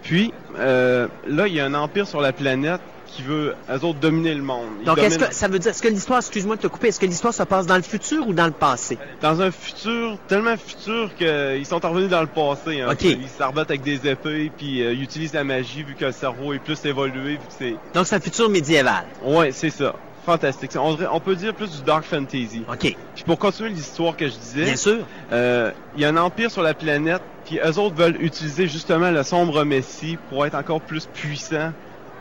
Puis, 0.06 0.32
euh, 0.58 1.08
là, 1.28 1.48
il 1.48 1.54
y 1.56 1.60
a 1.60 1.66
un 1.66 1.74
empire 1.74 2.08
sur 2.08 2.22
la 2.22 2.32
planète 2.32 2.80
qui 3.08 3.22
veut, 3.22 3.56
eux 3.70 3.84
autres, 3.86 4.00
dominer 4.00 4.34
le 4.34 4.42
monde. 4.42 4.66
Ils 4.82 4.86
Donc, 4.86 4.98
est-ce 5.00 5.18
que 5.18 5.34
ça 5.34 5.48
veut 5.48 5.58
dire, 5.60 5.72
est-ce 5.72 5.82
que 5.82 5.88
l'histoire, 5.88 6.20
excuse-moi 6.20 6.56
de 6.58 6.62
te 6.62 6.68
couper, 6.68 6.90
est-ce 6.90 7.00
que 7.00 7.06
l'histoire 7.06 7.34
se 7.34 7.44
passe 7.44 7.66
dans 7.66 7.76
le 7.76 7.82
futur 7.82 8.28
ou 8.28 8.34
dans 8.34 8.46
le 8.46 8.52
passé? 8.52 8.98
dans 9.22 9.42
un 9.42 9.52
futur 9.52 10.18
tellement 10.28 10.56
futur 10.58 11.14
qu'ils 11.16 11.66
sont 11.66 11.80
revenus 11.80 12.10
dans 12.10 12.22
le 12.22 12.28
passé. 12.28 12.82
Hein, 12.82 12.90
Ok. 12.92 13.04
Ils 13.04 13.28
s'arbattent 13.28 13.70
avec 13.72 13.82
des 13.84 14.08
épées 14.08 14.52
puis 14.56 14.84
euh, 14.84 14.94
ils 14.94 15.02
utilisent 15.04 15.34
la 15.34 15.44
magie 15.44 15.84
vu 15.84 15.96
que 15.96 16.06
le 16.06 16.12
cerveau 16.12 16.54
est 16.54 16.60
plus 16.60 16.84
évolué 16.86 17.32
vu 17.34 17.38
que 17.38 17.44
c'est. 17.58 17.76
Donc, 17.94 18.06
c'est 18.08 18.16
un 18.16 18.20
futur 18.20 18.50
médiéval. 18.50 19.06
Ouais, 19.24 19.52
c'est 19.52 19.70
ça. 19.72 19.96
Fantastique. 20.26 20.72
On, 20.76 20.98
on 21.12 21.20
peut 21.20 21.36
dire 21.36 21.54
plus 21.54 21.70
du 21.70 21.84
dark 21.84 22.04
fantasy. 22.04 22.64
OK. 22.68 22.96
Puis 23.16 23.24
pour 23.26 23.38
continuer 23.38 23.70
l'histoire 23.70 24.18
que 24.18 24.28
je 24.28 24.34
disais, 24.36 24.64
Bien 24.66 24.76
sûr. 24.76 25.06
euh, 25.32 25.72
il 25.96 26.02
y 26.02 26.06
a 26.06 26.10
un 26.10 26.18
empire 26.18 26.50
sur 26.52 26.64
la 26.64 26.74
planète 26.74 27.22
puis 27.46 27.60
eux 27.60 27.80
autres 27.80 27.96
veulent 27.96 28.22
utiliser 28.22 28.68
justement 28.68 29.12
le 29.12 29.24
sombre 29.24 29.64
messie 29.64 30.18
pour 30.30 30.46
être 30.46 30.56
encore 30.56 30.82
plus 30.82 31.06
puissant 31.08 31.72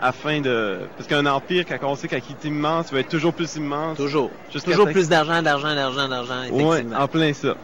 afin 0.01 0.41
de 0.41 0.81
parce 0.97 1.09
qu'un 1.09 1.25
empire 1.27 1.65
quand 1.67 1.79
on 1.83 1.95
sait 1.97 2.09
qu'il 2.09 2.19
est 2.19 2.45
immense, 2.45 2.87
il 2.91 2.95
va 2.95 3.01
être 3.01 3.09
toujours 3.09 3.33
plus 3.33 3.57
immense. 3.57 3.97
Toujours. 3.97 4.31
Toujours 4.65 4.89
plus 4.91 5.09
d'argent, 5.09 5.41
d'argent, 5.43 5.75
d'argent, 5.75 6.09
d'argent, 6.09 6.41
Ouais, 6.51 6.79
effectivement. 6.79 6.99
en 7.01 7.09
plein 7.09 7.33
ça. 7.33 7.55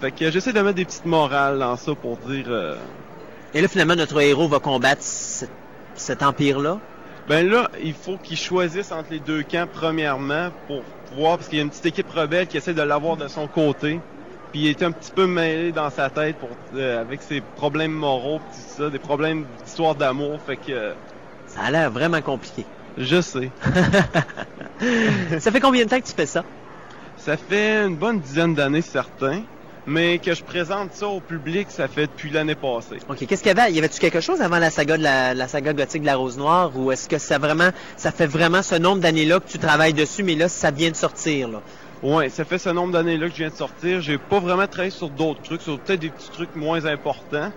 Fait 0.00 0.10
que 0.10 0.30
j'essaie 0.30 0.52
de 0.52 0.60
mettre 0.60 0.76
des 0.76 0.84
petites 0.84 1.06
morales 1.06 1.58
dans 1.58 1.76
ça 1.76 1.94
pour 1.94 2.16
dire 2.16 2.46
euh, 2.48 2.74
Et 3.54 3.60
là, 3.60 3.68
finalement, 3.68 3.94
notre 3.94 4.20
héros 4.20 4.48
va 4.48 4.58
combattre 4.58 5.02
ce- 5.02 5.44
cet 5.94 6.22
empire-là? 6.22 6.78
Ben 7.28 7.48
là, 7.48 7.70
il 7.84 7.92
faut 7.94 8.16
qu'ils 8.16 8.36
choisissent 8.38 8.90
entre 8.90 9.12
les 9.12 9.20
deux 9.20 9.44
camps 9.44 9.68
premièrement 9.72 10.48
pour 10.66 10.82
voir, 11.14 11.36
parce 11.36 11.48
qu'il 11.48 11.58
y 11.58 11.60
a 11.60 11.64
une 11.64 11.70
petite 11.70 11.86
équipe 11.86 12.10
rebelle 12.10 12.48
qui 12.48 12.56
essaie 12.56 12.74
de 12.74 12.82
l'avoir 12.82 13.16
de 13.16 13.28
son 13.28 13.46
côté. 13.46 14.00
Puis 14.52 14.60
il 14.60 14.68
est 14.68 14.82
un 14.82 14.92
petit 14.92 15.10
peu 15.10 15.26
mêlé 15.26 15.72
dans 15.72 15.88
sa 15.90 16.10
tête 16.10 16.36
pour 16.36 16.50
euh, 16.74 17.00
avec 17.00 17.22
ses 17.22 17.40
problèmes 17.56 17.92
moraux, 17.92 18.38
pis 18.38 18.56
tout 18.58 18.82
ça, 18.82 18.90
des 18.90 18.98
problèmes 18.98 19.46
d'histoire 19.64 19.94
d'amour. 19.94 20.38
Fait 20.46 20.56
que 20.56 20.70
euh, 20.72 20.92
Ça 21.46 21.62
a 21.62 21.70
l'air 21.70 21.90
vraiment 21.90 22.20
compliqué. 22.20 22.66
je 22.98 23.20
sais. 23.22 23.50
ça 25.38 25.50
fait 25.50 25.60
combien 25.60 25.84
de 25.84 25.88
temps 25.88 26.00
que 26.00 26.06
tu 26.06 26.12
fais 26.12 26.26
ça? 26.26 26.44
Ça 27.16 27.36
fait 27.38 27.86
une 27.86 27.96
bonne 27.96 28.20
dizaine 28.20 28.54
d'années 28.54 28.82
certains, 28.82 29.42
mais 29.86 30.18
que 30.18 30.34
je 30.34 30.42
présente 30.44 30.92
ça 30.92 31.08
au 31.08 31.20
public, 31.20 31.68
ça 31.70 31.88
fait 31.88 32.06
depuis 32.06 32.28
l'année 32.30 32.54
passée. 32.54 32.98
OK. 33.08 33.26
Qu'est-ce 33.26 33.42
qu'il 33.42 33.56
y 33.56 33.58
avait? 33.58 33.72
Y 33.72 33.78
avait-tu 33.78 34.00
quelque 34.00 34.20
chose 34.20 34.42
avant 34.42 34.58
la 34.58 34.70
saga 34.70 34.98
de 34.98 35.02
la, 35.02 35.32
la 35.32 35.48
saga 35.48 35.72
gothique 35.72 36.02
de 36.02 36.06
la 36.06 36.16
Rose 36.16 36.36
Noire? 36.36 36.76
Ou 36.76 36.92
est-ce 36.92 37.08
que 37.08 37.16
ça 37.18 37.38
vraiment, 37.38 37.70
ça 37.96 38.12
fait 38.12 38.26
vraiment 38.26 38.62
ce 38.62 38.74
nombre 38.74 39.00
d'années-là 39.00 39.40
que 39.40 39.48
tu 39.48 39.58
travailles 39.58 39.94
dessus, 39.94 40.22
mais 40.22 40.34
là, 40.34 40.48
ça 40.48 40.70
vient 40.70 40.90
de 40.90 40.96
sortir, 40.96 41.48
là? 41.48 41.62
Ouais, 42.02 42.28
ça 42.28 42.44
fait 42.44 42.58
ce 42.58 42.68
nombre 42.68 42.92
d'années-là 42.92 43.26
que 43.26 43.32
je 43.32 43.38
viens 43.38 43.50
de 43.50 43.54
sortir. 43.54 44.00
J'ai 44.00 44.18
pas 44.18 44.40
vraiment 44.40 44.66
travaillé 44.66 44.90
sur 44.90 45.08
d'autres 45.08 45.42
trucs, 45.42 45.62
sur 45.62 45.78
peut-être 45.78 46.00
des 46.00 46.10
petits 46.10 46.30
trucs 46.30 46.56
moins 46.56 46.84
importants. 46.86 47.52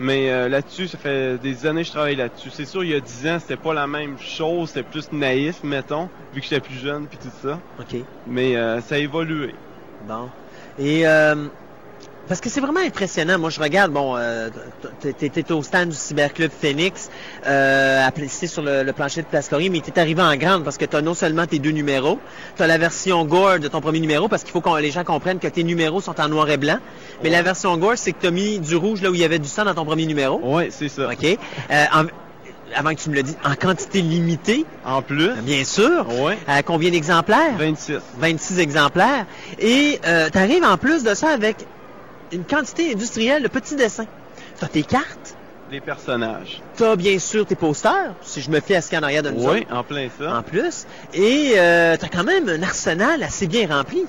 Mais 0.00 0.30
euh, 0.30 0.48
là-dessus, 0.48 0.88
ça 0.88 0.96
fait 0.96 1.36
des 1.36 1.66
années 1.66 1.82
que 1.82 1.88
je 1.88 1.92
travaille 1.92 2.16
là-dessus. 2.16 2.48
C'est 2.50 2.64
sûr, 2.64 2.82
il 2.82 2.90
y 2.90 2.94
a 2.94 3.00
10 3.00 3.26
ans, 3.28 3.38
c'était 3.38 3.58
pas 3.58 3.74
la 3.74 3.86
même 3.86 4.18
chose, 4.18 4.70
c'était 4.70 4.82
plus 4.82 5.12
naïf, 5.12 5.62
mettons, 5.62 6.08
vu 6.32 6.40
que 6.40 6.46
j'étais 6.46 6.60
plus 6.60 6.78
jeune 6.78 7.06
puis 7.06 7.18
tout 7.18 7.28
ça. 7.42 7.58
OK. 7.78 8.00
Mais 8.26 8.56
euh, 8.56 8.80
ça 8.80 8.94
a 8.94 8.98
évolué. 8.98 9.54
Bon. 10.08 10.30
Et 10.78 11.06
euh, 11.06 11.48
parce 12.30 12.40
que 12.40 12.48
c'est 12.48 12.60
vraiment 12.60 12.80
impressionnant. 12.80 13.38
Moi, 13.38 13.50
je 13.50 13.60
regarde, 13.60 13.92
bon, 13.92 14.16
euh, 14.16 14.48
t'étais 15.00 15.50
au 15.52 15.62
stand 15.62 15.88
du 15.88 15.96
Cyberclub 15.96 16.50
Phoenix, 16.50 17.10
euh, 17.46 18.06
apprécié 18.06 18.48
sur 18.48 18.62
le, 18.62 18.82
le 18.82 18.92
plancher 18.92 19.22
de 19.22 19.26
Place 19.26 19.50
Laurier, 19.50 19.70
mais 19.70 19.80
t'es 19.80 19.98
arrivé 20.00 20.22
en 20.22 20.34
grande 20.36 20.64
parce 20.64 20.76
que 20.78 20.84
t'as 20.84 21.00
non 21.02 21.14
seulement 21.14 21.46
tes 21.46 21.58
deux 21.58 21.70
numéros, 21.70 22.18
t'as 22.56 22.66
la 22.66 22.78
version 22.78 23.24
Gore 23.24 23.58
de 23.58 23.68
ton 23.68 23.80
premier 23.80 24.00
numéro, 24.00 24.28
parce 24.28 24.42
qu'il 24.42 24.52
faut 24.52 24.60
que 24.60 24.80
les 24.80 24.90
gens 24.90 25.04
comprennent 25.04 25.38
que 25.38 25.48
tes 25.48 25.64
numéros 25.64 26.00
sont 26.00 26.20
en 26.20 26.28
noir 26.28 26.48
et 26.50 26.56
blanc. 26.56 26.78
Mais 27.22 27.30
la 27.30 27.42
version 27.42 27.76
Gore, 27.76 27.94
c'est 27.96 28.12
que 28.12 28.18
t'as 28.22 28.30
mis 28.30 28.58
du 28.58 28.76
rouge 28.76 29.00
là 29.02 29.10
où 29.10 29.14
il 29.14 29.20
y 29.20 29.24
avait 29.24 29.38
du 29.38 29.48
sang 29.48 29.64
dans 29.64 29.74
ton 29.74 29.84
premier 29.84 30.06
numéro. 30.06 30.38
Ouais, 30.42 30.68
c'est 30.70 30.88
ça. 30.88 31.08
OK. 31.08 31.24
Euh, 31.24 31.84
en- 31.94 32.04
avant 32.76 32.90
que 32.94 33.00
tu 33.00 33.10
me 33.10 33.16
le 33.16 33.24
dises, 33.24 33.36
en 33.44 33.56
quantité 33.56 34.00
limitée, 34.00 34.64
En 34.86 35.02
plus, 35.02 35.32
bien 35.42 35.64
sûr. 35.64 36.06
ouais, 36.22 36.38
À 36.46 36.62
combien 36.62 36.90
d'exemplaires? 36.92 37.56
26. 37.58 37.94
26 38.18 38.60
exemplaires. 38.60 39.26
Et 39.58 39.98
tu 40.32 40.38
arrives 40.38 40.62
en 40.64 40.76
plus 40.76 41.02
de 41.02 41.12
ça 41.14 41.30
avec 41.30 41.56
une 42.32 42.44
quantité 42.44 42.92
industrielle 42.92 43.42
de 43.42 43.48
petits 43.48 43.74
dessins. 43.74 44.06
Tu 44.58 44.64
as 44.64 44.68
tes 44.68 44.82
cartes, 44.84 45.19
Les 45.70 45.80
personnages. 45.80 46.60
tu 46.76 46.82
as 46.84 46.96
bien 46.96 47.18
sûr 47.18 47.46
tes 47.46 47.54
posters, 47.54 48.14
si 48.22 48.40
je 48.40 48.50
me 48.50 48.58
fie 48.60 48.74
à 48.74 48.80
ce 48.80 48.88
qu'il 48.88 48.96
y 48.98 48.98
a 48.98 49.00
en 49.00 49.04
arrière 49.04 49.22
de 49.22 49.30
nous 49.30 49.44
Oui, 49.48 49.60
autres, 49.60 49.72
en 49.76 49.84
plein 49.84 50.08
ça. 50.18 50.38
en 50.38 50.42
plus. 50.42 50.86
Et 51.14 51.52
tu 51.52 51.58
as 51.58 52.08
quand 52.12 52.24
même 52.24 52.48
un 52.48 52.62
arsenal 52.62 53.22
assez 53.22 53.46
bien 53.46 53.68
rempli. 53.68 54.04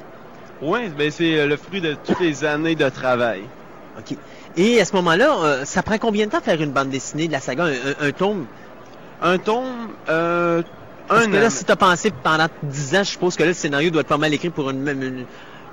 Oui, 0.62 0.90
ben 0.96 1.10
c'est 1.10 1.40
euh, 1.40 1.48
le 1.48 1.58
fruit 1.58 1.82
de 1.82 1.96
toutes 2.06 2.20
les 2.20 2.46
années 2.46 2.76
de 2.76 2.88
travail. 2.90 3.42
OK. 3.98 4.16
Et 4.58 4.80
à 4.80 4.86
ce 4.86 4.94
moment-là, 4.98 5.36
euh, 5.44 5.66
ça 5.66 5.82
prend 5.82 5.98
combien 5.98 6.28
de 6.28 6.32
temps 6.32 6.40
faire 6.42 6.62
une 6.62 6.72
bande 6.72 6.90
dessinée 6.90 7.28
de 7.28 7.32
la 7.32 7.40
saga, 7.40 7.66
un, 8.00 8.12
tome? 8.12 8.46
Un 9.24 9.40
tome, 9.40 9.90
euh, 10.10 10.62
Parce 11.08 11.26
un 11.26 11.32
que 11.32 11.38
an. 11.38 11.42
là, 11.42 11.50
si 11.50 11.66
tu 11.66 11.72
as 11.72 11.76
pensé 11.76 12.12
pendant 12.24 12.48
10 12.62 12.96
ans, 12.96 13.04
je 13.04 13.10
suppose 13.10 13.36
que 13.36 13.42
là, 13.42 13.50
le 13.50 13.54
scénario 13.56 13.90
doit 13.90 14.02
être 14.02 14.08
pas 14.08 14.18
mal 14.20 14.32
écrit 14.34 14.52
pour 14.52 14.70
une, 14.70 14.82
même 14.82 15.02
une, 15.02 15.26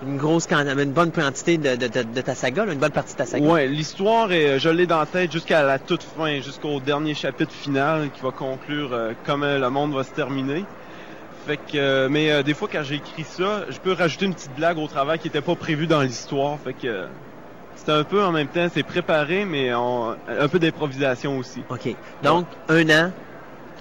une 0.03 0.17
grosse 0.17 0.47
quantité, 0.47 0.83
une 0.83 0.93
bonne 0.93 1.11
quantité 1.13 1.59
de, 1.59 1.77
de- 1.77 1.89
de- 1.89 2.03
de 2.03 2.21
ta 2.21 2.35
saga, 2.35 2.65
là, 2.65 2.73
une 2.73 2.79
bonne 2.79 2.93
partie 2.93 3.13
de 3.15 3.19
ta 3.19 3.27
saga. 3.27 3.45
Ouais, 3.45 3.67
l'histoire, 3.67 4.31
est- 4.33 4.59
je 4.61 4.69
l'ai 4.69 4.87
dans 4.87 4.99
la 5.01 5.07
tête 5.07 5.33
jusqu'à 5.33 5.63
la 5.63 5.79
toute 5.79 6.03
fin, 6.03 6.41
jusqu'au 6.41 6.79
dernier 6.81 7.15
chapitre 7.15 7.53
final 7.53 8.11
qui 8.11 8.21
va 8.23 8.31
conclure 8.31 8.93
euh, 8.93 9.13
comment 9.25 9.59
le 9.59 9.71
monde 9.71 9.95
va 9.95 10.05
se 10.05 10.13
terminer. 10.13 10.65
Fait 11.47 11.57
que, 11.57 11.77
euh, 11.77 12.09
mais 12.11 12.31
euh, 12.31 12.43
des 12.43 12.55
fois 12.55 12.69
quand 12.71 12.83
j'ai 12.85 12.97
écrit 12.97 13.25
ça, 13.25 13.65
je 13.71 13.79
peux 13.79 13.93
rajouter 13.93 14.27
une 14.27 14.35
petite 14.35 14.55
blague 14.55 14.79
au 14.79 14.87
travail 14.87 15.19
qui 15.19 15.29
était 15.29 15.41
pas 15.41 15.57
prévue 15.57 15.87
dans 15.87 16.03
l'histoire. 16.03 16.59
Fait 16.61 16.75
que 16.75 16.87
euh, 16.87 17.07
c'est 17.75 17.91
un 17.91 18.05
peu 18.05 18.23
en 18.23 18.33
même 18.33 18.49
temps, 18.49 18.69
c'est 18.73 18.83
préparé, 18.83 19.45
mais 19.45 19.73
on- 19.75 20.15
un 20.29 20.49
peu 20.49 20.59
d'improvisation 20.59 21.39
aussi. 21.39 21.65
OK. 21.71 21.89
Donc, 22.23 22.47
un 22.69 22.89
an 22.91 23.13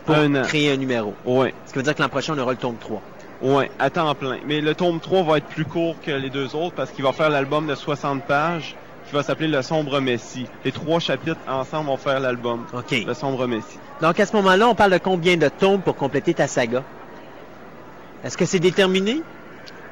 pour 0.05 0.15
Un 0.15 0.33
an. 0.35 0.41
créer 0.43 0.71
un 0.71 0.77
numéro. 0.77 1.13
Ouais, 1.25 1.53
Ce 1.65 1.73
qui 1.73 1.77
veut 1.79 1.83
dire 1.83 1.93
que 1.93 2.01
l'an 2.01 2.07
prochain, 2.09 2.33
on 2.35 2.39
aura 2.39 2.51
le 2.53 2.57
tome 2.57 2.77
3. 2.79 3.01
Ouais, 3.41 3.71
à 3.79 3.89
temps 3.89 4.13
plein. 4.15 4.37
Mais 4.45 4.61
le 4.61 4.75
tome 4.75 4.99
3 4.99 5.23
va 5.23 5.37
être 5.37 5.47
plus 5.47 5.65
court 5.65 5.95
que 6.01 6.11
les 6.11 6.29
deux 6.29 6.55
autres 6.55 6.75
parce 6.75 6.91
qu'il 6.91 7.03
va 7.03 7.13
faire 7.13 7.29
l'album 7.29 7.67
de 7.67 7.75
60 7.75 8.23
pages 8.25 8.75
qui 9.07 9.13
va 9.13 9.23
s'appeler 9.23 9.47
Le 9.47 9.61
Sombre 9.61 9.99
Messie. 10.01 10.45
Les 10.65 10.71
trois 10.71 10.99
chapitres 10.99 11.39
ensemble 11.47 11.87
vont 11.87 11.97
faire 11.97 12.19
l'album. 12.19 12.65
OK. 12.73 13.03
Le 13.05 13.13
Sombre 13.13 13.47
Messie. 13.47 13.79
Donc, 14.01 14.19
à 14.19 14.25
ce 14.25 14.35
moment-là, 14.35 14.67
on 14.67 14.75
parle 14.75 14.91
de 14.91 14.97
combien 14.97 15.37
de 15.37 15.47
tomes 15.47 15.81
pour 15.81 15.95
compléter 15.95 16.33
ta 16.33 16.47
saga? 16.47 16.83
Est-ce 18.23 18.37
que 18.37 18.45
c'est 18.45 18.59
déterminé? 18.59 19.21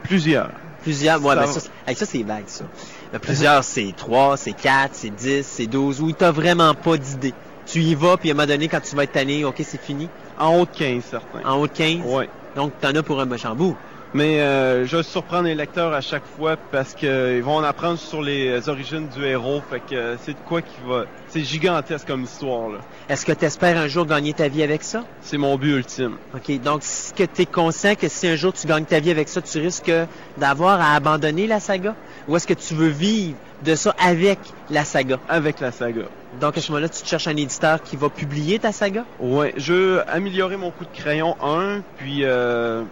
Plusieurs. 0.04 0.50
Plusieurs. 0.84 1.24
Ouais, 1.24 1.36
Ça 1.36 1.42
ben 1.42 1.48
ça, 1.48 1.70
hey, 1.88 1.96
ça 1.96 2.06
c'est 2.06 2.24
vague, 2.24 2.48
ça. 2.48 2.66
Ben, 3.12 3.20
plusieurs, 3.20 3.64
c'est 3.64 3.94
3, 3.96 4.38
c'est 4.38 4.54
4, 4.54 4.90
c'est 4.94 5.10
10, 5.10 5.46
c'est 5.46 5.68
12, 5.68 6.02
où 6.02 6.12
t'as 6.12 6.32
vraiment 6.32 6.74
pas 6.74 6.98
d'idée. 6.98 7.34
Tu 7.66 7.80
y 7.80 7.96
vas, 7.96 8.18
puis 8.18 8.30
à 8.30 8.34
un 8.34 8.36
moment 8.36 8.48
donné, 8.48 8.68
quand 8.68 8.82
tu 8.82 8.96
vas 8.96 9.04
être 9.04 9.14
tanné, 9.14 9.46
OK, 9.46 9.56
c'est 9.64 9.82
fini? 9.82 10.10
En 10.38 10.58
haut 10.58 10.66
de 10.66 10.78
15, 10.78 11.04
certains. 11.10 11.50
En 11.50 11.58
haut 11.58 11.68
de 11.68 11.72
15. 11.72 12.02
Ouais. 12.06 12.30
Donc, 12.56 12.74
t'en 12.80 12.96
as 12.96 13.04
pour 13.04 13.20
un 13.20 13.26
méchant 13.26 13.56
bout. 13.56 13.76
Mais 14.14 14.40
euh, 14.40 14.86
je 14.86 14.96
vais 14.96 15.04
surprendre 15.04 15.44
les 15.44 15.56
lecteurs 15.56 15.92
à 15.92 16.00
chaque 16.00 16.24
fois 16.38 16.56
parce 16.56 16.94
qu'ils 16.94 17.44
vont 17.44 17.56
en 17.56 17.64
apprendre 17.64 18.00
sur 18.00 18.22
les 18.22 18.70
origines 18.70 19.10
du 19.10 19.26
héros. 19.26 19.62
Fait 19.70 19.82
que 19.82 19.94
euh, 19.94 20.16
c'est 20.18 20.32
de 20.32 20.40
quoi 20.48 20.62
qui 20.62 20.76
va... 20.88 21.04
C'est 21.28 21.42
gigantesque 21.42 22.08
comme 22.08 22.24
histoire, 22.24 22.70
là. 22.70 22.78
Est-ce 23.10 23.26
que 23.26 23.34
tu 23.34 23.44
espères 23.44 23.78
un 23.78 23.88
jour 23.88 24.06
gagner 24.06 24.32
ta 24.32 24.48
vie 24.48 24.64
avec 24.64 24.84
ça? 24.84 25.04
C'est 25.20 25.38
mon 25.38 25.58
but 25.58 25.76
ultime. 25.76 26.16
OK. 26.34 26.62
Donc, 26.62 26.84
est-ce 26.84 27.14
que 27.14 27.24
tu 27.24 27.42
es 27.42 27.46
conscient 27.46 27.96
que 27.96 28.08
si 28.08 28.26
un 28.28 28.38
jour 28.38 28.54
tu 28.54 28.68
gagnes 28.68 28.86
ta 28.86 29.02
vie 29.02 29.12
avec 29.12 29.28
ça, 29.28 29.42
tu 29.42 29.60
risques 29.60 29.92
d'avoir 30.38 30.80
à 30.80 30.94
abandonner 30.96 31.46
la 31.46 31.60
saga? 31.60 31.94
Ou 32.30 32.38
est-ce 32.38 32.48
que 32.48 32.54
tu 32.54 32.74
veux 32.74 32.88
vivre 32.88 33.36
de 33.64 33.76
ça 33.76 33.96
avec 34.00 34.40
la 34.70 34.86
saga? 34.86 35.20
Avec 35.30 35.60
la 35.60 35.72
saga. 35.72 36.04
Donc, 36.40 36.58
à 36.58 36.62
ce 36.62 36.72
moment-là, 36.72 36.90
tu 36.90 37.02
te 37.02 37.08
cherches 37.08 37.28
un 37.28 37.38
éditeur 37.38 37.82
qui 37.82 37.96
va 37.96 38.10
publier 38.10 38.60
ta 38.60 38.72
saga? 38.72 39.06
Ouais, 39.20 39.54
je 39.58 39.74
veux 39.74 40.10
améliorer 40.10 40.58
mon 40.58 40.72
coup 40.72 40.86
de 40.86 40.98
crayon 40.98 41.36
1, 41.42 41.82
puis 41.98 42.24
euh, 42.24 42.84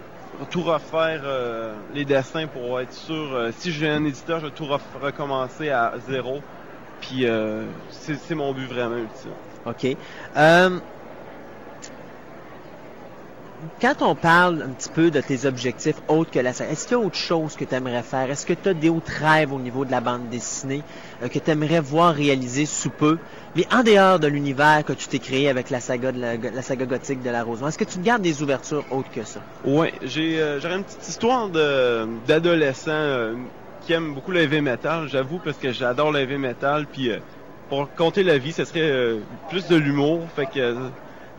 tout 0.49 0.61
refaire 0.61 1.21
euh, 1.23 1.73
les 1.93 2.05
dessins 2.05 2.47
pour 2.47 2.79
être 2.79 2.93
sûr. 2.93 3.33
euh, 3.33 3.51
si 3.57 3.71
j'ai 3.71 3.89
un 3.89 4.05
éditeur, 4.05 4.39
je 4.39 4.45
vais 4.45 4.51
tout 4.51 4.67
recommencer 5.01 5.69
à 5.69 5.93
zéro. 6.09 6.41
Puis 7.01 7.25
euh, 7.27 7.65
c'est 7.89 8.15
c'est 8.15 8.35
mon 8.35 8.53
but 8.53 8.65
vraiment 8.67 8.95
ultime. 8.95 9.31
OK. 9.65 9.97
Quand 13.81 14.01
on 14.01 14.15
parle 14.15 14.61
un 14.61 14.69
petit 14.69 14.89
peu 14.89 15.11
de 15.11 15.21
tes 15.21 15.45
objectifs 15.45 15.95
autres 16.07 16.31
que 16.31 16.39
la 16.39 16.53
saga, 16.53 16.71
est-ce 16.71 16.87
qu'il 16.87 16.97
y 16.97 16.99
a 16.99 17.03
autre 17.03 17.17
chose 17.17 17.55
que 17.55 17.65
tu 17.65 17.75
aimerais 17.75 18.03
faire? 18.03 18.29
Est-ce 18.29 18.45
que 18.45 18.53
tu 18.53 18.69
as 18.69 18.73
d'autres 18.73 19.11
rêves 19.11 19.53
au 19.53 19.59
niveau 19.59 19.85
de 19.85 19.91
la 19.91 20.01
bande 20.01 20.29
dessinée 20.29 20.83
euh, 21.21 21.27
que 21.27 21.39
tu 21.39 21.51
aimerais 21.51 21.79
voir 21.79 22.13
réaliser 22.13 22.65
sous 22.65 22.89
peu, 22.89 23.17
mais 23.55 23.65
en 23.71 23.83
dehors 23.83 24.19
de 24.19 24.27
l'univers 24.27 24.83
que 24.85 24.93
tu 24.93 25.07
t'es 25.07 25.19
créé 25.19 25.49
avec 25.49 25.69
la 25.69 25.79
saga, 25.79 26.11
de 26.11 26.19
la, 26.19 26.61
saga 26.61 26.85
gothique 26.85 27.21
de 27.21 27.29
la? 27.29 27.43
Est-ce 27.67 27.77
que 27.77 27.83
tu 27.83 27.99
te 27.99 28.03
gardes 28.03 28.21
des 28.21 28.41
ouvertures 28.41 28.85
autres 28.91 29.11
que 29.11 29.23
ça? 29.23 29.41
Ouais, 29.65 29.93
j'ai 30.03 30.41
euh, 30.41 30.59
j'aurais 30.59 30.75
une 30.75 30.83
petite 30.83 31.07
histoire 31.07 31.49
d'adolescent 31.49 32.91
euh, 32.91 33.35
qui 33.85 33.93
aime 33.93 34.13
beaucoup 34.13 34.31
le 34.31 34.41
heavy 34.41 34.61
metal, 34.61 35.07
j'avoue 35.09 35.39
parce 35.43 35.57
que 35.57 35.71
j'adore 35.71 36.11
le 36.11 36.19
heavy 36.19 36.37
metal 36.37 36.85
puis 36.87 37.11
pour 37.69 37.93
compter 37.95 38.23
la 38.23 38.37
vie, 38.37 38.53
ce 38.53 38.65
serait 38.65 39.17
plus 39.49 39.67
de 39.67 39.75
l'humour, 39.75 40.27
fait 40.35 40.45
que 40.45 40.75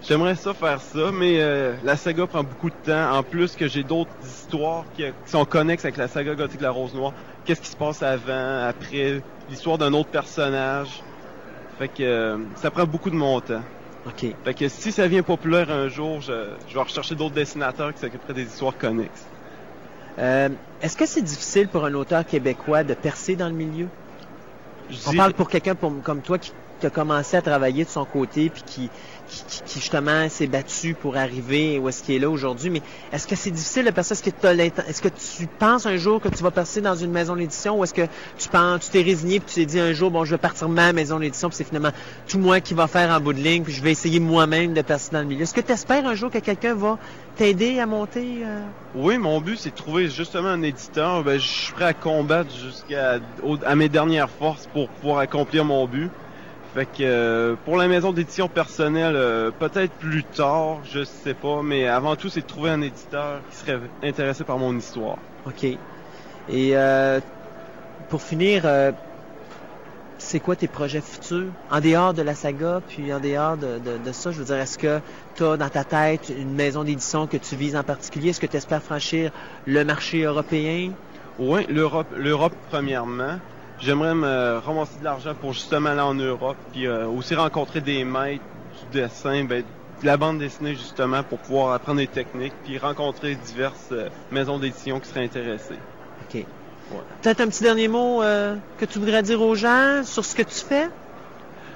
j'aimerais 0.07 0.35
ça 0.35 0.55
faire 0.55 0.81
ça, 0.81 1.11
mais 1.13 1.41
euh, 1.41 1.75
la 1.83 1.97
saga 1.97 2.27
prend 2.27 2.43
beaucoup 2.43 2.71
de 2.71 2.75
temps 2.85 3.13
en 3.17 3.23
plus 3.23 3.57
que 3.57 3.69
j'ai 3.69 3.83
d'autres 3.83 4.11
histoires 4.23 4.85
qui, 4.95 5.03
qui 5.05 5.31
sont 5.31 5.45
connexes 5.45 5.85
avec 5.85 5.97
la 5.97 6.09
saga 6.09 6.35
gothique 6.35 6.59
de 6.59 6.65
la 6.65 6.71
rose 6.71 6.95
noire. 6.95 7.13
Qu'est-ce 7.45 7.61
qui 7.61 7.69
se 7.71 7.77
passe 7.77 8.03
avant, 8.03 8.67
après, 8.67 9.23
l'histoire 9.49 9.79
d'un 9.79 9.93
autre 9.93 10.11
personnage. 10.11 11.03
Fait 11.79 11.89
que 11.89 12.03
euh, 12.03 12.39
ça 12.57 12.71
prend 12.71 12.85
beaucoup 12.87 13.11
de 13.11 13.17
mon 13.17 13.41
temps. 13.41 13.63
OK. 14.07 14.27
Fait 14.45 14.55
que 14.55 14.69
si 14.69 14.93
ça 14.93 15.05
devient 15.05 15.23
populaire 15.23 15.71
un 15.71 15.89
jour, 15.89 16.21
je, 16.21 16.33
je 16.69 16.75
vais 16.75 16.81
rechercher 16.83 17.15
d'autres 17.15 17.35
dessinateurs 17.35 17.93
qui 17.95 18.01
s'occuperaient 18.01 18.35
des 18.35 18.45
histoires 18.45 18.77
connexes. 18.77 19.25
Euh, 20.19 20.49
Est-ce 20.83 20.97
que 20.97 21.07
c'est 21.07 21.23
difficile 21.23 21.69
pour 21.69 21.85
un 21.85 21.95
auteur 21.95 22.25
québécois 22.25 22.85
de 22.85 22.95
percer 22.95 23.35
dans 23.35 23.49
le 23.49 23.55
milieu? 23.55 23.89
Je 24.91 24.97
On 25.07 25.11
dis- 25.11 25.17
parle 25.17 25.33
pour 25.33 25.49
quelqu'un 25.49 25.75
comme 25.75 26.21
toi 26.21 26.39
qui 26.39 26.53
a 26.85 26.91
commencé 26.91 27.37
à 27.37 27.43
travailler 27.43 27.85
de 27.85 27.89
son 27.89 28.05
côté 28.05 28.51
puis 28.51 28.63
qui, 28.63 28.91
qui, 29.27 29.63
qui- 29.65 29.81
justement 29.81 30.29
s'est 30.29 30.47
battu 30.47 30.95
pour 30.95 31.17
arriver 31.17 31.79
où 31.79 31.89
est-ce 31.89 32.03
qu'il 32.03 32.15
est 32.15 32.19
là 32.19 32.31
aujourd'hui. 32.31 32.71
Mais 32.71 32.83
est-ce 33.13 33.27
que 33.27 33.37
c'est 33.37 33.51
difficile 33.51 33.85
de 33.87 33.91
percer? 33.91 34.13
Est-ce 34.15 34.23
que, 34.23 34.81
est-ce 34.89 35.03
que 35.03 35.09
tu 35.09 35.47
penses 35.49 35.87
un 35.87 35.97
jour 35.97 36.21
que 36.21 36.29
tu 36.29 36.43
vas 36.43 36.51
percer 36.51 36.81
dans 36.81 36.95
une 36.95 37.11
maison 37.11 37.37
d'édition 37.37 37.79
ou 37.79 37.85
est-ce 37.85 37.95
que 37.95 38.07
tu 38.39 38.49
penses, 38.49 38.85
tu 38.85 38.91
t'es 38.91 39.03
résigné 39.03 39.41
puis 39.41 39.49
tu 39.49 39.55
t'es 39.55 39.67
dit 39.67 39.81
un 39.81 39.93
jour, 39.93 40.11
bon, 40.11 40.25
je 40.25 40.31
vais 40.33 40.39
partir 40.39 40.69
ma 40.69 40.93
maison 40.93 41.19
d'édition 41.19 41.49
puis 41.49 41.57
c'est 41.57 41.65
finalement 41.65 41.93
tout 42.29 42.39
moi 42.39 42.61
qui 42.61 42.75
va 42.75 42.87
faire 42.87 43.11
en 43.11 43.21
bout 43.21 43.33
de 43.33 43.41
ligne 43.41 43.63
puis 43.65 43.73
je 43.73 43.83
vais 43.83 43.93
essayer 43.93 44.21
moi-même 44.21 44.75
de 44.75 44.83
percer 44.83 45.11
dans 45.13 45.21
le 45.21 45.27
milieu. 45.27 45.43
Est-ce 45.43 45.55
que 45.55 45.61
tu 45.61 45.73
espères 45.73 46.07
un 46.07 46.15
jour 46.15 46.31
que 46.31 46.39
quelqu'un 46.39 46.75
va 46.75 46.99
t'aider 47.37 47.79
à 47.81 47.87
monter? 47.87 48.43
euh? 48.45 48.61
Oui, 48.95 49.19
mon 49.19 49.41
but, 49.41 49.59
c'est 49.59 49.71
de 49.71 49.75
trouver 49.75 50.09
justement 50.09 50.49
un 50.49 50.63
éditeur. 50.63 51.25
Ben, 51.25 51.39
je 51.41 51.49
suis 51.49 51.73
prêt 51.73 51.87
à 51.87 51.95
combattre 51.95 52.51
jusqu'à 52.55 53.19
à 53.65 53.75
mes 53.75 53.89
dernières 53.89 54.31
forces 54.31 54.67
pour 54.73 54.89
pouvoir 54.91 55.19
accomplir 55.19 55.65
mon 55.65 55.87
but. 55.89 56.11
Fait 56.75 56.87
que 56.87 57.03
euh, 57.03 57.55
pour 57.65 57.77
la 57.77 57.87
maison 57.87 58.13
d'édition 58.13 58.49
personnelle, 58.49 59.15
euh, 59.15 59.53
peut-être 59.53 59.93
plus 59.93 60.25
tard, 60.25 60.83
je 60.85 61.05
sais 61.05 61.35
pas, 61.35 61.63
mais 61.63 61.87
avant 61.87 62.17
tout, 62.17 62.29
c'est 62.29 62.41
de 62.41 62.47
trouver 62.47 62.71
un 62.71 62.83
éditeur 62.83 63.43
qui 63.49 63.57
serait 63.57 63.79
intéressé 64.03 64.43
par 64.43 64.59
mon 64.59 64.77
histoire. 64.77 65.19
OK. 65.47 65.63
Et 65.63 66.77
euh, 66.77 67.21
pour 68.09 68.23
finir, 68.23 68.67
c'est 70.19 70.41
quoi 70.41 70.57
tes 70.57 70.67
projets 70.69 71.01
futurs? 71.01 71.53
En 71.71 71.81
dehors 71.81 72.13
de 72.13 72.23
la 72.23 72.35
saga, 72.35 72.81
puis 72.89 73.13
en 73.13 73.21
dehors 73.21 73.57
de, 73.57 73.79
de- 73.79 73.99
de 73.99 74.13
ça, 74.13 74.33
je 74.33 74.39
veux 74.41 74.45
dire, 74.45 74.57
est-ce 74.57 74.77
que 74.79 75.01
tu 75.37 75.45
as 75.45 75.57
dans 75.57 75.69
ta 75.69 75.85
tête 75.85 76.29
une 76.29 76.55
maison 76.55 76.83
d'édition 76.83 77.29
que 77.29 77.37
tu 77.37 77.55
vises 77.57 77.77
en 77.77 77.85
particulier? 77.85 78.31
Est-ce 78.31 78.41
que 78.41 78.47
tu 78.47 78.57
espères 78.57 78.83
franchir 78.83 79.31
le 79.67 79.85
marché 79.85 80.23
européen? 80.23 80.93
Oui, 81.39 81.67
l'Europe, 81.69 82.13
l'Europe 82.17 82.55
premièrement. 82.69 83.39
J'aimerais 83.81 84.15
me 84.15 84.59
ramasser 84.65 84.99
de 84.99 85.05
l'argent 85.05 85.35
pour 85.35 85.53
justement 85.53 85.91
aller 85.91 86.01
en 86.01 86.15
Europe, 86.15 86.57
puis 86.73 86.87
euh, 86.87 87.07
aussi 87.07 87.35
rencontrer 87.35 87.81
des 87.81 88.05
maîtres 88.05 88.45
du 88.93 89.01
dessin, 89.01 89.45
ben, 89.45 89.63
de 90.01 90.07
la 90.07 90.17
bande 90.17 90.39
dessinée 90.39 90.75
justement, 90.75 91.23
pour 91.23 91.39
pouvoir 91.39 91.75
apprendre 91.75 91.99
des 91.99 92.07
techniques, 92.07 92.55
puis 92.65 92.79
rencontrer 92.79 93.35
diverses 93.35 93.89
euh, 93.93 94.09
maisons 94.31 94.59
d'édition 94.59 95.01
qui 95.01 95.09
seraient 95.09 95.25
intéressées. 95.25 95.79
OK. 96.29 96.45
Peut-être 97.23 97.41
un 97.41 97.49
petit 97.49 97.63
dernier 97.63 97.89
mot 97.89 98.23
euh, 98.23 98.57
que 98.79 98.85
tu 98.85 98.99
voudrais 98.99 99.23
dire 99.23 99.41
aux 99.41 99.55
gens 99.55 100.03
sur 100.05 100.25
ce 100.25 100.35
que 100.35 100.43
tu 100.43 100.61
fais? 100.61 100.89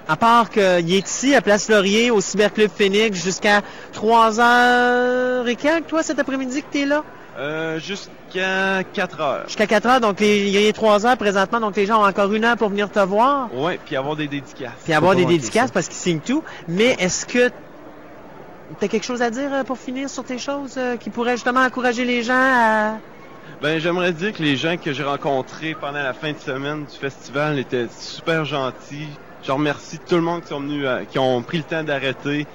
À 0.07 0.17
part 0.17 0.51
qu'il 0.51 0.63
est 0.95 1.07
ici, 1.07 1.35
à 1.35 1.43
Place 1.43 1.69
Laurier, 1.69 2.11
au 2.11 2.21
Cyberclub 2.21 2.71
Phoenix, 2.71 3.23
jusqu'à 3.23 3.63
3 3.93 4.41
heures 4.41 5.49
et 5.49 5.57
quelques, 5.57 5.89
toi, 5.89 6.03
cet 6.03 6.19
après-midi 6.19 6.63
que 6.63 6.69
t'es 6.71 6.87
là? 6.87 7.05
Euh, 7.39 7.79
jusqu'à 7.79 8.83
4 8.93 9.21
heures. 9.21 9.43
Jusqu'à 9.47 9.67
4 9.69 9.87
heures, 9.87 10.01
donc 10.01 10.19
les- 10.19 10.49
il 10.49 10.61
y 10.61 10.69
a 10.69 10.73
3 10.73 11.07
heures 11.07 11.17
présentement, 11.17 11.61
donc 11.61 11.77
les 11.77 11.87
gens 11.87 12.03
ont 12.03 12.07
encore 12.07 12.33
une 12.33 12.45
heure 12.45 12.57
pour 12.57 12.69
venir 12.69 12.91
te 12.91 12.99
voir, 12.99 13.49
Ouais, 13.55 13.79
puis 13.85 13.95
avoir 13.95 14.17
des 14.17 14.27
dédicaces. 14.27 14.73
puis 14.85 14.93
avoir 14.93 15.15
des 15.15 15.25
dédicaces 15.25 15.69
ça. 15.69 15.73
parce 15.73 15.87
qu'ils 15.87 15.97
signent 15.99 16.21
tout. 16.21 16.43
Mais 16.67 16.97
est-ce 16.99 17.27
que 17.27 17.51
t'as 18.81 18.89
quelque 18.89 19.05
chose 19.07 19.23
à 19.23 19.31
dire 19.31 19.53
euh, 19.55 19.63
pour 19.63 19.79
finir 19.79 20.11
sur 20.11 20.25
tes 20.25 20.39
choses 20.39 20.75
euh, 20.79 20.97
qui 20.97 21.11
pourraient 21.11 21.37
justement 21.37 21.61
encourager 21.61 22.05
les 22.05 22.23
gens 22.25 22.35
à... 22.35 22.97
Ben, 23.63 23.79
j'aimerais 23.81 24.13
dire 24.13 24.33
que 24.33 24.43
les 24.43 24.57
gens 24.57 24.77
que 24.77 24.93
j'ai 24.93 25.03
rencontrés 25.05 25.75
pendant 25.81 26.03
la 26.03 26.13
fin 26.15 26.33
de 26.33 26.39
semaine 26.39 26.85
du 26.85 26.97
festival 26.97 27.59
étaient 27.59 27.87
super 27.99 28.45
gentils. 28.45 29.09
Je 29.45 29.53
remercie 29.53 29.99
tout 30.01 30.17
le 30.17 30.23
monde 30.23 30.43
qui 30.43 30.49
sont 30.49 30.61
venus, 30.61 30.87
qui 31.11 31.19
ont 31.21 31.41
pris 31.43 31.59
le 31.59 31.65
temps 31.65 31.83
d'arrêter, 31.85 32.47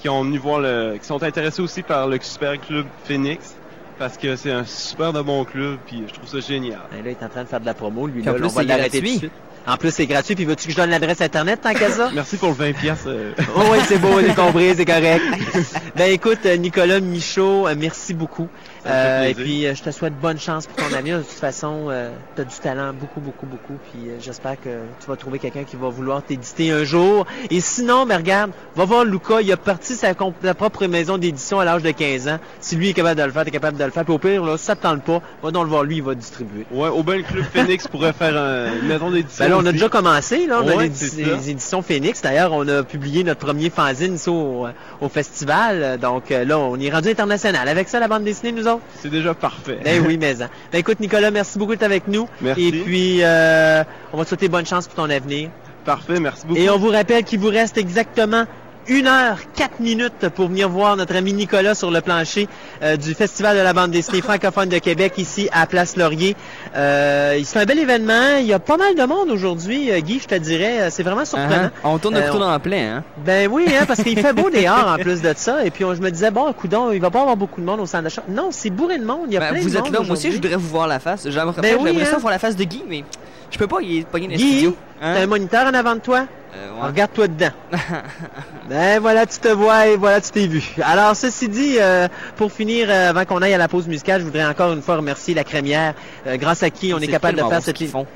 qui 0.00 0.08
ont 0.08 0.22
venu 0.24 0.38
voir 0.38 0.58
le, 0.60 0.96
qui 1.00 1.06
sont 1.06 1.22
intéressés 1.22 1.62
aussi 1.62 1.82
par 1.82 2.06
le 2.08 2.18
Super 2.20 2.60
Club 2.60 2.86
Phoenix, 3.04 3.54
parce 4.02 4.18
que 4.18 4.34
c'est 4.34 4.50
un 4.50 4.64
super 4.64 5.12
de 5.12 5.22
bon 5.22 5.44
club, 5.44 5.78
puis 5.86 6.02
je 6.08 6.12
trouve 6.12 6.28
ça 6.28 6.40
génial. 6.40 6.80
Ben 6.90 7.04
là, 7.04 7.10
il 7.10 7.12
est 7.12 7.24
en 7.24 7.28
train 7.28 7.44
de 7.44 7.48
faire 7.48 7.60
de 7.60 7.66
la 7.66 7.72
promo, 7.72 8.08
lui, 8.08 8.14
Puis 8.14 8.24
là, 8.24 8.32
en 8.32 8.34
plus, 8.34 8.46
on 8.46 8.48
va 8.48 8.62
c'est 8.62 8.66
l'arrêter 8.66 8.98
tout 8.98 9.04
de 9.04 9.10
gratuit. 9.10 9.18
suite. 9.18 9.32
En 9.64 9.76
plus, 9.76 9.94
c'est 9.94 10.06
gratuit, 10.06 10.34
puis 10.34 10.44
veux-tu 10.44 10.66
que 10.66 10.72
je 10.72 10.76
donne 10.76 10.90
l'adresse 10.90 11.20
Internet 11.20 11.60
tant 11.62 11.72
qu'à 11.72 11.88
ça? 11.88 12.10
Merci 12.14 12.36
pour 12.36 12.48
le 12.48 12.54
20 12.56 12.72
pièces. 12.72 13.06
Oh 13.56 13.60
oui, 13.70 13.78
c'est 13.86 13.98
beau, 13.98 14.20
j'ai 14.20 14.34
compris, 14.34 14.74
c'est 14.76 14.84
correct. 14.84 15.22
ben 15.96 16.10
écoute, 16.10 16.40
euh, 16.46 16.56
Nicolas 16.56 16.98
Michaud, 16.98 17.68
euh, 17.68 17.76
merci 17.78 18.12
beaucoup. 18.12 18.48
Ça 18.84 18.90
Euh, 18.90 19.22
et 19.24 19.34
puis, 19.34 19.66
euh, 19.66 19.74
je 19.74 19.82
te 19.82 19.90
souhaite 19.90 20.14
bonne 20.20 20.38
chance 20.38 20.66
pour 20.66 20.76
ton 20.76 20.94
avenir. 20.94 21.18
De 21.18 21.22
toute 21.22 21.32
façon, 21.32 21.88
tu 22.36 22.42
as 22.42 22.44
du 22.44 22.56
talent, 22.56 22.92
beaucoup, 22.92 23.20
beaucoup, 23.20 23.46
beaucoup. 23.46 23.74
Puis, 23.90 24.08
euh, 24.10 24.16
j'espère 24.20 24.56
que 24.60 24.70
tu 25.00 25.06
vas 25.08 25.16
trouver 25.16 25.38
quelqu'un 25.38 25.64
qui 25.64 25.76
va 25.76 25.88
vouloir 25.88 26.22
t'éditer 26.22 26.70
un 26.72 26.84
jour. 26.84 27.26
Et 27.50 27.60
sinon, 27.60 28.06
ben 28.06 28.16
regarde, 28.16 28.50
va 28.74 28.84
voir 28.84 29.04
Luca. 29.04 29.40
Il 29.40 29.52
a 29.52 29.56
parti 29.56 29.94
sa, 29.94 30.14
propre 30.14 30.86
maison 30.86 31.18
d'édition 31.18 31.60
à 31.60 31.64
l'âge 31.64 31.82
de 31.82 31.90
15 31.90 32.28
ans. 32.28 32.38
Si 32.60 32.76
lui 32.76 32.90
est 32.90 32.92
capable 32.92 33.20
de 33.20 33.24
le 33.26 33.32
faire, 33.32 33.44
t'es 33.44 33.50
capable 33.50 33.78
de 33.78 33.84
le 33.84 33.90
faire. 33.90 34.04
Puis 34.04 34.14
au 34.14 34.18
pire, 34.18 34.44
là, 34.44 34.56
si 34.56 34.64
ça 34.64 34.74
te 34.76 34.82
tente 34.82 35.02
pas, 35.04 35.20
va 35.42 35.50
donc 35.50 35.64
le 35.64 35.70
voir 35.70 35.84
lui, 35.84 35.96
il 35.96 36.02
va 36.02 36.14
distribuer. 36.14 36.66
Ouais, 36.72 36.88
au 36.88 37.02
le 37.02 37.22
club 37.22 37.44
Phoenix 37.52 37.86
pourrait 37.92 38.12
faire 38.12 38.36
un- 38.36 38.72
une 38.80 38.88
maison 38.88 39.10
d'édition. 39.10 39.44
Ben 39.44 39.50
là, 39.50 39.56
on 39.58 39.60
a 39.60 39.62
aussi. 39.64 39.72
déjà 39.74 39.88
commencé, 39.88 40.46
là, 40.46 40.60
on 40.62 40.68
a 40.68 40.74
Ouais, 40.76 40.90
ça. 40.94 41.06
les 41.16 41.50
éditions 41.50 41.82
Phoenix. 41.82 42.22
D'ailleurs, 42.22 42.52
on 42.52 42.66
a 42.68 42.82
publié 42.82 43.22
notre 43.22 43.40
premier 43.40 43.70
fanzine 43.70 44.14
ici 44.14 44.28
au, 44.30 44.66
au 45.00 45.08
festival. 45.08 45.98
Donc 46.00 46.30
euh, 46.30 46.44
là, 46.44 46.58
on 46.58 46.78
est 46.80 46.90
rendu 46.90 47.08
international. 47.10 47.68
Avec 47.68 47.88
ça, 47.88 48.00
la 48.00 48.08
bande 48.08 48.24
dessinée, 48.24 48.52
nous 48.52 48.68
autres? 48.72 48.82
C'est 49.00 49.10
déjà 49.10 49.34
parfait. 49.34 49.78
Ben 49.84 50.04
oui, 50.06 50.18
mais 50.18 50.42
hein. 50.42 50.48
Ben 50.72 50.78
écoute, 50.78 51.00
Nicolas, 51.00 51.30
merci 51.30 51.58
beaucoup 51.58 51.72
d'être 51.72 51.82
avec 51.82 52.08
nous. 52.08 52.28
Merci. 52.40 52.68
Et 52.68 52.72
puis, 52.72 53.18
euh, 53.22 53.84
on 54.12 54.18
va 54.18 54.24
te 54.24 54.28
souhaiter 54.28 54.48
bonne 54.48 54.66
chance 54.66 54.86
pour 54.86 54.96
ton 54.96 55.10
avenir. 55.10 55.50
Parfait, 55.84 56.20
merci 56.20 56.46
beaucoup. 56.46 56.60
Et 56.60 56.70
on 56.70 56.78
vous 56.78 56.90
rappelle 56.90 57.24
qu'il 57.24 57.40
vous 57.40 57.48
reste 57.48 57.76
exactement 57.76 58.46
une 58.88 59.06
heure, 59.06 59.38
quatre 59.54 59.80
minutes 59.80 60.28
pour 60.34 60.48
venir 60.48 60.68
voir 60.68 60.96
notre 60.96 61.14
ami 61.14 61.32
Nicolas 61.32 61.74
sur 61.74 61.90
le 61.90 62.00
plancher 62.00 62.48
euh, 62.82 62.96
du 62.96 63.14
Festival 63.14 63.56
de 63.56 63.62
la 63.62 63.72
bande 63.72 63.92
dessinée 63.92 64.20
francophone 64.20 64.68
de 64.68 64.78
Québec 64.78 65.14
ici 65.18 65.48
à 65.52 65.66
Place 65.66 65.96
Laurier. 65.96 66.34
Euh, 66.74 67.38
c'est 67.44 67.58
un 67.60 67.64
bel 67.66 67.78
événement. 67.78 68.36
Il 68.40 68.46
y 68.46 68.52
a 68.54 68.58
pas 68.58 68.76
mal 68.76 68.94
de 68.94 69.02
monde 69.04 69.30
aujourd'hui, 69.30 69.90
euh, 69.92 70.00
Guy, 70.00 70.20
je 70.20 70.26
te 70.26 70.34
dirais. 70.34 70.80
Euh, 70.80 70.88
C'est 70.90 71.02
vraiment 71.02 71.24
surprenant. 71.24 71.64
Uh-huh. 71.66 71.70
On 71.84 71.98
tourne 71.98 72.14
le 72.14 72.20
Euh, 72.22 72.32
on- 72.32 72.38
dans 72.38 72.52
le 72.52 72.58
plein, 72.58 72.96
hein? 72.96 73.04
Ben 73.24 73.48
oui, 73.50 73.66
hein, 73.68 73.84
parce 73.86 74.02
qu'il 74.02 74.18
fait 74.18 74.32
beau 74.32 74.48
dehors 74.54 74.88
en 74.88 74.96
plus 74.96 75.20
de 75.20 75.32
ça. 75.36 75.64
Et 75.64 75.70
puis 75.70 75.84
on- 75.84 75.94
je 75.94 76.00
me 76.00 76.10
disais, 76.10 76.30
bon, 76.30 76.50
coudon, 76.52 76.90
il 76.92 77.00
va 77.00 77.10
pas 77.10 77.20
avoir 77.20 77.36
beaucoup 77.36 77.60
de 77.60 77.66
monde 77.66 77.80
au 77.80 77.86
centre 77.86 78.04
d'achat. 78.04 78.22
Non, 78.28 78.48
c'est 78.50 78.70
bourré 78.70 78.98
de 78.98 79.04
monde. 79.04 79.26
Il 79.28 79.34
y 79.34 79.36
a 79.36 79.40
Ben, 79.40 79.50
plein 79.50 79.60
vous 79.60 79.68
de 79.70 79.76
êtes 79.76 79.84
monde 79.84 79.92
là, 79.92 80.00
moi 80.00 80.12
aussi, 80.12 80.30
je 80.30 80.36
voudrais 80.36 80.56
vous 80.56 80.68
voir 80.68 80.86
la 80.86 80.98
face. 80.98 81.28
J'aimerais 81.28 81.60
Ben 81.60 81.76
oui, 81.78 81.90
j'aimerais 81.92 82.04
ça 82.06 82.16
hein. 82.16 82.20
voir 82.20 82.32
la 82.32 82.38
face 82.38 82.56
de 82.56 82.64
Guy, 82.64 82.82
mais 82.88 83.04
je 83.50 83.58
peux 83.58 83.66
pas, 83.66 83.76
il 83.82 83.98
est 83.98 84.06
pogné 84.06 84.26
dans 84.28 84.32
le 84.32 84.38
Guy. 84.38 84.66
Hein? 85.02 85.14
T'as 85.14 85.20
un 85.22 85.26
moniteur 85.26 85.66
en 85.66 85.74
avant 85.74 85.94
de 85.94 86.00
toi? 86.00 86.26
Euh, 86.54 86.68
ouais. 86.82 86.86
Regarde-toi 86.88 87.28
dedans. 87.28 87.50
ben 88.68 89.00
voilà, 89.00 89.24
tu 89.26 89.38
te 89.38 89.48
vois 89.48 89.86
et 89.88 89.96
voilà, 89.96 90.20
tu 90.20 90.30
t'es 90.30 90.46
vu. 90.46 90.62
Alors, 90.82 91.16
ceci 91.16 91.48
dit, 91.48 91.76
euh, 91.80 92.08
pour 92.36 92.52
finir, 92.52 92.88
euh, 92.90 93.08
avant 93.10 93.24
qu'on 93.24 93.40
aille 93.40 93.54
à 93.54 93.58
la 93.58 93.68
pause 93.68 93.86
musicale, 93.88 94.20
je 94.20 94.26
voudrais 94.26 94.44
encore 94.44 94.72
une 94.72 94.82
fois 94.82 94.96
remercier 94.96 95.34
la 95.34 95.44
crémière, 95.44 95.94
grâce 96.26 96.62
à 96.62 96.70
qui 96.70 96.92
on 96.94 96.98
est, 96.98 97.06
capable 97.06 97.38
de 97.38 97.44
faire 97.44 97.62
cette... 97.62 97.76
qu'ils 97.76 97.88
font. 97.88 98.06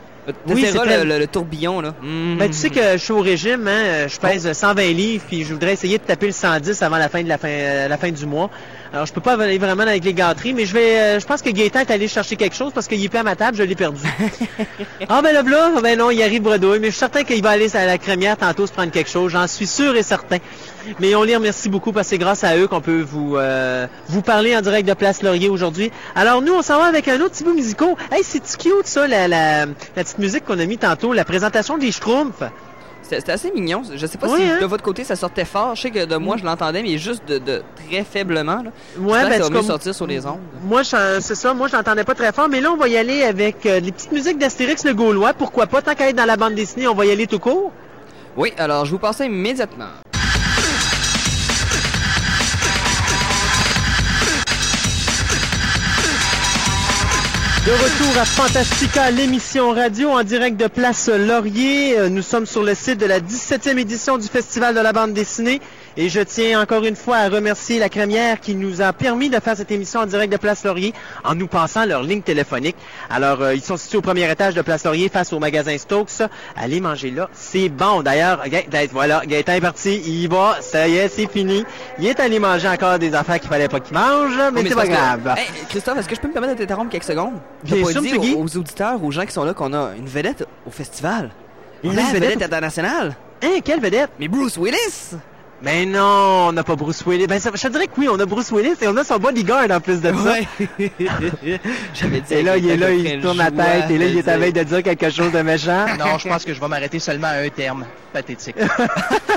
Oui, 0.49 0.67
c'est 0.67 0.85
le, 0.85 1.05
le- 1.05 1.19
le 1.19 1.27
tourbillon, 1.27 1.81
là. 1.81 1.95
Mm. 2.03 2.39
Ben, 2.39 2.47
tu 2.49 2.57
sais 2.57 2.71
que 2.71 2.93
je 2.93 2.97
suis 2.97 3.13
au 3.13 3.21
régime, 3.21 3.67
hein, 3.69 3.83
euh, 3.85 4.09
je 4.09 4.19
pèse 4.19 4.51
120 4.51 4.83
livres, 4.93 5.25
puis 5.27 5.45
je 5.45 5.53
voudrais 5.53 5.75
essayer 5.75 5.99
de 5.99 6.03
taper 6.03 6.27
le 6.27 6.33
110 6.33 6.83
avant 6.83 6.99
la 6.99 7.09
fin 7.09 7.23
de 7.23 7.29
la 7.29 7.39
fin, 7.39 7.49
euh, 7.49 7.89
la 7.89 7.97
fin 7.97 8.11
du 8.11 8.27
mois. 8.27 8.51
Alors, 8.93 9.07
je 9.07 9.13
peux 9.13 9.21
pas 9.21 9.41
aller 9.41 9.59
vraiment 9.59 9.83
avec 9.83 10.05
les 10.05 10.15
gâteries, 10.15 10.53
mais 10.55 10.65
je 10.65 10.73
vais, 10.73 10.99
euh, 10.99 11.21
je 11.21 11.27
pense 11.27 11.43
que 11.43 11.51
Gaëtan 11.51 11.81
est 11.81 11.91
allé 11.91 12.09
chercher 12.09 12.37
quelque 12.37 12.57
chose 12.57 12.73
parce 12.73 12.89
qu'il 12.89 13.03
est 13.05 13.09
plus 13.09 13.19
à 13.19 13.23
ma 13.23 13.37
table, 13.37 13.57
je 13.57 13.63
l'ai 13.63 13.75
perdu. 13.75 14.01
ah, 15.09 15.23
ben 15.23 15.33
là, 15.33 15.43
là, 15.43 15.81
ben 15.81 15.99
non, 15.99 16.11
il 16.11 16.23
arrive 16.23 16.43
bredouille, 16.43 16.79
mais 16.81 16.87
je 16.87 16.93
suis 16.93 17.01
certain 17.01 17.23
qu'il 17.23 17.43
va 17.43 17.51
aller 17.51 17.75
à 17.77 17.87
la 17.87 17.99
crémière 17.99 18.37
tantôt 18.37 18.67
se 18.67 18.73
prendre 18.73 18.91
quelque 18.91 19.11
chose, 19.11 19.33
j'en 19.33 19.47
suis 19.47 19.67
sûr 19.67 19.95
et 19.97 20.03
certain. 20.03 20.39
Mais 21.01 21.15
on 21.15 21.23
les 21.23 21.37
remercie 21.37 21.69
beaucoup 21.69 21.93
parce 21.93 22.07
que 22.07 22.11
c'est 22.11 22.19
grâce 22.19 22.45
à 22.45 22.57
eux 22.57 22.69
qu'on 22.69 22.81
peut 22.81 23.01
vous, 23.03 23.37
euh, 23.37 23.87
vous 24.09 24.23
parler 24.23 24.57
en 24.57 24.61
direct 24.61 24.89
de 24.89 24.95
Place 24.95 25.23
Laurier 25.23 25.49
aujourd'hui. 25.49 25.91
Alors, 26.15 26.43
nous, 26.43 26.53
on 26.55 26.63
s'en 26.63 26.79
va 26.79 26.85
avec 26.85 27.09
un 27.09 27.21
autre 27.21 27.31
petit 27.31 27.45
bout 27.45 27.55
musical. 27.55 27.95
Hey, 28.11 28.23
c'est 28.23 28.41
cute, 28.57 28.87
ça, 28.87 29.07
la, 29.07 29.29
la, 29.29 29.67
la 29.67 29.73
petite 30.05 30.19
musique 30.19 30.45
qu'on 30.45 30.59
a 30.59 30.67
mis 30.67 30.79
tantôt, 30.79 31.13
la 31.13 31.25
présentation 31.25 31.79
des 31.79 31.93
Schtroumpfs? 31.93 32.43
C'était 33.09 33.31
assez 33.31 33.53
mignon. 33.53 33.83
Je 33.95 34.05
sais 34.05 34.19
pas 34.19 34.27
Oui, 34.27 34.41
si 34.41 34.43
hein? 34.51 34.59
de 34.61 34.67
votre 34.67 34.83
côté 34.83 35.05
ça 35.05 35.15
sortait 35.15 35.45
fort. 35.45 35.77
Je 35.77 35.83
sais 35.83 35.91
que 35.93 36.07
de 36.07 36.17
moi 36.17 36.37
je 36.39 36.45
l'entendais, 36.45 36.83
mais 36.83 36.99
juste 36.99 37.23
de, 37.29 37.39
de 37.39 37.63
très 37.89 38.03
faiblement. 38.03 38.63
Là. 38.65 38.71
Ouais, 38.99 39.23
ben, 39.23 39.29
que 39.29 39.37
ça 39.37 39.43
va 39.45 39.51
mieux 39.51 39.63
sortir 39.63 39.95
sur 39.95 40.09
les 40.09 40.27
ondes. 40.27 40.41
Moi, 40.65 40.83
c'est 40.83 41.21
ça. 41.37 41.55
Moi, 41.55 41.69
je 41.69 41.77
l'entendais 41.77 42.03
pas 42.03 42.17
très 42.17 42.33
fort. 42.33 42.49
Mais 42.49 42.61
là, 42.61 42.73
on 42.73 42.77
va 42.77 42.89
y 42.89 42.97
aller 42.97 43.23
avec 43.23 43.65
euh, 43.65 43.79
les 43.79 43.93
petites 43.93 44.11
musiques 44.11 44.39
d'Astérix 44.39 44.85
le 44.85 44.93
Gaulois. 44.93 45.35
Pourquoi 45.35 45.69
pas? 45.69 45.83
Tant 45.83 45.95
qu'à 45.95 46.09
être 46.09 46.17
dans 46.17 46.25
la 46.25 46.37
bande 46.37 46.55
dessinée, 46.55 46.89
on 46.89 46.95
va 46.95 47.07
y 47.07 47.13
aller 47.13 47.29
tout 47.29 47.39
court. 47.39 47.71
Oui, 48.37 48.53
alors 48.59 48.85
je 48.85 48.91
vous 48.91 48.99
passe 48.99 49.21
immédiatement. 49.21 49.87
De 57.67 57.73
retour 57.73 58.21
à 58.21 58.25
Fantastica, 58.25 59.11
l'émission 59.11 59.73
radio 59.73 60.11
en 60.11 60.23
direct 60.23 60.57
de 60.57 60.69
Place 60.69 61.09
Laurier. 61.09 61.99
Euh, 61.99 62.09
Nous 62.09 62.23
sommes 62.23 62.47
sur 62.47 62.63
le 62.63 62.77
site 62.77 63.01
de 63.01 63.07
la 63.07 63.19
17e 63.19 63.77
édition 63.77 64.19
du 64.19 64.29
Festival 64.29 64.73
de 64.73 64.79
la 64.79 64.93
bande 64.93 65.13
dessinée. 65.15 65.61
Et 65.99 66.11
je 66.11 66.21
tiens 66.21 66.61
encore 66.61 66.85
une 66.85 66.95
fois 66.95 67.17
à 67.17 67.29
remercier 67.31 67.79
la 67.79 67.89
crémière 67.89 68.39
qui 68.39 68.55
nous 68.55 68.83
a 68.83 68.93
permis 68.93 69.31
de 69.31 69.41
faire 69.41 69.57
cette 69.57 69.71
émission 69.71 70.01
en 70.01 70.07
direct 70.07 70.31
de 70.31 70.37
Place 70.37 70.63
Laurier 70.63 70.93
en 71.25 71.35
nous 71.35 71.47
passant 71.47 71.87
leur 71.87 72.03
ligne 72.03 72.21
téléphonique. 72.21 72.77
Alors, 73.09 73.41
euh, 73.41 73.55
ils 73.55 73.63
sont 73.63 73.79
situés 73.79 73.97
au 73.97 74.03
premier 74.03 74.31
étage 74.31 74.53
de 74.55 74.61
Place 74.61 74.85
Laurier 74.85 75.09
face 75.09 75.33
au 75.33 75.39
magasin 75.39 75.77
Stokes. 75.79 76.21
Allez 76.55 76.83
manger 76.83 77.11
là, 77.13 77.31
c'est 77.33 77.71
bon. 77.71 78.03
D'ailleurs, 78.03 78.45
voilà, 78.93 79.23
Gaëtan 79.27 79.53
est 79.55 79.61
parti, 79.63 80.03
il 80.05 80.25
y 80.25 80.27
va, 80.27 80.59
ça 80.61 80.87
y 80.87 80.97
est, 80.97 81.09
c'est 81.09 81.31
fini. 81.31 81.65
Il 81.99 82.07
est 82.07 82.21
allé 82.21 82.39
manger 82.39 82.69
encore 82.69 82.99
des 82.99 83.15
affaires 83.15 83.41
qu'il 83.41 83.49
fallait 83.49 83.69
pas 83.69 83.81
qu'il 83.81 83.95
mange, 83.95 84.37
mais, 84.53 84.61
Oh, 84.63 84.69
c'est 84.69 84.75
pas 84.75 84.83
que- 84.87 84.89
grave. 84.93 85.35
Hey, 85.39 85.47
Christophe, 85.71 85.99
est-ce 85.99 86.09
que 86.09 86.15
je 86.15 86.21
peux 86.21 86.29
me 86.29 86.33
permettre 86.35 86.55
de 86.57 86.59
t'interrompre 86.59 86.91
quelques 86.91 87.05
secondes? 87.05 87.35
Bien 87.65 87.83
sûr, 87.87 88.03
Guy. 88.03 88.35
aux, 88.35 88.43
aux 88.45 88.57
auditeurs, 88.59 89.03
aux 89.03 89.11
gens 89.11 89.25
qui 89.25 89.33
sont 89.33 89.45
là, 89.45 89.55
qu'on 89.55 89.73
a 89.73 89.93
une 89.97 90.07
vedette 90.09 90.47
au 90.67 90.71
festival. 90.71 91.31
On 91.83 91.89
a 91.89 91.93
une 91.93 91.99
une 92.01 92.05
vedette 92.07 92.23
vedette 92.35 92.43
internationale. 92.43 93.17
Hein, 93.43 93.61
quelle 93.65 93.81
vedette? 93.81 94.11
Mais 94.21 94.29
Bruce 94.29 94.59
Willis! 94.59 95.17
Mais 95.67 95.85
non, 95.85 96.47
on 96.47 96.53
n'a 96.53 96.63
pas 96.63 96.77
Bruce 96.77 97.03
Willis. 97.05 97.27
Ben, 97.27 97.41
ça, 97.41 97.51
je 97.53 97.61
te 97.61 97.67
dirais 97.67 97.89
que 97.89 97.93
oui, 97.99 98.09
on 98.09 98.21
a 98.21 98.25
Bruce 98.25 98.53
Willis 98.53 98.77
et 98.81 98.87
on 98.87 98.97
a 98.97 99.03
son 99.03 99.19
bodyguard 99.19 99.69
en 99.69 99.81
plus 99.81 100.01
de 100.01 100.13
ça. 100.13 100.15
Ouais. 100.15 100.47
J'avais 101.93 102.21
dit. 102.21 102.35
Et 102.35 102.43
là, 102.45 102.57
il 102.57 102.71
est 102.71 102.77
là, 102.77 102.93
il 102.93 103.21
tourne 103.21 103.39
la 103.39 103.51
tête 103.51 103.91
et 103.91 103.99
là, 103.99 104.05
il 104.05 104.17
est 104.17 104.29
à 104.29 104.35
dire- 104.35 104.39
veille 104.39 104.53
de 104.53 104.63
dire 104.63 104.83
quelque 104.85 105.11
chose 105.11 105.33
de 105.33 105.43
méchant. 105.43 105.87
Non, 105.99 106.19
je 106.19 106.29
pense 106.29 106.45
que 106.45 106.55
je 106.55 106.61
vais 106.61 106.69
m'arrêter 106.69 107.01
seulement 107.01 107.27
à 107.27 107.39
un 107.39 107.49
terme. 107.49 107.85
Pathétique. 108.13 108.55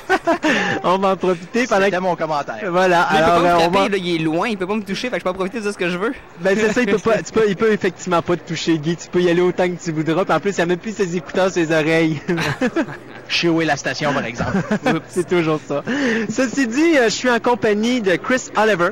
on 0.83 0.99
va 0.99 1.13
en 1.13 1.15
profiter 1.17 1.65
pendant 1.65 1.85
C'était 1.85 1.97
que... 1.97 2.01
mon 2.01 2.15
commentaire. 2.15 2.59
Voilà, 2.69 3.07
il 3.11 3.17
peut 3.17 3.23
alors, 3.23 3.41
pas 3.41 3.49
euh, 3.49 3.67
on 3.67 3.69
va... 3.71 3.89
là, 3.89 3.97
il 3.97 4.15
est 4.15 4.23
loin, 4.23 4.49
il 4.49 4.57
peut 4.57 4.67
pas 4.67 4.75
me 4.75 4.83
toucher, 4.83 5.09
fait 5.09 5.15
que 5.15 5.19
je 5.19 5.23
peux 5.23 5.31
en 5.31 5.33
profiter 5.33 5.57
de 5.57 5.63
dire 5.63 5.73
ce 5.73 5.77
que 5.79 5.89
je 5.89 5.97
veux. 5.97 6.13
Ben, 6.41 6.55
c'est 6.55 6.73
ça, 6.73 6.81
il 6.81 6.91
peut 6.91 6.99
pas, 6.99 7.23
tu 7.23 7.31
peux, 7.31 7.45
il 7.49 7.55
peut 7.55 7.71
effectivement 7.71 8.21
pas 8.21 8.35
te 8.35 8.47
toucher, 8.47 8.77
Guy. 8.77 8.97
Tu 8.97 9.09
peux 9.09 9.21
y 9.21 9.31
aller 9.31 9.41
autant 9.41 9.67
que 9.67 9.83
tu 9.83 9.91
voudras. 9.91 10.25
Puis 10.25 10.33
en 10.35 10.39
plus, 10.39 10.55
il 10.55 10.61
a 10.61 10.65
même 10.67 10.77
plus 10.77 10.95
ses 10.95 11.17
écouteurs 11.17 11.51
sur 11.51 11.65
ses 11.65 11.71
oreilles. 11.71 12.21
Je 13.29 13.37
sais 13.41 13.47
où 13.47 13.61
est 13.61 13.65
la 13.65 13.77
station, 13.77 14.11
par 14.13 14.25
exemple. 14.25 14.57
c'est 15.07 15.27
toujours 15.27 15.59
ça. 15.65 15.83
Ceci 16.29 16.67
dit, 16.67 16.97
euh, 16.97 17.05
je 17.05 17.09
suis 17.15 17.29
en 17.29 17.39
compagnie 17.39 18.01
de 18.01 18.15
Chris 18.17 18.49
Oliver. 18.57 18.89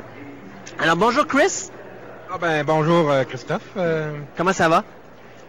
Alors, 0.78 0.96
bonjour 0.96 1.26
Chris. 1.26 1.70
Ah 2.32 2.38
ben 2.40 2.62
bonjour 2.64 3.10
euh, 3.10 3.24
Christophe. 3.24 3.62
Euh, 3.76 4.16
Comment 4.36 4.52
ça 4.52 4.68
va? 4.68 4.84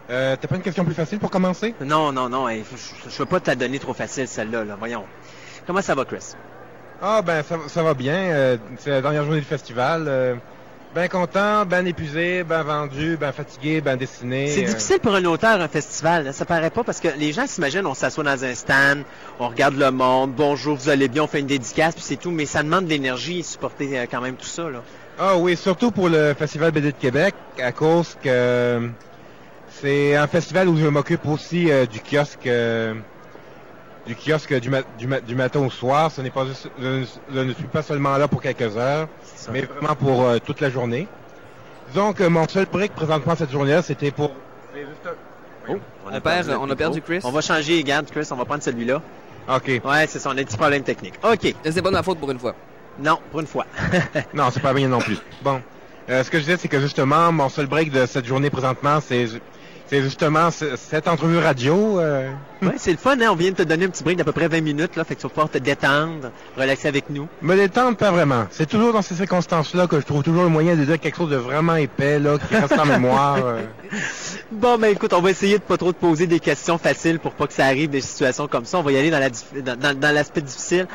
euh, 0.10 0.36
T'as 0.40 0.48
pas 0.48 0.56
une 0.56 0.62
question 0.62 0.84
plus 0.86 0.94
facile 0.96 1.20
pour 1.20 1.30
commencer? 1.30 1.76
Non, 1.82 2.12
non, 2.12 2.30
non. 2.30 2.50
hey, 2.50 2.64
je, 2.76 3.10
je 3.12 3.18
veux 3.18 3.26
pas 3.26 3.40
te 3.40 3.50
la 3.50 3.56
donner 3.56 3.80
trop 3.80 3.94
facile, 3.94 4.28
celle-là. 4.28 4.64
Là. 4.64 4.76
Voyons. 4.80 5.06
Comment 5.68 5.82
ça 5.82 5.94
va, 5.94 6.04
Chris? 6.06 6.34
Ah 7.02 7.22
ben 7.22 7.44
ça, 7.44 7.58
ça 7.68 7.84
va 7.84 7.94
bien. 7.94 8.14
euh, 8.16 8.58
c'est 8.80 8.90
la 8.90 9.02
dernière 9.02 9.24
journée 9.24 9.40
du 9.40 9.46
festival. 9.46 10.40
Ben 10.96 11.08
content, 11.08 11.66
ben 11.68 11.86
épuisé, 11.86 12.44
ben 12.44 12.64
vendu, 12.64 13.16
ben 13.16 13.32
fatigué, 13.32 13.80
ben 13.80 13.96
dessiné. 13.96 14.48
C'est 14.48 14.64
euh, 14.64 14.68
difficile 14.70 15.00
pour 15.00 15.14
un 15.14 15.24
auteur, 15.26 15.62
un 15.62 15.68
festival. 15.68 16.24
là. 16.26 16.34
Ça 16.34 16.46
paraît 16.46 16.72
pas 16.72 16.84
parce 16.84 17.00
que 17.00 17.10
les 17.18 17.32
gens 17.32 17.46
s'imaginent, 17.46 17.86
on 17.86 17.94
s'assoit 17.94 18.24
dans 18.24 18.44
un 18.44 18.56
stand, 18.56 19.04
on 19.40 19.50
regarde 19.50 19.76
le 19.76 19.92
monde, 19.92 20.34
bonjour, 20.36 20.76
vous 20.76 20.90
allez 20.90 21.08
bien, 21.08 21.24
on 21.24 21.28
fait 21.28 21.42
une 21.42 21.46
dédicace, 21.46 21.94
puis 21.94 22.04
c'est 22.04 22.16
tout. 22.16 22.32
Mais 22.32 22.48
ça 22.48 22.64
demande 22.64 22.86
de 22.86 22.90
l'énergie, 22.90 23.44
supporter 23.44 24.00
euh, 24.00 24.06
quand 24.10 24.20
même 24.22 24.36
tout 24.36 24.48
ça. 24.48 24.64
Là. 24.70 24.82
Ah 25.20 25.38
oui, 25.38 25.56
surtout 25.56 25.92
pour 25.92 26.10
le 26.10 26.34
Festival 26.34 26.72
BD 26.72 26.92
de 26.92 26.98
Québec, 26.98 27.36
à 27.62 27.72
cause 27.72 28.18
que 28.24 28.90
c'est 29.82 30.16
un 30.16 30.28
festival 30.28 30.68
où 30.70 30.76
je 30.78 30.88
m'occupe 30.88 31.26
aussi 31.28 31.70
euh, 31.72 31.86
du 31.86 32.00
kiosque. 32.00 32.50
du 34.08 34.16
kiosque 34.16 34.60
du, 34.60 34.70
ma- 34.72 34.82
du, 34.98 35.06
ma- 35.06 35.20
du 35.20 35.36
matin 35.36 35.60
au 35.60 35.70
soir. 35.70 36.10
Ce 36.12 36.20
n'est 36.22 36.32
pas 36.32 36.48
juste- 36.48 36.68
je, 36.82 37.06
ne- 37.42 37.54
suis 37.54 37.64
pas 37.66 37.84
seulement 37.84 38.18
là 38.18 38.28
pour 38.28 38.42
quelques 38.42 38.76
heures. 38.76 39.08
Mais 39.52 39.62
vraiment 39.62 39.96
pour 39.96 40.24
euh, 40.26 40.38
toute 40.40 40.62
la 40.62 40.70
journée. 40.70 41.08
Disons 41.90 42.14
que 42.14 42.24
mon 42.24 42.48
seul 42.48 42.66
break 42.66 42.94
présentement 42.94 43.36
cette 43.36 43.52
journée-là, 43.52 43.82
c'était 43.82 44.12
pour... 44.12 44.32
On 45.68 46.20
perd- 46.22 46.48
notre 46.48 46.62
on 46.62 46.70
a 46.70 46.76
perdu. 46.76 47.02
Chris. 47.02 47.20
On 47.24 47.32
va 47.32 47.42
changer, 47.42 47.78
regarde, 47.78 48.08
Chris, 48.10 48.28
on 48.32 48.36
va 48.36 48.46
prendre 48.46 48.64
celui-là. 48.64 49.02
OK. 49.56 49.82
Ouais, 49.84 50.08
c'est 50.08 50.20
ça, 50.20 50.30
on 50.30 50.38
a 50.38 50.42
un 50.42 50.44
petit 50.44 50.58
problème 50.58 50.84
technique. 50.84 51.16
OK. 51.24 51.54
C'est 51.64 51.82
pas 51.82 51.90
de 51.90 51.96
ma 51.96 52.04
faute 52.04 52.20
pour 52.20 52.30
une 52.32 52.40
fois. 52.40 52.56
Non, 53.00 53.20
pour 53.32 53.40
une 53.40 53.48
fois. 53.48 53.66
Non, 54.34 54.50
c'est 54.52 54.62
pas 54.62 54.74
bien 54.74 54.88
non 54.88 55.00
plus. 55.00 55.18
Bon. 55.42 55.62
Euh, 56.10 56.24
ce 56.24 56.30
que 56.32 56.38
je 56.40 56.44
disais, 56.44 56.58
c'est 56.58 56.68
que 56.68 56.80
justement, 56.80 57.32
mon 57.32 57.50
seul 57.50 57.68
break 57.68 57.92
de 57.92 58.06
cette 58.06 58.26
journée 58.26 58.50
présentement, 58.50 59.00
c'est 59.00 59.28
c'est 59.90 60.02
justement 60.02 60.52
ce- 60.52 60.76
cette 60.76 61.08
entrevue 61.08 61.38
radio. 61.40 62.00
euh, 62.00 62.30
ouais, 62.62 62.74
c'est 62.78 62.92
le 62.92 62.98
fun, 62.98 63.20
hein? 63.22 63.30
On 63.32 63.36
vient 63.36 63.52
de 63.52 63.56
te 63.56 63.64
donner 63.64 63.86
un 63.86 63.90
petit 63.90 64.04
break 64.04 64.18
d'à 64.18 64.24
peu 64.24 64.32
près 64.32 64.48
20 64.48 64.62
minutes, 64.62 64.96
là. 64.96 65.04
Fait 65.04 65.16
que 65.16 65.20
tu 65.22 65.24
vas 65.24 65.30
pouvoir 65.30 65.50
te 65.50 65.58
détendre, 65.58 66.32
relaxer 66.58 66.88
avec 66.88 67.10
nous. 67.10 67.28
me 67.42 67.56
détendre 67.56 67.98
pas 67.98 68.12
vraiment. 68.12 68.46
C'est 68.52 68.68
toujours 68.70 68.94
dans 68.94 69.02
ces 69.02 69.16
circonstances-là 69.16 69.88
que 69.88 70.00
je 70.00 70.06
trouve 70.06 70.24
toujours 70.24 70.44
le 70.44 70.50
moyen 70.50 70.76
de 70.76 70.84
dire 70.86 71.00
quelque 71.00 71.18
chose 71.18 71.30
de 71.30 71.36
vraiment 71.38 71.76
épais, 71.76 72.20
là, 72.20 72.38
qui 72.38 72.56
reste 72.56 72.78
en 72.78 72.86
mémoire. 72.86 73.38
euh. 73.44 73.62
Bon, 74.52 74.78
ben 74.80 74.88
écoute, 74.92 75.14
on 75.14 75.22
va 75.22 75.30
essayer 75.30 75.58
de 75.60 75.64
pas 75.64 75.78
trop 75.78 75.94
te 75.94 76.00
poser 76.00 76.26
des 76.26 76.40
questions 76.40 76.78
faciles 76.80 77.20
pour 77.20 77.34
pas 77.34 77.46
que 77.48 77.54
ça 77.54 77.66
arrive 77.66 77.90
des 77.92 78.02
situations 78.02 78.48
comme 78.48 78.66
ça. 78.66 78.80
On 78.80 78.82
va 78.82 78.92
y 78.92 78.98
aller 78.98 79.12
dans 79.12 79.20
la 79.20 79.30
dif- 79.30 79.62
dans, 79.64 79.78
dans- 79.78 79.98
dans 79.98 80.14
l'aspect 80.14 80.42
difficile. 80.42 80.88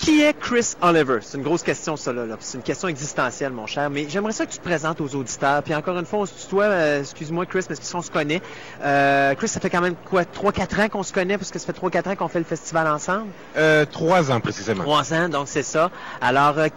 Qui 0.00 0.22
est 0.22 0.32
Chris 0.32 0.76
Oliver? 0.80 1.18
C'est 1.20 1.36
une 1.36 1.44
grosse 1.44 1.62
question, 1.62 1.94
ça, 1.94 2.10
là. 2.14 2.24
là. 2.24 2.36
C'est 2.40 2.56
une 2.56 2.64
question 2.64 2.88
existentielle, 2.88 3.52
mon 3.52 3.66
cher. 3.66 3.90
Mais 3.90 4.06
j'aimerais 4.08 4.32
ça 4.32 4.46
que 4.46 4.50
tu 4.50 4.56
te 4.56 4.64
présentes 4.64 4.98
aux 5.02 5.14
auditeurs. 5.14 5.62
Puis 5.62 5.74
encore 5.74 5.98
une 5.98 6.06
fois, 6.06 6.20
on 6.20 6.26
se 6.26 6.32
tutoie, 6.42 6.64
euh, 6.64 7.00
excuse-moi, 7.00 7.44
Chris, 7.44 7.66
parce 7.68 7.78
qu'on 7.80 8.00
se 8.00 8.10
connaît. 8.10 8.40
Euh, 8.82 9.34
Chris, 9.34 9.48
ça 9.48 9.60
fait 9.60 9.68
quand 9.68 9.82
même, 9.82 9.96
quoi, 10.06 10.24
3-4 10.24 10.80
ans 10.80 10.88
qu'on 10.88 11.02
se 11.02 11.12
connaît, 11.12 11.36
parce 11.36 11.50
que 11.50 11.58
ça 11.58 11.66
fait 11.66 11.78
3-4 11.78 12.08
ans 12.08 12.16
qu'on 12.16 12.28
fait 12.28 12.38
le 12.38 12.46
festival 12.46 12.86
ensemble? 12.86 13.26
Euh, 13.58 13.84
trois 13.84 14.32
ans 14.32 14.40
précisément. 14.40 14.82
3 14.82 15.12
ans, 15.12 15.28
donc 15.28 15.48
c'est 15.48 15.62
ça. 15.62 15.90
Alors, 16.22 16.58
euh, 16.58 16.68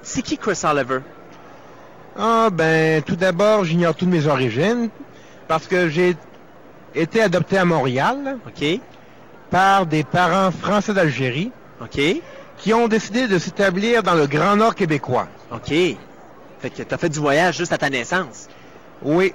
c'est 0.00 0.22
qui 0.22 0.38
Chris 0.38 0.58
Oliver? 0.64 1.00
Ah 2.18 2.48
ben, 2.50 3.02
tout 3.02 3.16
d'abord, 3.16 3.64
j'ignore 3.64 3.94
toutes 3.94 4.08
mes 4.08 4.26
origines 4.26 4.88
parce 5.48 5.66
que 5.66 5.90
j'ai 5.90 6.16
été 6.94 7.22
adopté 7.22 7.58
à 7.58 7.64
Montréal 7.66 8.38
OK? 8.46 8.80
par 9.50 9.84
des 9.84 10.02
parents 10.02 10.50
français 10.50 10.94
d'Algérie 10.94 11.52
OK? 11.80 12.00
Qui 12.60 12.72
ont 12.72 12.88
décidé 12.88 13.26
de 13.26 13.38
s'établir 13.38 14.02
dans 14.02 14.14
le 14.14 14.26
Grand 14.26 14.56
Nord 14.56 14.74
québécois. 14.74 15.28
OK. 15.50 15.68
Fait 15.68 16.70
que 16.70 16.82
t'as 16.82 16.98
fait 16.98 17.08
du 17.08 17.18
voyage 17.18 17.58
juste 17.58 17.72
à 17.72 17.78
ta 17.78 17.90
naissance. 17.90 18.48
Oui. 19.02 19.34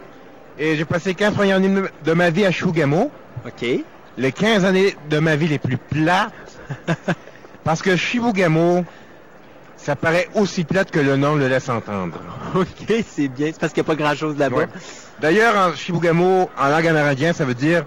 Et 0.58 0.78
j'ai 0.78 0.86
passé 0.86 1.14
15 1.14 1.34
premières 1.34 1.58
années 1.58 1.82
de 2.04 2.14
ma 2.14 2.30
vie 2.30 2.46
à 2.46 2.52
Chougamau. 2.52 3.12
OK? 3.46 3.66
les 4.18 4.32
15 4.32 4.66
années 4.66 4.96
de 5.10 5.20
ma 5.20 5.36
vie 5.36 5.48
les 5.48 5.60
plus 5.60 5.78
plates. 5.78 6.34
parce 7.64 7.82
que 7.82 7.96
Chibougamau, 7.96 8.86
ça 9.78 9.96
paraît 9.96 10.28
aussi 10.36 10.64
plate 10.64 10.92
que 10.92 11.00
le 11.00 11.16
nom 11.16 11.36
le 11.36 11.48
laisse 11.48 11.70
entendre. 11.70 12.20
OK, 12.56 12.94
c'est 13.08 13.28
bien. 13.28 13.48
C'est 13.48 13.60
parce 13.60 13.74
qu'il 13.74 13.84
n'y 13.84 13.88
a 13.88 13.96
pas 13.96 13.96
grand-chose 13.96 14.38
là-bas. 14.38 14.58
Ouais. 14.58 14.68
D'ailleurs, 15.20 15.56
en 15.56 15.76
Chibougamau, 15.76 16.50
en 16.58 16.68
langue 16.70 16.88
amérindienne, 16.88 17.34
ça 17.34 17.46
veut 17.46 17.54
dire 17.54 17.86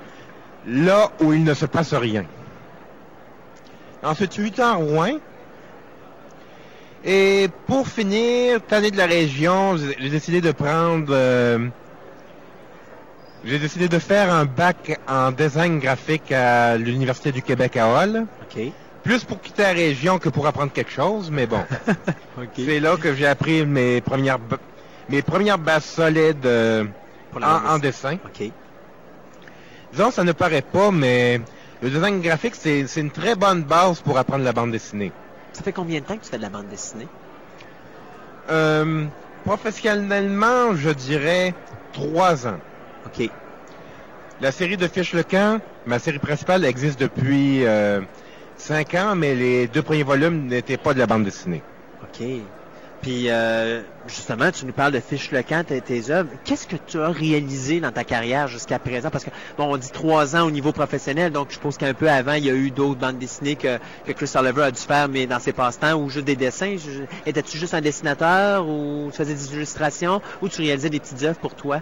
là 0.66 1.10
où 1.20 1.32
il 1.32 1.44
ne 1.44 1.54
se 1.54 1.66
passe 1.66 1.94
rien. 1.94 2.24
Ensuite, 4.02 4.34
8 4.34 4.60
ans 4.60 4.72
à 4.72 4.74
Rouen. 4.74 5.18
Et 7.04 7.48
pour 7.66 7.88
finir, 7.88 8.60
tanné 8.66 8.90
de 8.90 8.96
la 8.96 9.06
région, 9.06 9.76
j'ai 9.76 10.10
décidé 10.10 10.40
de 10.40 10.50
prendre... 10.52 11.08
euh, 11.10 11.68
j'ai 13.44 13.58
décidé 13.58 13.88
de 13.88 13.98
faire 13.98 14.32
un 14.32 14.44
bac 14.44 14.98
en 15.08 15.30
design 15.30 15.78
graphique 15.78 16.32
à 16.32 16.76
l'Université 16.76 17.30
du 17.30 17.40
Québec 17.40 17.76
à 17.76 17.86
Hall. 17.88 18.26
OK. 18.42 18.60
Plus 19.04 19.24
pour 19.24 19.40
quitter 19.40 19.62
la 19.62 19.72
région 19.72 20.18
que 20.18 20.28
pour 20.28 20.46
apprendre 20.46 20.72
quelque 20.72 20.90
chose, 20.90 21.30
mais 21.30 21.46
bon. 21.46 21.60
OK. 22.38 22.48
C'est 22.56 22.80
là 22.80 22.96
que 22.96 23.14
j'ai 23.14 23.26
appris 23.26 23.64
mes 23.64 24.00
premières 24.00 24.38
mes 25.08 25.22
premières 25.22 25.56
bases 25.58 25.84
solides 25.84 26.44
euh, 26.44 26.84
en, 27.40 27.74
en 27.74 27.78
dessin. 27.78 28.14
OK. 28.14 28.50
Disons, 29.92 30.10
ça 30.10 30.24
ne 30.24 30.32
paraît 30.32 30.62
pas, 30.62 30.90
mais 30.90 31.40
le 31.82 31.90
design 31.90 32.20
graphique, 32.20 32.54
c'est 32.54 32.84
une 32.96 33.10
très 33.10 33.34
bonne 33.34 33.62
base 33.62 34.00
pour 34.00 34.18
apprendre 34.18 34.44
la 34.44 34.52
bande 34.52 34.72
dessinée. 34.72 35.12
Ça 35.52 35.62
fait 35.62 35.72
combien 35.72 36.00
de 36.00 36.04
temps 36.04 36.16
que 36.16 36.24
tu 36.24 36.30
fais 36.30 36.36
de 36.36 36.42
la 36.42 36.48
bande 36.48 36.68
dessinée? 36.68 37.06
Euh, 38.50 39.06
professionnellement, 39.44 40.74
je 40.74 40.90
dirais 40.90 41.54
trois 41.92 42.46
ans. 42.46 42.58
OK. 43.06 43.30
La 44.40 44.52
série 44.52 44.76
de 44.76 44.86
Fiche 44.86 45.14
le 45.14 45.22
camp, 45.22 45.60
ma 45.86 45.98
série 45.98 46.18
principale, 46.18 46.64
existe 46.64 47.00
depuis 47.00 47.64
euh, 47.64 48.00
cinq 48.56 48.94
ans, 48.94 49.14
mais 49.16 49.34
les 49.34 49.66
deux 49.66 49.82
premiers 49.82 50.04
volumes 50.04 50.46
n'étaient 50.46 50.76
pas 50.76 50.94
de 50.94 50.98
la 50.98 51.06
bande 51.06 51.24
dessinée. 51.24 51.62
OK. 52.02 52.24
Puis, 53.00 53.30
euh, 53.30 53.82
justement, 54.06 54.50
tu 54.50 54.66
nous 54.66 54.72
parles 54.72 54.92
de 54.92 55.00
Fiche 55.00 55.30
le 55.30 55.42
camp, 55.42 55.64
tes, 55.64 55.80
tes 55.80 56.10
œuvres. 56.10 56.30
Qu'est-ce 56.44 56.66
que 56.66 56.76
tu 56.76 56.98
as 56.98 57.10
réalisé 57.10 57.78
dans 57.80 57.92
ta 57.92 58.02
carrière 58.04 58.48
jusqu'à 58.48 58.80
présent? 58.80 59.08
Parce 59.10 59.24
que, 59.24 59.30
bon, 59.56 59.72
on 59.72 59.76
dit 59.76 59.90
trois 59.90 60.34
ans 60.34 60.46
au 60.46 60.50
niveau 60.50 60.72
professionnel, 60.72 61.30
donc 61.32 61.48
je 61.50 61.54
suppose 61.54 61.76
qu'un 61.76 61.94
peu 61.94 62.10
avant, 62.10 62.32
il 62.34 62.44
y 62.44 62.50
a 62.50 62.54
eu 62.54 62.72
d'autres 62.72 62.98
bandes 62.98 63.18
dessinées 63.18 63.56
que, 63.56 63.78
que 64.04 64.12
Chris 64.12 64.30
Oliver 64.34 64.64
a 64.64 64.70
dû 64.72 64.80
faire, 64.80 65.08
mais 65.08 65.26
dans 65.26 65.38
ses 65.38 65.52
passe-temps, 65.52 65.94
ou 65.94 66.10
juste 66.10 66.26
des 66.26 66.36
dessins. 66.36 66.76
Étais-tu 67.24 67.56
juste 67.56 67.74
un 67.74 67.80
dessinateur, 67.80 68.66
ou 68.66 69.08
tu 69.12 69.16
faisais 69.16 69.34
des 69.34 69.54
illustrations, 69.54 70.20
ou 70.42 70.48
tu 70.48 70.60
réalisais 70.62 70.90
des 70.90 71.00
petites 71.00 71.22
œuvres 71.22 71.38
pour 71.38 71.54
toi? 71.54 71.80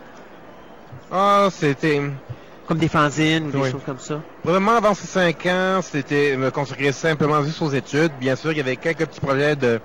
Ah, 1.10 1.48
c'était... 1.50 2.02
Comme 2.66 2.78
des 2.78 2.88
fanzines, 2.88 3.46
ou 3.46 3.52
des 3.52 3.58
Oui. 3.58 3.70
choses 3.70 3.84
comme 3.86 4.00
ça? 4.00 4.20
Vraiment, 4.44 4.76
avant 4.76 4.92
ces 4.92 5.06
cinq 5.06 5.46
ans, 5.46 5.80
c'était 5.82 6.36
me 6.36 6.50
consacrer 6.50 6.92
simplement 6.92 7.42
juste 7.44 7.62
aux 7.62 7.70
études. 7.70 8.12
Bien 8.18 8.34
sûr, 8.34 8.50
il 8.52 8.58
y 8.58 8.60
avait 8.60 8.76
quelques 8.76 9.06
petits 9.06 9.20
projets 9.20 9.54
de 9.54 9.80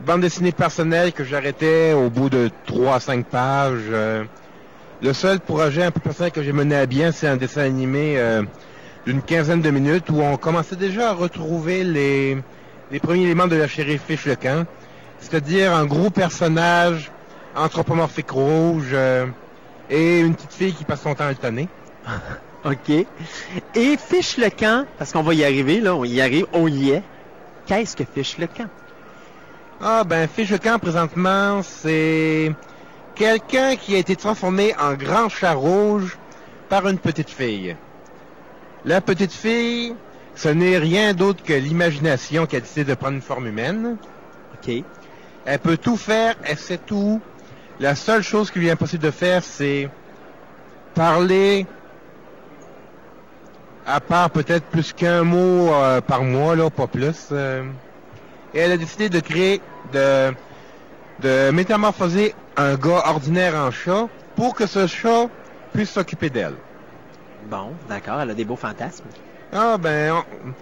bande 0.00 0.20
dessinée 0.20 0.52
personnelle 0.52 1.12
que 1.12 1.24
j'arrêtais 1.24 1.92
au 1.92 2.10
bout 2.10 2.30
de 2.30 2.50
trois 2.66 2.96
à 2.96 3.00
cinq 3.00 3.26
pages. 3.26 3.82
Euh, 3.90 4.24
le 5.02 5.12
seul 5.12 5.40
projet 5.40 5.84
un 5.84 5.90
peu 5.90 6.00
personnel 6.00 6.32
que 6.32 6.42
j'ai 6.42 6.52
mené 6.52 6.76
à 6.76 6.86
bien, 6.86 7.12
c'est 7.12 7.28
un 7.28 7.36
dessin 7.36 7.62
animé 7.62 8.14
euh, 8.16 8.42
d'une 9.06 9.22
quinzaine 9.22 9.60
de 9.60 9.70
minutes 9.70 10.10
où 10.10 10.20
on 10.20 10.36
commençait 10.36 10.76
déjà 10.76 11.10
à 11.10 11.12
retrouver 11.12 11.84
les, 11.84 12.38
les 12.90 13.00
premiers 13.00 13.24
éléments 13.24 13.46
de 13.46 13.56
la 13.56 13.68
chérie 13.68 13.98
Fiche 13.98 14.26
le 14.26 14.36
camp. 14.36 14.66
C'est-à-dire 15.18 15.74
un 15.74 15.86
gros 15.86 16.10
personnage 16.10 17.10
anthropomorphique 17.56 18.30
rouge 18.30 18.90
euh, 18.92 19.26
et 19.90 20.20
une 20.20 20.34
petite 20.34 20.52
fille 20.52 20.74
qui 20.74 20.84
passe 20.84 21.02
son 21.02 21.14
temps 21.14 21.24
à 21.24 21.30
le 21.30 21.36
tonner. 21.36 21.68
OK. 22.64 22.90
Et 23.74 23.96
Fiche 23.96 24.38
le 24.38 24.50
camp, 24.50 24.86
parce 24.98 25.12
qu'on 25.12 25.22
va 25.22 25.34
y 25.34 25.44
arriver, 25.44 25.80
là, 25.80 25.94
on 25.94 26.04
y 26.04 26.20
arrive, 26.20 26.46
on 26.52 26.66
y 26.66 26.90
est. 26.90 27.02
Qu'est-ce 27.66 27.96
que 27.96 28.04
Fiche 28.04 28.38
le 28.38 28.46
camp? 28.46 28.68
Ah 29.80 30.04
ben 30.04 30.28
Fiche 30.28 30.56
camp 30.58 30.78
présentement, 30.78 31.62
c'est 31.62 32.52
quelqu'un 33.14 33.76
qui 33.76 33.94
a 33.94 33.98
été 33.98 34.16
transformé 34.16 34.74
en 34.80 34.94
grand 34.94 35.28
chat 35.28 35.52
rouge 35.54 36.16
par 36.68 36.88
une 36.88 36.98
petite 36.98 37.30
fille. 37.30 37.76
La 38.84 39.00
petite 39.00 39.32
fille, 39.32 39.94
ce 40.34 40.48
n'est 40.48 40.78
rien 40.78 41.12
d'autre 41.12 41.42
que 41.42 41.52
l'imagination 41.52 42.46
qui 42.46 42.56
a 42.56 42.60
décidé 42.60 42.84
de 42.84 42.94
prendre 42.94 43.14
une 43.14 43.22
forme 43.22 43.46
humaine. 43.46 43.96
OK. 44.54 44.72
Elle 45.46 45.58
peut 45.58 45.76
tout 45.76 45.96
faire, 45.96 46.34
elle 46.44 46.58
sait 46.58 46.78
tout. 46.78 47.20
La 47.80 47.94
seule 47.94 48.22
chose 48.22 48.50
qui 48.50 48.60
lui 48.60 48.68
est 48.68 48.72
impossible 48.72 49.02
de 49.02 49.10
faire, 49.10 49.42
c'est 49.42 49.88
parler 50.94 51.66
à 53.86 54.00
part 54.00 54.30
peut-être 54.30 54.64
plus 54.66 54.92
qu'un 54.92 55.24
mot 55.24 55.72
euh, 55.72 56.00
par 56.00 56.22
mois, 56.22 56.56
là, 56.56 56.70
pas 56.70 56.86
plus. 56.86 57.28
euh. 57.32 57.64
Et 58.54 58.58
elle 58.60 58.72
a 58.72 58.76
décidé 58.76 59.08
de 59.08 59.20
créer, 59.20 59.60
de, 59.92 60.32
de 61.20 61.50
métamorphoser 61.50 62.34
un 62.56 62.76
gars 62.76 63.02
ordinaire 63.06 63.54
en 63.56 63.70
chat 63.70 64.08
pour 64.36 64.54
que 64.54 64.66
ce 64.66 64.86
chat 64.86 65.26
puisse 65.72 65.90
s'occuper 65.90 66.30
d'elle. 66.30 66.54
Bon, 67.50 67.72
d'accord, 67.88 68.20
elle 68.20 68.30
a 68.30 68.34
des 68.34 68.44
beaux 68.44 68.56
fantasmes. 68.56 69.04
Ah 69.52 69.76
ben, 69.76 70.14
on- 70.14 70.52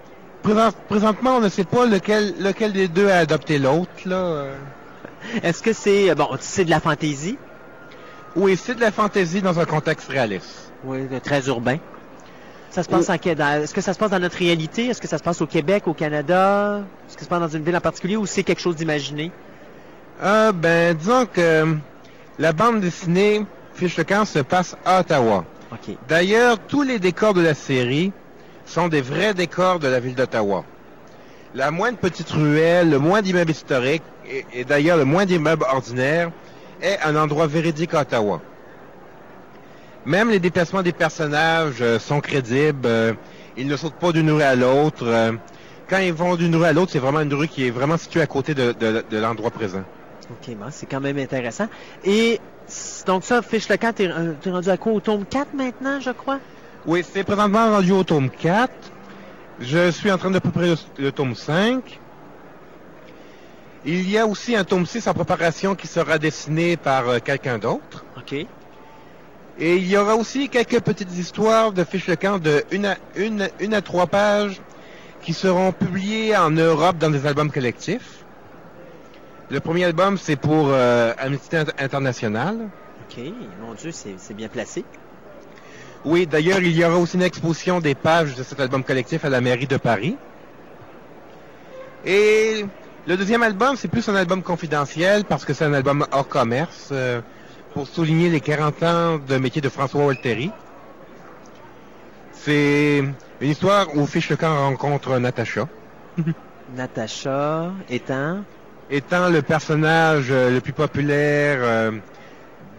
présent- 0.42 0.72
présentement, 0.88 1.36
on 1.36 1.40
ne 1.40 1.48
sait 1.48 1.64
pas 1.64 1.86
lequel, 1.86 2.34
lequel 2.40 2.72
des 2.72 2.88
deux 2.88 3.08
a 3.10 3.18
adopté 3.18 3.58
l'autre, 3.58 3.90
là. 4.06 4.46
Est-ce 5.42 5.62
que 5.62 5.72
c'est, 5.72 6.10
euh, 6.10 6.14
bon, 6.14 6.28
c'est 6.40 6.64
de 6.64 6.70
la 6.70 6.80
fantaisie? 6.80 7.38
Oui, 8.34 8.56
c'est 8.56 8.74
de 8.74 8.80
la 8.80 8.90
fantaisie 8.90 9.42
dans 9.42 9.60
un 9.60 9.66
contexte 9.66 10.08
réaliste. 10.08 10.72
Oui, 10.84 11.00
très 11.22 11.46
urbain. 11.46 11.76
Ça 12.72 12.82
se 12.82 12.88
passe 12.88 13.10
en 13.10 13.16
dans- 13.34 13.62
Est-ce 13.62 13.74
que 13.74 13.82
ça 13.82 13.92
se 13.92 13.98
passe 13.98 14.10
dans 14.10 14.18
notre 14.18 14.38
réalité? 14.38 14.86
Est-ce 14.86 15.00
que 15.00 15.06
ça 15.06 15.18
se 15.18 15.22
passe 15.22 15.42
au 15.42 15.46
Québec, 15.46 15.86
au 15.86 15.92
Canada? 15.92 16.80
Est-ce 17.06 17.14
que 17.16 17.20
ça 17.20 17.24
se 17.26 17.28
passe 17.28 17.40
dans 17.40 17.48
une 17.58 17.62
ville 17.64 17.76
en 17.76 17.80
particulier 17.80 18.16
ou 18.16 18.24
c'est 18.24 18.42
quelque 18.44 18.62
chose 18.62 18.76
d'imaginé? 18.76 19.30
Ah 20.22 20.52
ben, 20.52 20.94
disons 20.96 21.26
que 21.26 21.40
euh, 21.40 21.74
la 22.38 22.52
bande 22.54 22.80
dessinée 22.80 23.44
Fiche 23.74 23.96
le 23.98 24.04
camp 24.04 24.24
se 24.24 24.38
passe 24.38 24.74
à 24.86 25.00
Ottawa. 25.00 25.44
D'ailleurs, 26.08 26.58
tous 26.66 26.82
les 26.82 26.98
décors 26.98 27.34
de 27.34 27.42
la 27.42 27.54
série 27.54 28.10
sont 28.64 28.88
des 28.88 29.02
vrais 29.02 29.34
décors 29.34 29.78
de 29.78 29.88
la 29.88 30.00
ville 30.00 30.14
d'Ottawa. 30.14 30.64
La 31.54 31.70
moindre 31.70 31.98
petite 31.98 32.30
ruelle, 32.30 32.88
le 32.90 32.98
moins 32.98 33.20
d'immeubles 33.20 33.50
historiques, 33.50 34.02
et, 34.26 34.44
et 34.54 34.64
d'ailleurs 34.64 34.96
le 34.96 35.04
moins 35.04 35.26
d'immeubles 35.26 35.64
ordinaires, 35.70 36.30
est 36.80 36.98
un 37.04 37.16
endroit 37.16 37.46
véridique 37.46 37.92
à 37.94 38.00
Ottawa. 38.00 38.40
Même 40.04 40.30
les 40.30 40.40
déplacements 40.40 40.82
des 40.82 40.92
personnages 40.92 41.80
euh, 41.80 41.98
sont 41.98 42.20
crédibles. 42.20 42.86
euh, 42.86 43.12
Ils 43.56 43.66
ne 43.66 43.76
sautent 43.76 43.98
pas 43.98 44.12
d'une 44.12 44.30
rue 44.30 44.42
à 44.42 44.54
l'autre. 44.56 45.06
Euh, 45.06 45.32
quand 45.88 45.98
ils 45.98 46.12
vont 46.12 46.36
d'une 46.36 46.56
rue 46.56 46.64
à 46.64 46.72
l'autre, 46.72 46.92
c'est 46.92 46.98
vraiment 46.98 47.20
une 47.20 47.32
rue 47.34 47.48
qui 47.48 47.66
est 47.66 47.70
vraiment 47.70 47.96
située 47.96 48.20
à 48.20 48.26
côté 48.26 48.54
de, 48.54 48.72
de- 48.72 49.04
de 49.08 49.16
l'endroit 49.18 49.50
présent. 49.50 49.84
OK, 50.30 50.54
bon, 50.56 50.66
c'est 50.70 50.86
quand 50.86 51.00
même 51.00 51.18
intéressant. 51.18 51.68
Et 52.04 52.40
donc 53.06 53.24
ça, 53.24 53.42
Fiche 53.42 53.68
le 53.68 53.76
camp, 53.76 53.92
t'es 53.92 54.08
t'es 54.40 54.50
rendu 54.50 54.68
à 54.70 54.76
quoi? 54.76 54.92
Au 54.92 55.00
tome 55.00 55.24
4 55.26 55.52
maintenant, 55.54 56.00
je 56.00 56.10
crois? 56.10 56.40
Oui, 56.86 57.04
c'est 57.12 57.22
présentement 57.24 57.70
rendu 57.70 57.92
au 57.92 58.02
tome 58.04 58.30
4. 58.30 58.72
Je 59.60 59.90
suis 59.90 60.10
en 60.10 60.18
train 60.18 60.30
de 60.30 60.38
préparer 60.38 60.68
le, 60.70 60.76
le 61.04 61.12
tome 61.12 61.34
5. 61.34 62.00
Il 63.84 64.08
y 64.08 64.16
a 64.16 64.26
aussi 64.26 64.56
un 64.56 64.64
tome 64.64 64.86
6 64.86 65.06
en 65.08 65.12
préparation 65.14 65.74
qui 65.74 65.86
sera 65.88 66.18
dessiné 66.18 66.76
par 66.76 67.08
euh, 67.08 67.18
quelqu'un 67.18 67.58
d'autre. 67.58 68.04
OK. 68.16 68.46
Et 69.58 69.76
il 69.76 69.86
y 69.86 69.96
aura 69.96 70.16
aussi 70.16 70.48
quelques 70.48 70.80
petites 70.80 71.12
histoires 71.16 71.72
de 71.72 71.84
fiches 71.84 72.06
de 72.06 72.14
camp 72.14 72.38
de 72.38 72.64
une 72.70 72.86
à, 72.86 72.96
une, 73.16 73.48
une 73.60 73.74
à 73.74 73.82
trois 73.82 74.06
pages 74.06 74.60
qui 75.22 75.34
seront 75.34 75.72
publiées 75.72 76.36
en 76.36 76.50
Europe 76.50 76.98
dans 76.98 77.10
des 77.10 77.26
albums 77.26 77.50
collectifs. 77.50 78.24
Le 79.50 79.60
premier 79.60 79.84
album, 79.84 80.16
c'est 80.16 80.36
pour 80.36 80.68
euh, 80.70 81.12
Amnesty 81.18 81.56
Int- 81.56 81.70
International. 81.78 82.56
OK, 83.08 83.22
mon 83.60 83.74
Dieu, 83.74 83.92
c'est 83.92 84.14
c'est 84.18 84.34
bien 84.34 84.48
placé. 84.48 84.84
Oui, 86.04 86.26
d'ailleurs, 86.26 86.60
il 86.60 86.72
y 86.76 86.84
aura 86.84 86.96
aussi 86.96 87.16
une 87.16 87.22
exposition 87.22 87.78
des 87.78 87.94
pages 87.94 88.34
de 88.34 88.42
cet 88.42 88.58
album 88.58 88.82
collectif 88.82 89.24
à 89.24 89.28
la 89.28 89.40
mairie 89.40 89.66
de 89.66 89.76
Paris. 89.76 90.16
Et 92.04 92.64
le 93.06 93.16
deuxième 93.16 93.42
album, 93.42 93.76
c'est 93.76 93.88
plus 93.88 94.08
un 94.08 94.16
album 94.16 94.42
confidentiel 94.42 95.24
parce 95.24 95.44
que 95.44 95.52
c'est 95.54 95.64
un 95.64 95.74
album 95.74 96.04
hors 96.10 96.26
commerce 96.26 96.88
euh, 96.90 97.20
pour 97.74 97.86
souligner 97.88 98.28
les 98.28 98.40
40 98.40 98.82
ans 98.82 99.18
de 99.18 99.36
métier 99.38 99.60
de 99.60 99.68
François 99.68 100.04
Walteri. 100.04 100.50
C'est 102.32 102.98
une 103.40 103.50
histoire 103.50 103.86
où 103.96 104.06
Fiche 104.06 104.30
le 104.30 104.36
camp 104.36 104.54
rencontre 104.56 105.18
Natacha, 105.18 105.68
Natacha 106.74 107.72
étant... 107.88 108.42
étant 108.90 109.28
le 109.28 109.42
personnage 109.42 110.30
euh, 110.30 110.50
le 110.50 110.60
plus 110.60 110.72
populaire 110.72 111.58
euh, 111.62 111.92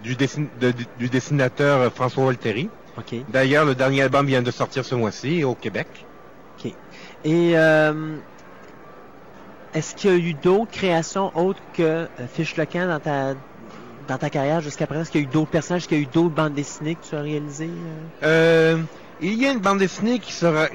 du, 0.01 0.15
dessin- 0.15 0.47
de- 0.59 0.73
du 0.97 1.07
dessinateur 1.09 1.79
euh, 1.81 1.89
François 1.89 2.25
Walteri. 2.25 2.69
OK. 2.97 3.15
D'ailleurs, 3.31 3.65
le 3.65 3.75
dernier 3.75 4.01
album 4.01 4.25
vient 4.27 4.41
de 4.41 4.51
sortir 4.51 4.85
ce 4.85 4.95
mois-ci 4.95 5.43
au 5.43 5.55
Québec. 5.55 5.87
Et 7.25 7.57
euh, 7.57 8.17
est-ce 9.73 9.95
qu'il 9.95 10.09
y 10.09 10.13
a 10.13 10.17
eu 10.17 10.33
d'autres 10.33 10.71
créations 10.71 11.35
autres 11.37 11.61
que 11.73 12.07
Fiche 12.27 12.57
le 12.57 12.65
camp 12.65 12.87
dans 12.87 12.99
ta, 12.99 13.33
dans 14.07 14.17
ta 14.17 14.29
carrière 14.29 14.61
jusqu'à 14.61 14.87
présent? 14.87 15.01
Est-ce 15.01 15.11
qu'il 15.11 15.21
y 15.21 15.23
a 15.23 15.27
eu 15.27 15.29
d'autres 15.29 15.51
personnages? 15.51 15.81
Est-ce 15.83 15.87
qu'il 15.87 15.97
y 15.97 16.01
a 16.01 16.03
eu 16.03 16.07
d'autres 16.07 16.33
bandes 16.35 16.53
dessinées 16.53 16.95
que 16.95 17.05
tu 17.05 17.15
as 17.15 17.21
réalisées? 17.21 17.69
euh? 18.23 18.77
Euh, 18.77 18.83
il 19.21 19.33
y 19.41 19.45
a 19.45 19.51
une 19.51 19.59
bande 19.59 19.79
dessinée 19.79 20.19
qui 20.19 20.33
sera 20.33 20.67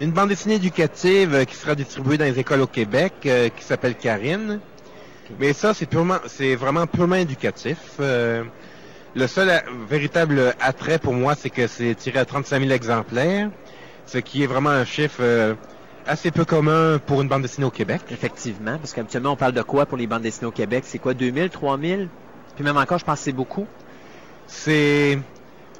une 0.00 0.12
bande 0.12 0.28
dessinée 0.28 0.56
éducative 0.56 1.34
euh, 1.34 1.44
qui 1.44 1.54
sera 1.54 1.74
distribuée 1.74 2.18
dans 2.18 2.24
les 2.24 2.38
écoles 2.38 2.60
au 2.60 2.66
Québec 2.66 3.12
euh, 3.26 3.48
qui 3.48 3.64
s'appelle 3.64 3.94
Karine. 3.96 4.60
Mais 5.38 5.52
ça 5.52 5.74
c'est 5.74 5.86
purement 5.86 6.18
c'est 6.26 6.54
vraiment 6.54 6.86
purement 6.86 7.16
éducatif. 7.16 7.78
Euh, 8.00 8.44
le 9.14 9.26
seul 9.26 9.50
a- 9.50 9.62
véritable 9.88 10.54
attrait 10.60 10.98
pour 10.98 11.12
moi 11.14 11.34
c'est 11.34 11.50
que 11.50 11.66
c'est 11.66 11.94
tiré 11.94 12.18
à 12.18 12.24
35 12.24 12.60
000 12.60 12.72
exemplaires, 12.72 13.50
ce 14.06 14.18
qui 14.18 14.42
est 14.42 14.46
vraiment 14.46 14.70
un 14.70 14.84
chiffre 14.84 15.56
assez 16.06 16.30
peu 16.30 16.44
commun 16.46 16.98
pour 17.04 17.20
une 17.20 17.28
bande 17.28 17.42
dessinée 17.42 17.66
au 17.66 17.70
Québec. 17.70 18.00
Effectivement, 18.10 18.78
parce 18.78 18.92
qu'habituellement, 18.94 19.32
on 19.32 19.36
parle 19.36 19.52
de 19.52 19.60
quoi 19.62 19.84
pour 19.84 19.98
les 19.98 20.06
bandes 20.06 20.22
dessinées 20.22 20.46
au 20.46 20.52
Québec? 20.52 20.84
C'est 20.86 20.98
quoi, 20.98 21.12
2000, 21.12 21.50
3000? 21.50 22.08
Puis 22.58 22.64
même 22.64 22.76
encore, 22.76 22.98
je 22.98 23.04
pense 23.04 23.20
que 23.20 23.24
c'est 23.26 23.32
beaucoup. 23.32 23.68
C'est 24.48 25.16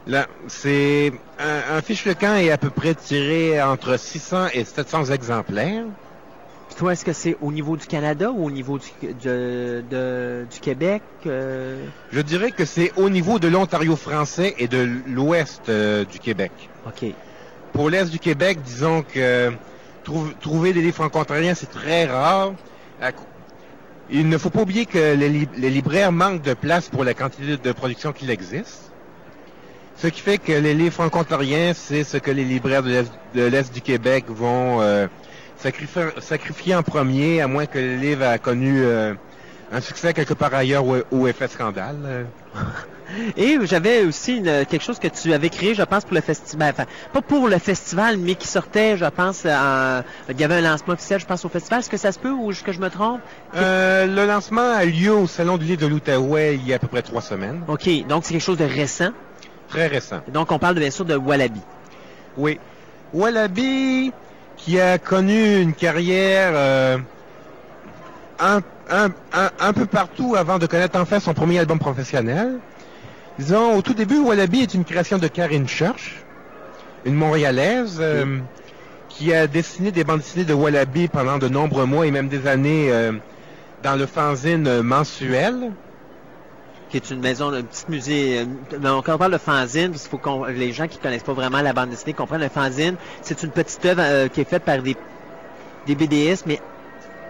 là, 0.07 0.29
c'est 0.47 1.13
un, 1.41 1.77
un 1.77 1.83
fiche 1.83 2.05
le 2.05 2.15
camp 2.15 2.37
est 2.37 2.53
à 2.53 2.57
peu 2.57 2.71
près 2.71 2.95
tiré 2.95 3.61
entre 3.61 3.99
600 3.99 4.47
et 4.55 4.65
700 4.65 5.07
exemplaires. 5.07 5.83
Puis 6.69 6.77
toi, 6.77 6.93
est-ce 6.93 7.05
que 7.05 7.13
c'est 7.13 7.37
au 7.41 7.51
niveau 7.51 7.77
du 7.77 7.85
Canada 7.89 8.31
ou 8.31 8.45
au 8.47 8.51
niveau 8.53 8.79
du, 8.79 8.87
de- 9.03 9.83
de- 9.91 10.47
du 10.49 10.61
Québec? 10.61 11.03
euh? 11.27 11.85
Je 12.13 12.21
dirais 12.21 12.53
que 12.53 12.65
c'est 12.65 12.93
au 12.97 13.11
niveau 13.11 13.41
de 13.41 13.49
l'Ontario 13.49 13.97
français 13.97 14.55
et 14.59 14.69
de 14.69 14.89
l'ouest 15.09 15.69
euh, 15.69 16.05
du 16.05 16.21
Québec. 16.21 16.53
OK. 16.87 17.07
Pour 17.73 17.91
l'est 17.91 18.09
du 18.09 18.21
Québec, 18.21 18.61
disons 18.63 19.03
que 19.03 19.51
trou- 20.05 20.33
trouver 20.41 20.73
des 20.73 20.81
livres 20.83 20.95
franco-ontariens, 20.95 21.55
c'est 21.55 21.73
très 21.73 22.05
rare. 22.07 22.53
À 23.03 23.11
Il 24.11 24.29
ne 24.29 24.39
faut 24.39 24.51
pas 24.51 24.63
oublier 24.63 24.87
que 24.87 25.15
les, 25.15 25.29
li- 25.29 25.49
les 25.57 25.71
libraires 25.71 26.13
manquent 26.13 26.43
de 26.43 26.55
place 26.55 26.89
pour 26.89 27.05
la 27.05 27.15
quantité 27.15 27.57
de 27.59 27.73
production 27.73 28.13
qu'il 28.13 28.31
existe. 28.31 28.91
Ce 29.97 30.07
qui 30.07 30.21
fait 30.21 30.39
que 30.39 30.53
les 30.53 30.75
livres 30.75 30.95
franco-ontariens, 30.95 31.73
c'est 31.75 32.05
ce 32.05 32.17
que 32.17 32.31
les 32.31 32.45
libraires 32.45 32.83
de 32.83 33.05
l'Est- 33.35 33.73
du 33.73 33.83
Québec 33.83 34.25
vont 34.29 34.81
euh, 34.81 35.09
sacrifier, 35.57 36.75
en 36.75 36.83
premier, 36.83 37.41
à 37.41 37.49
moins 37.49 37.67
que 37.67 37.79
le 37.79 37.97
livre 37.97 38.25
a 38.25 38.39
connu 38.39 38.81
euh, 38.83 39.15
un 39.73 39.81
succès 39.81 40.15
quelque 40.15 40.35
part 40.35 40.55
ailleurs 40.55 40.87
ou, 40.87 40.97
ou 41.11 41.27
fait 41.33 41.49
scandale. 41.49 42.27
Et 43.37 43.59
j'avais 43.65 44.05
aussi 44.05 44.37
une- 44.37 44.65
quelque 44.67 44.83
chose 44.83 44.99
que 44.99 45.09
tu 45.09 45.33
avais 45.33 45.49
créé, 45.49 45.75
je 45.75 45.83
pense, 45.83 46.05
pour 46.05 46.15
le 46.15 46.21
festival. 46.21 46.73
Enfin, 46.75 46.85
pas 47.13 47.23
pour 47.23 47.49
le 47.49 47.59
festival, 47.59 48.17
mais 48.19 48.35
qui 48.35 48.47
sortait, 48.47 48.97
je 48.97 49.05
pense, 49.07 49.45
en- 49.47 50.03
il 50.29 50.41
y 50.41 50.45
avait 50.45 50.57
un 50.57 50.61
lancement 50.61 50.95
officiel, 50.95 51.19
je 51.21 51.27
pense, 51.27 51.45
au 51.45 51.49
festival. 51.49 51.81
Est-ce 51.81 51.91
que 51.91 51.97
ça 51.97 52.13
se 52.13 52.19
peut 52.19 52.31
ou 52.31 52.51
est-ce 52.51 52.63
que 52.63 52.73
je 52.73 52.81
me 52.81 52.91
trompe? 52.91 53.21
Euh, 53.57 54.07
le 54.07 54.27
lancement 54.27 54.73
a 54.75 54.85
lieu 54.85 55.13
au 55.13 55.27
Salon 55.27 55.57
du 55.59 55.65
livre 55.65 55.81
de 55.83 55.87
l'Outaouais 55.87 56.57
il 56.57 56.67
y 56.67 56.73
a 56.73 56.77
à 56.77 56.79
peu 56.79 56.89
près 56.89 57.03
trois 57.03 57.23
semaines. 57.23 57.63
OK, 57.69 57.89
donc 58.07 58.25
c'est 58.25 58.33
quelque 58.35 58.43
chose 58.43 58.59
de 58.59 58.65
récent. 58.65 59.11
Très 59.69 59.87
récent. 59.87 60.21
Donc, 60.29 60.51
on 60.53 60.59
parle 60.59 60.75
bien 60.77 60.91
sûr 60.91 61.05
de 61.05 61.15
Wallaby. 61.17 61.61
Oui. 62.37 62.59
Wallaby, 63.13 64.13
qui 64.57 64.81
a 64.81 64.99
connu 64.99 65.61
une 65.61 65.73
carrière 65.75 66.51
euh, 66.55 66.99
un, 68.39 68.61
un- 68.91 69.11
un- 69.33 69.51
un 69.61 69.73
peu 69.73 69.87
partout 69.87 70.35
avant 70.37 70.59
de 70.59 70.67
connaître 70.67 70.99
enfin 71.01 71.21
son 71.21 71.35
premier 71.35 71.59
album 71.59 71.79
professionnel. 71.79 72.59
Disons, 73.39 73.77
au 73.77 73.83
tout 73.83 73.95
début, 73.95 74.19
Wallaby 74.19 74.63
est 74.63 74.75
une 74.75 74.85
création 74.85 75.19
de 75.19 75.29
Karine 75.29 75.69
Church, 75.69 76.17
une 77.05 77.15
Montréalaise, 77.15 77.99
euh, 78.01 78.39
qui 79.09 79.33
a 79.33 79.47
dessiné 79.47 79.93
des 79.93 80.05
bandes 80.05 80.19
dessinées 80.19 80.45
de 80.45 80.55
Wallaby 80.55 81.09
pendant 81.09 81.39
de 81.39 81.49
nombreux 81.49 81.87
mois 81.87 82.07
et 82.07 82.11
même 82.11 82.29
des 82.29 82.47
années 82.49 82.91
euh, 82.93 83.13
dans 83.83 83.95
le 83.97 84.07
fanzine 84.07 84.83
mensuel. 84.83 85.71
qui 86.91 86.97
est 86.97 87.11
une 87.11 87.21
maison, 87.21 87.53
un 87.53 87.63
petit 87.63 87.85
musée. 87.89 88.41
euh, 88.41 88.45
mais 88.73 88.89
Quand 89.05 89.15
on 89.15 89.19
parle 89.19 89.33
de 89.33 89.39
fanzine, 89.39 89.91
parce 89.91 90.03
qu'il 90.03 90.11
faut 90.11 90.19
qu'on 90.19 90.45
les 90.45 90.73
gens 90.73 90.89
qui 90.89 90.99
connaissent 90.99 91.23
pas 91.23 91.33
vraiment 91.33 91.61
la 91.61 91.73
bande 91.73 91.91
dessinée 91.91 92.15
comprennent 92.15 92.41
le 92.41 92.49
fanzine, 92.49 92.97
c'est 93.23 93.43
une 93.45 93.51
petite 93.51 93.85
œuvre 93.87 94.03
euh, 94.05 94.29
qui 94.29 94.41
est 94.41 94.49
faite 94.49 94.65
par 94.65 94.83
des, 94.83 94.97
des 95.87 95.95
BDS, 95.95 96.43
mais 96.47 96.61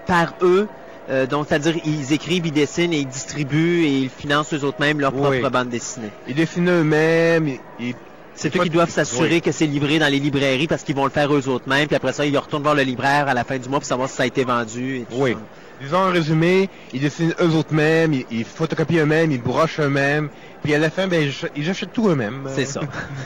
par 0.07 0.35
eux. 0.43 0.69
Euh, 1.11 1.27
donc, 1.27 1.47
c'est-à-dire, 1.49 1.77
ils 1.85 2.13
écrivent, 2.13 2.47
ils 2.47 2.53
dessinent 2.53 2.93
et 2.93 2.99
ils 2.99 3.09
distribuent 3.09 3.85
et 3.85 3.99
ils 4.01 4.11
financent 4.11 4.53
eux 4.53 4.63
autres 4.65 4.81
mêmes 4.81 5.01
leur 5.01 5.15
Oui. 5.15 5.21
propre 5.41 5.51
bande 5.51 5.69
dessinée. 5.71 6.11
Ils 6.29 6.35
dessinent 6.35 6.69
eux-mêmes, 6.69 7.49
ils- 7.81 7.95
C'est 8.35 8.55
eux 8.55 8.61
qui 8.63 8.71
doivent 8.71 8.91
s'assurer 8.91 9.37
oui. 9.37 9.41
que 9.41 9.51
c'est 9.51 9.67
livré 9.67 9.99
dans 9.99 10.07
les 10.07 10.21
librairies 10.21 10.69
parce 10.69 10.85
qu'ils 10.85 10.95
vont 10.95 11.05
le 11.05 11.11
faire 11.11 11.35
eux 11.35 11.49
autres 11.49 11.69
mêmes. 11.69 11.87
Puis 11.89 11.97
après 11.97 12.13
ça, 12.13 12.25
ils 12.25 12.37
retournent 12.39 12.63
voir 12.63 12.75
le 12.77 12.83
libraire 12.83 13.27
à 13.27 13.35
la 13.35 13.43
fin 13.43 13.59
du 13.59 13.69
mois 13.69 13.81
pour 13.81 13.87
savoir 13.87 14.09
si 14.09 14.15
ça 14.17 14.23
a 14.23 14.27
été 14.27 14.45
vendu. 14.45 14.99
Et 14.99 15.01
tout 15.01 15.17
Oui. 15.19 15.33
ça. 15.33 15.39
Disons 15.81 15.97
en 15.99 16.11
résumé, 16.11 16.69
ils 16.93 17.01
dessinent 17.01 17.35
eux 17.41 17.55
autres 17.55 17.73
mêmes, 17.73 18.13
ils, 18.13 18.27
ils 18.31 18.45
photocopient 18.45 19.03
eux-mêmes, 19.03 19.31
ils 19.33 19.41
brochent 19.41 19.79
eux-mêmes, 19.81 20.29
puis 20.63 20.75
à 20.75 20.79
la 20.79 20.91
fin, 20.91 21.07
ben, 21.07 21.31
ils 21.57 21.71
achètent 21.71 21.93
tout 21.93 22.09
eux-mêmes. 22.09 22.49
C'est 22.55 22.65
ça. 22.65 22.81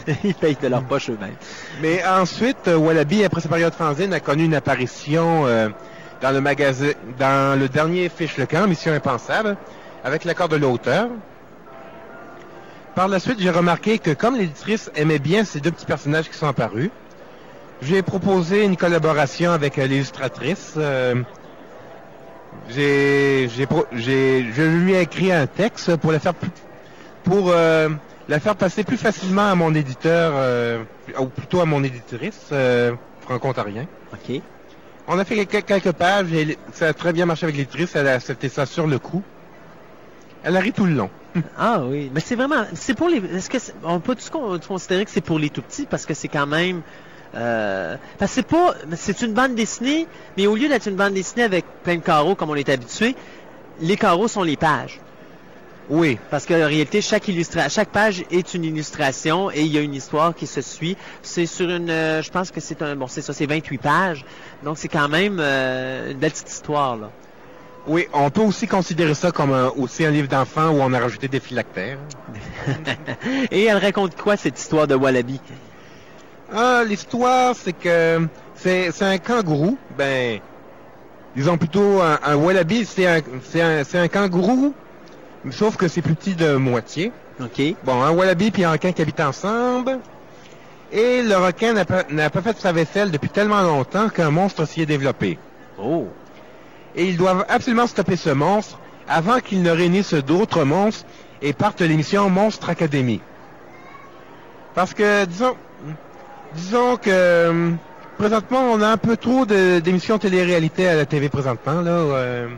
ils 0.25 0.35
payent 0.35 0.57
de 0.63 0.69
leur 0.69 0.83
poche 0.85 1.09
eux-mêmes. 1.11 1.35
Mais 1.83 2.03
ensuite, 2.07 2.69
euh, 2.69 2.77
Wallaby, 2.77 3.25
après 3.25 3.41
sa 3.41 3.49
période 3.49 3.73
fanzine, 3.75 4.13
a 4.13 4.21
connu 4.21 4.45
une 4.45 4.55
apparition 4.55 5.47
euh, 5.47 5.69
dans 6.23 6.31
le 6.31 6.95
dans 7.19 7.59
le 7.59 7.69
dernier 7.69 8.09
Fiche 8.09 8.37
le 8.39 8.47
camp, 8.47 8.67
Mission 8.69 8.93
Impensable, 8.93 9.57
avec 10.05 10.25
l'accord 10.25 10.49
de 10.49 10.57
l'auteur. 10.57 11.09
Par 12.95 13.09
la 13.09 13.19
suite, 13.19 13.41
j'ai 13.41 13.51
remarqué 13.51 13.99
que 13.99 14.13
comme 14.13 14.37
l'éditrice 14.37 14.91
aimait 14.95 15.19
bien 15.19 15.45
ces 15.45 15.61
deux 15.61 15.73
petits 15.73 15.87
personnages 15.87 16.29
qui 16.29 16.37
sont 16.37 16.47
apparus, 16.47 16.91
j'ai 17.81 18.03
proposé 18.03 18.65
une 18.65 18.77
collaboration 18.77 19.51
avec 19.51 19.79
euh, 19.79 19.87
l'illustratrice. 19.87 20.75
euh, 20.77 21.15
j'ai, 22.69 23.49
je 23.49 24.63
lui 24.63 24.93
ai 24.93 25.01
écrit 25.01 25.33
un 25.33 25.47
texte 25.47 25.97
pour 25.97 26.13
la 26.13 26.21
faire 26.21 26.35
pour 27.25 27.51
euh, 27.51 27.89
la 28.29 28.41
faire 28.41 28.55
passer 28.55 28.85
plus 28.85 28.99
facilement 28.99 29.51
à 29.51 29.55
mon 29.55 29.75
éditeur, 29.75 30.85
ou 31.19 31.27
plutôt 31.27 31.61
à 31.61 31.65
mon 31.65 31.83
éditrice 31.83 32.53
franco-ontarien. 33.23 33.87
OK. 34.13 34.43
On 35.15 35.19
a 35.19 35.27
fait 35.27 35.45
quelques, 35.45 35.93
pages 35.93 36.33
et 36.33 36.57
ça 36.73 36.89
a 36.89 36.93
très 36.95 37.13
bien 37.13 37.27
marché 37.27 37.45
avec 37.45 37.55
l'éditrice. 37.57 37.95
Elle 37.97 38.09
a 38.09 38.19
ça 38.49 38.65
sur 38.65 38.87
le 38.87 38.99
coup. 38.99 39.23
Elle 40.43 40.57
a 40.57 40.61
ri 40.61 40.73
tout 40.73 40.87
le 40.87 40.95
long. 40.95 41.11
Ah 41.59 41.83
oui, 41.87 42.11
mais 42.15 42.21
c'est 42.21 42.35
vraiment, 42.35 42.65
c'est 42.73 42.95
pour 42.95 43.09
les, 43.09 43.19
est-ce 43.19 43.51
considérer 44.67 45.05
que 45.05 45.11
c'est 45.11 45.21
pour 45.21 45.39
les 45.39 45.51
tout 45.51 45.63
petits 45.63 45.87
parce 45.87 46.07
que 46.07 46.15
c'est 46.15 46.29
quand 46.29 46.47
même, 46.47 46.83
euh, 47.35 47.97
parce 48.19 48.33
c'est 48.33 48.47
c'est 48.97 49.23
une 49.23 49.33
bande 49.33 49.55
dessinée, 49.55 50.07
mais 50.37 50.47
au 50.47 50.57
lieu 50.57 50.69
d'être 50.69 50.87
une 50.87 50.97
bande 50.97 51.15
dessinée 51.15 51.45
avec 51.45 51.65
plein 51.85 51.97
de 51.97 52.03
carreaux 52.03 52.35
comme 52.35 52.51
on 52.51 52.55
est 52.55 52.69
habitué, 52.69 53.15
les 53.81 53.97
carreaux 53.97 54.29
sont 54.29 54.43
les 54.43 54.57
pages. 54.57 55.01
Oui, 55.95 56.19
Parce 56.31 56.47
qu'en 56.47 56.55
réalité, 56.55 57.03
chaque 57.03 57.29
illustra 57.29 57.69
chaque 57.69 57.91
page 57.91 58.25
est 58.31 58.55
une 58.55 58.65
illustration 58.65 59.51
et 59.51 59.61
il 59.61 59.67
y 59.67 59.77
a 59.77 59.83
une 59.83 59.95
histoire 59.95 60.35
qui 60.35 60.47
se 60.47 60.63
suit. 60.63 60.97
C'est 61.21 61.45
sur 61.45 61.69
une, 61.69 61.91
euh, 61.91 62.23
je 62.23 62.31
pense 62.31 62.51
que 62.51 62.61
c'est 62.61 62.81
un, 62.81 62.97
bon, 62.97 63.09
c'est 63.09 63.21
ça, 63.21 63.35
c'est 63.35 63.45
28 63.45 63.77
pages. 63.79 64.25
Donc 64.65 64.79
c'est 64.79 64.89
quand 64.89 65.09
même 65.11 65.37
euh, 65.39 66.13
une 66.13 66.17
belle 66.19 66.31
petite 66.31 66.49
histoire, 66.51 66.97
là. 66.97 67.11
oui, 67.87 68.07
on 68.15 68.31
peut 68.31 68.41
aussi 68.41 68.67
considérer 68.67 69.13
ça 69.13 69.33
comme 69.33 69.53
un- 69.53 69.69
aussi 69.77 70.05
un 70.07 70.11
livre 70.11 70.29
d'enfant 70.29 70.71
où 70.71 70.81
on 70.81 70.93
a 70.95 70.99
rajouté 70.99 71.29
des 71.29 71.41
phylactères. 71.41 71.99
Et 73.51 73.65
elle 73.65 73.77
raconte 73.77 74.17
quoi, 74.17 74.39
cette 74.39 74.59
histoire 74.59 74.87
de 74.87 74.95
Wallaby? 74.95 75.41
Ah, 76.55 76.83
l'histoire, 76.87 77.55
c'est 77.55 77.73
que 77.75 78.27
c'est 78.55 79.03
un 79.03 79.19
kangourou. 79.19 79.77
Ben, 79.99 80.39
disons 81.37 81.59
plutôt 81.59 82.01
un, 82.01 82.19
un 82.25 82.37
wallaby, 82.37 82.85
c'est 82.87 83.07
un, 83.07 83.21
c'est 83.51 83.61
un, 83.63 83.85
c'est 83.85 83.99
un 83.99 84.09
kangourou, 84.09 84.75
sauf 85.51 85.77
que 85.77 85.89
c'est 85.89 86.03
plus 86.03 86.15
petit 86.15 86.35
de 86.35 86.55
moitié. 86.57 87.13
OK. 87.41 87.61
Bon, 87.85 88.03
un 88.03 88.11
wallaby 88.11 88.51
puis 88.51 88.65
un 88.65 88.73
requin 88.73 88.93
qui 88.93 89.03
habitent 89.03 89.21
ensemble. 89.21 89.99
Et 90.93 91.23
le 91.23 91.37
requin 91.37 91.73
n'a 91.73 91.85
pas, 91.85 92.05
pas 92.05 92.43
fait 92.43 92.59
sa 92.59 92.73
vaisselle 92.73 93.11
depuis 93.11 93.31
tellement 93.31 93.63
longtemps 93.63 94.09
qu'un 94.09 94.31
monstre 94.31 94.67
s'y 94.67 94.83
est 94.83 94.87
développé. 94.87 95.39
Oh. 95.79 96.07
Et 96.95 97.07
ils 97.07 97.17
doivent 97.17 97.47
absolument 97.49 97.87
stopper 97.87 98.17
ce 98.17 98.31
monstre 98.31 98.79
avant 99.09 99.41
qu'il 99.41 99.63
ne 99.63 99.71
réunisse 99.71 100.13
d'autres 100.15 100.65
monstres 100.65 101.07
et 101.41 101.53
parte 101.55 101.81
l'émission 101.81 102.29
Monstre 102.31 102.69
Academy. 102.71 103.21
Parce 104.75 104.95
que, 104.95 105.25
disons, 105.25 105.57
disons 106.55 106.97
que 106.97 107.73
présentement, 108.19 108.61
on 108.73 108.81
a 108.83 108.89
un 108.89 108.97
peu 108.97 109.17
trop 109.17 109.45
de- 109.45 109.81
d'émissions 109.81 110.19
télé-réalité 110.19 110.87
à 110.89 110.95
la 110.95 111.07
TV 111.07 111.29
présentement. 111.29 111.81
Là, 111.81 111.91
euh, 111.91 112.49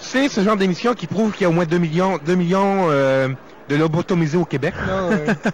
c'est 0.00 0.28
ce 0.28 0.42
genre 0.42 0.56
d'émission 0.56 0.94
qui 0.94 1.06
prouve 1.06 1.32
qu'il 1.32 1.42
y 1.42 1.44
a 1.44 1.48
au 1.48 1.52
moins 1.52 1.66
2 1.66 1.78
millions, 1.78 2.18
2 2.24 2.34
millions 2.34 2.88
euh, 2.90 3.28
de 3.68 3.76
lobotomisés 3.76 4.38
au 4.38 4.44
Québec. 4.44 4.74
Euh. 4.88 5.34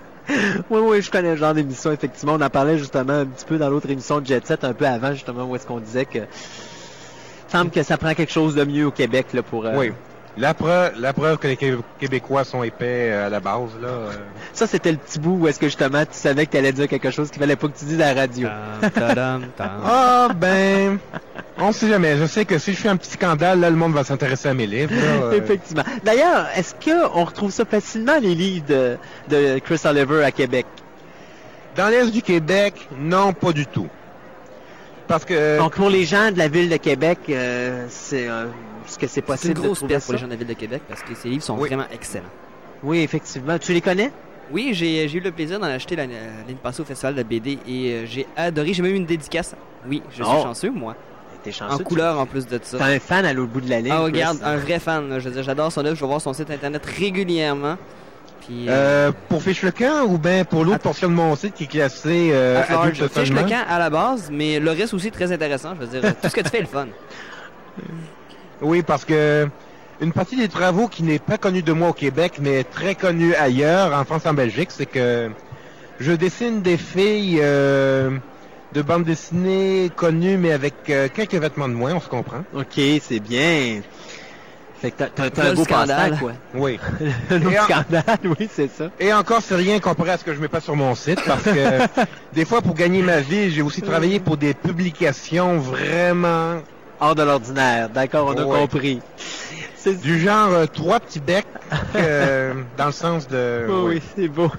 Oui, 0.71 0.81
oui, 0.83 1.03
je 1.03 1.09
connais 1.09 1.31
le 1.31 1.37
genre 1.37 1.55
d'émission, 1.55 1.93
effectivement. 1.93 2.35
On 2.35 2.41
en 2.41 2.51
parlait 2.51 2.79
justement 2.79 3.13
un 3.13 3.27
petit 3.27 3.45
peu 3.45 3.59
dans 3.59 3.71
l'autre 3.71 3.89
émission 3.89 4.21
de 4.21 4.27
Jet 4.27 4.45
Set, 4.45 4.65
un 4.65 4.73
peu 4.73 4.85
avant, 4.85 5.13
justement, 5.13 5.45
où 5.45 5.55
est-ce 5.55 5.67
qu'on 5.67 5.79
disait 5.79 6.05
que... 6.05 6.19
Il 6.19 7.53
semble 7.53 7.71
que 7.71 7.85
ça 7.85 7.97
prend 7.97 8.13
quelque 8.13 8.33
chose 8.33 8.57
de 8.57 8.65
mieux 8.65 8.87
au 8.87 8.91
Québec, 8.91 9.29
là, 9.33 9.45
pour... 9.45 9.67
euh, 9.67 9.75
oui. 9.77 9.93
La 10.39 10.53
preuve, 10.53 10.93
la 10.99 11.15
preuve 11.15 11.39
que 11.39 11.49
les 11.49 11.57
Qué- 11.57 11.79
Québécois 11.99 12.45
sont 12.45 12.63
épais 12.63 13.09
euh, 13.11 13.27
à 13.27 13.31
la 13.31 13.41
base. 13.41 13.71
Là, 13.81 13.89
euh. 13.89 14.11
Ça, 14.53 14.67
c'était 14.67 14.93
le 14.93 14.99
petit 14.99 15.19
bout 15.19 15.39
où 15.41 15.49
est-ce 15.49 15.59
que, 15.59 15.65
justement, 15.67 16.03
tu 16.05 16.09
savais 16.13 16.45
que 16.45 16.51
tu 16.51 16.57
allais 16.59 16.73
dire 16.73 16.89
quelque 16.89 17.11
chose 17.11 17.31
qu'il 17.31 17.41
fallait 17.41 17.57
pas 17.57 17.69
que 17.69 17.79
tu 17.79 17.87
dises 17.87 18.01
à 18.03 18.13
la 18.13 18.21
radio. 18.21 18.47
Ah 19.59 20.29
ben, 20.37 20.99
on 21.59 21.73
sait 21.73 21.89
jamais. 21.89 22.17
Je 22.19 22.27
sais 22.27 22.45
que 22.45 22.59
si 22.59 22.73
je 22.75 22.79
fais 22.79 22.89
un 22.91 22.97
petit 22.97 23.13
scandale, 23.13 23.61
là, 23.61 23.71
le 23.71 23.77
monde 23.77 23.95
va 23.95 24.05
s'intéresser 24.05 24.49
à 24.51 24.55
mes 24.55 24.67
livres. 24.67 24.93
là, 24.95 25.25
euh. 25.27 25.33
Effectivement. 25.33 25.85
D'ailleurs, 26.05 26.47
est-ce 26.55 26.75
qu'on 26.75 27.25
retrouve 27.25 27.51
ça 27.51 27.65
facilement, 27.65 28.19
les 28.21 28.35
livres 28.35 28.67
de, 28.69 28.97
de 29.31 29.59
Chris 29.61 29.81
Oliver 29.85 30.23
à 30.25 30.33
Québec? 30.33 30.67
Dans 31.77 31.89
l'est 31.89 32.11
du 32.11 32.23
Québec, 32.23 32.89
non, 32.99 33.33
pas 33.33 33.53
du 33.53 33.67
tout. 33.67 33.89
Parce 35.09 35.25
que 35.25 35.59
Donc, 35.59 35.75
pour 35.77 35.89
les 35.91 36.05
gens 36.05 36.33
de 36.33 36.39
la 36.39 36.49
ville 36.49 36.69
de 36.69 36.77
Québec, 36.79 37.19
euh, 37.29 37.87
c'est... 37.89 38.29
euh, 38.29 38.47
est-ce 38.87 38.99
que 38.99 39.07
c'est 39.07 39.15
C'est 39.17 39.23
possible 39.23 39.55
une 39.57 39.63
de 39.63 39.67
grosse 39.67 39.79
trouver 39.79 39.95
perte 39.95 40.05
pour 40.05 40.09
ça? 40.09 40.13
les 40.15 40.19
gens 40.21 40.27
de 40.27 40.31
la 40.33 40.37
ville 40.37 40.49
de 40.49 40.53
Québec 40.55 40.83
parce 40.89 41.03
que 41.03 41.15
ces 41.15 41.29
livres 41.29 41.43
sont 41.45 41.57
Oui. 41.59 41.69
vraiment 41.69 41.87
excellents. 41.93 42.25
Oui, 42.83 42.99
effectivement. 43.01 43.59
Tu 43.59 43.73
les 43.73 43.81
connais? 43.81 44.11
Oui, 44.53 44.71
j'ai 44.75 45.09
j'ai 45.09 45.19
eu 45.19 45.21
le 45.21 45.33
plaisir 45.33 45.59
d'en 45.59 45.67
acheter 45.67 45.97
l'année 45.97 46.17
passée 46.63 46.81
au 46.83 46.85
festival 46.85 47.15
de 47.15 47.23
BD 47.23 47.59
et 47.69 47.93
euh, 47.93 48.07
j'ai 48.07 48.27
adoré. 48.37 48.73
J'ai 48.75 48.83
même 48.83 48.93
eu 48.93 48.97
une 48.97 49.07
dédicace. 49.07 49.55
Oui, 49.89 50.03
je 50.11 50.23
suis 50.23 50.25
Oh. 50.25 50.43
chanceux, 50.43 50.71
moi. 50.71 50.95
T'es 51.43 51.51
chanceux. 51.53 51.75
En 51.75 51.79
tu- 51.79 51.85
couleur 51.85 52.19
en 52.21 52.27
plus 52.27 52.47
de 52.47 52.59
T'es 52.59 52.65
ça. 52.77 52.85
un 52.85 52.99
fan 53.01 53.25
à 53.25 53.33
l'autre 53.33 53.51
bout 53.53 53.61
de 53.61 53.71
la 53.71 53.81
ligne. 53.81 53.93
Ah, 53.93 54.01
regarde, 54.01 54.39
un 54.45 54.57
vrai 54.57 54.79
fan. 54.79 55.09
là. 55.09 55.19
Je 55.21 55.29
veux 55.29 55.35
dire, 55.35 55.43
j'adore 55.43 55.71
son 55.73 55.85
œuvre. 55.85 55.95
Je 55.97 56.01
vais 56.01 56.07
voir 56.07 56.21
son 56.21 56.33
site 56.33 56.51
internet 56.51 56.85
régulièrement. 56.85 57.77
Puis, 58.47 58.67
euh, 58.69 59.11
pour 59.29 59.43
Fiche 59.43 59.63
le 59.63 59.73
camp 59.73 60.05
ou 60.07 60.19
bien 60.19 60.45
pour 60.45 60.65
l'autre 60.65 60.79
portion 60.79 61.09
de 61.09 61.15
mon 61.15 61.35
site 61.35 61.55
qui 61.55 61.65
est 61.65 61.67
classée 61.67 62.31
euh, 62.33 62.63
at 62.63 62.73
large, 62.73 63.03
adulte 63.03 63.13
fiche 63.13 63.31
le 63.31 63.43
camp 63.43 63.65
à 63.69 63.79
la 63.79 63.91
base, 63.91 64.31
mais 64.33 64.61
le 64.61 64.71
reste 64.71 64.95
aussi 64.95 65.11
très 65.11 65.33
intéressant. 65.33 65.75
Je 65.75 65.87
veux 65.87 66.01
dire, 66.01 66.15
tout 66.21 66.29
ce 66.29 66.35
que 66.35 66.41
tu 66.43 66.51
fais 66.51 66.59
est 66.59 66.63
le 66.63 66.67
fun. 66.67 66.87
Oui, 68.63 68.83
parce 68.83 69.05
que 69.05 69.47
une 70.01 70.13
partie 70.13 70.37
des 70.37 70.49
travaux 70.49 70.89
qui 70.89 71.03
n'est 71.03 71.19
pas 71.19 71.37
connue 71.37 71.63
de 71.63 71.73
moi 71.73 71.91
au 71.91 71.93
Québec, 71.93 72.39
mais 72.41 72.65
très 72.65 72.95
connue 72.95 73.35
ailleurs, 73.35 73.93
en 73.93 74.05
France 74.05 74.23
et 74.25 74.29
en 74.29 74.35
Belgique, 74.35 74.71
c'est 74.71 74.87
que 74.87 75.31
je 76.01 76.13
dessine 76.13 76.63
des 76.63 76.77
filles 76.77 77.39
euh, 77.43 78.17
de 78.73 78.83
bande 78.83 79.05
dessinée 79.05 79.91
connues, 79.95 80.37
mais 80.37 80.53
avec 80.53 80.75
euh, 80.91 81.09
quelques 81.13 81.35
vêtements 81.35 81.69
de 81.69 81.75
moins, 81.75 81.95
on 81.95 82.01
se 82.01 82.09
comprend. 82.09 82.45
OK, 82.55 82.81
c'est 83.03 83.21
bien. 83.21 83.81
Fait 84.81 84.91
que 84.91 85.05
t'as- 85.05 85.49
un 85.49 85.55
beau 85.55 85.65
scandale. 85.65 86.19
quoi. 86.19 86.33
Oui. 86.55 86.79
Un 87.31 87.37
autre 87.37 87.51
Et 87.53 87.59
en- 87.59 87.65
scandale, 87.65 88.19
oui, 88.39 88.49
c'est 88.53 88.71
ça. 88.71 88.91
Et 89.01 89.13
encore, 89.13 89.41
c'est 89.43 89.57
rien 89.57 89.81
comparé 89.81 90.11
à 90.11 90.19
ce 90.19 90.25
que 90.25 90.35
je 90.35 90.41
mets 90.41 90.49
pas 90.49 90.61
sur 90.61 90.77
mon 90.77 90.95
site, 90.95 91.21
parce 91.27 91.43
que 91.45 91.51
des 92.35 92.45
fois, 92.45 92.61
pour 92.61 92.75
gagner 92.75 93.03
ma 93.03 93.21
vie, 93.21 93.51
j'ai 93.51 93.63
aussi 93.63 93.81
travaillé 93.83 94.21
pour 94.21 94.37
des 94.37 94.55
publications 94.55 95.59
vraiment 95.59 96.61
Hors 96.99 97.15
de 97.15 97.23
l'ordinaire. 97.23 97.91
D'accord, 97.91 98.35
on 98.35 98.39
a 98.39 98.45
compris. 98.45 99.01
C'est 99.77 100.01
du 100.01 100.19
genre 100.19 100.49
euh, 100.53 100.67
trois 100.67 100.99
petits 100.99 101.21
becs, 101.21 101.47
euh, 101.95 102.55
dans 102.79 102.87
le 102.87 102.93
sens 102.93 103.29
de... 103.29 103.67
Oh, 103.69 103.85
oui. 103.87 103.97
oui, 103.97 104.03
c'est 104.17 104.29
beau. 104.29 104.51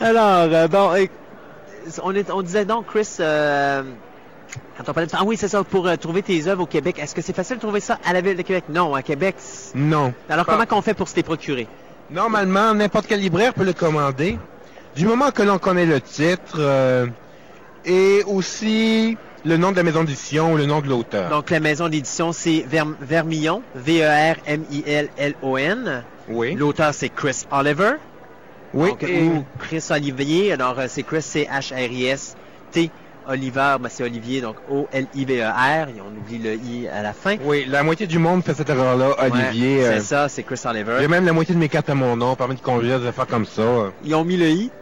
Alors, 0.00 0.48
euh, 0.52 0.68
bon, 0.68 0.90
on, 2.02 2.14
est, 2.14 2.30
on 2.30 2.42
disait 2.42 2.64
donc, 2.64 2.86
Chris, 2.86 3.08
euh, 3.20 3.82
quand 4.76 4.84
on 4.88 4.92
parlait 4.92 5.06
de... 5.06 5.12
Ah 5.14 5.24
oui, 5.24 5.36
c'est 5.36 5.48
ça, 5.48 5.62
pour 5.64 5.86
euh, 5.86 5.96
trouver 5.96 6.22
tes 6.22 6.46
œuvres 6.46 6.62
au 6.62 6.66
Québec, 6.66 6.98
est-ce 7.00 7.14
que 7.14 7.22
c'est 7.22 7.34
facile 7.34 7.56
de 7.56 7.60
trouver 7.62 7.80
ça 7.80 7.98
à 8.04 8.12
la 8.12 8.20
Ville 8.20 8.36
de 8.36 8.42
Québec? 8.42 8.64
Non, 8.68 8.94
à 8.94 9.02
Québec. 9.02 9.34
c'est- 9.38 9.76
Non. 9.76 10.12
Alors, 10.28 10.44
Pas- 10.46 10.52
comment 10.52 10.66
qu'on 10.66 10.82
fait 10.82 10.94
pour 10.94 11.08
se 11.08 11.16
les 11.16 11.22
procurer? 11.22 11.66
Normalement, 12.10 12.74
n'importe 12.74 13.06
quel 13.06 13.20
libraire 13.20 13.52
peut 13.54 13.64
le 13.64 13.72
commander. 13.74 14.38
Du 14.96 15.04
moment 15.06 15.30
que 15.30 15.42
l'on 15.42 15.58
connaît 15.58 15.84
le 15.86 16.00
titre 16.00 16.56
euh, 16.58 17.06
et 17.84 18.22
aussi 18.26 19.16
le 19.44 19.56
nom 19.56 19.70
de 19.72 19.76
la 19.76 19.82
maison 19.82 20.02
d'édition 20.02 20.54
ou 20.54 20.56
le 20.56 20.66
nom 20.66 20.80
de 20.80 20.88
l'auteur. 20.88 21.30
Donc, 21.30 21.50
la 21.50 21.60
maison 21.60 21.88
d'édition, 21.88 22.32
c'est 22.32 22.64
Verm- 22.68 22.94
Vermillon, 23.00 23.62
V-E-R-M-I-L-L-O-N. 24.68 26.04
Oui. 26.28 26.54
L'auteur, 26.54 26.92
c'est 26.94 27.08
Chris 27.08 27.44
Oliver. 27.50 27.92
Oui. 28.74 28.90
Donc, 28.90 29.02
et- 29.04 29.22
ou 29.22 29.44
Chris 29.58 29.84
Olivier. 29.90 30.52
Alors, 30.52 30.78
euh, 30.78 30.86
c'est 30.88 31.02
Chris, 31.02 31.22
C-H-R-I-S-T. 31.22 32.90
Oliver, 33.28 33.76
ben, 33.80 33.88
c'est 33.90 34.02
Olivier, 34.02 34.40
donc 34.40 34.56
O-L-I-V-E-R. 34.66 35.88
Et 35.90 36.00
on 36.00 36.08
oublie 36.08 36.38
le 36.38 36.54
I 36.54 36.88
à 36.88 37.02
la 37.02 37.12
fin. 37.12 37.36
Oui, 37.44 37.64
la 37.68 37.82
moitié 37.82 38.06
du 38.06 38.18
monde 38.18 38.42
fait 38.42 38.54
cette 38.54 38.70
erreur-là, 38.70 39.14
Olivier. 39.18 39.78
Ouais, 39.78 39.84
euh, 39.84 39.98
c'est 40.00 40.04
ça, 40.06 40.28
c'est 40.28 40.42
Chris 40.42 40.60
Oliver. 40.64 40.96
J'ai 41.00 41.08
même 41.08 41.26
la 41.26 41.32
moitié 41.32 41.54
de 41.54 41.60
mes 41.60 41.68
cartes 41.68 41.90
à 41.90 41.94
mon 41.94 42.16
nom, 42.16 42.34
permis 42.36 42.56
de 42.56 42.60
conduire, 42.60 43.00
des 43.00 43.06
affaires 43.06 43.26
comme 43.26 43.44
ça. 43.46 43.92
Ils 44.02 44.14
ont 44.14 44.24
mis 44.24 44.36
le 44.36 44.48
I? 44.50 44.72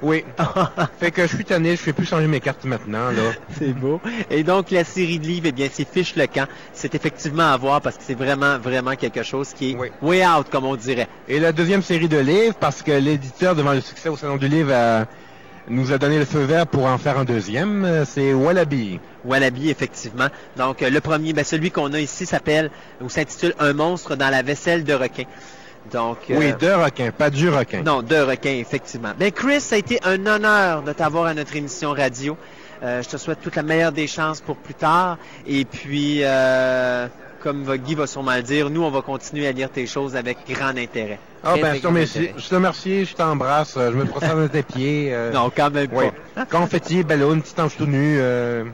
Oui. 0.00 0.24
fait 0.98 1.12
que 1.12 1.22
je 1.28 1.34
suis 1.36 1.44
tanné, 1.44 1.72
je 1.72 1.76
fais 1.82 1.92
plus 1.92 2.06
changer 2.06 2.26
mes 2.26 2.40
cartes 2.40 2.64
maintenant, 2.64 3.10
là. 3.10 3.32
c'est 3.58 3.72
beau. 3.72 4.00
Et 4.30 4.42
donc, 4.42 4.70
la 4.72 4.82
série 4.82 5.20
de 5.20 5.26
livres, 5.26 5.46
eh 5.48 5.52
bien, 5.52 5.68
c'est 5.72 5.88
Fiche 5.88 6.16
le 6.16 6.26
camp. 6.26 6.46
C'est 6.72 6.94
effectivement 6.96 7.52
à 7.52 7.56
voir 7.56 7.80
parce 7.80 7.96
que 7.96 8.02
c'est 8.04 8.16
vraiment, 8.16 8.58
vraiment 8.58 8.96
quelque 8.96 9.22
chose 9.22 9.52
qui 9.52 9.70
est 9.72 9.76
Oui. 9.76 9.88
way 10.00 10.26
out, 10.26 10.48
comme 10.50 10.64
on 10.64 10.74
dirait. 10.76 11.06
Et 11.28 11.38
la 11.38 11.52
deuxième 11.52 11.82
série 11.82 12.08
de 12.08 12.18
livres, 12.18 12.54
parce 12.58 12.82
que 12.82 12.90
l'éditeur, 12.92 13.54
devant 13.54 13.72
le 13.72 13.80
succès 13.80 14.08
au 14.08 14.16
Salon 14.16 14.38
du 14.38 14.48
Livre, 14.48 14.72
a- 14.72 15.04
nous 15.68 15.92
a 15.92 15.98
donné 15.98 16.18
le 16.18 16.24
feu 16.24 16.40
vert 16.40 16.66
pour 16.66 16.86
en 16.86 16.98
faire 16.98 17.18
un 17.18 17.24
deuxième, 17.24 17.84
euh, 17.84 18.04
c'est 18.04 18.32
Wallaby. 18.32 19.00
Wallaby, 19.24 19.70
effectivement. 19.70 20.28
Donc, 20.56 20.82
euh, 20.82 20.90
le 20.90 21.00
premier, 21.00 21.32
ben, 21.32 21.44
celui 21.44 21.70
qu'on 21.70 21.92
a 21.92 22.00
ici 22.00 22.26
s'appelle, 22.26 22.70
ou 23.00 23.08
s'intitule 23.08 23.54
Un 23.58 23.72
monstre 23.72 24.16
dans 24.16 24.28
la 24.28 24.42
vaisselle 24.42 24.84
de 24.84 24.94
requin. 24.94 25.24
Donc, 25.90 26.18
euh, 26.30 26.36
Oui, 26.38 26.52
de 26.58 26.70
requin, 26.70 27.10
pas 27.10 27.30
du 27.30 27.48
requin. 27.48 27.82
Non, 27.82 28.02
de 28.02 28.16
requin, 28.16 28.52
effectivement. 28.52 29.12
Ben, 29.18 29.30
Chris, 29.32 29.60
ça 29.60 29.74
a 29.74 29.78
été 29.78 29.98
un 30.04 30.26
honneur 30.26 30.82
de 30.82 30.92
t'avoir 30.92 31.26
à 31.26 31.34
notre 31.34 31.56
émission 31.56 31.92
radio. 31.92 32.36
Euh, 32.82 33.02
je 33.02 33.08
te 33.08 33.16
souhaite 33.16 33.40
toute 33.40 33.56
la 33.56 33.62
meilleure 33.62 33.92
des 33.92 34.06
chances 34.06 34.40
pour 34.40 34.56
plus 34.56 34.74
tard. 34.74 35.18
Et 35.46 35.64
puis, 35.64 36.20
euh, 36.22 37.06
comme 37.40 37.76
Guy 37.76 37.94
va 37.94 38.06
sûrement 38.06 38.34
le 38.36 38.42
dire, 38.42 38.70
nous, 38.70 38.82
on 38.82 38.90
va 38.90 39.02
continuer 39.02 39.46
à 39.46 39.52
lire 39.52 39.70
tes 39.70 39.86
choses 39.86 40.16
avec 40.16 40.38
grand 40.48 40.76
intérêt. 40.76 41.18
Ah 41.44 41.54
ben, 41.60 41.74
je 41.74 41.80
te 41.80 41.86
remercie, 41.88 42.30
je 42.36 42.48
te 42.48 42.54
remercie, 42.54 43.04
je 43.04 43.14
t'embrasse, 43.14 43.74
euh, 43.76 43.90
je 43.92 43.96
me 43.96 44.04
procède 44.04 44.36
dans 44.36 44.48
tes 44.48 44.62
pieds. 44.62 45.08
euh, 45.12 45.32
Non, 45.32 45.50
quand 45.54 45.70
même 45.70 45.88
oui. 45.92 46.04
pas. 46.34 46.44
Confetti, 46.46 47.02
ballon, 47.02 47.40
petit 47.40 47.60
ange 47.60 47.76
tout 47.76 47.86
nu. 47.86 48.16
euh, 48.20 48.64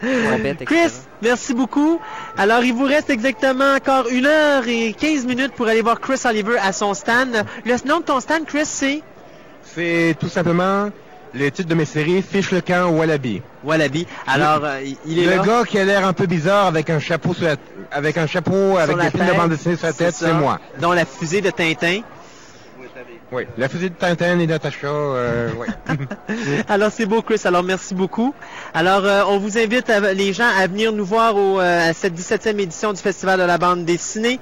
Trompette. 0.00 0.64
Chris, 0.66 0.90
merci 1.22 1.54
beaucoup. 1.54 2.00
Alors, 2.36 2.62
il 2.64 2.74
vous 2.74 2.84
reste 2.84 3.10
exactement 3.10 3.74
encore 3.76 4.08
une 4.10 4.26
heure 4.26 4.64
et 4.66 4.92
15 4.92 5.24
minutes 5.24 5.52
pour 5.52 5.68
aller 5.68 5.82
voir 5.82 6.00
Chris 6.00 6.20
Oliver 6.24 6.58
à 6.58 6.72
son 6.72 6.92
stand. 6.94 7.44
Le 7.64 7.88
nom 7.88 8.00
de 8.00 8.04
ton 8.04 8.20
stand, 8.20 8.44
Chris, 8.44 8.66
c'est? 8.66 9.02
C'est 9.62 10.14
tout 10.18 10.28
simplement 10.28 10.90
le 11.34 11.50
titre 11.50 11.68
de 11.68 11.74
mes 11.74 11.84
séries, 11.84 12.22
Fiche 12.22 12.50
le 12.50 12.60
camp 12.60 12.88
Wallaby. 12.90 13.42
Wallaby. 13.64 14.06
Alors, 14.26 14.64
euh, 14.64 14.80
il- 15.06 15.18
est 15.18 15.24
Le 15.26 15.36
là. 15.36 15.42
gars 15.42 15.62
qui 15.66 15.78
a 15.78 15.84
l'air 15.84 16.06
un 16.06 16.12
peu 16.12 16.26
bizarre 16.26 16.66
avec 16.66 16.88
un 16.90 16.98
chapeau 17.00 17.34
sur 17.34 17.46
la- 17.46 17.56
avec 17.90 18.16
un 18.16 18.26
chapeau 18.26 18.76
avec 18.78 18.96
sur 18.96 19.04
des 19.04 19.10
films 19.10 19.26
de 19.26 19.32
bande 19.32 19.50
dessinée 19.50 19.76
sur 19.76 19.86
la 19.86 19.92
tête, 19.92 20.14
c'est 20.14 20.32
moi. 20.32 20.60
Dont 20.80 20.92
la 20.92 21.04
fusée 21.04 21.40
de 21.40 21.50
Tintin. 21.50 22.00
Oui. 23.32 23.42
La 23.58 23.68
fusée 23.68 23.90
de 23.90 23.94
Tintin 23.94 24.38
et 24.38 24.46
Natacha, 24.46 24.86
euh, 24.86 25.50
ouais. 25.54 25.66
Alors 26.68 26.92
c'est 26.92 27.06
beau 27.06 27.22
Chris, 27.22 27.40
alors 27.44 27.64
merci 27.64 27.94
beaucoup. 27.94 28.34
Alors 28.72 29.04
euh, 29.04 29.24
on 29.26 29.38
vous 29.38 29.58
invite 29.58 29.88
les 30.14 30.32
gens 30.32 30.48
à 30.56 30.66
venir 30.68 30.92
nous 30.92 31.04
voir 31.04 31.36
au, 31.36 31.58
euh, 31.60 31.90
à 31.90 31.92
cette 31.92 32.14
17e 32.14 32.58
édition 32.60 32.92
du 32.92 33.00
Festival 33.00 33.40
de 33.40 33.44
la 33.44 33.58
bande 33.58 33.84
dessinée. 33.84 34.38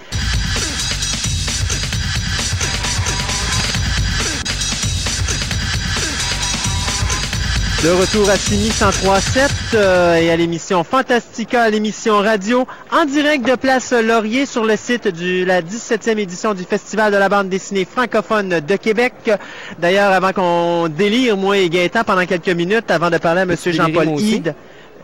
De 7.85 7.90
retour 7.90 8.31
à 8.31 8.36
Simi 8.36 8.70
103.7 8.70 9.51
euh, 9.74 10.16
et 10.16 10.31
à 10.31 10.36
l'émission 10.36 10.82
Fantastica, 10.85 11.65
à 11.65 11.69
l'émission 11.69 12.16
radio, 12.16 12.66
en 12.90 13.05
direct 13.05 13.47
de 13.47 13.56
Place 13.56 13.93
Laurier 13.93 14.47
sur 14.47 14.65
le 14.65 14.74
site 14.77 15.06
de 15.06 15.44
la 15.44 15.61
17e 15.61 16.16
édition 16.16 16.55
du 16.55 16.65
Festival 16.65 17.12
de 17.12 17.19
la 17.19 17.28
bande 17.28 17.51
dessinée 17.51 17.85
francophone 17.85 18.61
de 18.66 18.77
Québec. 18.77 19.31
D'ailleurs, 19.78 20.12
avant 20.12 20.32
qu'on 20.32 20.89
délire, 20.89 21.36
moi 21.36 21.59
et 21.59 21.69
Gaëtan, 21.69 22.05
pendant 22.05 22.24
quelques 22.24 22.48
minutes, 22.48 22.90
avant 22.90 23.11
de 23.11 23.19
parler 23.19 23.43
à 23.43 23.44
M. 23.44 23.55
Jean-Paul? 23.55 24.19
Hyde. 24.19 24.55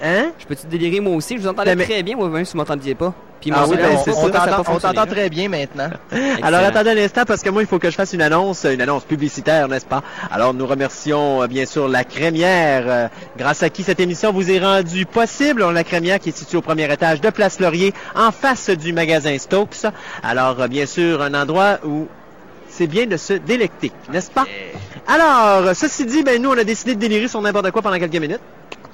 Hein? 0.03 0.31
Je 0.39 0.47
peux-tu 0.47 0.67
délirer 0.67 1.01
moi 1.01 1.15
aussi? 1.15 1.37
Je 1.37 1.43
vous 1.43 1.49
entendais 1.49 1.75
mais- 1.77 1.85
très 1.85 2.03
bien, 2.03 2.17
moi, 2.17 2.29
même 2.29 2.45
si 2.45 2.53
vous 2.53 2.59
m'entendiez 2.59 2.95
pas. 2.95 3.13
Puis 3.41 3.51
Ah 3.55 3.61
moi, 3.61 3.69
oui, 3.69 3.77
ben, 3.77 3.89
on- 3.97 4.05
c'est 4.05 4.11
on 4.11 4.15
ça. 4.33 4.63
On 4.69 4.79
t'entend- 4.79 5.07
très 5.07 5.31
bien 5.31 5.49
maintenant. 5.49 5.89
Alors 6.43 6.61
attendez 6.61 6.91
un 6.91 6.97
instant 6.99 7.23
parce 7.27 7.41
que 7.43 7.49
moi 7.49 7.63
il 7.63 7.69
faut 7.69 7.79
que 7.79 7.89
je 7.91 7.95
fasse 7.97 8.13
une 8.13 8.21
annonce, 8.21 8.65
une 8.71 8.83
annonce 8.83 9.05
publicitaire, 9.05 9.67
n'est-ce 9.67 9.87
pas? 9.87 10.03
Alors 10.31 10.53
nous 10.53 10.67
remercions 10.67 11.43
euh, 11.43 11.47
bien 11.47 11.65
sûr 11.65 11.89
la 11.89 12.05
crémière, 12.05 12.85
euh, 12.87 13.09
grâce 13.39 13.63
à 13.63 13.71
qui 13.71 13.83
cette 13.83 13.99
émission 13.99 14.31
vous 14.31 14.51
est 14.51 14.59
rendue 14.59 15.07
possible. 15.07 15.63
On 15.63 15.71
la 15.71 15.85
crémière 15.85 16.19
qui 16.19 16.29
est 16.29 16.37
située 16.37 16.59
au 16.59 16.63
premier 16.63 16.93
étage 16.93 17.23
de 17.23 17.31
Place 17.31 17.61
Laurier, 17.61 17.95
en 18.15 18.31
face 18.31 18.69
du 18.69 18.93
magasin 18.93 19.37
Stokes. 19.39 19.87
Alors 20.23 20.61
euh, 20.61 20.69
bien 20.69 20.85
sûr 20.85 21.23
un 21.23 21.33
endroit 21.33 21.79
où 21.83 22.09
c'est 22.69 22.87
bien 22.89 23.07
de 23.07 23.17
se 23.17 23.33
délecter, 23.33 23.91
n'est-ce 24.13 24.31
pas? 24.31 24.45
Alors, 25.09 25.67
euh, 25.69 25.75
ceci 25.75 26.05
dit, 26.05 26.23
ben 26.23 26.41
nous 26.41 26.51
on 26.51 26.59
a 26.59 26.65
décidé 26.65 26.95
de 26.95 27.01
délirer 27.01 27.27
sur 27.27 27.41
n'importe 27.41 27.71
quoi 27.71 27.81
pendant 27.81 27.99
quelques 27.99 28.21
minutes. 28.21 28.41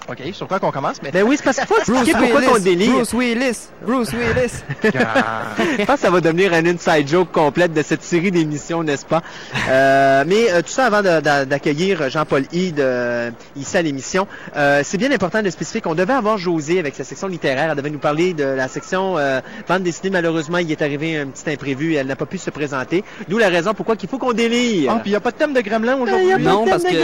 OK, 0.08 0.22
sur 0.32 0.46
quoi 0.46 0.60
qu'on 0.60 0.70
commence? 0.70 1.02
Mais 1.02 1.10
Ben 1.10 1.24
oui, 1.24 1.36
c'est 1.36 1.44
parce 1.44 1.56
qu'il 1.58 1.66
faut 1.66 1.78
expliquer 1.78 2.12
pourquoi 2.12 2.42
qu'on 2.42 2.58
délire. 2.58 2.92
Bruce 2.92 3.12
Willis, 3.12 3.58
Bruce 3.84 4.12
Willis. 4.12 4.62
Je 4.84 5.84
pense 5.84 5.96
que 5.96 6.00
ça 6.00 6.10
va 6.10 6.20
devenir 6.20 6.52
un 6.52 6.64
inside 6.64 7.08
joke 7.08 7.32
complète 7.32 7.72
de 7.72 7.82
cette 7.82 8.04
série 8.04 8.30
d'émissions, 8.30 8.82
n'est-ce 8.84 9.04
pas? 9.04 9.22
Euh, 9.68 10.24
mais 10.26 10.50
euh, 10.50 10.62
tout 10.62 10.68
ça 10.68 10.86
avant 10.86 11.02
d'accueillir 11.02 12.08
Jean-Paul 12.08 12.44
Hyde 12.52 12.78
euh, 12.80 13.30
ici 13.56 13.76
à 13.76 13.82
l'émission, 13.82 14.28
euh, 14.56 14.82
c'est 14.84 14.98
bien 14.98 15.10
important 15.10 15.42
de 15.42 15.50
spécifier 15.50 15.80
qu'on 15.80 15.94
devait 15.94 16.12
avoir 16.12 16.38
José 16.38 16.78
avec 16.78 16.94
sa 16.94 17.02
section 17.04 17.26
littéraire. 17.26 17.70
Elle 17.70 17.76
devait 17.76 17.90
nous 17.90 17.98
parler 17.98 18.32
de 18.32 18.44
la 18.44 18.68
section 18.68 19.18
euh, 19.18 19.40
bande 19.68 19.82
dessinée. 19.82 20.10
Malheureusement, 20.10 20.58
il 20.58 20.70
est 20.70 20.82
arrivé 20.82 21.18
un 21.18 21.26
petit 21.26 21.50
imprévu 21.50 21.92
et 21.92 21.96
elle 21.96 22.06
n'a 22.06 22.16
pas 22.16 22.26
pu 22.26 22.38
se 22.38 22.50
présenter. 22.50 23.02
D'où 23.28 23.38
la 23.38 23.48
raison 23.48 23.74
pourquoi 23.74 23.96
il 24.00 24.08
faut 24.08 24.18
qu'on 24.18 24.32
délire. 24.32 24.92
Ah, 24.94 25.00
puis 25.00 25.10
il 25.10 25.12
n'y 25.12 25.16
a 25.16 25.20
pas 25.20 25.32
de 25.32 25.36
thème 25.36 25.52
de 25.52 25.60
gremlin 25.60 25.96
aujourd'hui. 25.96 26.26
Il 26.26 26.28
y 26.28 26.32
a 26.32 26.36
pas 26.36 26.42
Non, 26.42 26.64
parce 26.64 26.84
que 26.84 26.94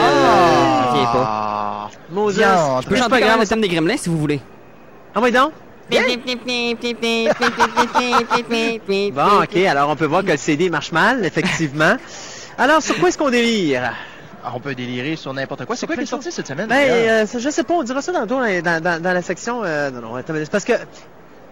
pas. 1.12 1.41
Ah, 2.08 2.12
Moses. 2.14 2.36
Je 2.36 2.88
peux 2.88 2.96
chanter 2.96 3.10
pas 3.10 3.16
quand 3.18 3.26
même 3.26 3.28
grave. 3.28 3.40
le 3.40 3.46
thème 3.46 3.60
des 3.60 3.68
gremlins 3.68 3.96
si 3.96 4.08
vous 4.08 4.18
voulez. 4.18 4.40
Ah 5.14 5.20
oui 5.20 5.32
donc? 5.32 5.52
Bon, 9.10 9.42
ok. 9.42 9.56
Alors 9.66 9.90
on 9.90 9.96
peut 9.96 10.06
voir 10.06 10.22
que 10.24 10.30
le 10.30 10.36
CD 10.36 10.70
marche 10.70 10.92
mal, 10.92 11.24
effectivement. 11.24 11.96
Alors, 12.58 12.82
sur 12.82 12.96
quoi 12.98 13.08
est-ce 13.08 13.18
qu'on 13.18 13.30
délire? 13.30 13.92
Ah, 14.44 14.52
on 14.54 14.60
peut 14.60 14.74
délirer 14.74 15.16
sur 15.16 15.32
n'importe 15.32 15.64
quoi. 15.66 15.76
C'est 15.76 15.86
quoi 15.86 15.96
qui 15.96 16.02
est 16.02 16.06
sorti 16.06 16.32
cette 16.32 16.46
semaine? 16.48 16.66
Ben, 16.68 16.88
euh, 16.90 17.26
je 17.38 17.48
sais 17.50 17.62
pas, 17.62 17.74
on 17.74 17.82
dira 17.82 18.02
ça 18.02 18.12
tantôt 18.12 18.40
dans, 18.40 18.62
dans, 18.62 18.82
dans, 18.82 19.02
dans 19.02 19.12
la 19.12 19.22
section. 19.22 19.62
Euh, 19.64 19.90
non, 19.90 20.00
non, 20.00 20.14
attends, 20.16 20.32
mais 20.32 20.44
c'est 20.44 20.50
parce 20.50 20.64
que. 20.64 20.72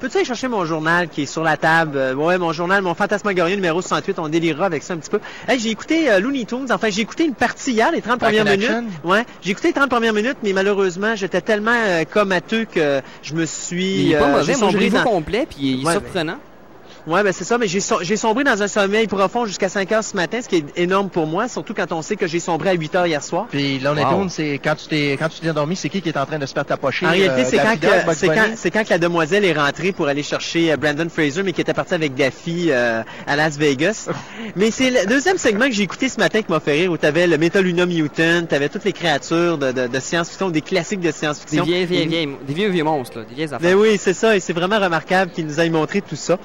Peux-tu 0.00 0.16
aller 0.16 0.24
chercher 0.24 0.48
mon 0.48 0.64
journal 0.64 1.08
qui 1.10 1.22
est 1.22 1.26
sur 1.26 1.42
la 1.42 1.58
table? 1.58 1.96
Euh, 1.98 2.14
ouais, 2.14 2.38
mon 2.38 2.52
journal, 2.52 2.80
mon 2.82 2.94
Fantasmagoria 2.94 3.54
numéro 3.54 3.82
68, 3.82 4.18
on 4.18 4.28
délirera 4.30 4.64
avec 4.64 4.82
ça 4.82 4.94
un 4.94 4.96
petit 4.96 5.10
peu. 5.10 5.20
Hey, 5.46 5.58
j'ai 5.60 5.68
écouté 5.68 6.10
euh, 6.10 6.20
Looney 6.20 6.46
Tunes, 6.46 6.66
enfin 6.70 6.88
j'ai 6.88 7.02
écouté 7.02 7.24
une 7.24 7.34
partie 7.34 7.72
hier, 7.72 7.92
les 7.92 8.00
30 8.00 8.18
Back 8.18 8.30
premières 8.34 8.46
in 8.46 8.56
minutes. 8.56 8.70
action? 8.70 8.86
Ouais, 9.04 9.26
j'ai 9.42 9.50
écouté 9.50 9.68
les 9.68 9.74
30 9.74 9.90
premières 9.90 10.14
minutes, 10.14 10.38
mais 10.42 10.54
malheureusement, 10.54 11.14
j'étais 11.16 11.42
tellement 11.42 11.74
euh, 11.76 12.04
comateux 12.04 12.64
que 12.64 13.02
je 13.22 13.34
me 13.34 13.44
suis... 13.44 14.04
Il 14.06 14.12
est 14.12 14.18
pas 14.18 14.24
euh, 14.28 14.32
mauvais, 14.38 14.54
j'ai 14.54 14.58
moi 14.60 14.70
je 14.72 14.78
l'ai 14.78 14.90
complet, 14.90 15.46
puis 15.48 15.58
il 15.60 15.82
est 15.82 15.86
Ouais, 15.86 15.92
surprenant. 15.92 16.38
Ouais, 17.06 17.22
ben 17.22 17.32
c'est 17.32 17.44
ça, 17.44 17.56
mais 17.58 17.66
j'ai 17.66 17.80
so- 17.80 17.98
j'ai 18.02 18.16
sombré 18.16 18.44
dans 18.44 18.62
un 18.62 18.68
sommeil 18.68 19.06
profond 19.06 19.46
jusqu'à 19.46 19.68
5 19.68 19.90
heures 19.92 20.04
ce 20.04 20.14
matin, 20.16 20.40
ce 20.42 20.48
qui 20.48 20.56
est 20.56 20.64
énorme 20.76 21.08
pour 21.08 21.26
moi, 21.26 21.48
surtout 21.48 21.72
quand 21.74 21.90
on 21.92 22.02
sait 22.02 22.16
que 22.16 22.26
j'ai 22.26 22.40
sombré 22.40 22.70
à 22.70 22.72
8 22.74 22.94
heures 22.94 23.06
hier 23.06 23.22
soir. 23.22 23.46
Puis 23.50 23.78
Looney 23.78 24.04
Wow. 24.04 24.20
Tunes, 24.20 24.28
c'est 24.30 24.60
quand 24.62 24.74
tu 24.74 24.86
t'es 24.86 25.16
quand 25.18 25.28
tu 25.28 25.40
t'es 25.40 25.50
endormi, 25.50 25.76
c'est 25.76 25.88
qui 25.88 26.02
qui 26.02 26.08
est 26.10 26.18
en 26.18 26.26
train 26.26 26.38
de 26.38 26.46
se 26.46 26.52
faire 26.52 26.64
tapocher? 26.64 27.06
En 27.06 27.10
réalité, 27.10 27.42
euh, 27.42 27.44
c'est 27.48 27.56
quand, 27.58 27.74
c'est 28.14 28.70
quand, 28.70 28.78
quand 28.80 28.84
que 28.84 28.90
la 28.90 28.98
demoiselle 28.98 29.44
est 29.44 29.52
rentrée 29.52 29.92
pour 29.92 30.08
aller 30.08 30.22
chercher 30.22 30.72
euh, 30.72 30.76
Brandon 30.76 31.08
Fraser, 31.08 31.42
mais 31.42 31.52
qui 31.52 31.60
était 31.60 31.74
parti 31.74 31.94
avec 31.94 32.14
Daffy 32.14 32.66
euh, 32.70 33.02
à 33.26 33.36
Las 33.36 33.56
Vegas. 33.56 34.08
mais 34.56 34.70
c'est 34.70 34.90
le 34.90 35.06
deuxième 35.06 35.38
segment 35.38 35.66
que 35.66 35.72
j'ai 35.72 35.82
écouté 35.84 36.08
ce 36.08 36.18
matin 36.18 36.42
qui 36.42 36.50
m'a 36.52 36.60
fait 36.60 36.72
rire, 36.72 36.92
où 36.92 36.96
t'avais 36.96 37.26
le 37.26 37.38
Metaluna 37.38 37.86
Mutant, 37.86 38.44
t'avais 38.48 38.68
toutes 38.68 38.84
les 38.84 38.92
créatures 38.92 39.58
de, 39.58 39.72
de, 39.72 39.86
de 39.86 40.00
science-fiction, 40.00 40.50
des 40.50 40.60
classiques 40.60 41.00
de 41.00 41.06
Des 41.06 41.12
science-fiction. 41.12 41.64
Et- 41.66 41.86
vieilles, 41.86 42.28
des 42.46 42.54
vieux, 42.54 42.68
vieux 42.68 42.84
monstres, 42.84 43.18
là, 43.18 43.24
des 43.24 43.34
vieilles 43.34 43.48
Ben 43.48 43.56
affaires. 43.56 43.78
oui, 43.78 43.96
c'est 43.98 44.12
ça, 44.14 44.36
et 44.36 44.40
c'est 44.40 44.52
vraiment 44.52 44.78
remarquable 44.78 45.30
qu'il 45.32 45.46
nous 45.46 45.58
ait 45.60 45.68
montré 45.70 46.00
tout 46.02 46.16
ça. 46.16 46.38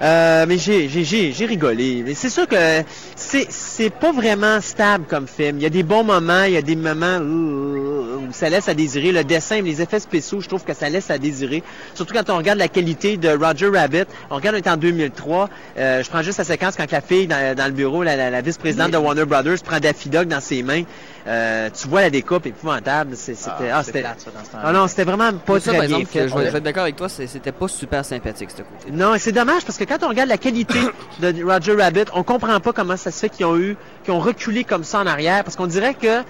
Euh, 0.00 0.46
mais 0.48 0.58
j'ai, 0.58 0.88
j'ai, 0.88 1.32
j'ai, 1.32 1.46
rigolé. 1.46 2.02
Mais 2.06 2.14
c'est 2.14 2.30
sûr 2.30 2.46
que 2.48 2.82
c'est, 3.16 3.46
c'est 3.50 3.90
pas 3.90 4.12
vraiment 4.12 4.60
stable 4.60 5.04
comme 5.08 5.26
film. 5.26 5.58
Il 5.58 5.62
y 5.62 5.66
a 5.66 5.70
des 5.70 5.82
bons 5.82 6.04
moments, 6.04 6.44
il 6.44 6.52
y 6.54 6.56
a 6.56 6.62
des 6.62 6.76
moments 6.76 7.18
où, 7.18 8.18
où 8.28 8.32
ça 8.32 8.48
laisse 8.48 8.68
à 8.68 8.74
désirer. 8.74 9.12
Le 9.12 9.24
dessin, 9.24 9.60
les 9.60 9.82
effets 9.82 10.00
spéciaux, 10.00 10.40
je 10.40 10.48
trouve 10.48 10.64
que 10.64 10.74
ça 10.74 10.88
laisse 10.88 11.10
à 11.10 11.18
désirer. 11.18 11.62
Surtout 11.94 12.14
quand 12.14 12.30
on 12.30 12.36
regarde 12.38 12.58
la 12.58 12.68
qualité 12.68 13.16
de 13.16 13.28
Roger 13.28 13.68
Rabbit. 13.68 14.04
On 14.30 14.36
regarde, 14.36 14.56
on 14.56 14.58
est 14.58 14.68
en 14.68 14.76
2003. 14.76 15.50
Euh, 15.78 16.02
je 16.02 16.08
prends 16.08 16.22
juste 16.22 16.38
la 16.38 16.44
séquence 16.44 16.74
quand 16.76 16.90
la 16.90 17.00
fille 17.00 17.26
dans, 17.26 17.54
dans 17.56 17.66
le 17.66 17.72
bureau, 17.72 18.02
la, 18.02 18.16
la- 18.16 18.30
la 18.30 18.40
vice-présidente 18.40 18.90
de 18.92 18.96
Warner 18.96 19.24
Brothers, 19.24 19.62
prend 19.64 19.80
Daffy 19.80 20.08
Duck 20.08 20.26
dans 20.28 20.40
ses 20.40 20.62
mains. 20.62 20.82
Euh, 21.26 21.70
tu 21.70 21.86
vois 21.88 22.00
la 22.02 22.10
découpe 22.10 22.46
épouvantable. 22.46 23.16
C'est- 23.16 23.34
C'était, 23.34 23.70
ah, 23.70 23.76
Ah, 23.78 23.82
c'est 23.82 23.86
c'était, 23.86 24.00
plate, 24.00 24.20
ça, 24.20 24.30
dans 24.32 24.44
ce 24.44 24.50
ah 24.66 24.72
non, 24.72 24.88
c'était 24.88 25.04
vraiment 25.04 25.32
pas 25.32 25.60
ça, 25.60 25.70
très 25.70 25.78
par 25.78 25.86
bien 25.88 25.98
exemple, 25.98 26.12
fait. 26.12 26.28
je 26.28 26.34
vais 26.50 26.58
être 26.58 26.64
d'accord 26.64 26.82
avec 26.82 26.96
toi, 26.96 27.08
c'était 27.08 27.52
pas 27.52 27.68
super 27.68 28.04
sympathique, 28.04 28.50
ce 28.50 28.56
côté. 28.62 28.90
Non, 28.92 29.14
et 29.14 29.18
c'est 29.18 29.32
dommage 29.32 29.64
parce 29.64 29.78
que 29.78 29.84
quand 29.84 30.02
on 30.02 30.08
regarde 30.08 30.28
la 30.28 30.38
qualité 30.38 30.78
de 31.20 31.44
Roger 31.44 31.74
Rabbit, 31.76 32.04
on 32.14 32.22
comprend 32.24 32.58
pas 32.60 32.72
comment 32.72 32.96
ça 32.96 33.10
se 33.10 33.20
fait 33.20 33.28
qu'ils 33.28 33.46
ont 33.46 33.56
eu, 33.56 33.76
qu'ils 34.04 34.12
ont 34.14 34.18
reculé 34.20 34.64
comme 34.64 34.84
ça 34.84 34.98
en 35.00 35.06
arrière, 35.06 35.44
parce 35.44 35.54
qu'on 35.56 35.66
dirait 35.68 35.94
que 35.94 36.22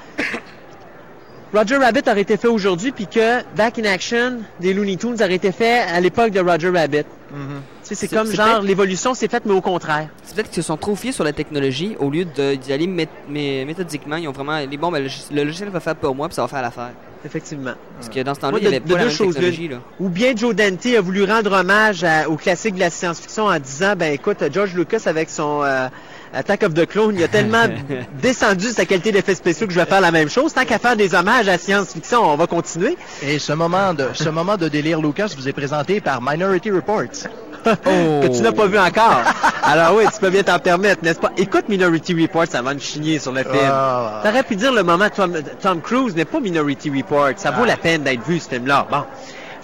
Roger 1.52 1.76
Rabbit 1.76 2.00
aurait 2.08 2.22
été 2.22 2.36
fait 2.38 2.48
aujourd'hui, 2.48 2.92
puis 2.92 3.06
que 3.06 3.42
Back 3.56 3.78
in 3.78 3.84
Action 3.84 4.38
des 4.60 4.72
Looney 4.72 4.96
Tunes 4.96 5.16
aurait 5.20 5.34
été 5.34 5.52
fait 5.52 5.80
à 5.80 6.00
l'époque 6.00 6.30
de 6.30 6.40
Roger 6.40 6.70
Rabbit. 6.70 7.04
Mhm. 7.30 7.60
Tu 7.82 7.88
sais, 7.88 7.94
c'est 7.94 8.06
C'est- 8.08 8.16
comme 8.16 8.26
c'est 8.26 8.36
genre 8.36 8.62
l'évolution 8.62 9.12
s'est 9.12 9.28
faite, 9.28 9.42
mais 9.44 9.52
au 9.52 9.60
contraire. 9.60 10.08
C'est 10.22 10.34
peut-être 10.34 10.50
qu'ils 10.50 10.62
se 10.62 10.66
sont 10.66 10.76
trop 10.78 10.96
fiés 10.96 11.12
sur 11.12 11.24
la 11.24 11.32
technologie 11.32 11.94
au 11.98 12.08
lieu 12.10 12.24
de- 12.24 12.54
d'y 12.54 12.72
aller 12.72 12.86
mé- 12.86 13.06
mé- 13.30 13.66
méthodiquement. 13.66 14.16
Ils 14.16 14.28
ont 14.28 14.32
vraiment 14.32 14.58
les 14.58 14.76
bon, 14.78 14.90
ben, 14.90 15.02
le, 15.02 15.10
le 15.34 15.44
logiciel 15.44 15.68
va 15.68 15.80
faire 15.80 15.96
pour 15.96 16.14
moi, 16.14 16.28
puis 16.28 16.34
ça 16.36 16.42
va 16.42 16.48
faire 16.48 16.62
l'affaire. 16.62 16.90
Effectivement. 17.24 17.74
Parce 17.98 18.08
que 18.08 18.20
dans 18.20 18.34
ce 18.34 18.40
temps-là, 18.40 18.50
Moi, 18.52 18.60
il 18.60 18.64
n'y 18.64 18.70
de- 18.70 18.76
avait 18.76 18.84
de 18.84 18.92
pas 18.92 18.98
la 18.98 19.04
deux 19.04 19.08
même 19.08 19.16
choses 19.16 19.34
technologie. 19.34 19.68
Là. 19.68 19.76
Ou 20.00 20.08
bien 20.08 20.34
Joe 20.34 20.54
Dante 20.56 20.86
a 20.86 21.00
voulu 21.00 21.24
rendre 21.24 21.52
hommage 21.52 22.02
à- 22.02 22.28
au 22.28 22.36
classique 22.36 22.74
de 22.74 22.80
la 22.80 22.90
science-fiction 22.90 23.44
en 23.46 23.58
disant, 23.60 23.94
ben 23.96 24.12
écoute, 24.12 24.38
George 24.52 24.74
Lucas 24.74 25.02
avec 25.06 25.28
son 25.30 25.62
euh, 25.62 25.88
Attack 26.34 26.62
of 26.62 26.74
the 26.74 26.86
Clone, 26.86 27.14
il 27.16 27.22
a 27.22 27.28
tellement 27.28 27.64
descendu 28.22 28.68
sa 28.68 28.84
qualité 28.86 29.12
d'effets 29.12 29.34
spéciaux 29.34 29.66
que 29.66 29.72
je 29.72 29.78
vais 29.78 29.86
faire 29.86 30.00
la 30.00 30.10
même 30.10 30.30
chose. 30.30 30.52
Tant 30.54 30.64
qu'à 30.64 30.78
faire 30.78 30.96
des 30.96 31.14
hommages 31.14 31.48
à 31.48 31.52
la 31.52 31.58
science-fiction, 31.58 32.22
on 32.22 32.36
va 32.36 32.46
continuer. 32.46 32.96
Et 33.22 33.38
ce 33.38 33.52
moment 33.52 33.92
de 33.94 34.08
ce 34.14 34.28
moment 34.30 34.56
de 34.56 34.68
délire 34.68 35.00
Lucas 35.00 35.32
vous 35.36 35.48
est 35.48 35.52
présenté 35.52 36.00
par 36.00 36.20
Minority 36.22 36.70
Reports. 36.70 37.28
que 37.64 38.26
tu 38.34 38.42
n'as 38.42 38.50
pas 38.50 38.66
vu 38.66 38.76
encore. 38.78 39.20
Alors 39.62 39.94
oui, 39.96 40.04
tu 40.12 40.18
peux 40.18 40.30
bien 40.30 40.42
t'en 40.42 40.58
permettre, 40.58 41.04
n'est-ce 41.04 41.20
pas? 41.20 41.30
Écoute 41.36 41.68
Minority 41.68 42.20
Report, 42.20 42.46
ça 42.48 42.60
va 42.60 42.74
nous 42.74 42.80
chigner 42.80 43.20
sur 43.20 43.30
le 43.30 43.42
film. 43.44 43.54
Ah. 43.70 44.20
T'aurais 44.24 44.42
pu 44.42 44.56
dire 44.56 44.72
le 44.72 44.82
moment 44.82 45.08
Tom, 45.14 45.36
Tom 45.60 45.80
Cruise 45.80 46.16
n'est 46.16 46.24
pas 46.24 46.40
Minority 46.40 46.90
Report. 46.90 47.28
Ça 47.36 47.52
vaut 47.52 47.62
Ah. 47.62 47.68
la 47.68 47.76
peine 47.76 48.02
d'être 48.02 48.26
vu, 48.26 48.40
ce 48.40 48.48
film-là. 48.48 48.86
Bon. 48.90 49.04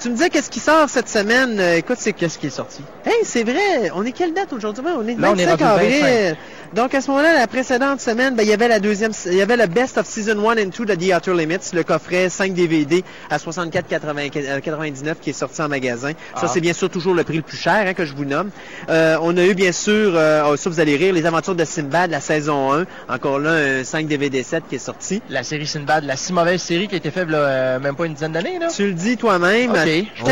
Tu 0.01 0.09
me 0.11 0.15
disais 0.15 0.31
qu'est-ce 0.31 0.51
qui 0.51 0.61
sort 0.61 0.89
cette 0.89 1.09
semaine? 1.09 1.59
Euh, 1.59 1.77
écoute, 1.77 1.97
c'est 1.99 2.13
Qu'est-ce 2.13 2.39
qui 2.39 2.47
est 2.47 2.51
sorti? 2.51 2.83
Hey, 3.05 3.15
c'est 3.25 3.43
vrai. 3.43 3.91
On 3.95 4.05
est 4.05 4.13
quelle 4.13 4.33
date 4.33 4.53
aujourd'hui? 4.53 4.85
On 4.97 5.07
est 5.07 5.15
le 5.15 5.21
Là, 5.21 5.33
on 5.33 5.37
est 5.37 5.45
25 5.45 5.67
rendu 5.69 5.85
le 5.89 6.05
avril. 6.05 6.37
Donc, 6.75 6.95
à 6.95 7.01
ce 7.01 7.11
moment-là, 7.11 7.33
la 7.35 7.47
précédente 7.47 8.01
semaine, 8.01 8.35
ben, 8.37 8.43
il 8.43 8.49
y 8.49 8.53
avait 8.53 8.69
la 8.69 8.79
deuxième, 8.79 9.13
il 9.27 9.35
y 9.35 9.41
avait 9.41 9.57
le 9.57 9.67
Best 9.67 9.97
of 9.99 10.07
Season 10.07 10.39
1 10.39 10.59
and 10.65 10.71
2 10.77 10.85
de 10.85 10.95
The 10.95 11.15
Outer 11.17 11.33
Limits, 11.35 11.71
le 11.73 11.83
coffret 11.83 12.29
5 12.29 12.53
DVD 12.53 13.03
à 13.31 13.39
64,99 13.39 15.15
qui 15.21 15.31
est 15.31 15.33
sorti 15.33 15.63
en 15.63 15.69
magasin. 15.69 16.13
Ça, 16.35 16.43
Ah. 16.43 16.49
c'est 16.53 16.61
bien 16.61 16.75
sûr 16.75 16.91
toujours 16.91 17.15
le 17.15 17.25
prix 17.25 17.37
le 17.37 17.43
plus 17.43 17.57
cher 17.57 17.85
hein, 17.87 17.95
que 17.95 18.05
je 18.05 18.15
vous 18.15 18.25
nomme. 18.27 18.51
Euh, 18.91 19.17
on 19.23 19.37
a 19.37 19.45
eu, 19.45 19.55
bien 19.55 19.73
sûr, 19.73 20.13
euh, 20.15 20.43
oh, 20.47 20.57
ça 20.57 20.69
vous 20.71 20.79
allez 20.81 20.97
rire, 20.97 21.15
Les 21.15 21.25
Aventures 21.27 21.55
de 21.55 21.65
Sinbad, 21.65 22.11
la 22.11 22.21
saison 22.21 22.73
1. 22.73 22.85
Encore 23.09 23.39
là, 23.39 23.53
un 23.53 23.85
5 23.85 24.07
DVD 24.07 24.43
7 24.43 24.65
qui 24.69 24.75
est 24.77 24.79
sorti. 24.79 25.23
La 25.31 25.43
série 25.43 25.67
Sinbad, 25.67 26.05
la 26.05 26.17
si 26.17 26.33
mauvaise 26.33 26.61
série 26.61 26.87
qui 26.89 26.95
a 26.95 26.99
été 26.99 27.11
faite 27.11 27.29
là, 27.31 27.39
euh, 27.39 27.81
même 27.81 27.97
pas 27.97 28.05
une 28.07 28.13
dizaine 28.15 28.33
d'années, 28.33 28.59
là. 28.59 28.69
Tu 28.69 28.87
le 28.87 28.93
dis 28.93 29.17
toi-même. 29.17 29.73
OK. 29.89 30.07
Je 30.17 30.23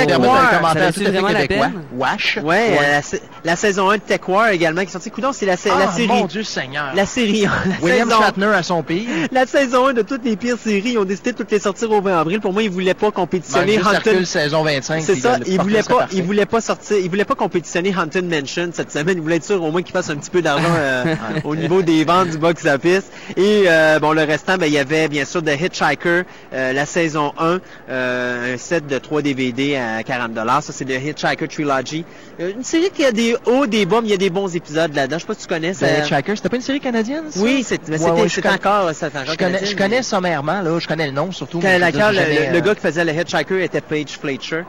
commentaire 0.57 0.93
tout 0.95 1.01
à 1.01 1.13
fait 1.13 1.47
québécois. 1.47 1.71
Wash. 1.97 2.39
Ouais, 2.43 2.77
euh, 2.79 2.91
la, 2.93 3.03
sa- 3.03 3.17
la 3.45 3.57
saison 3.57 3.91
1 3.91 3.97
de 3.97 4.01
Tech 4.03 4.21
War 4.29 4.49
également 4.51 4.83
qui 4.83 4.89
est 4.89 4.93
sortie. 4.93 5.11
Coudon, 5.11 5.33
c'est 5.33 5.47
la, 5.47 5.55
la 5.55 5.89
Ah, 5.89 5.93
série. 5.93 6.09
mon 6.09 6.27
Dieu 6.27 6.43
Seigneur. 6.43 6.93
La 6.95 7.07
série. 7.07 7.47
William 7.83 8.11
Shatner 8.11 8.47
à 8.55 8.63
son 8.63 8.83
pire. 8.83 9.05
La 9.33 9.47
saison 9.47 9.89
1 9.89 9.93
de 9.95 10.03
toutes 10.03 10.25
les 10.25 10.37
pires 10.37 10.59
séries, 10.59 10.93
ils 10.93 10.99
ont 10.99 11.05
décidé 11.05 11.33
de 11.33 11.37
toutes 11.39 11.51
les 11.51 11.59
sortir 11.61 11.91
au 11.91 12.01
20 12.01 12.19
avril. 12.21 12.41
Pour 12.41 12.53
moi, 12.53 12.63
ils 12.63 12.71
voulaient 12.71 12.95
pas 12.95 13.11
compétitionner 13.11 13.79
Haunted. 13.79 14.25
Saison 14.25 14.63
25. 14.63 15.03
C'est 15.03 15.17
ça, 15.17 15.39
ils 15.47 15.61
voulaient 15.61 15.83
pas, 15.83 16.07
ils 16.13 16.23
voulaient 16.23 16.47
pas 16.47 16.61
sortir, 16.61 16.97
ils 16.99 17.09
voulaient 17.09 17.25
pas 17.25 17.35
compétitionner 17.35 17.95
Haunted 17.97 18.25
Mansion 18.29 18.71
cette 18.73 18.93
semaine. 18.93 19.17
Ils 19.19 19.23
voulaient 19.23 19.37
être 19.37 19.45
sûrs 19.45 19.63
au 19.63 19.71
moins 19.71 19.83
qu'ils 19.83 19.93
fassent 19.93 20.11
un 20.11 20.17
petit 20.17 20.31
peu 20.31 20.43
d'argent 20.43 20.65
euh, 20.79 21.15
au 21.45 21.55
niveau 21.57 21.83
des 21.83 22.05
ventes 22.05 22.31
du 22.31 22.39
box 22.39 22.65
office. 22.67 23.05
Et 23.37 23.65
euh, 23.67 23.99
bon, 23.99 24.13
le 24.13 24.23
restant, 24.23 24.57
ben 24.59 24.67
il 24.67 24.73
y 24.73 24.79
avait 24.79 25.09
bien 25.09 25.25
sûr 25.25 25.43
The 25.43 25.61
Hitchhiker, 25.61 26.23
euh, 26.53 26.73
la 26.73 26.87
saison 26.87 27.33
1, 27.39 27.59
euh, 27.91 28.55
un 28.55 28.59
set 28.59 28.87
de 28.87 28.99
3 28.99 29.23
DVD 29.23 29.46
DVD 29.53 29.77
à 29.77 30.03
40 30.03 30.35
Ça, 30.63 30.73
c'est 30.73 30.85
The 30.85 31.03
Hitchhiker 31.03 31.49
Trilogy. 31.49 32.05
Euh, 32.41 32.53
Une 32.55 32.65
série 32.65 32.91
qui 32.91 33.05
a 33.05 33.13
des 33.13 33.37
hauts, 33.47 33.67
des 33.67 33.87
bas, 33.87 34.01
mais 34.01 34.09
il 34.09 34.11
y 34.11 34.15
a 34.15 34.19
des 34.19 34.31
bons 34.31 34.55
épisodes 34.55 34.95
là-dedans. 34.95 35.17
Je 35.17 35.23
sais 35.23 35.27
pas 35.27 35.35
si 35.35 35.41
tu 35.43 35.47
connais. 35.47 35.73
The 35.73 35.77
ça- 35.77 35.99
Hitchhiker, 35.99 36.37
c'était 36.37 36.49
pas 36.49 36.57
une 36.57 36.63
série 36.63 36.81
canadienne, 36.81 37.25
ça? 37.31 37.41
Oui, 37.41 37.63
c'est 37.67 37.81
Ouais, 37.89 37.99
c'était 37.99 38.11
ouais, 38.11 38.55
encore, 38.55 38.85
encore 38.85 38.93
Je 38.93 39.77
connais, 39.77 39.99
je 39.99 40.03
sommairement, 40.03 40.63
là, 40.63 40.79
je 40.79 40.87
connais 40.87 41.07
le 41.07 41.13
nom 41.13 41.33
surtout. 41.33 41.61
Quand 41.61 41.67
mais 41.67 41.79
je 41.79 41.85
le, 41.85 42.15
jamais, 42.15 42.51
le 42.51 42.57
euh, 42.57 42.61
gars 42.61 42.75
qui 42.75 42.81
faisait 42.81 43.05
le 43.05 43.13
Hitchhiker 43.13 43.63
était 43.63 43.81
Paige 43.81 44.19
Fletcher. 44.21 44.65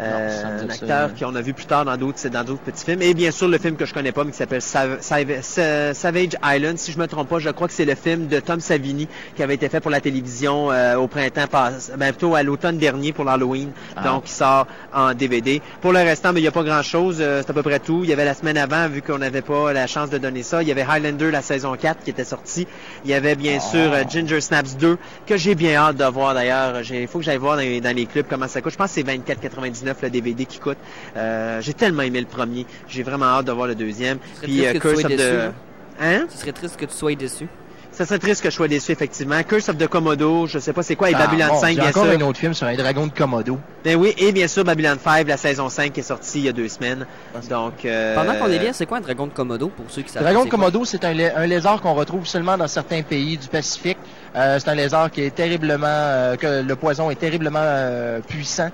Euh, 0.00 0.62
un 0.62 0.68
acteur 0.70 1.10
qu'on 1.18 1.34
a 1.34 1.40
vu 1.40 1.52
plus 1.54 1.66
tard 1.66 1.84
dans 1.84 1.96
d'autres 1.96 2.28
dans 2.28 2.44
d'autres 2.44 2.60
petits 2.62 2.84
films. 2.84 3.02
Et 3.02 3.14
bien 3.14 3.30
sûr 3.32 3.48
le 3.48 3.58
film 3.58 3.74
que 3.76 3.84
je 3.84 3.92
connais 3.92 4.12
pas 4.12 4.22
mais 4.24 4.30
qui 4.30 4.36
s'appelle 4.36 4.60
Sav- 4.60 5.00
Sav- 5.00 5.42
Sa- 5.42 5.92
Savage 5.94 6.36
Island 6.44 6.78
si 6.78 6.92
je 6.92 6.98
me 6.98 7.06
trompe 7.06 7.28
pas. 7.28 7.38
Je 7.40 7.50
crois 7.50 7.66
que 7.66 7.72
c'est 7.74 7.84
le 7.84 7.94
film 7.96 8.28
de 8.28 8.38
Tom 8.40 8.60
Savini 8.60 9.08
qui 9.34 9.42
avait 9.42 9.54
été 9.54 9.68
fait 9.68 9.80
pour 9.80 9.90
la 9.90 10.00
télévision 10.00 10.70
euh, 10.70 10.96
au 10.96 11.08
printemps 11.08 11.46
pass- 11.50 11.90
ben, 11.96 12.12
plutôt 12.12 12.34
à 12.36 12.42
l'automne 12.44 12.78
dernier 12.78 13.12
pour 13.12 13.24
l'Halloween. 13.24 13.70
Ah. 13.96 14.02
donc 14.04 14.24
il 14.26 14.32
sort 14.32 14.66
en 14.94 15.14
DVD 15.14 15.60
pour 15.80 15.92
le 15.92 15.98
restant 15.98 16.32
mais 16.32 16.40
il 16.40 16.44
y 16.44 16.48
a 16.48 16.52
pas 16.52 16.62
grand 16.62 16.82
chose 16.82 17.16
c'est 17.18 17.50
à 17.50 17.52
peu 17.52 17.62
près 17.62 17.80
tout. 17.80 18.00
Il 18.04 18.10
y 18.10 18.12
avait 18.12 18.24
la 18.24 18.34
semaine 18.34 18.56
avant 18.58 18.88
vu 18.88 19.02
qu'on 19.02 19.18
n'avait 19.18 19.42
pas 19.42 19.72
la 19.72 19.86
chance 19.88 20.10
de 20.10 20.18
donner 20.18 20.42
ça 20.44 20.62
il 20.62 20.68
y 20.68 20.72
avait 20.72 20.86
Highlander 20.88 21.30
la 21.32 21.42
saison 21.42 21.74
4 21.76 22.04
qui 22.04 22.10
était 22.10 22.24
sortie. 22.24 22.66
Il 23.04 23.10
y 23.10 23.14
avait 23.14 23.34
bien 23.34 23.58
Ah. 23.60 23.70
sûr 23.70 23.92
euh, 23.92 24.04
Ginger 24.08 24.40
Snaps 24.40 24.76
2 24.76 24.96
que 25.26 25.36
j'ai 25.36 25.54
bien 25.56 25.74
hâte 25.76 25.96
de 25.96 26.04
voir 26.04 26.34
d'ailleurs. 26.34 26.80
Il 26.88 27.08
faut 27.08 27.18
que 27.18 27.24
j'aille 27.24 27.36
voir 27.38 27.56
dans 27.56 27.62
les, 27.62 27.80
dans 27.80 27.94
les 27.96 28.06
clubs 28.06 28.26
comment 28.30 28.46
ça 28.46 28.60
coûte. 28.60 28.72
Je 28.72 28.76
pense 28.78 28.94
que 28.94 29.00
c'est 29.00 29.02
24,99 29.02 29.87
le 30.02 30.10
DVD 30.10 30.44
qui 30.46 30.58
coûte 30.58 30.78
Euh, 31.16 31.60
j'ai 31.60 31.74
tellement 31.74 32.02
aimé 32.02 32.20
le 32.20 32.26
premier 32.26 32.66
j'ai 32.88 33.02
vraiment 33.02 33.26
hâte 33.26 33.46
de 33.46 33.52
voir 33.52 33.66
le 33.66 33.74
deuxième 33.74 34.18
puis 34.42 34.58
triste 34.62 34.64
euh, 34.66 34.72
que 34.72 34.78
tu 34.78 34.80
Curse 34.80 35.00
sois 35.00 35.10
of 35.10 35.16
déçu, 35.16 35.30
the 35.30 36.02
hein? 36.02 36.26
Ce 36.30 36.38
serait 36.38 36.52
triste 36.52 36.76
que 36.76 36.84
tu 36.86 36.94
sois 36.94 37.14
déçu? 37.14 37.46
ça 37.90 38.06
serait 38.06 38.18
triste 38.20 38.42
que 38.44 38.50
je 38.50 38.54
sois 38.54 38.68
déçu 38.68 38.92
effectivement 38.92 39.42
Curse 39.42 39.70
of 39.70 39.76
the 39.78 39.88
Komodo 39.88 40.46
je 40.46 40.60
sais 40.60 40.72
pas 40.72 40.84
c'est 40.84 40.94
quoi 40.94 41.10
et 41.10 41.14
Ah, 41.16 41.26
Babylon 41.26 41.48
bon, 41.48 41.60
5 41.60 41.68
j'ai 41.70 41.74
bien 41.76 41.88
encore 41.88 42.04
sûr 42.04 42.12
un 42.12 42.20
autre 42.20 42.38
film 42.38 42.54
sur 42.54 42.66
un 42.68 42.74
dragon 42.76 43.06
de 43.08 43.12
Komodo. 43.12 43.58
ben 43.82 43.96
oui 43.96 44.14
et 44.18 44.30
bien 44.30 44.46
sûr 44.46 44.62
Babylon 44.62 44.96
5 45.02 45.26
la 45.26 45.36
saison 45.36 45.68
5 45.68 45.92
qui 45.92 46.00
est 46.00 46.02
sortie 46.04 46.38
il 46.38 46.44
y 46.44 46.48
a 46.48 46.52
deux 46.52 46.68
semaines 46.68 47.06
donc 47.50 47.84
euh, 47.84 48.14
Pendant 48.14 48.34
qu'on 48.36 48.50
est 48.52 48.58
là, 48.62 48.72
c'est 48.72 48.86
quoi 48.86 48.98
un 48.98 49.00
dragon 49.00 49.26
de 49.26 49.32
Komodo 49.32 49.68
pour 49.68 49.86
ceux 49.88 50.02
qui 50.02 50.10
savent 50.12 50.22
Dragon 50.22 50.44
de? 50.44 50.50
Komodo, 50.50 50.84
c'est 50.84 51.04
un, 51.04 51.12
lé- 51.12 51.32
un 51.34 51.46
lézard 51.46 51.80
qu'on 51.80 51.94
retrouve 51.94 52.24
seulement 52.26 52.56
dans 52.56 52.68
certains 52.68 53.02
pays 53.02 53.36
du 53.36 53.48
Pacifique. 53.48 53.98
Euh, 54.36 54.58
c'est 54.60 54.68
un 54.68 54.74
lézard 54.76 55.10
qui 55.10 55.22
est 55.22 55.34
terriblement, 55.34 55.86
euh, 55.88 56.36
que 56.36 56.62
le 56.62 56.76
poison 56.76 57.10
est 57.10 57.16
terriblement 57.18 57.58
euh, 57.62 58.20
puissant. 58.20 58.70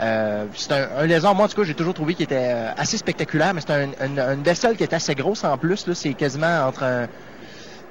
Euh, 0.00 0.44
c'est 0.54 0.72
un, 0.72 0.88
un 0.98 1.06
lézard, 1.06 1.34
moi 1.34 1.46
en 1.46 1.48
tout 1.48 1.56
cas, 1.56 1.64
j'ai 1.66 1.74
toujours 1.74 1.94
trouvé 1.94 2.14
qu'il 2.14 2.24
était 2.24 2.50
euh, 2.52 2.70
assez 2.76 2.98
spectaculaire, 2.98 3.54
mais 3.54 3.60
c'est 3.66 3.72
un, 3.72 3.88
un- 4.00 4.34
une 4.34 4.42
bestiole 4.42 4.76
qui 4.76 4.82
est 4.82 4.92
assez 4.92 5.14
grosse 5.14 5.44
en 5.44 5.56
plus. 5.56 5.86
Là, 5.86 5.94
c'est 5.94 6.12
quasiment 6.12 6.66
entre 6.66 6.82
un, 6.82 7.06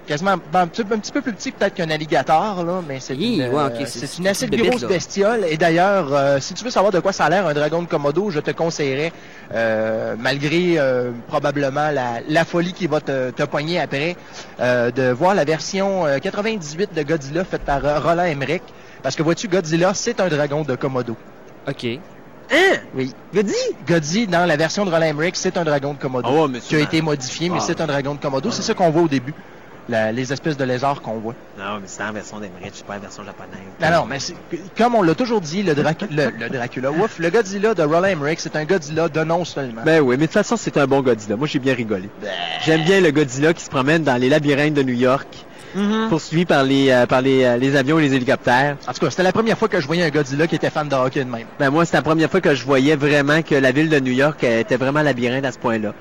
quasiment 0.06 0.36
ben, 0.53 0.61
un, 0.61 0.68
petit, 0.68 0.82
un 0.84 0.99
petit 0.99 1.11
peu 1.11 1.22
plus 1.22 1.34
petit 1.34 1.52
peut-être 1.52 1.73
qu'un 1.73 1.90
alligator, 1.90 2.64
là, 2.64 2.82
mais 2.88 2.99
c'est 2.99 3.15
une, 3.15 3.41
ouais, 3.49 3.64
euh, 3.82 3.86
c'est- 3.88 3.99
une 4.19 4.26
une 4.26 4.27
assez 4.27 4.45
grosse 4.69 4.82
bestiole. 4.88 5.45
Et 5.49 5.57
d'ailleurs, 5.57 6.14
euh, 6.14 6.38
si 6.40 6.53
tu 6.53 6.64
veux 6.64 6.69
savoir 6.69 6.91
de 6.91 6.99
quoi 6.99 7.11
ça 7.11 7.26
a 7.26 7.30
l'air 7.32 7.48
un 7.48 7.53
dragon 7.56 7.82
de 7.82 7.88
Komodo, 7.88 8.30
je 8.30 8.40
te 8.40 8.52
conseillerais, 8.52 9.11
euh, 9.56 10.15
malgré 10.19 10.77
euh, 10.77 11.10
probablement 11.27 11.90
la, 11.90 12.19
la 12.27 12.45
folie 12.45 12.73
qui 12.73 12.86
va 12.86 13.02
te, 13.02 13.32
te 13.32 13.41
poigner 13.44 13.80
après, 13.80 14.15
euh, 14.60 14.91
de 14.91 15.10
voir 15.10 15.34
la 15.34 15.44
version 15.44 16.06
euh, 16.06 16.19
98 16.19 16.94
de 16.94 17.02
Godzilla 17.02 17.44
faite 17.44 17.64
par 17.64 17.82
Roland 18.03 18.26
Emmerich. 18.26 18.61
Parce 19.02 19.15
que 19.15 19.23
vois-tu, 19.23 19.48
Godzilla, 19.48 19.95
c'est 19.95 20.19
un 20.19 20.27
dragon 20.27 20.61
de 20.61 20.76
Komodo. 20.76 21.15
Ok. 21.68 21.86
hein? 21.86 22.00
Oui. 22.94 23.14
Godzilla 23.34 23.58
Godzilla, 23.88 24.28
dans 24.40 24.46
la 24.46 24.56
version 24.56 24.86
de 24.86 24.92
Roland 24.92 25.06
Emmerich, 25.08 25.36
c'est 25.36 25.58
un 25.58 25.64
dragon 25.64 25.94
de 25.94 25.98
Komodo. 26.00 26.30
Oh, 26.32 26.48
qui 26.62 26.76
a 26.76 26.80
été 26.80 27.02
modifié, 27.02 27.50
mais 27.50 27.58
Ah. 27.60 27.64
c'est 27.66 27.82
un 27.82 27.88
dragon 27.88 28.14
de 28.16 28.20
Komodo. 28.20 28.52
C'est 28.52 28.62
ça 28.62 28.74
qu'on 28.74 28.90
voit 28.92 29.02
au 29.04 29.08
début. 29.08 29.34
La- 29.88 30.12
les 30.12 30.34
espèces 30.34 30.58
de 30.58 30.64
lézards 30.64 31.00
qu'on 31.04 31.20
voit. 31.20 31.36
non 31.60 31.76
mais 31.80 31.86
c'est 31.86 32.02
en 32.02 32.12
version 32.12 32.40
d'Emmerich 32.40 32.72
c'est 32.74 32.88
pas 32.88 32.94
la 32.96 33.02
version 33.02 33.24
japonaise 33.24 33.60
Non, 33.80 33.92
non, 34.02 34.06
mais 34.08 34.20
c'est- 34.20 34.34
comme 34.76 34.96
on 34.96 35.04
l'a 35.04 35.14
toujours 35.14 35.42
dit, 35.42 35.62
le, 35.62 35.76
Dracu- 35.76 36.08
le, 36.10 36.32
le 36.40 36.50
Dracula, 36.50 36.90
ouf, 36.92 37.20
le 37.20 37.30
Godzilla 37.30 37.76
de 37.76 37.84
Roland 37.84 38.06
Emmerich, 38.06 38.40
c'est 38.40 38.56
un 38.56 38.66
Godzilla 38.66 39.10
de 39.10 39.24
nom 39.24 39.46
seulement. 39.46 39.84
Ben 39.86 40.02
oui, 40.02 40.16
mais 40.18 40.22
de 40.22 40.26
toute 40.26 40.34
façon, 40.34 40.58
c'est 40.58 40.76
un 40.78 40.88
bon 40.88 41.04
Godzilla. 41.04 41.36
Moi, 41.36 41.46
j'ai 41.46 41.60
bien 41.60 41.76
rigolé. 41.76 42.10
J'aime 42.66 42.84
bien 42.84 43.00
le 43.00 43.12
Godzilla 43.12 43.54
qui 43.54 43.64
se 43.64 43.70
promène 43.70 44.02
dans 44.04 44.16
les 44.20 44.28
labyrinthes 44.28 44.74
de 44.74 44.82
New 44.82 44.96
York, 44.96 45.45
poursuivi 46.10 46.45
par 46.45 46.64
les 46.64 46.89
euh, 46.89 47.06
par 47.06 47.22
les, 47.22 47.43
euh, 47.43 47.57
les 47.57 47.76
avions 47.76 47.99
et 47.99 48.03
les 48.03 48.14
hélicoptères. 48.15 48.77
En 48.88 48.93
tout 48.93 48.99
cas, 48.99 49.10
c'était 49.10 49.23
la 49.23 49.31
première 49.31 49.57
fois 49.57 49.68
que 49.68 49.80
je 49.80 49.88
voyais 49.88 50.03
un 50.03 50.10
Godzilla 50.10 50.47
qui 50.47 50.56
était 50.56 50.69
fan 50.69 50.88
de 50.88 50.95
hockey 50.95 51.23
de 51.23 51.30
même. 51.30 51.45
Ben 51.60 51.69
moi, 51.69 51.85
c'est 51.85 51.95
la 51.97 52.02
première 52.02 52.30
fois 52.30 52.41
que 52.41 52.56
je 52.56 52.65
voyais 52.65 52.95
vraiment 52.95 53.41
que 53.41 53.56
la 53.56 53.72
ville 53.72 53.89
de 53.89 53.99
New 53.99 54.14
York 54.14 54.43
euh, 54.43 54.60
était 54.61 54.77
vraiment 54.77 55.02
labyrinthe 55.02 55.45
à 55.45 55.52
ce 55.52 55.60
point-là. 55.60 55.93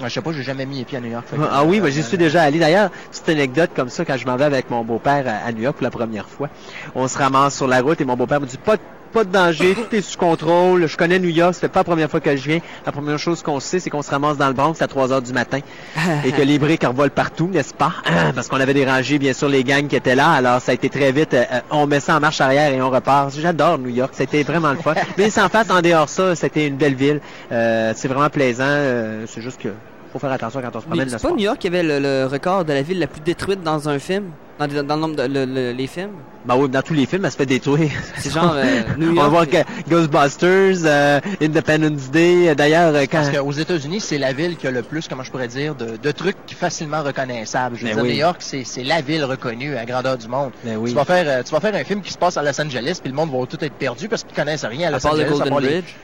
Ouais, 0.00 0.08
je 0.08 0.14
sais 0.14 0.20
pas, 0.22 0.32
j'ai 0.32 0.42
jamais 0.42 0.66
mis 0.66 0.78
les 0.78 0.84
pieds 0.84 0.98
à 0.98 1.00
New 1.00 1.10
York. 1.10 1.24
que- 1.30 1.36
Ah 1.52 1.62
oui, 1.64 1.78
moi 1.80 1.88
j'y 1.90 2.00
euh, 2.00 2.02
suis 2.02 2.18
déjà 2.18 2.42
allé. 2.42 2.58
D'ailleurs, 2.58 2.90
petite 3.10 3.28
anecdote 3.28 3.70
comme 3.76 3.88
ça, 3.88 4.04
quand 4.04 4.16
je 4.16 4.26
m'en 4.26 4.34
vais 4.36 4.44
avec 4.44 4.68
mon 4.70 4.82
beau-père 4.84 5.24
à, 5.28 5.46
à 5.48 5.52
New 5.52 5.62
York 5.62 5.76
pour 5.76 5.84
la 5.84 5.90
première 5.92 6.28
fois, 6.28 6.48
on 6.96 7.06
se 7.06 7.16
ramasse 7.16 7.56
sur 7.56 7.68
la 7.68 7.80
route 7.80 8.00
et 8.00 8.04
mon 8.04 8.16
beau-père 8.16 8.40
me 8.40 8.46
dit 8.46 8.58
pas 8.58 8.76
de 8.76 8.82
pas 9.14 9.22
de 9.22 9.30
danger, 9.30 9.76
tout 9.76 9.94
est 9.94 10.00
sous 10.00 10.18
contrôle, 10.18 10.88
je 10.88 10.96
connais 10.96 11.20
New 11.20 11.28
York, 11.28 11.54
c'est 11.58 11.68
pas 11.68 11.80
la 11.80 11.84
première 11.84 12.10
fois 12.10 12.18
que 12.18 12.34
je 12.34 12.48
viens. 12.48 12.58
La 12.84 12.90
première 12.90 13.16
chose 13.16 13.44
qu'on 13.44 13.60
sait, 13.60 13.78
c'est 13.78 13.88
qu'on 13.88 14.02
se 14.02 14.10
ramasse 14.10 14.36
dans 14.36 14.48
le 14.48 14.54
Bronx 14.54 14.74
à 14.80 14.88
3 14.88 15.12
heures 15.12 15.22
du 15.22 15.32
matin 15.32 15.60
et 16.24 16.32
que 16.32 16.42
les 16.42 16.58
briques 16.58 16.82
revolent 16.84 17.10
partout, 17.10 17.46
n'est-ce 17.46 17.72
pas? 17.72 17.92
Parce 18.34 18.48
qu'on 18.48 18.58
avait 18.58 18.74
dérangé, 18.74 19.20
bien 19.20 19.32
sûr, 19.32 19.48
les 19.48 19.62
gangs 19.62 19.86
qui 19.86 19.94
étaient 19.94 20.16
là, 20.16 20.32
alors 20.32 20.60
ça 20.60 20.72
a 20.72 20.74
été 20.74 20.90
très 20.90 21.12
vite, 21.12 21.32
euh, 21.32 21.44
euh, 21.52 21.60
on 21.70 21.86
met 21.86 22.00
ça 22.00 22.16
en 22.16 22.20
marche 22.20 22.40
arrière 22.40 22.72
et 22.72 22.82
on 22.82 22.90
repart. 22.90 23.32
J'adore 23.38 23.78
New 23.78 23.90
York, 23.90 24.12
c'était 24.16 24.42
vraiment 24.42 24.72
le 24.72 24.78
fun. 24.78 24.94
Mais 25.16 25.30
sans 25.30 25.48
face, 25.48 25.70
en 25.70 25.80
dehors 25.80 26.08
ça, 26.08 26.34
c'était 26.34 26.66
une 26.66 26.76
belle 26.76 26.96
ville. 26.96 27.20
Euh, 27.52 27.92
c'est 27.94 28.08
vraiment 28.08 28.30
plaisant, 28.30 28.64
euh, 28.66 29.26
c'est 29.28 29.42
juste 29.42 29.60
que 29.62 29.68
faut 30.14 30.18
faire 30.20 30.32
attention 30.32 30.62
quand 30.62 30.76
on 30.76 30.80
se 30.80 30.86
promène 30.86 31.04
le 31.10 31.10
c'est 31.18 31.20
pas. 31.20 31.30
New 31.34 31.38
York 31.38 31.58
qui 31.58 31.66
avait 31.66 31.82
le, 31.82 31.98
le 31.98 32.26
record 32.26 32.64
de 32.64 32.72
la 32.72 32.82
ville 32.82 32.98
la 33.00 33.06
plus 33.08 33.20
détruite 33.20 33.62
dans 33.62 33.88
un 33.88 33.98
film? 33.98 34.24
Dans, 34.58 34.68
dans 34.68 34.94
le 34.94 35.00
nombre 35.00 35.16
de 35.16 35.22
le- 35.24 35.44
le- 35.44 35.72
les 35.72 35.86
films? 35.88 36.12
Ben 36.46 36.54
oui, 36.56 36.68
dans 36.68 36.82
tous 36.82 36.94
les 36.94 37.06
films, 37.06 37.24
elle 37.24 37.32
se 37.32 37.36
fait 37.36 37.44
détruire. 37.46 37.90
C'est 38.18 38.32
genre 38.32 38.54
euh, 38.54 38.64
New 38.98 39.10
On 39.10 39.14
va 39.22 39.26
voir 39.28 39.48
que 39.48 39.56
Ghostbusters, 39.90 40.76
euh, 40.84 41.20
Independence 41.42 42.10
Day, 42.10 42.50
euh, 42.50 42.54
d'ailleurs, 42.54 42.94
quand... 43.02 43.08
Parce 43.18 43.30
qu'aux 43.30 43.50
États-Unis, 43.50 44.00
c'est 44.00 44.18
la 44.18 44.32
ville 44.32 44.56
qui 44.56 44.66
a 44.68 44.70
le 44.70 44.82
plus, 44.82 45.08
comment 45.08 45.24
je 45.24 45.30
pourrais 45.32 45.48
dire, 45.48 45.74
de, 45.74 45.96
de 45.96 46.10
trucs 46.12 46.36
facilement 46.56 47.02
reconnaissables. 47.02 47.76
Je 47.76 47.82
veux 47.82 47.88
Ben 47.88 47.94
dire, 47.96 48.02
oui. 48.04 48.10
New 48.12 48.18
York, 48.20 48.36
c'est 48.42 48.84
la 48.84 49.00
ville 49.00 49.24
reconnue 49.24 49.76
à 49.76 49.84
grandeur 49.84 50.16
du 50.18 50.28
monde. 50.28 50.52
Ben 50.64 50.76
oui. 50.76 50.90
Tu 50.90 50.96
vas 50.96 51.04
faire, 51.04 51.42
tu 51.42 51.50
vas 51.52 51.60
faire 51.60 51.74
un 51.74 51.84
film 51.84 52.00
qui 52.02 52.12
se 52.12 52.18
passe 52.18 52.36
à 52.36 52.42
Los 52.42 52.60
Angeles, 52.60 52.98
puis 53.02 53.10
le 53.10 53.16
monde 53.16 53.30
va 53.32 53.44
tout 53.46 53.58
être 53.64 53.74
perdu 53.74 54.08
parce 54.08 54.22
qu'ils 54.22 54.36
connaissent 54.36 54.64
rien 54.64 54.86
à 54.86 54.90
À 54.90 54.90
Los 54.92 55.00
part 55.00 55.14
le 55.14 55.22
Angeles. 55.24 55.34
à 55.34 55.38
Golden 55.38 55.48
part 55.50 55.60
les- 55.60 55.68
Bridge. 55.80 55.94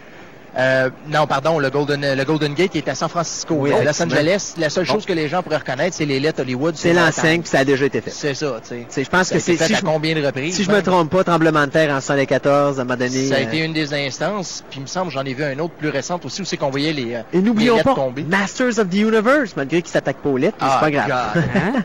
Euh, 0.58 0.90
non, 1.08 1.26
pardon, 1.26 1.58
le 1.58 1.70
Golden, 1.70 2.14
le 2.14 2.24
Golden 2.24 2.54
Gate 2.54 2.70
qui 2.72 2.78
est 2.78 2.88
à 2.88 2.94
San 2.94 3.08
Francisco. 3.08 3.54
Oui, 3.54 3.72
à 3.72 3.84
Los. 3.84 4.02
Angeles, 4.02 4.54
la 4.58 4.68
seule 4.70 4.86
Bon. 4.86 4.94
chose 4.94 5.06
que 5.06 5.12
les 5.12 5.28
gens 5.28 5.42
pourraient 5.42 5.58
reconnaître, 5.58 5.94
c'est 5.96 6.04
les 6.06 6.18
lettres 6.20 6.40
Hollywood. 6.42 6.74
C'est 6.76 6.92
l'enseigne, 6.92 7.40
puis 7.42 7.50
ça 7.50 7.60
a 7.60 7.64
déjà 7.64 7.84
été 7.86 8.00
fait. 8.00 8.10
C'est 8.10 8.34
ça, 8.34 8.60
tu 8.66 8.74
sais. 8.88 9.04
Je 9.04 9.08
pense 9.08 9.28
Ça 9.28 9.34
que 9.36 9.40
c'est... 9.40 9.56
Si, 9.56 9.74
à 9.74 9.80
combien 9.80 10.14
de 10.14 10.24
reprises? 10.24 10.56
si 10.56 10.64
je 10.64 10.70
me 10.70 10.74
même? 10.76 10.82
trompe 10.82 11.10
pas, 11.10 11.22
tremblement 11.24 11.64
de 11.66 11.70
terre 11.70 11.94
en 11.94 12.00
74, 12.00 12.78
à 12.78 12.82
un 12.82 12.84
moment 12.84 12.96
donné... 12.96 13.26
Ça 13.28 13.36
a 13.36 13.38
euh, 13.38 13.42
été 13.42 13.58
une 13.58 13.72
des 13.72 13.94
instances, 13.94 14.64
puis 14.70 14.80
il 14.80 14.82
me 14.82 14.86
semble 14.88 15.10
j'en 15.12 15.24
ai 15.24 15.34
vu 15.34 15.44
un 15.44 15.58
autre 15.58 15.74
plus 15.74 15.88
récente 15.90 16.24
aussi 16.24 16.42
où 16.42 16.44
c'est 16.44 16.56
qu'on 16.56 16.70
voyait 16.70 16.92
les, 16.92 17.14
euh, 17.14 17.22
Et 17.32 17.38
n'oublions 17.40 17.74
les 17.74 17.78
lettres 17.78 17.94
pas, 17.94 18.00
tomber. 18.00 18.22
Masters 18.24 18.78
of 18.78 18.88
the 18.90 18.94
Universe, 18.94 19.52
malgré 19.56 19.82
qu'ils 19.82 19.92
s'attaquent 19.92 20.22
pas 20.22 20.30
aux 20.30 20.36
lettres, 20.36 20.56
mais 20.60 20.66
c'est 20.72 20.80
pas 20.80 20.90
grave. 20.90 21.10
Ah, 21.12 21.32
God. 21.34 21.44
Hein? 21.54 21.84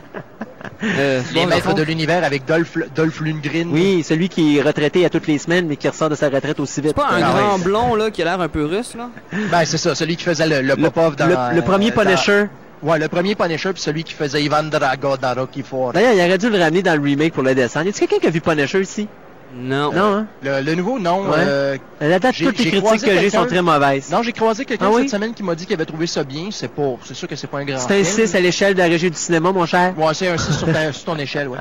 Euh, 0.84 1.22
Les 1.34 1.40
bon, 1.42 1.46
maîtres 1.46 1.74
de 1.74 1.82
l'univers 1.82 2.22
avec 2.24 2.44
Dolph, 2.44 2.76
Dolph 2.94 3.20
Lundgren. 3.20 3.68
Oui, 3.72 4.02
celui 4.02 4.28
qui 4.28 4.58
est 4.58 4.62
retraité 4.62 5.04
à 5.04 5.10
toutes 5.10 5.26
les 5.26 5.38
semaines, 5.38 5.66
mais 5.66 5.76
qui 5.76 5.88
ressort 5.88 6.10
de 6.10 6.14
sa 6.14 6.28
retraite 6.28 6.60
aussi 6.60 6.80
vite. 6.80 6.94
C'est 6.96 7.02
pas 7.02 7.08
un 7.10 7.22
Ah 7.22 7.32
grand 7.32 7.56
ouais. 7.58 7.64
blond 7.64 7.94
là 7.94 8.10
qui 8.10 8.22
a 8.22 8.24
l'air 8.26 8.40
un 8.40 8.48
peu 8.48 8.64
russe 8.66 8.94
là? 8.96 9.08
Ben, 9.50 9.64
c'est 9.64 9.78
ça, 9.78 9.94
celui 9.94 10.16
qui 10.16 10.24
faisait 10.24 10.46
le, 10.46 10.60
le 10.60 10.74
Le, 10.74 10.90
pop-off 10.90 11.16
dans... 11.16 11.26
le- 11.26 11.56
le 11.56 11.62
premier 11.62 11.90
euh, 11.90 11.94
dans- 11.94 12.02
Punisher. 12.02 12.44
Ouais, 12.82 12.98
le 12.98 13.08
premier 13.08 13.34
Punisher, 13.34 13.72
puis 13.72 13.80
celui 13.80 14.04
qui 14.04 14.12
faisait 14.12 14.42
Ivan 14.42 14.62
Drago 14.64 15.16
dans 15.16 15.34
Rocky 15.34 15.60
IV. 15.60 15.92
D'ailleurs, 15.94 16.12
il 16.12 16.20
aurait 16.20 16.36
dû 16.38 16.50
le 16.50 16.58
ramener 16.58 16.82
dans 16.82 16.94
le 16.94 17.00
remake 17.02 17.32
pour 17.32 17.42
le 17.42 17.54
descendre. 17.54 17.86
Y 17.86 17.88
a-t-il 17.88 18.06
quelqu'un 18.06 18.20
qui 18.20 18.26
a 18.26 18.30
vu 18.30 18.40
Punisher 18.42 18.80
ici? 18.82 19.08
Non. 19.54 19.92
Non, 19.92 20.16
hein? 20.16 20.26
Le, 20.42 20.60
le 20.60 20.74
nouveau, 20.74 20.98
non. 20.98 21.22
Ouais. 21.28 21.36
euh, 21.38 21.76
La 22.00 22.18
date, 22.18 22.34
J'ai- 22.34 22.44
toutes 22.46 22.58
les 22.58 22.64
critiques 22.64 22.80
croisé 22.82 23.06
que 23.06 23.18
j'ai 23.18 23.30
sont 23.30 23.46
très 23.46 23.62
mauvaises. 23.62 24.10
non, 24.10 24.22
j'ai 24.22 24.32
croisé 24.32 24.64
quelqu'un 24.64 24.86
Ah 24.88 24.90
oui? 24.92 25.02
cette 25.02 25.10
semaine 25.10 25.32
qui 25.34 25.42
m'a 25.42 25.54
dit 25.54 25.64
qu'il 25.66 25.74
avait 25.74 25.86
trouvé 25.86 26.06
ça 26.06 26.24
bien. 26.24 26.48
C'est 26.50 26.68
pas, 26.68 26.96
c'est 27.04 27.14
sûr 27.14 27.26
que 27.28 27.36
c'est 27.36 27.46
pas 27.46 27.58
un 27.58 27.64
grand 27.64 27.78
C'est 27.78 28.00
un 28.00 28.04
film. 28.04 28.26
6 28.26 28.34
à 28.34 28.40
l'échelle 28.40 28.74
de 28.74 28.78
la 28.78 28.86
régie 28.86 29.10
du 29.10 29.16
cinéma, 29.16 29.52
mon 29.52 29.64
cher. 29.64 29.94
Ouais, 29.96 30.12
c'est 30.14 30.28
un 30.28 30.36
6 30.36 30.52
sur, 30.58 30.72
ta- 30.72 30.92
sur 30.92 31.04
ton 31.04 31.16
échelle, 31.18 31.48
ouais. 31.48 31.58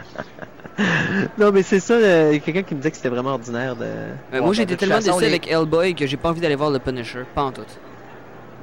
Non, 1.38 1.52
mais 1.54 1.64
c'est 1.64 1.80
ça, 1.80 1.94
euh, 1.94 2.38
quelqu'un 2.44 2.64
qui 2.64 2.74
me 2.76 2.80
disait 2.80 2.92
que 2.92 2.98
c'était 2.98 3.08
vraiment 3.10 3.30
ordinaire 3.32 3.76
de... 3.78 3.86
Euh, 3.86 4.42
moi 4.42 4.52
j'ai 4.54 4.66
de 4.66 4.74
été 4.74 4.76
toute 4.76 4.80
tellement 4.80 4.98
déçu 4.98 5.22
les- 5.22 5.28
avec 5.28 5.50
Hellboy 5.50 5.96
que 5.96 6.06
j'ai 6.06 6.18
pas 6.18 6.30
envie 6.30 6.42
d'aller 6.42 6.56
voir 6.56 6.70
le 6.70 6.80
Punisher. 6.80 7.20
Pas 7.34 7.44
en 7.44 7.52
tout. 7.52 7.62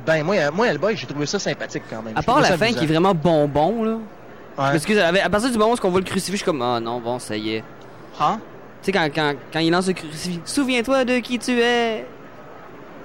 Ben, 0.05 0.23
moi, 0.23 0.35
euh, 0.37 0.51
moi 0.53 0.67
Hellboy, 0.69 0.95
j'ai 0.97 1.07
trouvé 1.07 1.25
ça 1.25 1.39
sympathique 1.39 1.85
quand 1.89 2.03
même. 2.03 2.13
À 2.17 2.23
part 2.23 2.41
la 2.41 2.57
fin 2.59 2.71
qui 2.73 2.85
est 2.85 2.87
vraiment 2.89 3.15
bonbon 3.15 3.83
là. 3.85 3.93
Ouais. 3.93 3.99
Parce 4.57 4.85
que 4.85 4.93
à 4.99 5.31
partir 5.31 5.51
du 5.51 5.57
moment 5.57 5.73
où 5.73 5.77
on 5.83 5.91
voit 5.91 6.01
le 6.01 6.05
crucifix, 6.05 6.33
je 6.33 6.37
suis 6.39 6.45
comme 6.45 6.61
ah 6.61 6.79
non 6.81 7.01
bon 7.01 7.19
ça 7.19 7.35
y 7.35 7.55
est. 7.55 7.65
Hein? 8.21 8.39
Tu 8.83 8.87
sais 8.87 8.93
quand, 8.93 9.09
quand, 9.15 9.35
quand 9.53 9.61
il 9.61 9.71
lance 9.71 9.87
le 9.87 9.93
crucifix, 9.93 10.41
souviens-toi 10.45 11.05
de 11.05 11.19
qui 11.19 11.39
tu 11.39 11.53
es. 11.61 12.05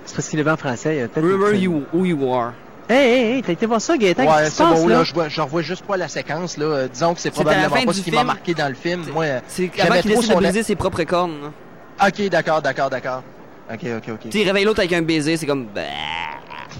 C'est 0.05 0.15
parce 0.15 0.27
qu'il 0.29 0.39
est 0.39 0.49
en 0.49 0.57
français. 0.57 0.95
il 0.95 0.99
y 0.99 1.01
a 1.01 1.07
peut-être 1.07 1.23
Remember 1.25 1.53
you 1.53 1.83
who 1.93 2.05
you 2.05 2.33
are. 2.33 2.53
Hey, 2.89 2.97
hey, 2.97 3.31
hey, 3.33 3.43
t'as 3.43 3.51
été 3.51 3.65
voir 3.65 3.81
ça, 3.81 3.97
Gaëtan? 3.97 4.23
Ouais, 4.23 4.49
c'est 4.49 4.63
bon, 4.63 4.87
là? 4.87 4.99
là, 4.99 5.03
je, 5.03 5.13
vois, 5.13 5.27
je 5.27 5.41
revois 5.41 5.61
juste 5.61 5.85
pas 5.85 5.97
la 5.97 6.07
séquence, 6.07 6.57
là. 6.57 6.65
Euh, 6.65 6.87
Disons 6.87 7.13
que 7.13 7.19
c'est 7.19 7.31
probablement 7.31 7.69
pas 7.85 7.93
ce 7.93 8.01
qui 8.01 8.11
m'a 8.11 8.23
marqué 8.23 8.53
dans 8.53 8.69
le 8.69 8.75
film. 8.75 9.03
Moi, 9.13 9.25
C'est 9.47 9.69
J'aimais 9.75 9.89
avant 9.91 10.01
qu'il 10.01 10.11
trop 10.11 10.21
décide 10.21 10.35
de 10.35 10.39
briser 10.39 10.63
ses 10.63 10.75
propres 10.75 11.03
cornes. 11.03 11.51
là. 11.99 12.07
ok, 12.07 12.29
d'accord, 12.29 12.61
d'accord, 12.61 12.89
d'accord. 12.89 13.23
Ok, 13.71 13.81
ok, 13.97 14.03
ok. 14.13 14.19
Tu 14.21 14.31
sais, 14.31 14.39
il 14.39 14.47
réveille 14.47 14.63
l'autre 14.63 14.79
avec 14.79 14.93
un 14.93 15.01
baiser, 15.01 15.35
c'est 15.35 15.45
comme 15.45 15.65
bah. 15.65 15.81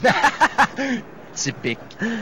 Typique. 1.38 1.77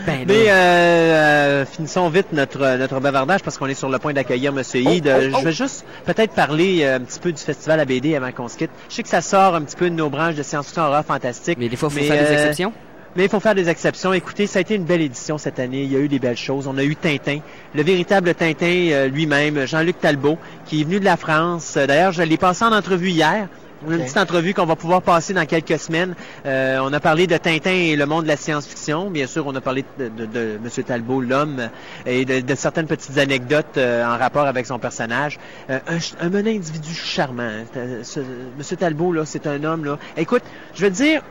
Ben 0.06 0.26
Mais, 0.28 0.46
euh, 0.50 0.52
euh, 0.52 1.66
finissons 1.66 2.10
vite 2.10 2.28
notre, 2.34 2.78
notre 2.78 3.00
bavardage 3.00 3.42
parce 3.44 3.58
qu'on 3.58 3.68
est 3.68 3.74
sur 3.74 3.88
le 3.90 3.98
point 3.98 4.12
d'accueillir 4.14 4.52
Monsieur 4.52 4.82
Oh, 4.86 4.90
Hyde. 4.90 5.08
oh, 5.08 5.10
Euh, 5.20 5.30
oh. 5.34 5.38
Je 5.40 5.46
vais 5.46 5.52
juste 5.54 5.86
peut-être 6.06 6.34
parler 6.34 6.80
euh, 6.84 6.98
un 6.98 7.00
petit 7.00 7.20
peu 7.20 7.32
du 7.32 7.42
festival 7.42 7.80
à 7.80 7.86
BD 7.86 8.16
avant 8.16 8.32
qu'on 8.34 8.50
se 8.50 8.58
quitte. 8.58 8.72
Je 8.90 8.96
sais 8.96 9.04
que 9.04 9.10
ça 9.10 9.22
sort 9.22 9.56
un 9.56 9.62
petit 9.62 9.78
peu 9.78 9.90
de 9.90 9.96
nos 9.96 10.10
branches 10.10 10.36
de 10.36 10.44
science-fiction 10.44 10.84
horreur 10.84 11.06
fantastique. 11.06 11.58
Mais 11.60 11.70
des 11.70 11.78
fois, 11.78 11.90
il 11.92 11.96
faut 11.96 12.02
Mais, 12.02 12.08
faire 12.08 12.24
des 12.26 12.30
euh, 12.30 12.34
exceptions. 12.34 12.74
Mais 13.16 13.24
il 13.24 13.30
faut 13.30 13.40
faire 13.40 13.56
des 13.56 13.70
exceptions. 13.70 14.12
Écoutez, 14.12 14.46
ça 14.48 14.60
a 14.60 14.62
été 14.62 14.76
une 14.76 14.84
belle 14.84 15.00
édition 15.02 15.38
cette 15.38 15.60
année. 15.60 15.84
Il 15.84 15.92
y 15.94 15.96
a 15.96 16.00
eu 16.00 16.10
des 16.10 16.20
belles 16.20 16.36
choses. 16.36 16.68
On 16.68 16.78
a 16.78 16.84
eu 16.84 16.98
Tintin, 16.98 17.40
le 17.74 17.82
véritable 17.84 18.36
Tintin 18.36 18.90
euh, 18.92 19.08
lui-même, 19.08 19.66
Jean-Luc 19.66 20.02
Talbot, 20.02 20.38
qui 20.66 20.82
est 20.82 20.84
venu 20.84 21.00
de 21.00 21.06
la 21.06 21.16
France. 21.16 21.76
Euh, 21.78 21.88
D'ailleurs, 21.88 22.12
je 22.12 22.22
l'ai 22.24 22.36
passé 22.36 22.66
en 22.66 22.74
entrevue 22.74 23.12
hier. 23.12 23.48
On 23.88 23.92
a 23.92 23.96
Une 23.96 24.02
petite 24.04 24.18
entrevue 24.18 24.54
qu'on 24.54 24.66
va 24.66 24.76
pouvoir 24.76 25.02
passer 25.02 25.34
dans 25.34 25.46
quelques 25.46 25.78
semaines. 25.80 26.16
Euh, 26.46 26.80
on 26.82 26.92
a 26.94 27.00
parlé 27.00 27.28
de 27.28 27.38
Tintin 27.38 27.72
et 27.72 27.96
le 27.96 28.06
monde 28.06 28.24
de 28.24 28.28
la 28.30 28.38
science-fiction. 28.38 29.10
Bien 29.12 29.28
sûr, 29.28 29.46
on 29.48 29.56
a 29.56 29.62
parlé 29.62 29.86
de, 30.00 30.08
de, 30.10 30.26
de 30.26 30.60
M. 30.64 30.84
Talbot, 30.84 31.22
l'homme, 31.22 31.70
et 32.06 32.26
de, 32.26 32.40
de 32.40 32.56
certaines 32.56 32.88
petites 32.88 33.18
anecdotes 33.18 33.78
euh, 33.78 34.04
en 34.06 34.18
rapport 34.18 34.46
avec 34.48 34.66
son 34.66 34.80
personnage. 34.80 35.38
Euh, 35.70 35.80
un, 35.88 35.98
un, 36.28 36.34
un 36.34 36.46
individu 36.46 36.94
charmant. 36.94 37.44
hein. 37.44 37.66
Euh, 37.78 38.04
ce- 38.04 38.20
M. 38.22 38.78
Talbot, 38.78 39.14
là, 39.14 39.26
c'est 39.26 39.46
un 39.48 39.64
homme. 39.64 39.86
Là. 39.86 39.98
Écoute, 40.18 40.44
je 40.74 40.84
veux 40.86 40.92
dire, 40.92 41.22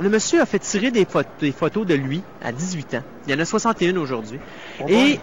le 0.00 0.08
monsieur 0.08 0.40
a 0.40 0.46
fait 0.46 0.58
tirer 0.58 0.90
des, 0.90 1.04
photos, 1.04 1.30
des 1.40 1.52
photos 1.52 1.86
de 1.86 1.94
lui 1.94 2.22
à 2.44 2.52
18 2.52 2.94
ans. 2.94 3.02
Il 3.26 3.32
y 3.32 3.36
en 3.36 3.40
a 3.40 3.44
61 3.44 3.96
aujourd'hui. 3.96 4.38
Oh 4.80 4.86
et 4.88 5.18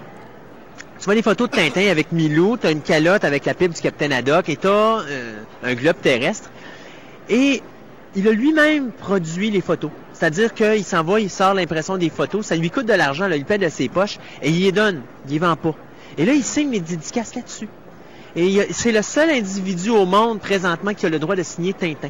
tu 1.00 1.06
vois 1.06 1.16
des 1.16 1.24
photos 1.24 1.50
de 1.50 1.56
Tintin 1.56 1.88
avec 1.90 2.12
Milou, 2.12 2.58
tu 2.58 2.68
as 2.68 2.72
une 2.72 2.82
calotte 2.82 3.24
avec 3.24 3.46
la 3.46 3.56
pipe 3.56 3.74
du 3.74 3.82
Capitaine 3.82 4.14
Haddock 4.14 4.48
et 4.50 4.56
tu 4.56 4.68
as 4.68 5.00
un 5.64 5.74
globe 5.74 5.96
terrestre. 6.02 6.52
Et 7.32 7.64
il 8.16 8.28
a 8.28 8.32
lui-même 8.32 8.92
produit 8.92 9.50
les 9.50 9.62
photos. 9.62 9.90
C'est-à-dire 10.14 10.54
qu'il 10.54 10.84
s'envoie, 10.84 11.20
il 11.22 11.30
sort 11.32 11.54
l'impression 11.56 11.98
des 11.98 12.10
photos. 12.12 12.46
Ça 12.46 12.56
lui 12.56 12.70
coûte 12.70 12.86
de 12.86 12.94
l'argent, 12.94 13.28
là, 13.28 13.36
il 13.38 13.46
paie 13.46 13.58
de 13.58 13.70
ses 13.70 13.90
poches 13.90 14.20
et 14.44 14.50
il 14.52 14.62
les 14.62 14.72
donne. 14.72 15.02
Il 15.28 15.34
les 15.34 15.40
vend 15.40 15.56
pas. 15.56 15.74
Et 16.18 16.26
là, 16.26 16.34
il 16.34 16.44
signe 16.44 16.72
les 16.72 16.82
dédicaces 16.82 17.34
là-dessus. 17.34 17.70
Et 18.36 18.46
il 18.46 18.52
y 18.52 18.62
a- 18.62 18.66
c'est 18.72 18.92
le 18.92 19.02
seul 19.02 19.30
individu 19.30 19.90
au 19.90 20.06
monde 20.06 20.40
présentement 20.40 20.94
qui 20.94 21.06
a 21.06 21.10
le 21.10 21.20
droit 21.20 21.36
de 21.36 21.44
signer 21.44 21.74
Tintin. 21.74 22.10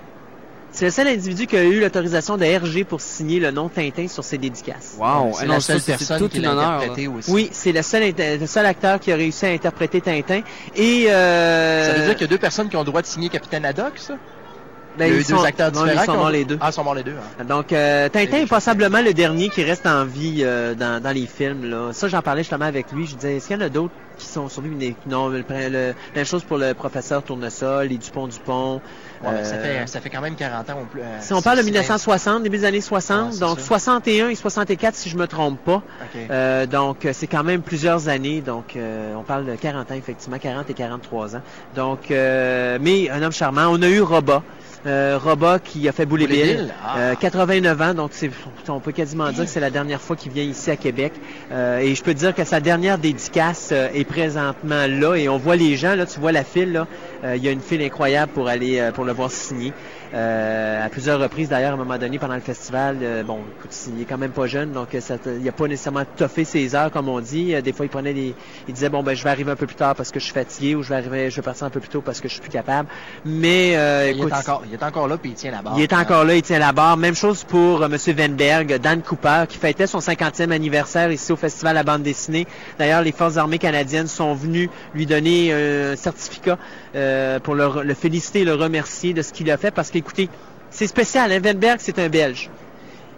C'est 0.73 0.85
le 0.85 0.91
seul 0.91 1.07
individu 1.07 1.47
qui 1.47 1.57
a 1.57 1.63
eu 1.63 1.81
l'autorisation 1.81 2.37
de 2.37 2.45
RG 2.45 2.85
pour 2.85 3.01
signer 3.01 3.39
le 3.41 3.51
nom 3.51 3.67
Tintin 3.69 4.07
sur 4.07 4.23
ses 4.23 4.37
dédicaces. 4.37 4.95
Wow, 4.97 5.33
c'est 5.33 5.45
la 5.45 5.59
seule 5.59 5.81
personne 5.81 6.17
tout 6.19 6.29
qui 6.29 6.37
un 6.45 6.55
l'a 6.55 6.79
aussi. 7.17 7.29
Oui, 7.31 7.49
c'est 7.51 7.73
le 7.73 7.81
seul, 7.81 8.13
le 8.17 8.45
seul 8.47 8.65
acteur 8.65 8.99
qui 8.99 9.11
a 9.11 9.15
réussi 9.15 9.45
à 9.45 9.49
interpréter 9.49 9.99
Tintin. 9.99 10.41
Et 10.75 11.05
euh, 11.09 11.85
Ça 11.87 11.93
veut 11.99 12.05
dire 12.05 12.13
qu'il 12.15 12.21
y 12.21 12.29
a 12.29 12.29
deux 12.29 12.37
personnes 12.37 12.69
qui 12.69 12.75
ont 12.77 12.79
le 12.81 12.85
droit 12.85 13.01
de 13.01 13.07
signer 13.07 13.27
Capitaine 13.29 13.65
Haddock, 13.65 13.93
ça? 13.97 14.13
Ben, 14.97 15.05
Il 15.05 15.09
y 15.09 15.11
a 15.11 15.15
ils 15.15 15.21
eu 15.21 15.23
deux 15.23 15.35
sont- 15.37 15.43
acteurs 15.43 15.71
non, 15.71 15.83
différents. 15.83 16.01
Ils 16.01 16.05
sont 16.05 16.13
morts 16.17 16.29
les 16.31 16.45
deux. 16.45 16.57
Ah, 16.61 16.67
ils 16.69 16.73
sont 16.73 16.83
morts 16.83 16.95
les 16.95 17.03
deux. 17.03 17.15
hein. 17.39 17.43
Donc, 17.45 17.71
euh, 17.73 18.09
Tintin 18.09 18.37
est 18.37 18.41
deux 18.41 18.47
passablement 18.47 19.01
le 19.01 19.13
dernier 19.13 19.49
qui 19.49 19.63
reste 19.63 19.85
en 19.87 20.05
vie 20.05 20.41
euh, 20.41 20.75
dans, 20.75 21.01
dans 21.01 21.11
les 21.15 21.27
films. 21.27 21.69
Là. 21.69 21.93
Ça, 21.93 22.07
j'en 22.07 22.21
parlais 22.21 22.41
justement 22.43 22.65
avec 22.65 22.91
lui. 22.91 23.07
Je 23.07 23.15
disais, 23.15 23.37
est-ce 23.37 23.47
qu'il 23.47 23.57
y 23.57 23.63
en 23.63 23.65
a 23.65 23.69
d'autres 23.69 23.93
qui 24.17 24.27
sont 24.27 24.49
survivus? 24.49 24.95
Non, 25.07 25.29
le, 25.29 25.43
le- 25.49 25.93
même 26.15 26.25
chose 26.25 26.43
pour 26.43 26.57
le 26.57 26.73
professeur 26.73 27.23
Tournesol, 27.23 27.87
les 27.87 27.97
Dupont-Dupont. 27.97 28.81
Ouais, 29.23 29.43
ça, 29.43 29.55
Euh, 29.55 29.81
fait, 29.81 29.87
ça 29.87 30.01
fait 30.01 30.09
quand 30.09 30.21
même 30.21 30.35
40 30.35 30.69
ans. 30.71 30.77
On, 30.81 30.85
peut- 30.85 30.99
euh, 30.99 31.17
Si 31.21 31.31
on 31.33 31.41
parle 31.41 31.57
de 31.57 31.61
c'est- 31.63 31.67
1960, 31.69 32.43
début 32.43 32.57
des 32.57 32.65
années 32.65 32.81
60, 32.81 33.25
Ouais, 33.27 33.31
c'est 33.33 33.39
donc 33.39 33.59
ça. 33.59 33.65
61 33.65 34.29
et 34.29 34.35
64 34.35 34.95
si 34.95 35.09
je 35.09 35.17
me 35.17 35.27
trompe 35.27 35.59
pas. 35.63 35.75
Ok. 36.01 36.19
Euh, 36.29 36.65
donc, 36.65 37.07
c'est 37.13 37.27
quand 37.27 37.43
même 37.43 37.61
plusieurs 37.61 38.07
années. 38.09 38.41
Donc, 38.41 38.75
euh, 38.75 39.13
on 39.15 39.23
parle 39.23 39.45
de 39.45 39.55
40 39.55 39.91
ans, 39.91 39.95
effectivement, 39.95 40.37
40 40.39 40.69
et 40.69 40.73
43 40.73 41.35
ans. 41.35 41.41
Donc, 41.75 42.09
euh, 42.11 42.77
mais 42.81 43.09
un 43.09 43.21
homme 43.21 43.31
charmant. 43.31 43.67
On 43.69 43.81
a 43.81 43.87
eu 43.87 44.01
Roba. 44.01 44.43
Euh, 44.85 45.19
Roba 45.21 45.59
qui 45.59 45.87
a 45.87 45.91
fait. 45.91 46.05
Bill, 46.05 46.73
ah. 46.83 46.97
Euh, 46.97 47.15
89 47.15 47.81
ans, 47.81 47.93
donc 47.93 48.11
c'est, 48.13 48.29
on 48.67 48.79
peut 48.79 48.91
quasiment 48.91 49.31
dire 49.31 49.45
que 49.45 49.49
c'est 49.49 49.59
la 49.59 49.69
dernière 49.69 50.01
fois 50.01 50.15
qu'il 50.15 50.31
vient 50.31 50.43
ici 50.43 50.71
à 50.71 50.75
Québec. 50.75 51.13
Euh, 51.51 51.79
et 51.79 51.95
je 51.95 52.03
peux 52.03 52.13
dire 52.13 52.33
que 52.33 52.43
sa 52.43 52.59
dernière 52.59 52.97
dédicace 52.97 53.69
euh, 53.71 53.89
est 53.93 54.03
présentement 54.03 54.87
là. 54.87 55.15
Et 55.15 55.29
on 55.29 55.37
voit 55.37 55.55
les 55.55 55.75
gens, 55.75 55.95
là, 55.95 56.05
tu 56.05 56.19
vois 56.19 56.31
la 56.31 56.43
file, 56.43 56.73
là. 56.73 56.87
Euh, 57.23 57.35
il 57.35 57.43
y 57.43 57.47
a 57.47 57.51
une 57.51 57.61
file 57.61 57.81
incroyable 57.81 58.31
pour 58.33 58.47
aller 58.47 58.79
euh, 58.79 58.91
pour 58.91 59.05
le 59.05 59.13
voir 59.13 59.31
signer. 59.31 59.73
Euh, 60.13 60.85
à 60.85 60.89
plusieurs 60.89 61.19
reprises 61.19 61.47
d'ailleurs 61.47 61.71
à 61.71 61.73
un 61.75 61.77
moment 61.77 61.97
donné 61.97 62.19
pendant 62.19 62.35
le 62.35 62.41
festival 62.41 62.97
euh, 63.01 63.23
bon 63.23 63.39
écoute 63.57 63.73
il 63.95 64.01
est 64.01 64.05
quand 64.05 64.17
même 64.17 64.31
pas 64.31 64.45
jeune 64.45 64.73
donc 64.73 64.93
euh, 64.93 64.99
ça, 64.99 65.15
il 65.39 65.47
a 65.47 65.53
pas 65.53 65.67
nécessairement 65.67 66.03
toffé 66.17 66.43
ses 66.43 66.75
heures 66.75 66.91
comme 66.91 67.07
on 67.07 67.21
dit 67.21 67.55
Euh, 67.55 67.61
des 67.61 67.71
fois 67.71 67.85
il 67.85 67.89
prenait 67.89 68.13
des 68.13 68.35
il 68.67 68.73
disait 68.73 68.89
bon 68.89 69.03
ben 69.03 69.15
je 69.15 69.23
vais 69.23 69.29
arriver 69.29 69.51
un 69.51 69.55
peu 69.55 69.67
plus 69.67 69.75
tard 69.75 69.95
parce 69.95 70.11
que 70.11 70.19
je 70.19 70.25
suis 70.25 70.33
fatigué 70.33 70.75
ou 70.75 70.83
je 70.83 70.89
vais 70.89 70.95
arriver 70.95 71.29
je 71.29 71.37
vais 71.37 71.41
partir 71.41 71.65
un 71.65 71.69
peu 71.69 71.79
plus 71.79 71.89
tôt 71.89 72.01
parce 72.01 72.19
que 72.19 72.27
je 72.27 72.33
suis 72.33 72.41
plus 72.41 72.51
capable 72.51 72.89
mais 73.25 73.77
euh, 73.77 74.11
il, 74.11 74.17
écoute 74.17 74.31
est 74.31 74.35
encore, 74.35 74.63
il 74.67 74.73
est 74.73 74.83
encore 74.83 75.07
là, 75.07 75.17
puis 75.17 75.31
il 75.31 75.35
tient 75.35 75.51
la 75.51 75.61
barre. 75.61 75.75
il 75.77 75.83
est 75.83 75.93
encore 75.93 76.23
là, 76.23 76.35
il 76.35 76.41
tient 76.41 76.59
la 76.59 76.71
barre. 76.71 76.97
Même 76.97 77.15
chose 77.15 77.43
pour 77.43 77.81
euh, 77.81 77.87
M. 77.87 77.97
Venberg, 78.15 78.79
Dan 78.79 79.01
Cooper, 79.01 79.45
qui 79.47 79.57
fêtait 79.57 79.87
son 79.87 79.99
50e 79.99 80.51
anniversaire 80.51 81.11
ici 81.11 81.31
au 81.31 81.35
Festival 81.35 81.77
à 81.77 81.83
bande 81.83 82.03
dessinée. 82.03 82.47
D'ailleurs, 82.79 83.01
les 83.01 83.11
Forces 83.11 83.37
armées 83.37 83.59
canadiennes 83.59 84.07
sont 84.07 84.33
venues 84.33 84.69
lui 84.93 85.05
donner 85.05 85.53
un 85.53 85.95
certificat 85.95 86.57
euh, 86.95 87.39
pour 87.39 87.55
le, 87.55 87.83
le 87.83 87.93
féliciter 87.93 88.41
et 88.41 88.45
le 88.45 88.55
remercier 88.55 89.13
de 89.13 89.21
ce 89.21 89.33
qu'il 89.33 89.49
a 89.51 89.57
fait. 89.57 89.71
Parce 89.71 89.91
qu'écoutez, 90.01 90.29
c'est 90.69 90.87
spécial. 90.87 91.31
Hein? 91.31 91.39
Venberg, 91.39 91.79
c'est 91.79 91.99
un 91.99 92.09
Belge. 92.09 92.49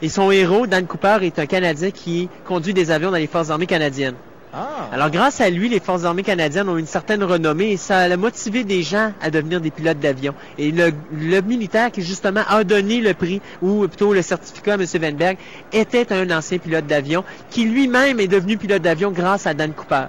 Et 0.01 0.09
son 0.09 0.31
héros, 0.31 0.67
Dan 0.67 0.85
Cooper, 0.85 1.19
est 1.21 1.39
un 1.39 1.45
Canadien 1.45 1.91
qui 1.91 2.29
conduit 2.45 2.73
des 2.73 2.91
avions 2.91 3.11
dans 3.11 3.17
les 3.17 3.27
Forces 3.27 3.49
armées 3.49 3.67
canadiennes. 3.67 4.15
Ah, 4.55 4.89
Alors, 4.91 5.09
grâce 5.09 5.41
à 5.41 5.49
lui, 5.49 5.69
les 5.69 5.79
Forces 5.79 6.03
armées 6.03 6.23
canadiennes 6.23 6.69
ont 6.69 6.77
une 6.77 6.85
certaine 6.85 7.23
renommée 7.23 7.71
et 7.71 7.77
ça 7.77 7.99
a 7.99 8.17
motivé 8.17 8.63
des 8.63 8.83
gens 8.83 9.13
à 9.21 9.31
devenir 9.31 9.61
des 9.61 9.71
pilotes 9.71 9.99
d'avion. 9.99 10.35
Et 10.57 10.71
le, 10.71 10.91
le 11.11 11.41
militaire 11.41 11.91
qui, 11.91 12.03
justement, 12.03 12.41
a 12.47 12.63
donné 12.63 12.99
le 13.01 13.13
prix, 13.13 13.41
ou 13.61 13.87
plutôt 13.87 14.13
le 14.13 14.21
certificat 14.21 14.73
à 14.73 14.75
M. 14.75 14.85
Venberg, 14.85 15.37
était 15.71 16.11
un 16.13 16.29
ancien 16.29 16.59
pilote 16.59 16.85
d'avion 16.85 17.23
qui 17.49 17.65
lui-même 17.65 18.19
est 18.19 18.27
devenu 18.27 18.57
pilote 18.57 18.81
d'avion 18.81 19.09
grâce 19.09 19.47
à 19.47 19.53
Dan 19.53 19.73
Cooper. 19.73 20.05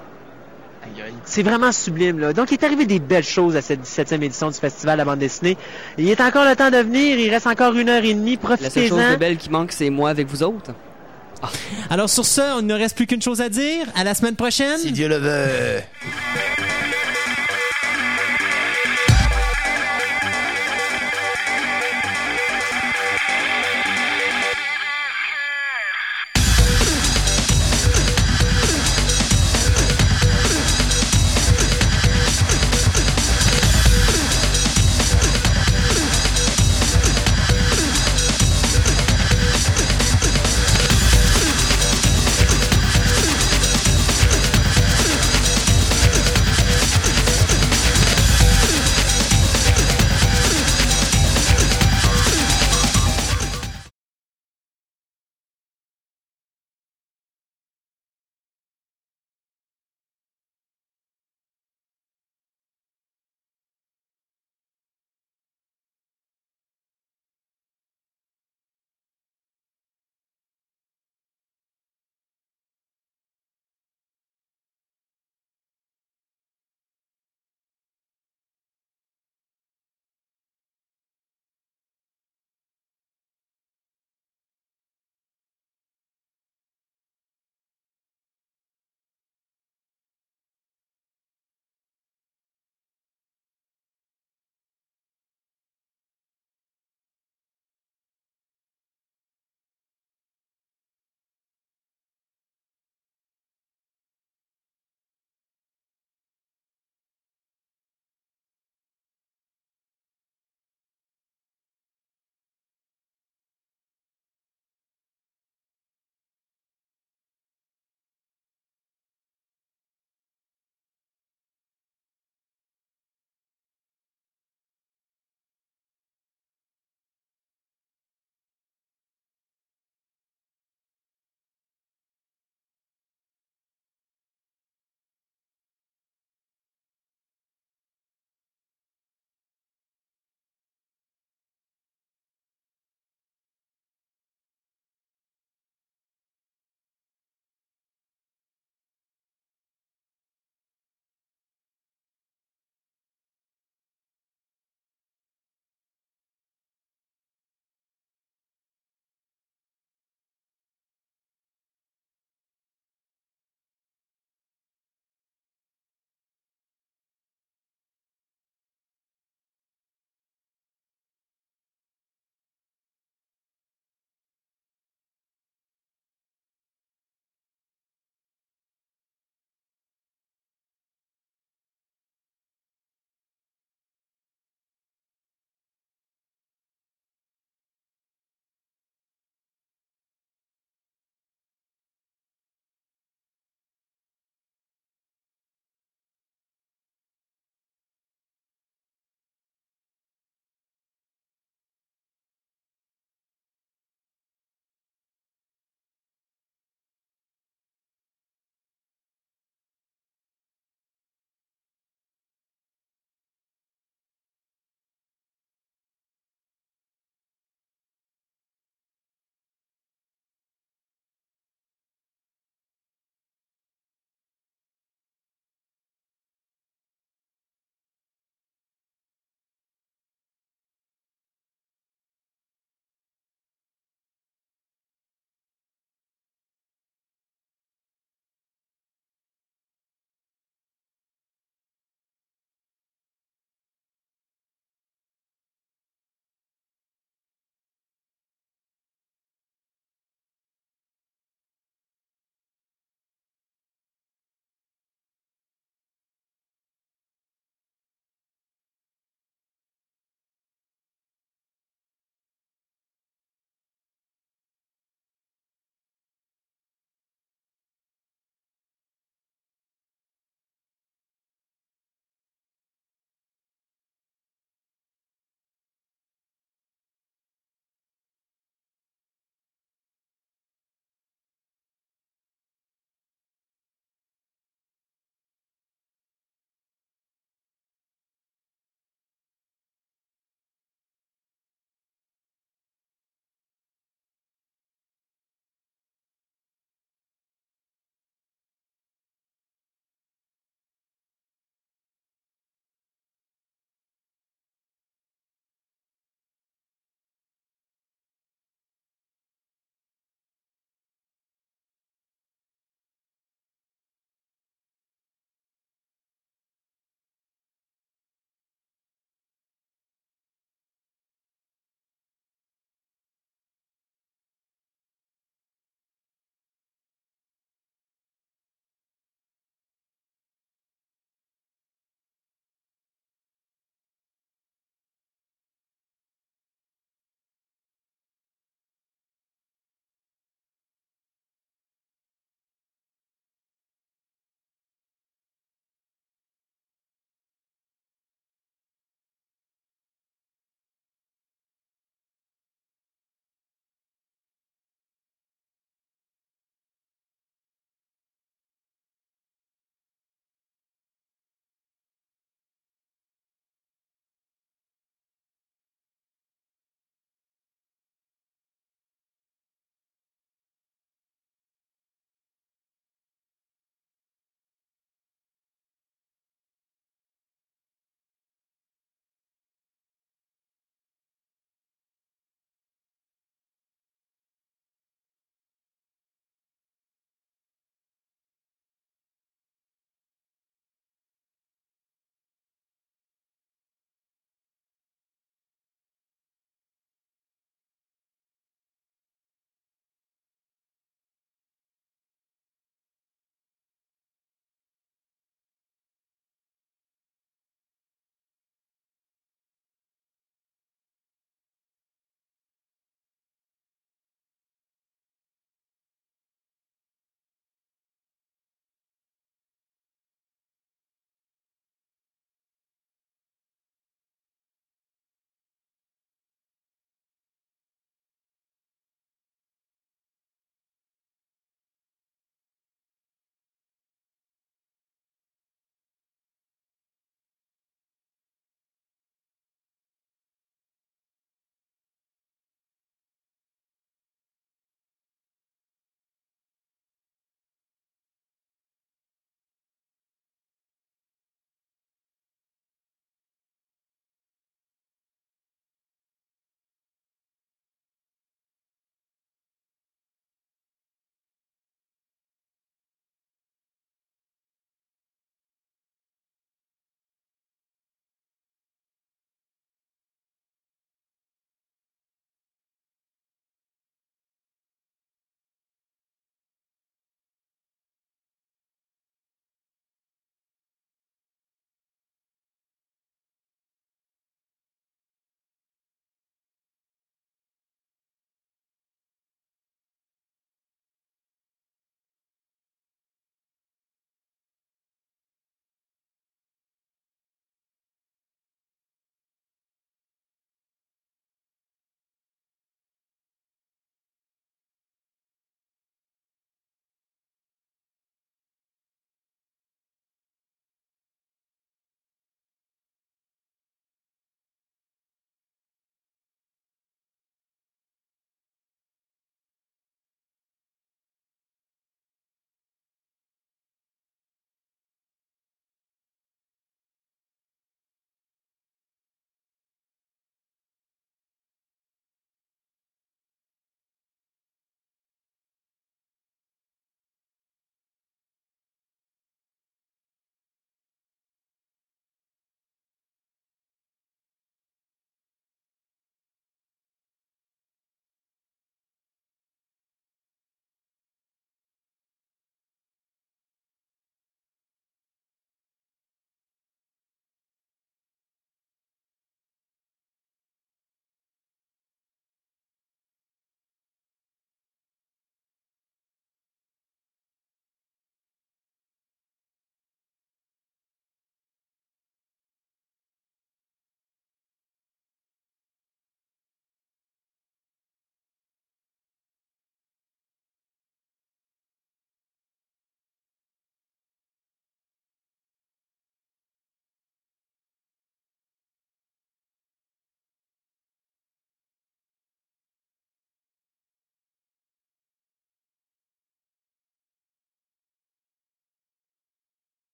C'est 1.25 1.43
vraiment 1.43 1.73
sublime, 1.73 2.19
là. 2.19 2.33
Donc, 2.33 2.51
il 2.51 2.55
est 2.55 2.65
arrivé 2.65 2.87
des 2.87 2.99
belles 2.99 3.25
choses 3.25 3.57
à 3.57 3.63
cette 3.63 3.83
17e 3.83 4.23
édition 4.23 4.51
du 4.51 4.59
Festival 4.59 5.01
à 5.01 5.05
bande 5.05 5.19
dessinée. 5.19 5.57
Il 5.99 6.09
est 6.09 6.21
encore 6.21 6.45
le 6.45 6.55
temps 6.57 6.71
de 6.71 6.79
venir. 6.79 7.19
Il 7.19 7.31
reste 7.31 7.47
encore 7.47 7.75
une 7.75 7.89
heure 7.89 8.05
et 8.05 8.15
demie. 8.15 8.39
La 8.43 8.57
seule 8.57 8.89
chose 8.89 8.91
de 8.91 8.95
Profitez-en. 8.95 9.19
belle 9.19 9.37
qui 9.37 9.51
manque, 9.51 9.73
c'est 9.73 9.91
moi 9.91 10.11
avec 10.11 10.27
vous 10.29 10.43
autres. 10.43 10.73
Alors 11.91 12.09
sur 12.09 12.25
ce, 12.25 12.41
on 12.59 12.63
ne 12.63 12.75
reste 12.75 12.97
plus 12.97 13.07
qu'une 13.07 13.21
chose 13.21 13.41
à 13.41 13.49
dire. 13.49 13.87
À 13.95 14.05
la 14.05 14.15
semaine 14.15 14.37
prochaine. 14.37 14.79
Si 14.79 14.93
Dieu 14.93 15.09
le 15.09 15.17
veut. 15.17 15.81